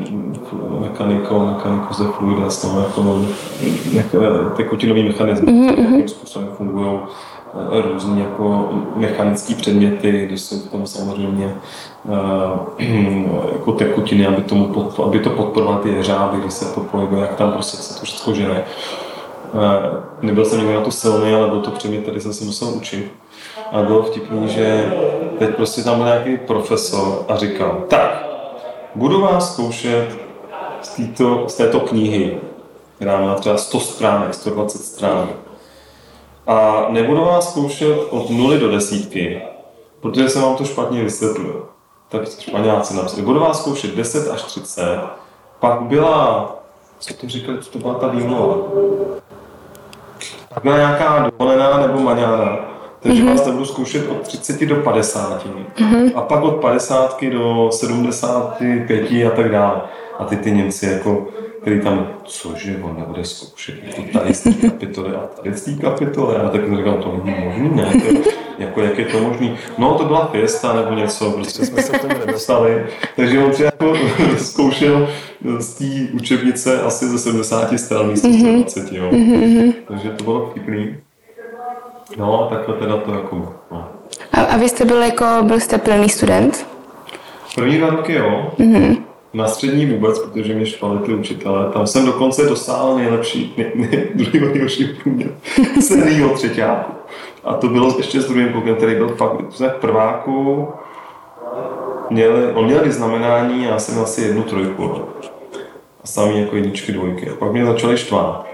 mechaniko, 0.79 1.39
mechaniko 1.39 1.93
ze 1.93 2.03
fluidas, 2.03 2.63
no, 2.63 3.25
jako, 3.91 4.21
jako 4.21 4.49
tekutinový 4.49 5.03
mechanismus, 5.03 5.49
mm-hmm. 5.49 5.91
jakým 5.91 6.07
způsobem 6.07 6.49
fungují 6.57 6.99
eh, 7.53 7.81
různý 7.81 8.19
jako 8.19 8.69
mechanické 8.95 9.55
předměty, 9.55 10.25
když 10.27 10.41
jsou 10.41 10.59
tam 10.59 10.87
samozřejmě 10.87 11.55
uh, 12.03 12.81
jako 13.53 13.71
tekutiny, 13.71 14.27
aby, 14.27 14.41
tomu 14.41 14.65
podpor, 14.65 15.05
aby 15.05 15.19
to 15.19 15.29
podporovaly 15.29 15.83
ty 15.83 15.89
jeřáby, 15.89 16.37
když 16.41 16.53
se 16.53 16.73
to 16.75 16.81
pohybuje, 16.81 17.21
jak 17.21 17.35
tam 17.35 17.51
prostě 17.51 17.77
se 17.77 17.99
to 17.99 18.05
všechno 18.05 18.33
žene. 18.33 18.63
Uh, 19.53 19.61
nebyl 20.21 20.45
jsem 20.45 20.59
někdy 20.59 20.73
na 20.73 20.81
to 20.81 20.91
silný, 20.91 21.33
ale 21.33 21.47
byl 21.47 21.61
to 21.61 21.71
předmět, 21.71 22.01
který 22.01 22.21
jsem 22.21 22.33
se 22.33 22.45
musel 22.45 22.67
učit. 22.67 23.13
A 23.71 23.83
bylo 23.83 24.03
vtipný, 24.03 24.49
že 24.49 24.93
teď 25.39 25.55
prostě 25.55 25.83
tam 25.83 25.97
byl 25.97 26.05
nějaký 26.05 26.37
profesor 26.37 27.25
a 27.27 27.35
říkal, 27.35 27.83
tak, 27.87 28.25
budu 28.95 29.21
vás 29.21 29.53
zkoušet 29.53 30.17
z, 30.81 30.95
této, 30.95 31.49
z 31.49 31.55
této 31.55 31.79
knihy, 31.79 32.37
která 32.95 33.21
má 33.21 33.35
třeba 33.35 33.57
100 33.57 33.79
stránek, 33.79 34.33
120 34.33 34.81
stránek. 34.81 35.48
A 36.49 36.85
nebudu 36.89 37.25
vás 37.25 37.51
zkoušet 37.51 37.97
od 38.09 38.29
0 38.29 38.57
do 38.57 38.71
desítky, 38.71 39.41
protože 39.99 40.29
jsem 40.29 40.41
vám 40.41 40.55
to 40.55 40.65
špatně 40.65 41.03
vysvětlil. 41.03 41.65
Tak 42.09 42.29
španěláci 42.39 42.95
napsali, 42.95 43.21
budu 43.21 43.39
vás 43.39 43.61
zkoušet 43.61 43.95
10 43.95 44.31
až 44.31 44.43
30, 44.43 44.99
pak 45.59 45.81
byla, 45.81 46.55
co 46.99 47.13
to 47.13 47.29
říkali, 47.29 47.57
co 47.57 47.71
to 47.71 47.79
byla 47.79 47.93
ta 47.93 48.07
výmluva? 48.07 48.55
Pak 50.53 50.63
byla 50.63 50.77
nějaká 50.77 51.29
dovolená 51.29 51.87
nebo 51.87 51.99
maňána 51.99 52.69
takže 52.99 53.23
mm-hmm. 53.23 53.29
vás 53.29 53.47
budu 53.47 53.65
zkoušet 53.65 54.09
od 54.09 54.21
30 54.21 54.65
do 54.65 54.75
50 54.75 55.45
mm-hmm. 55.45 56.11
a 56.15 56.21
pak 56.21 56.43
od 56.43 56.51
50 56.51 57.23
do 57.23 57.69
75 57.71 59.27
a 59.27 59.29
tak 59.35 59.51
dále. 59.51 59.81
A 60.19 60.25
ty 60.25 60.37
ty 60.37 60.51
Němci 60.51 60.85
jako, 60.85 61.27
který 61.61 61.81
tam, 61.81 62.07
cože, 62.23 62.79
on 62.81 62.95
nebude 62.99 63.25
zkoušet, 63.25 63.75
jako 63.83 64.19
tady 64.19 64.33
z 64.33 64.43
té 64.43 64.53
kapitoly 64.53 65.15
a 65.15 65.19
tady 65.19 65.57
z 65.57 65.61
té 65.61 65.71
kapitoly. 65.71 66.35
A 66.35 66.49
tak 66.49 66.77
říkám, 66.77 66.97
to 66.97 67.21
není 67.23 67.37
možný, 67.45 67.69
ne? 67.75 67.93
To, 68.23 68.29
jako, 68.59 68.81
jak 68.81 68.97
je 68.97 69.05
to 69.05 69.19
možný? 69.19 69.57
No, 69.77 69.93
to 69.93 70.05
byla 70.05 70.25
fiesta 70.25 70.73
nebo 70.73 70.95
něco, 70.95 71.31
prostě 71.31 71.65
jsme 71.65 71.81
se 71.81 71.97
k 71.97 72.01
tomu 72.01 72.13
nedostali. 72.25 72.85
Takže 73.15 73.39
on 73.39 73.53
si 73.53 73.63
jako 73.63 73.93
zkoušel 74.37 75.09
z 75.57 75.73
té 75.73 76.13
učebnice 76.13 76.81
asi 76.81 77.07
ze 77.07 77.19
70 77.19 77.79
stran 77.79 78.07
místo 78.07 78.27
mm-hmm. 78.27 78.65
120, 78.65 78.91
jo. 78.91 79.09
Mm-hmm. 79.11 79.73
Takže 79.87 80.09
to 80.09 80.23
bylo 80.23 80.49
vtipný. 80.49 80.95
No, 82.17 82.47
takhle 82.49 82.75
teda 82.75 82.97
to 82.97 83.13
jako, 83.13 83.35
no. 83.71 83.89
A, 84.31 84.41
a 84.41 84.57
vy 84.57 84.69
jste 84.69 84.85
byl 84.85 85.01
jako, 85.01 85.25
byl 85.41 85.59
jste 85.59 85.77
plný 85.77 86.09
student? 86.09 86.67
První 87.55 87.77
dva 87.77 87.89
roky 87.89 88.13
jo. 88.13 88.51
Mm-hmm. 88.59 89.08
Na 89.33 89.47
střední 89.47 89.85
vůbec, 89.85 90.19
protože 90.19 90.53
mě 90.53 90.65
štvali 90.65 90.99
ty 90.99 91.13
učitelé. 91.13 91.69
Tam 91.73 91.87
jsem 91.87 92.05
dokonce 92.05 92.45
dostal 92.45 92.95
nejlepší, 92.95 93.53
ne, 93.57 93.65
ne, 93.75 94.03
druhý 94.15 94.39
nejlepší 94.39 94.85
průměr 94.85 95.31
celého 95.81 96.29
třetíku. 96.29 96.91
A 97.43 97.53
to 97.53 97.67
bylo 97.67 97.97
ještě 97.97 98.21
s 98.21 98.27
druhým 98.27 98.51
klukem, 98.51 98.75
který 98.75 98.95
byl 98.95 99.09
fakt 99.09 99.41
v 99.59 99.69
prváku. 99.81 100.67
Měli, 102.09 102.53
on 102.53 102.65
měl 102.65 102.83
vyznamenání, 102.83 103.63
já 103.63 103.79
jsem 103.79 104.03
asi 104.03 104.21
jednu 104.21 104.43
trojku. 104.43 104.91
A 106.03 106.07
sami 106.07 106.41
jako 106.41 106.55
jedničky, 106.55 106.91
dvojky. 106.91 107.29
A 107.29 107.35
pak 107.35 107.51
mě 107.51 107.65
začali 107.65 107.97
štvát 107.97 108.49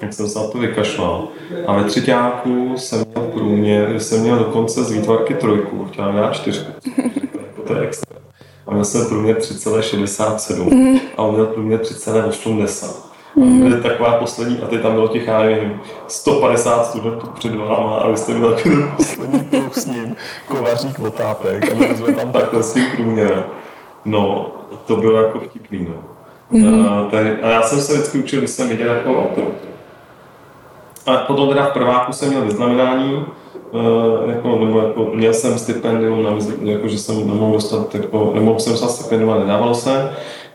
tak 0.00 0.12
jsem 0.12 0.28
se 0.28 0.38
na 0.38 0.46
to 0.46 0.58
vykašlal. 0.58 1.28
A 1.66 1.76
ve 1.76 1.84
třetíku 1.84 2.74
jsem 2.76 3.04
měl 3.08 3.26
průměr, 3.26 4.00
jsem 4.00 4.20
měl 4.20 4.38
dokonce 4.38 4.84
z 4.84 4.90
výtvarky 4.90 5.34
trojku, 5.34 5.84
chtěl 5.84 6.12
dát 6.12 6.32
čtyřku. 6.32 6.72
to 7.66 7.74
je 7.74 7.80
extra. 7.80 8.25
A 8.66 8.72
měl 8.72 8.84
jsem 8.84 9.06
průměr 9.06 9.36
3,67 9.36 11.00
a 11.16 11.22
on 11.22 11.34
měl 11.34 11.46
průměr 11.46 11.80
3,80. 11.80 13.06
Mm. 13.36 13.72
A 13.72 13.82
taková 13.82 14.12
poslední, 14.12 14.58
a 14.58 14.66
teď 14.66 14.82
tam 14.82 14.92
bylo 14.92 15.08
těch, 15.08 15.26
já 15.26 15.42
nevím, 15.42 15.80
150 16.06 16.86
studentů 16.86 17.26
před 17.26 17.54
váma 17.54 17.96
a 17.96 18.08
vy 18.08 18.16
jste 18.16 18.34
měl 18.34 18.54
takový 18.54 18.76
poslední 18.96 19.40
kruh 19.40 19.78
s 19.78 19.86
ním, 19.86 20.16
kovařík 20.48 20.98
otápek 20.98 21.72
a 21.72 21.74
měli 21.74 21.96
jsme 21.96 22.12
tam 22.12 22.32
takhle 22.32 22.62
s 22.62 22.72
tím 22.72 22.84
průměrem. 22.96 23.44
No, 24.04 24.52
to 24.86 24.96
bylo 24.96 25.22
jako 25.22 25.40
vtipný, 25.40 25.88
no. 25.88 25.94
Mm. 26.50 26.86
A, 26.86 27.04
tady, 27.10 27.42
a 27.42 27.48
já 27.48 27.62
jsem 27.62 27.80
se 27.80 27.92
vždycky 27.92 28.18
učil, 28.18 28.38
když 28.38 28.50
jsem 28.50 28.68
viděl 28.68 28.94
jako 28.94 29.22
autor. 29.22 29.44
A 31.06 31.16
potom 31.16 31.48
teda 31.48 31.66
v 31.66 31.72
prváku 31.72 32.12
jsem 32.12 32.28
měl 32.28 32.42
vyznamenání, 32.42 33.26
jako, 34.26 34.58
nebo 34.64 34.78
jako, 34.78 35.10
měl 35.14 35.34
jsem 35.34 35.58
stipendium, 35.58 36.22
na, 36.22 36.30
jako, 36.62 36.88
že 36.88 36.98
jsem 36.98 37.28
nemohl 37.28 37.52
dostat, 37.52 37.94
jako, 37.94 38.32
nemohl 38.34 38.60
jsem 38.60 38.72
dostat 38.72 38.90
stipendium, 38.90 39.30
ale 39.30 39.40
nedávalo 39.40 39.74
se. 39.74 40.10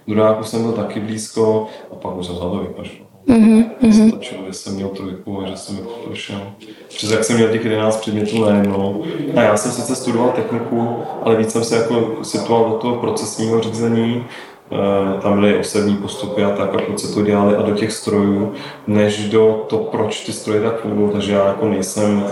Druháku 0.07 0.43
jsem 0.43 0.63
byl 0.63 0.71
taky 0.71 0.99
blízko 0.99 1.67
a 1.91 1.95
pak 1.95 2.17
už 2.17 2.25
jsem 2.25 2.35
za 2.35 2.41
to 2.41 2.57
vypašel. 2.57 3.05
Mm-hmm. 3.27 4.09
Stačilo, 4.09 4.41
že 4.47 4.53
jsem 4.53 4.73
měl 4.75 4.87
trojku 4.89 5.41
a 5.41 5.47
že 5.47 5.57
jsem 5.57 5.75
jako 5.75 5.89
prošel. 6.05 6.41
Přes 6.87 7.11
jak 7.11 7.23
jsem 7.23 7.35
měl 7.35 7.49
těch 7.49 7.65
11 7.65 8.01
předmětů 8.01 8.45
najednou. 8.45 9.03
A 9.35 9.41
já 9.41 9.57
jsem 9.57 9.71
sice 9.71 9.95
studoval 9.95 10.31
techniku, 10.31 10.95
ale 11.23 11.35
víc 11.35 11.51
jsem 11.51 11.63
se 11.63 11.75
jako 11.75 12.11
situoval 12.23 12.69
do 12.69 12.75
toho 12.75 12.95
procesního 12.95 13.61
řízení, 13.61 14.25
Eh, 14.71 15.21
tam 15.21 15.39
byly 15.39 15.59
osobní 15.59 15.95
postupy 15.95 16.43
a 16.43 16.49
tak, 16.49 16.75
a 16.75 16.77
proč 16.77 16.99
se 16.99 17.13
to 17.13 17.21
dělali 17.21 17.55
a 17.55 17.61
do 17.61 17.75
těch 17.75 17.91
strojů, 17.91 18.53
než 18.87 19.29
do 19.29 19.65
to, 19.67 19.77
proč 19.77 20.25
ty 20.25 20.33
stroje 20.33 20.61
tak 20.61 20.81
fungují, 20.81 21.11
takže 21.11 21.33
já 21.33 21.47
jako 21.47 21.67
nejsem 21.69 22.23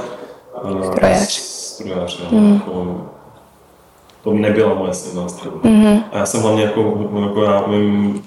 strojař. 0.83 1.29
strojař 1.29 2.21
mm. 2.31 2.53
jako, 2.53 3.01
to 4.23 4.33
nebyla 4.33 4.73
moje 4.73 4.93
silná 4.93 5.29
strana. 5.29 5.57
Mm-hmm. 5.57 6.03
A 6.11 6.17
já 6.17 6.25
jsem 6.25 6.41
hlavně 6.41 6.63
jako, 6.63 7.09
jako 7.21 7.43
já 7.43 7.61
umím 7.61 8.23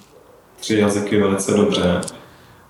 tři 0.61 0.79
jazyky 0.79 1.21
velice 1.21 1.53
dobře. 1.57 2.01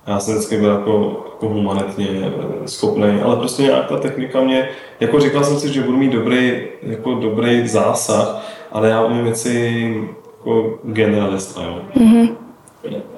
A 0.06 0.10
já 0.10 0.20
jsem 0.20 0.34
vždycky 0.34 0.58
byl 0.58 0.70
jako, 0.70 1.24
jako 1.32 1.48
humanitně 1.48 2.32
schopný, 2.66 3.20
ale 3.24 3.36
prostě 3.36 3.62
nějak 3.62 3.88
ta 3.88 3.96
technika 3.96 4.40
mě, 4.40 4.68
jako 5.00 5.20
říkal 5.20 5.44
jsem 5.44 5.60
si, 5.60 5.72
že 5.72 5.82
budu 5.82 5.98
mít 5.98 6.12
dobrý, 6.12 6.62
jako 6.82 7.14
dobrý 7.14 7.68
zásah, 7.68 8.46
ale 8.72 8.88
já 8.88 9.04
umím 9.04 9.24
věci 9.24 9.94
jako 10.38 10.78
generalista, 10.84 11.62
jo. 11.62 11.80
Mm-hmm. 11.96 12.36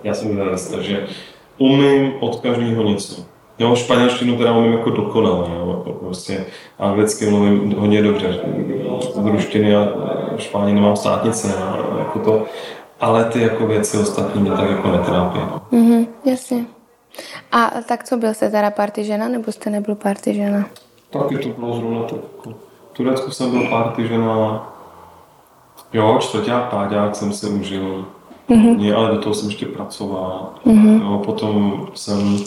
Já 0.04 0.14
jsem 0.14 0.28
generalista, 0.28 0.82
že 0.82 1.06
umím 1.58 2.12
od 2.20 2.40
každého 2.40 2.82
něco. 2.82 3.22
Jo, 3.58 3.76
španělštinu 3.76 4.36
teda 4.36 4.52
umím 4.52 4.72
jako 4.72 4.90
dokonale, 4.90 5.50
jo, 5.56 5.96
prostě 6.00 6.44
anglicky 6.78 7.30
mluvím 7.30 7.74
hodně 7.78 8.02
dobře, 8.02 8.40
z 9.14 9.26
ruštiny 9.26 9.76
a 9.76 9.88
špáně 10.36 10.74
nemám 10.74 10.96
státnice, 10.96 11.54
jo, 11.60 11.96
jako 11.98 12.18
to, 12.18 12.44
ale 13.00 13.24
ty 13.24 13.42
jako 13.42 13.66
věci 13.66 13.98
ostatní 13.98 14.42
mě 14.42 14.50
tak 14.50 14.70
jako 14.70 14.88
netrápí. 14.88 15.38
No. 15.38 15.62
Mm-hmm, 15.72 16.06
jasně. 16.24 16.64
A 17.52 17.70
tak 17.88 18.04
co, 18.04 18.16
byl 18.16 18.34
jste 18.34 18.50
teda 18.50 18.70
party 18.70 19.04
žena, 19.04 19.28
nebo 19.28 19.52
jste 19.52 19.70
nebyl 19.70 19.94
party 19.94 20.34
žena? 20.34 20.64
Taky 21.10 21.38
to 21.38 21.48
bylo 21.48 21.76
zrovna 21.76 22.02
tak. 22.02 22.18
Jako, 22.36 22.50
v 22.92 22.96
Turecku 22.96 23.30
jsem 23.30 23.50
byl 23.50 23.68
party 23.70 24.08
žena, 24.08 24.62
Jo, 25.94 26.18
čtvrták, 26.20 26.64
páťák 26.70 27.16
jsem 27.16 27.32
si 27.32 27.46
užil. 27.46 28.04
Mm-hmm. 28.50 28.76
Mě, 28.76 28.94
ale 28.94 29.10
do 29.10 29.18
toho 29.18 29.34
jsem 29.34 29.48
ještě 29.48 29.66
pracoval. 29.66 30.50
Mm-hmm. 30.66 31.02
Jo, 31.02 31.18
potom 31.18 31.86
jsem... 31.94 32.38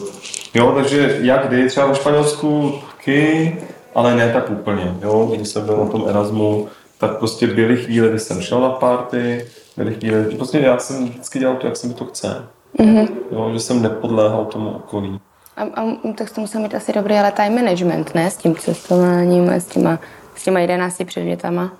Jo, 0.57 0.71
takže 0.71 1.17
jak 1.21 1.47
kdy, 1.47 1.67
třeba 1.67 1.85
ve 1.85 1.95
Španělsku 1.95 2.73
taky, 2.97 3.55
ale 3.95 4.15
ne 4.15 4.33
tak 4.33 4.49
úplně. 4.49 4.95
Jo, 5.01 5.31
když 5.35 5.47
jsem 5.47 5.65
byl 5.65 5.77
na 5.77 5.85
tom 5.85 6.09
Erasmu, 6.09 6.67
tak 6.97 7.17
prostě 7.17 7.47
byly 7.47 7.77
chvíle, 7.77 8.09
kdy 8.09 8.19
jsem 8.19 8.41
šel 8.41 8.61
na 8.61 8.69
party, 8.69 9.45
byly 9.77 9.93
chvíle, 9.93 10.23
prostě 10.23 10.59
já 10.59 10.77
jsem 10.77 11.05
vždycky 11.05 11.39
dělal 11.39 11.55
to, 11.55 11.67
jak 11.67 11.77
se 11.77 11.87
mi 11.87 11.93
to 11.93 12.05
chce. 12.05 12.47
Mm-hmm. 12.79 13.07
Jo, 13.31 13.49
že 13.53 13.59
jsem 13.59 13.81
nepodléhal 13.81 14.45
tomu 14.45 14.69
okolí. 14.69 15.19
A, 15.57 15.63
a 15.63 16.13
tak 16.17 16.31
to 16.31 16.41
musel 16.41 16.61
mít 16.61 16.75
asi 16.75 16.93
dobrý 16.93 17.15
ale 17.15 17.31
time 17.31 17.55
management, 17.55 18.15
ne? 18.15 18.31
S 18.31 18.37
tím 18.37 18.55
cestováním, 18.55 19.49
s 19.49 19.65
těma, 19.65 19.99
s 20.35 20.43
těma 20.43 20.59
11 20.59 21.01
předmětama. 21.05 21.73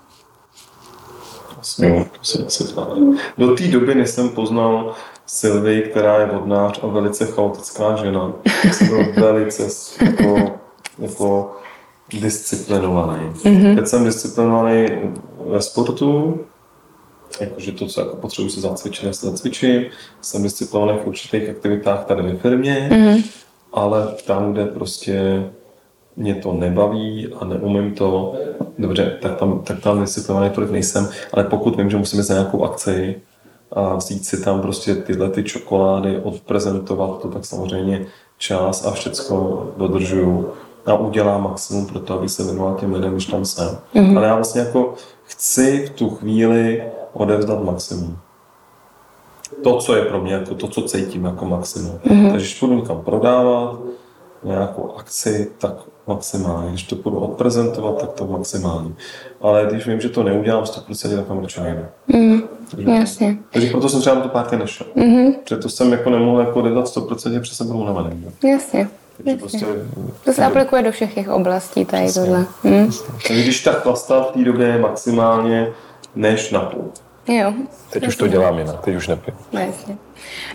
Vlastně, 1.56 2.06
Do 3.38 3.56
té 3.56 3.68
doby, 3.68 3.96
než 3.96 4.10
jsem 4.10 4.30
poznal 4.30 4.96
Sylvie, 5.28 5.82
která 5.82 6.20
je 6.20 6.26
vodnář 6.26 6.80
a 6.84 6.88
velice 6.88 7.26
chaotická 7.26 7.96
žena, 7.96 8.34
jsem 8.72 8.88
byl 8.88 9.06
velice 9.14 9.68
jako, 10.06 10.52
jako 11.00 11.56
disciplinovaný. 12.14 13.30
Mm-hmm. 13.34 13.76
Teď 13.76 13.88
jsem 13.88 14.06
disciplinovaný 14.06 14.88
ve 15.46 15.62
sportu, 15.62 16.40
jakože 17.40 17.72
to, 17.72 17.88
co 17.88 18.02
jako 18.02 18.16
potřebuji 18.16 18.50
se 18.50 18.62
zacvičit, 18.62 19.04
já 19.06 19.14
se 19.14 19.30
zacvičím. 19.30 19.86
Jsem 20.22 20.44
disciplinovaný 20.44 21.00
v 21.04 21.08
určitých 21.08 21.50
aktivitách 21.50 22.06
tady 22.06 22.22
ve 22.22 22.36
firmě, 22.36 22.90
mm-hmm. 22.92 23.24
ale 23.74 24.08
tam, 24.26 24.54
kde 24.54 24.66
prostě 24.66 25.46
mě 26.16 26.36
to 26.36 26.54
nebaví 26.54 27.28
a 27.40 27.46
neumím 27.46 27.94
to, 27.94 28.36
dobře, 28.78 29.18
tak 29.22 29.36
tam, 29.36 29.62
tak 29.64 29.80
tam 29.80 30.02
disciplinovaný 30.02 30.54
tolik 30.54 30.72
nejsem, 30.72 31.10
ale 31.34 31.44
pokud 31.44 31.78
vím, 31.78 31.90
že 31.90 31.98
musím 31.98 32.20
jít 32.20 32.30
na 32.30 32.36
nějakou 32.36 32.64
akci, 32.64 33.22
a 33.72 33.96
vzít 33.96 34.26
si 34.26 34.44
tam 34.44 34.62
prostě 34.62 34.96
tyhle 34.96 35.30
ty 35.30 35.44
čokolády, 35.44 36.20
odprezentovat 36.24 37.22
to, 37.22 37.28
tak 37.28 37.46
samozřejmě 37.46 38.06
čas 38.38 38.86
a 38.86 38.92
všecko 38.92 39.68
dodržuju 39.78 40.50
a 40.86 40.94
udělám 40.94 41.44
maximum 41.44 41.86
pro 41.86 42.00
to, 42.00 42.14
aby 42.14 42.30
se 42.30 42.44
věnoval 42.44 42.76
těm 42.76 42.94
lidem, 42.94 43.12
když 43.12 43.26
tam 43.26 43.46
jsem. 43.46 43.78
Mm-hmm. 43.96 44.18
Ale 44.18 44.28
já 44.28 44.36
vlastně 44.36 44.62
jako 44.62 44.94
chci 45.24 45.86
v 45.86 45.90
tu 45.90 46.10
chvíli 46.10 46.84
odevzdat 47.14 47.64
maximum. 47.64 48.18
To, 49.64 49.78
co 49.78 49.96
je 49.96 50.06
pro 50.06 50.22
mě, 50.22 50.34
jako 50.34 50.56
to, 50.56 50.68
co 50.68 50.82
cítím 50.82 51.26
jako 51.26 51.46
maximum. 51.46 51.92
Mm-hmm. 51.98 52.32
Takže 52.32 52.46
když 52.46 52.60
půjdu 52.60 52.76
někam 52.76 53.02
prodávat, 53.02 53.80
nějakou 54.44 54.94
akci, 54.98 55.52
tak 55.58 55.74
maximálně. 56.08 56.70
Když 56.70 56.84
to 56.84 56.96
budu 56.96 57.20
odprezentovat, 57.20 58.02
tak 58.02 58.12
to 58.12 58.28
maximálně. 58.28 58.92
Ale 59.42 59.66
když 59.70 59.88
vím, 59.88 60.02
že 60.02 60.10
to 60.10 60.24
neudělám 60.24 60.64
100%, 60.64 61.16
tak 61.16 61.28
tam 61.28 61.42
radši 61.42 61.62
nejde. 61.62 61.90
Mm, 62.08 62.42
takže, 62.42 62.48
jasně. 62.78 63.38
Takže 63.52 63.70
proto 63.70 63.90
jsem 63.90 64.02
třeba 64.02 64.16
na 64.16 64.22
to 64.22 64.30
párty 64.30 64.58
nešel. 64.58 64.88
Mm-hmm. 64.96 65.34
Protože 65.44 65.58
to 65.62 65.70
jsem 65.70 65.92
jako 65.92 66.10
nemohl 66.10 66.40
jako 66.40 66.62
dodat 66.62 66.86
100%, 66.86 67.40
protože 67.40 67.56
jsem 67.56 67.68
byl 67.68 67.78
unavený. 67.78 68.26
Jasně. 68.44 68.88
Takže 69.18 69.38
prostě, 69.38 69.66
to 70.26 70.34
se 70.34 70.46
aplikuje 70.46 70.84
do 70.84 70.92
všech 70.92 71.14
těch 71.14 71.30
oblastí 71.30 71.86
tady 71.86 72.14
tohle. 72.14 72.46
Hm? 72.64 72.92
Takže 73.12 73.44
když 73.44 73.64
ta 73.64 73.72
chlasta 73.72 74.22
v 74.22 74.32
té 74.32 74.44
době 74.44 74.68
je 74.68 74.78
maximálně 74.80 75.68
než 76.16 76.52
na 76.52 76.60
půl. 76.60 76.92
Jo. 77.28 77.54
Teď 77.90 78.04
jasně. 78.04 78.08
už 78.08 78.16
to 78.16 78.28
dělám 78.28 78.58
jinak, 78.58 78.82
teď 78.82 78.96
už 78.96 79.08
nepiju. 79.08 79.38
No, 79.54 79.60
jasně. 79.60 79.98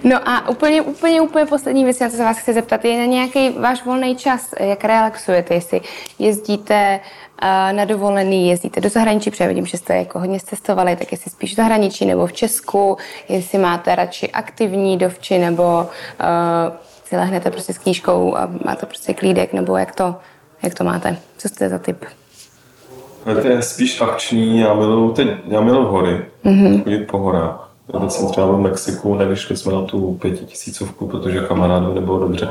No 0.04 0.28
a 0.28 0.48
úplně, 0.48 0.82
úplně, 0.82 1.20
úplně 1.20 1.46
poslední 1.46 1.84
věc, 1.84 2.00
na 2.00 2.08
co 2.08 2.16
se 2.16 2.24
vás 2.24 2.38
chci 2.38 2.52
zeptat, 2.52 2.84
je 2.84 2.98
na 2.98 3.04
nějaký 3.04 3.50
váš 3.50 3.84
volný 3.84 4.16
čas, 4.16 4.54
jak 4.60 4.84
relaxujete, 4.84 5.54
jestli 5.54 5.80
jezdíte 6.18 7.00
na 7.72 7.84
dovolený, 7.84 8.48
jezdíte 8.48 8.80
do 8.80 8.88
zahraničí, 8.88 9.30
protože 9.30 9.48
vidím, 9.48 9.66
že 9.66 9.78
jste 9.78 9.96
jako 9.96 10.18
hodně 10.18 10.40
cestovali, 10.40 10.96
tak 10.96 11.12
jestli 11.12 11.30
spíš 11.30 11.52
v 11.52 11.56
zahraničí 11.56 12.06
nebo 12.06 12.26
v 12.26 12.32
Česku, 12.32 12.96
jestli 13.28 13.58
máte 13.58 13.94
radši 13.94 14.30
aktivní 14.30 14.98
dovči 14.98 15.38
nebo 15.38 15.62
uh, 15.62 15.86
si 17.04 17.16
lehnete 17.16 17.50
prostě 17.50 17.72
s 17.72 17.78
knížkou 17.78 18.36
a 18.36 18.50
máte 18.64 18.86
prostě 18.86 19.14
klídek, 19.14 19.52
nebo 19.52 19.76
jak 19.76 19.94
to, 19.94 20.14
jak 20.62 20.74
to 20.74 20.84
máte? 20.84 21.16
Co 21.38 21.48
jste 21.48 21.68
za 21.68 21.78
typ? 21.78 22.04
To 23.24 23.48
je 23.48 23.62
spíš 23.62 24.00
akční, 24.00 24.60
já 24.60 24.74
miluji, 24.74 25.12
teď, 25.12 25.28
já 25.48 25.60
miluji 25.60 25.86
hory, 25.86 26.24
mm-hmm. 26.44 26.82
chodit 26.82 26.98
po 26.98 27.18
horách. 27.18 27.68
Teď 28.00 28.10
jsem 28.10 28.28
třeba 28.28 28.46
v 28.46 28.60
Mexiku, 28.60 29.14
nevyšli 29.14 29.56
jsme 29.56 29.72
na 29.72 29.82
tu 29.82 30.18
pětitisícovku, 30.20 31.06
protože 31.06 31.40
kamarádu 31.40 31.94
nebylo 31.94 32.18
dobře. 32.18 32.48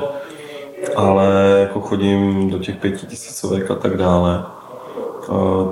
Ale 0.96 1.58
jako 1.60 1.82
chodím 1.82 2.50
do 2.50 2.60
těch 2.60 2.76
pětitisícovek 2.76 3.72
a 3.72 3.76
tak 3.76 3.98
dále. 3.98 4.46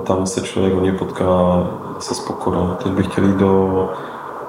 Tam 0.04 0.26
se 0.26 0.40
člověk 0.40 0.74
hodně 0.74 0.92
potká 0.92 1.26
se 1.98 2.14
s 2.14 2.20
pokorou. 2.20 2.76
Teď 2.82 2.92
bych 2.92 3.06
chtěl 3.06 3.24
jít 3.24 3.36
do 3.36 3.88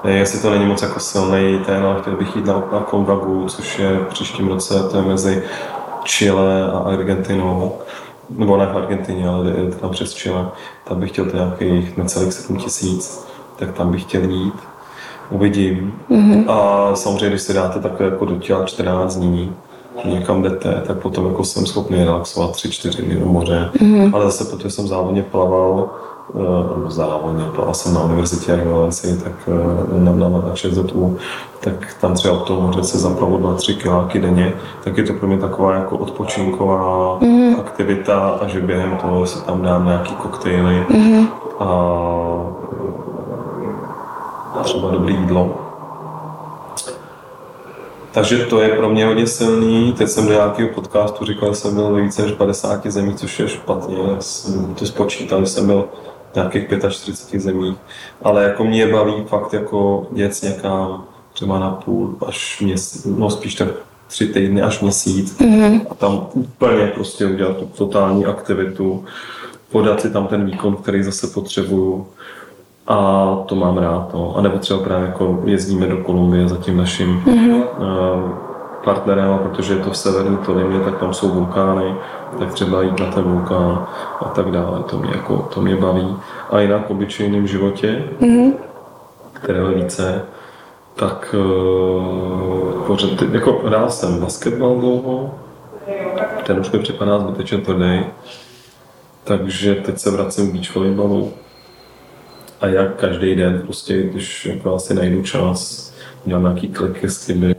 ne, 0.04 0.12
jestli 0.12 0.40
to 0.40 0.50
není 0.50 0.66
moc 0.66 0.82
jako 0.82 1.00
silný 1.00 1.60
ten, 1.66 1.86
ale 1.86 2.00
chtěl 2.00 2.16
bych 2.16 2.36
jít 2.36 2.46
na, 2.46 2.62
na 2.72 2.80
Kongagu, 2.80 3.48
což 3.48 3.78
je 3.78 3.98
v 3.98 4.06
příštím 4.06 4.48
roce, 4.48 4.88
to 4.90 4.96
je 4.96 5.02
mezi 5.02 5.42
Chile 6.04 6.72
a 6.72 6.78
Argentinou, 6.78 7.72
nebo 8.30 8.56
ne 8.56 8.66
v 8.66 8.76
Argentině, 8.76 9.28
ale 9.28 9.52
tam 9.80 9.90
přes 9.90 10.14
Chile. 10.14 10.48
Tam 10.84 11.00
bych 11.00 11.10
chtěl 11.10 11.26
nějakých 11.34 11.96
necelých 11.96 12.32
7 12.32 12.56
tisíc, 12.56 13.26
tak 13.56 13.72
tam 13.72 13.92
bych 13.92 14.02
chtěl 14.02 14.22
jít. 14.22 14.54
Uvidím. 15.30 15.94
Mm-hmm. 16.10 16.50
A 16.50 16.90
samozřejmě, 16.96 17.28
když 17.28 17.42
si 17.42 17.54
dáte 17.54 17.80
takové 17.80 18.04
jako 18.08 18.24
do 18.24 18.36
těla 18.36 18.64
14 18.64 19.16
dní, 19.16 19.56
někam 20.04 20.42
jdete, 20.42 20.82
tak 20.86 20.98
potom 20.98 21.26
jako 21.26 21.44
jsem 21.44 21.66
schopný 21.66 22.04
relaxovat 22.04 22.50
3-4 22.50 23.04
dny 23.04 23.16
do 23.16 23.26
moře. 23.26 23.70
Mm-hmm. 23.74 24.14
Ale 24.14 24.24
zase, 24.24 24.44
protože 24.44 24.70
jsem 24.70 24.86
závodně 24.86 25.22
plaval, 25.22 25.90
nebo 26.76 26.90
závodně, 26.90 27.44
plaval 27.54 27.74
jsem 27.74 27.94
na 27.94 28.02
univerzitě 28.02 28.52
jak 28.52 28.66
Valenci, 28.66 29.20
tak 29.24 29.32
eh, 29.48 30.00
na, 30.04 30.12
na, 30.12 30.28
na 30.28 30.50
ČZU, 30.54 31.16
tak 31.60 31.96
tam 32.00 32.14
třeba 32.14 32.34
od 32.34 32.46
toho 32.46 32.60
moře 32.60 32.82
se 32.82 32.98
zaplavu 32.98 33.38
2-3 33.38 33.76
kiláky 33.76 34.20
denně, 34.20 34.52
tak 34.84 34.98
je 34.98 35.04
to 35.04 35.12
pro 35.12 35.28
mě 35.28 35.38
taková 35.38 35.74
jako 35.74 35.98
odpočinková 35.98 37.18
mm. 37.20 37.56
aktivita 37.60 38.28
a 38.28 38.46
že 38.48 38.60
během 38.60 38.96
toho 38.96 39.26
si 39.26 39.44
tam 39.44 39.62
dám 39.62 39.84
nějaký 39.84 40.14
koktejly 40.14 40.86
mm. 40.90 41.28
a 41.60 41.68
třeba 44.62 44.90
dobré 44.90 45.12
jídlo. 45.12 45.61
Takže 48.12 48.38
to 48.38 48.60
je 48.60 48.68
pro 48.68 48.88
mě 48.88 49.06
hodně 49.06 49.26
silný. 49.26 49.92
Teď 49.92 50.08
jsem 50.08 50.26
do 50.26 50.32
nějakého 50.32 50.68
podcastu 50.68 51.24
říkal, 51.24 51.48
že 51.48 51.60
jsem 51.60 51.74
byl 51.74 51.92
ve 51.92 52.02
více 52.02 52.22
než 52.22 52.32
50 52.32 52.86
zemí, 52.86 53.14
což 53.14 53.38
je 53.40 53.48
špatně. 53.48 53.96
Jsem 54.20 54.74
to 54.74 54.86
spočítal, 54.86 55.40
že 55.40 55.46
jsem 55.46 55.66
byl 55.66 55.88
nějakých 56.34 56.68
45 56.90 57.40
zemí, 57.40 57.76
ale 58.22 58.44
jako 58.44 58.64
mě 58.64 58.86
baví 58.86 59.24
fakt 59.26 59.52
jako 59.52 60.06
jet 60.14 60.42
někam 60.42 61.04
třeba 61.32 61.58
na 61.58 61.70
půl 61.70 62.16
až 62.26 62.60
měsíc, 62.60 63.04
no 63.04 63.30
spíš 63.30 63.54
tak 63.54 63.68
tři 64.06 64.26
týdny 64.26 64.62
až 64.62 64.80
měsíc 64.80 65.38
mm-hmm. 65.38 65.86
a 65.90 65.94
tam 65.94 66.26
úplně 66.32 66.86
prostě 66.86 67.26
udělat 67.26 67.56
tu 67.56 67.66
totální 67.66 68.26
aktivitu, 68.26 69.04
podat 69.70 70.00
si 70.00 70.10
tam 70.10 70.26
ten 70.26 70.46
výkon, 70.46 70.76
který 70.76 71.02
zase 71.02 71.26
potřebuju 71.26 72.06
a 72.86 73.36
to 73.46 73.54
mám 73.54 73.78
rád. 73.78 74.14
No. 74.14 74.36
A 74.36 74.40
nebo 74.42 74.58
třeba 74.58 74.80
právě 74.80 75.06
jako 75.06 75.40
jezdíme 75.44 75.86
do 75.86 75.96
Kolumbie 75.96 76.48
za 76.48 76.56
tím 76.56 76.76
naším 76.76 77.22
mm-hmm. 77.26 77.62
uh, 77.78 78.30
partnerem, 78.84 79.38
protože 79.38 79.74
je 79.74 79.80
to 79.80 79.90
v 79.90 79.96
severní 79.96 80.36
Tolimě, 80.36 80.80
tak 80.80 80.98
tam 80.98 81.14
jsou 81.14 81.28
vulkány, 81.28 81.94
tak 82.38 82.52
třeba 82.52 82.82
jít 82.82 83.00
na 83.00 83.06
ten 83.06 83.24
vulkán 83.24 83.86
a 84.20 84.24
tak 84.24 84.50
dále. 84.50 84.82
To 84.82 84.98
mě, 84.98 85.10
jako, 85.10 85.48
to 85.54 85.60
mě 85.60 85.76
baví. 85.76 86.16
A 86.50 86.60
jinak 86.60 86.86
v 86.86 86.90
obyčejném 86.90 87.46
životě, 87.46 88.04
mm-hmm. 88.20 88.52
které 89.32 89.64
více, 89.64 90.24
tak 90.96 91.34
uh, 91.38 92.82
pořád, 92.86 93.22
jako 93.32 93.60
hrál 93.64 93.90
jsem 93.90 94.20
basketbal 94.20 94.76
dlouho, 94.76 95.34
ten 96.46 96.60
už 96.60 96.70
mi 96.70 96.78
připadá 96.78 97.18
zbytečně 97.18 97.58
tvrdý, 97.58 98.00
takže 99.24 99.74
teď 99.74 99.98
se 99.98 100.10
vracím 100.10 100.50
k 100.50 100.52
beach 100.52 100.74
volleyballu. 100.74 101.32
A 102.62 102.66
jak 102.66 102.96
každý 102.96 103.34
den, 103.34 103.60
prostě, 103.60 104.02
když 104.02 104.46
jako 104.46 104.74
asi 104.74 104.94
najdu 104.94 105.22
čas, 105.22 105.92
dělám 106.24 106.42
nějaký 106.42 106.68
kliky 106.68 107.10
s 107.10 107.26
těmi 107.26 107.54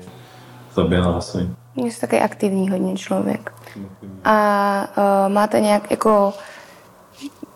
zaběhá 0.73 1.21
si. 1.21 1.49
Jsi 1.75 2.01
taky 2.01 2.19
aktivní 2.19 2.69
hodně 2.69 2.95
člověk. 2.95 3.53
A 4.23 4.87
uh, 4.97 5.33
máte 5.33 5.59
nějak 5.59 5.91
jako, 5.91 6.33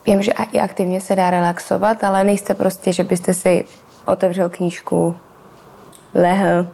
vím, 0.06 0.22
že 0.22 0.32
i 0.52 0.60
aktivně 0.60 1.02
se 1.02 1.16
dá 1.16 1.30
relaxovat, 1.30 2.04
ale 2.04 2.24
nejste 2.24 2.54
prostě, 2.54 2.94
že 2.94 3.04
byste 3.04 3.34
si 3.34 3.66
otevřel 4.06 4.50
knížku, 4.50 5.16
lehl 6.14 6.68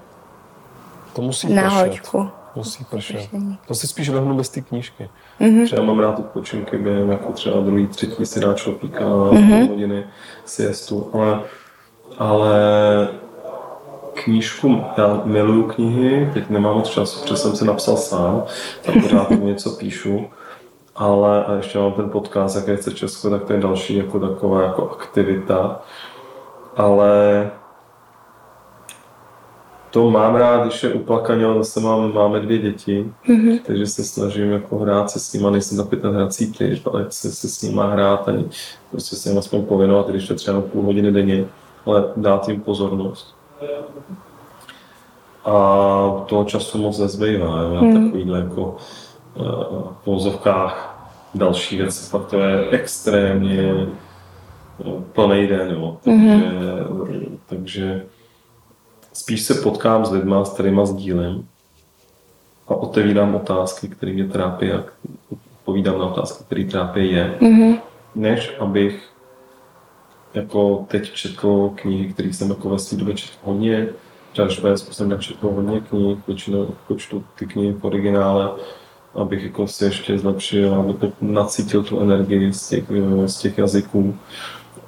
to 1.14 1.22
musí 1.22 1.54
na 1.54 1.70
hoďku. 1.70 2.30
Musí 2.56 2.84
pršet. 2.84 3.30
To 3.68 3.76
si 3.76 3.88
spíš 3.88 4.10
lehnu 4.10 4.38
bez 4.38 4.50
té 4.50 4.62
knížky. 4.62 5.10
Mm-hmm. 5.41 5.65
Třeba 5.65 5.84
mám 5.84 5.99
rád 5.99 6.19
odpočinky 6.19 6.77
během 6.77 7.10
jako 7.11 7.31
třeba 7.31 7.60
druhý, 7.60 7.88
třetí 7.88 8.26
si 8.26 8.39
dá 8.39 8.53
člověka 8.53 9.05
mm-hmm. 9.05 9.69
hodiny 9.69 10.03
siestu, 10.45 11.10
ale, 11.14 11.39
ale 12.18 12.57
knížku, 14.14 14.84
já 14.97 15.22
miluju 15.26 15.64
knihy, 15.64 16.30
teď 16.34 16.49
nemám 16.49 16.76
moc 16.76 16.89
času, 16.89 17.22
protože 17.22 17.38
jsem 17.38 17.55
si 17.55 17.65
napsal 17.65 17.97
sám, 17.97 18.43
tak 18.81 18.95
pořád 19.01 19.30
něco 19.30 19.69
píšu, 19.69 20.26
ale 20.95 21.45
a 21.45 21.53
ještě 21.53 21.80
mám 21.80 21.91
ten 21.91 22.10
podcast, 22.10 22.55
jaké 22.55 22.76
chce 22.76 22.91
Česko, 22.91 23.30
tak 23.30 23.43
to 23.43 23.53
je 23.53 23.60
další 23.60 23.95
jako 23.95 24.19
taková 24.19 24.61
jako 24.64 24.89
aktivita, 24.89 25.81
ale 26.76 27.51
to 29.94 30.10
mám 30.10 30.36
rád, 30.36 30.64
když 30.64 30.84
je 30.84 30.94
uplakaně, 30.94 31.45
ale 31.45 31.57
zase 31.57 31.80
mám, 31.80 32.14
máme 32.14 32.40
dvě 32.40 32.57
děti, 32.57 33.06
mm-hmm. 33.30 33.60
takže 33.65 33.88
se 33.88 34.03
snažím 34.03 34.52
jako 34.52 34.78
hrát 34.78 35.10
se 35.11 35.20
s 35.20 35.34
nimi, 35.34 35.52
nejsem 35.52 35.78
takový 35.78 36.02
ten 36.02 36.15
hrací 36.15 36.52
typ, 36.52 36.88
ale 36.88 37.06
se, 37.10 37.32
se 37.32 37.49
s 37.49 37.61
nimi 37.61 37.82
hrát, 37.91 38.30
ani 38.30 38.45
prostě 38.91 39.15
se 39.15 39.30
jim 39.30 39.38
aspoň 39.38 39.65
pověnovat, 39.65 40.10
když 40.10 40.28
to 40.28 40.36
třeba 40.36 40.61
půl 40.61 40.84
hodiny 40.84 41.11
denně, 41.11 41.45
ale 41.86 42.03
dát 42.18 42.49
jim 42.49 42.61
pozornost 42.61 43.36
a 45.45 45.53
toho 46.26 46.44
času 46.45 46.78
moc 46.78 46.99
nezbývá. 46.99 47.61
Jo? 47.61 47.76
Hmm. 47.82 48.06
Takovýhle 48.06 48.40
jako 48.40 48.78
uh, 49.36 49.45
v 50.03 50.06
vozovkách 50.06 51.07
další 51.36 51.78
věc, 51.78 52.10
fakt 52.10 52.26
to 52.26 52.40
je 52.40 52.70
extrémně 52.70 53.88
uh, 54.78 55.02
plný 55.02 55.48
den. 55.48 55.70
Jo? 55.72 55.98
Takže, 56.03 56.20
mm-hmm. 56.20 57.38
takže 57.45 58.06
spíš 59.14 59.41
se 59.41 59.53
potkám 59.53 60.06
s 60.06 60.11
lidmi, 60.11 60.35
s 60.44 60.49
kterými 60.49 60.81
sdílím 60.84 61.48
a 62.68 62.76
otevírám 62.76 63.35
otázky, 63.35 63.88
které 63.88 64.11
mě 64.11 64.27
trápí 64.27 64.72
a 64.72 64.84
povídám 65.65 65.99
na 65.99 66.06
otázky, 66.06 66.44
které 66.44 66.65
trápí 66.65 67.11
je, 67.11 67.38
mm-hmm. 67.41 67.80
než 68.15 68.56
abych 68.60 69.10
jako 70.34 70.85
teď 70.88 71.11
četl 71.11 71.72
knihy, 71.76 72.14
které 72.14 72.34
jsem 72.34 72.49
jako 72.49 72.69
ve 72.69 72.80
své 72.80 72.98
době 72.98 73.14
četl 73.14 73.34
hodně, 73.44 73.88
třeba 74.31 74.49
Švédsku 74.49 74.94
jsem 74.94 75.10
načetl 75.10 75.49
hodně 75.49 75.81
knih, 75.81 76.18
většinou 76.27 76.68
počtu 76.88 77.23
ty 77.40 77.45
knihy 77.45 77.73
v 77.73 77.85
originále, 77.85 78.52
abych 79.15 79.44
jako 79.44 79.68
si 79.68 79.85
ještě 79.85 80.19
zlepšil, 80.19 80.76
abych 80.76 81.14
nacítil 81.22 81.84
tu 81.84 81.99
energii 81.99 82.53
z 82.53 82.69
těch, 82.69 82.84
z 83.26 83.38
těch 83.38 83.57
jazyků. 83.57 84.18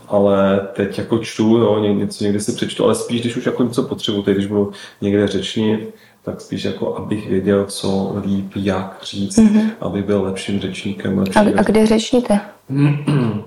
Ale 0.08 0.68
teď 0.74 0.98
jako 0.98 1.18
čtu, 1.18 1.58
jo, 1.58 1.80
něco 1.80 2.24
někdy 2.24 2.40
si 2.40 2.52
přečtu, 2.52 2.84
ale 2.84 2.96
spíš, 2.96 3.22
když 3.22 3.38
už 3.38 3.46
jako 3.46 3.64
něco 3.64 3.84
potřebuji, 3.84 4.22
teď 4.22 4.36
když 4.36 4.48
budu 4.48 4.72
někde 5.02 5.28
řečnit, 5.28 5.94
tak 6.24 6.42
spíš 6.42 6.64
jako, 6.64 6.96
abych 6.96 7.30
věděl, 7.30 7.66
co 7.66 8.16
líp, 8.26 8.52
jak 8.56 8.98
říct, 9.04 9.38
mm-hmm. 9.38 9.70
aby 9.82 10.04
byl 10.04 10.24
lepším 10.24 10.60
řečníkem. 10.60 11.18
Lepším 11.18 11.42
a, 11.42 11.60
a 11.60 11.64
kde 11.64 11.86
řečníte? 11.86 12.40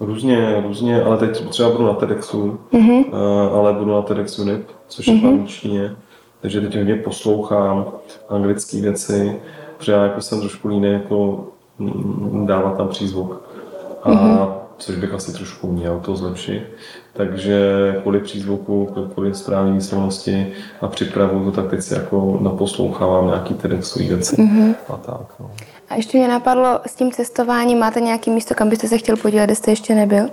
Různě, 0.00 0.62
různě, 0.66 1.02
ale 1.02 1.18
teď 1.18 1.48
třeba 1.48 1.70
budu 1.70 1.86
na 1.86 1.94
TEDxu, 1.94 2.58
mm-hmm. 2.72 3.04
ale 3.54 3.72
budu 3.72 3.90
na 3.90 4.02
TEDxu 4.02 4.44
NIP, 4.44 4.66
což 4.88 5.06
je 5.06 5.14
mm-hmm. 5.14 5.44
v 5.44 5.48
Číně, 5.48 5.96
takže 6.40 6.60
teď 6.60 6.76
hodně 6.76 6.94
poslouchám 6.94 7.86
anglické 8.28 8.80
věci, 8.80 9.36
protože 9.78 9.92
já 9.92 10.02
jako 10.02 10.20
jsem 10.20 10.40
trošku 10.40 10.68
líný 10.68 10.92
jako 10.92 11.46
mm, 11.78 12.46
dávat 12.46 12.76
tam 12.76 12.88
přízvuk. 12.88 13.42
A 14.02 14.10
mm-hmm. 14.10 14.61
Což 14.82 14.96
bych 14.96 15.14
asi 15.14 15.32
trošku 15.32 15.72
měl 15.72 16.00
to 16.00 16.16
zlepšit. 16.16 16.62
Takže 17.12 17.60
kvůli 18.02 18.20
přízvuku, 18.20 18.94
kvůli 19.12 19.34
správné 19.34 19.72
výslovnosti 19.72 20.52
a 20.80 20.88
připravu, 20.88 21.50
tak 21.50 21.70
teď 21.70 21.82
si 21.82 21.94
jako 21.94 22.38
naposlouchávám 22.40 23.26
nějaký 23.26 23.54
TEDxové 23.54 24.04
věci 24.04 24.36
mm-hmm. 24.36 24.74
a 24.88 24.96
tak. 24.96 25.34
No. 25.40 25.50
A 25.88 25.94
ještě 25.94 26.18
mě 26.18 26.28
napadlo, 26.28 26.80
s 26.86 26.94
tím 26.94 27.12
cestováním 27.12 27.78
máte 27.78 28.00
nějaké 28.00 28.30
místo, 28.30 28.54
kam 28.54 28.68
byste 28.68 28.88
se 28.88 28.98
chtěl 28.98 29.16
podívat, 29.16 29.44
kde 29.44 29.54
jste 29.54 29.70
ještě 29.70 29.94
nebyl? 29.94 30.28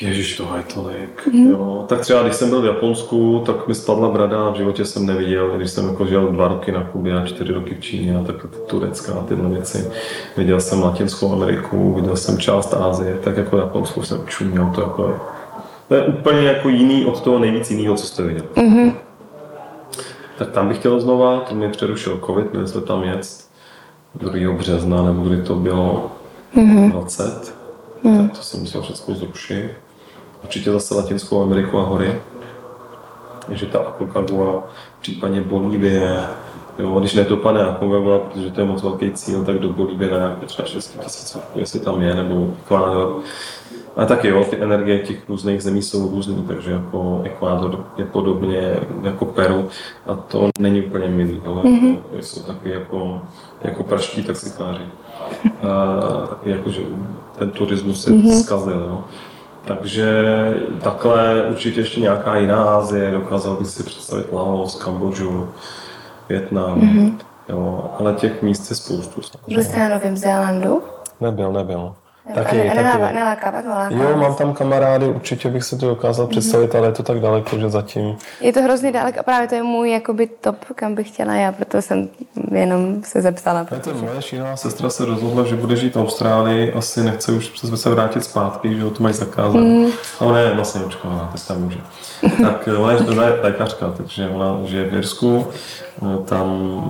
Ježíš, 0.00 0.36
toho 0.36 0.56
je 0.56 0.62
tolik. 0.74 1.28
Mm. 1.32 1.50
Jo. 1.50 1.84
Tak 1.88 2.00
třeba, 2.00 2.22
když 2.22 2.34
jsem 2.34 2.50
byl 2.50 2.62
v 2.62 2.64
Japonsku, 2.64 3.42
tak 3.46 3.68
mi 3.68 3.74
spadla 3.74 4.08
brada, 4.08 4.50
v 4.50 4.56
životě 4.56 4.84
jsem 4.84 5.06
neviděl, 5.06 5.50
když 5.56 5.70
jsem 5.70 5.88
jako 5.88 6.06
žil 6.06 6.28
dva 6.32 6.48
roky 6.48 6.72
na 6.72 6.84
Kubě 6.84 7.18
a 7.18 7.26
čtyři 7.26 7.52
roky 7.52 7.74
v 7.74 7.80
Číně 7.80 8.16
a 8.16 8.24
tak 8.24 8.36
Turecka 8.66 9.12
a 9.12 9.22
tyhle 9.22 9.48
věci. 9.48 9.90
Viděl 10.36 10.60
jsem 10.60 10.82
Latinskou 10.82 11.32
Ameriku, 11.32 11.94
viděl 11.94 12.16
jsem 12.16 12.38
část 12.38 12.74
Ázie, 12.74 13.18
tak 13.24 13.36
jako 13.36 13.58
Japonsko 13.58 14.02
jsem 14.02 14.26
čuměl, 14.26 14.72
to 14.74 14.80
jako 14.80 15.20
to 15.88 15.94
je 15.94 16.04
úplně 16.04 16.40
jako 16.40 16.68
jiný 16.68 17.04
od 17.04 17.20
toho 17.20 17.38
nejvíc 17.38 17.70
jiného, 17.70 17.94
co 17.96 18.06
jste 18.06 18.22
viděl. 18.22 18.44
Mm-hmm. 18.54 18.94
Tak 20.38 20.50
tam 20.50 20.68
bych 20.68 20.78
chtěl 20.78 21.00
znova, 21.00 21.40
to 21.40 21.54
mě 21.54 21.68
přerušil 21.68 22.20
covid, 22.26 22.52
měli 22.52 22.68
jsme 22.68 22.80
tam 22.80 23.02
jet 23.02 23.44
2. 24.14 24.52
března, 24.52 25.02
nebo 25.02 25.22
kdy 25.22 25.42
to 25.42 25.54
bylo 25.54 26.10
mm-hmm. 26.56 26.90
20. 26.90 27.54
Mm. 28.02 28.28
Tak 28.28 28.36
to 28.36 28.42
jsem 28.42 28.60
musel 28.60 28.82
všechno 28.82 29.14
zrušit 29.14 29.70
určitě 30.44 30.72
zase 30.72 30.94
Latinskou 30.94 31.42
Ameriku 31.42 31.78
a 31.78 31.82
hory. 31.82 32.20
Takže 33.46 33.66
ta 33.66 33.78
Aconcagua, 33.78 34.66
případně 35.00 35.40
Bolívie, 35.40 36.20
jo, 36.78 37.00
když 37.00 37.14
nedopadne 37.14 37.64
Aconcagua, 37.64 38.18
protože 38.18 38.50
to 38.50 38.60
je 38.60 38.66
moc 38.66 38.82
velký 38.82 39.10
cíl, 39.10 39.44
tak 39.44 39.58
do 39.58 39.68
Bolívie 39.68 40.10
na 40.10 40.18
nějaké 40.18 40.46
třeba 40.46 40.68
6 40.68 40.98
tisíc, 41.04 41.38
jestli 41.54 41.80
tam 41.80 42.02
je, 42.02 42.14
nebo 42.14 42.54
Ekvádor. 42.64 43.20
A 43.96 44.04
taky 44.04 44.28
jo, 44.28 44.44
ty 44.50 44.62
energie 44.62 44.98
těch 44.98 45.28
různých 45.28 45.62
zemí 45.62 45.82
jsou 45.82 46.10
různý, 46.10 46.44
takže 46.48 46.70
jako 46.70 47.20
Ekvádor 47.24 47.84
je 47.96 48.04
podobně 48.04 48.76
jako 49.02 49.24
Peru 49.24 49.68
a 50.06 50.14
to 50.14 50.48
není 50.58 50.82
úplně 50.82 51.08
milý, 51.08 51.42
ale 51.46 51.62
mm-hmm. 51.62 51.98
jsou 52.20 52.42
taky 52.42 52.70
jako, 52.70 53.20
jako 53.62 53.82
praští 53.82 54.22
taxikáři. 54.22 54.82
A 55.62 56.26
taky 56.26 56.50
jako, 56.50 56.70
že 56.70 56.80
ten 57.38 57.50
turismus 57.50 58.02
se 58.02 58.10
mm-hmm. 58.10 58.42
zkazil. 58.42 58.86
Jo. 58.88 59.04
Takže 59.68 60.24
takhle 60.82 61.42
určitě 61.50 61.80
ještě 61.80 62.00
nějaká 62.00 62.36
jiná 62.36 62.64
Asie, 62.64 63.10
dokázal 63.10 63.56
bych 63.56 63.66
si 63.66 63.82
představit 63.82 64.32
Laos, 64.32 64.74
Kambodžu, 64.74 65.48
Větnam, 66.28 66.80
mm-hmm. 66.80 67.14
jo, 67.48 67.90
ale 67.98 68.14
těch 68.14 68.42
míst 68.42 68.70
je 68.70 68.76
spoustu. 68.76 69.20
Byl 69.48 69.64
jste 69.64 69.78
na 69.78 69.88
Novém 69.88 70.16
Zélandu? 70.16 70.82
Nebyl, 71.20 71.52
nebyl. 71.52 71.94
Taky, 72.34 72.70
a 72.70 72.74
taky. 72.74 73.14
Neláká, 73.14 73.50
neláká, 73.50 73.88
Jo, 73.90 74.16
mám 74.16 74.34
tam 74.34 74.52
kamarády, 74.52 75.06
určitě 75.06 75.48
bych 75.48 75.64
si 75.64 75.78
to 75.78 75.88
dokázal 75.88 76.26
mm-hmm. 76.26 76.30
představit, 76.30 76.74
ale 76.74 76.88
je 76.88 76.92
to 76.92 77.02
tak 77.02 77.20
daleko, 77.20 77.58
že 77.58 77.70
zatím... 77.70 78.16
Je 78.40 78.52
to 78.52 78.62
hrozně 78.62 78.92
daleko 78.92 79.20
a 79.20 79.22
právě 79.22 79.48
to 79.48 79.54
je 79.54 79.62
můj 79.62 79.90
jakoby 79.90 80.26
top, 80.26 80.56
kam 80.74 80.94
bych 80.94 81.08
chtěla 81.08 81.34
já, 81.34 81.52
proto 81.52 81.82
jsem 81.82 82.08
jenom 82.52 83.02
se 83.02 83.22
zeptala. 83.22 83.64
Protože... 83.64 83.92
moje 83.94 84.22
šílená 84.22 84.56
sestra 84.56 84.90
se 84.90 85.04
rozhodla, 85.04 85.44
že 85.44 85.56
bude 85.56 85.76
žít 85.76 85.94
v 85.94 86.00
Austrálii, 86.00 86.72
asi 86.72 87.02
nechce 87.02 87.32
už 87.32 87.60
se 87.74 87.90
vrátit 87.90 88.24
zpátky, 88.24 88.76
že 88.76 88.82
ho 88.82 88.90
to 88.90 89.02
mají 89.02 89.14
zakázané. 89.14 89.66
Mm. 89.66 89.86
A 90.20 90.24
ona 90.24 90.38
je 90.38 90.54
vlastně 90.54 90.80
očkovaná, 90.80 91.28
teď 91.32 91.46
tam 91.46 91.62
může. 91.62 91.78
tak 92.42 92.68
ona 92.78 92.92
je, 92.92 92.98
ona 92.98 93.24
je 93.24 93.40
lékařka, 93.42 93.94
takže 93.96 94.28
ona 94.28 94.58
žije 94.64 94.84
v 94.84 94.94
Jirsku, 94.94 95.46
tam 96.24 96.80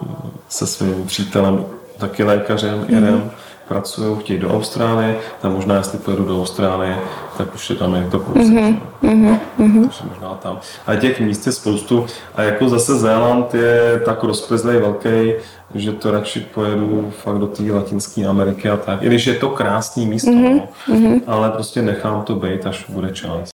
se 0.49 0.67
svým 0.67 1.07
přítelem, 1.07 1.65
taky 1.99 2.25
lékařem, 2.25 2.85
Irem, 2.89 3.15
mm 3.15 3.31
pracují, 3.69 4.17
chtějí 4.21 4.39
do 4.39 4.55
Austrálie, 4.55 5.17
tam 5.43 5.53
možná 5.53 5.77
jestli 5.77 5.99
pojedu 5.99 6.25
do 6.25 6.41
Austrálie, 6.41 6.99
tak 7.39 7.55
už 7.55 7.71
je 7.71 7.77
tam 7.77 7.95
je 7.95 8.09
to 8.11 8.21
kurz. 8.21 8.47
Mm-hmm. 8.47 8.79
Mm-hmm. 9.03 9.83
Takže 9.83 10.05
možná 10.09 10.35
tam. 10.35 10.59
A 10.87 10.97
těch 10.97 11.21
míst 11.21 11.47
je 11.47 11.53
spoustu. 11.53 12.07
A 12.35 12.43
jako 12.43 12.69
zase 12.69 12.99
Zéland 12.99 13.55
je 13.55 14.03
tak 14.05 14.25
rozplizlej 14.25 14.79
velký, 14.79 15.33
že 15.75 15.93
to 15.93 16.11
radši 16.11 16.41
pojedu 16.41 17.13
fakt 17.23 17.39
do 17.39 17.47
té 17.47 17.63
Latinské 17.73 18.27
Ameriky 18.27 18.71
a 18.71 18.77
tak. 18.77 19.03
I 19.03 19.07
když 19.07 19.27
je 19.27 19.35
to 19.35 19.49
krásný 19.49 20.07
místo, 20.07 20.31
mm-hmm. 20.31 20.63
no, 20.89 21.21
ale 21.27 21.51
prostě 21.51 21.83
nechám 21.83 22.23
to 22.23 22.35
být, 22.35 22.67
až 22.67 22.85
bude 22.89 23.11
čas. 23.11 23.41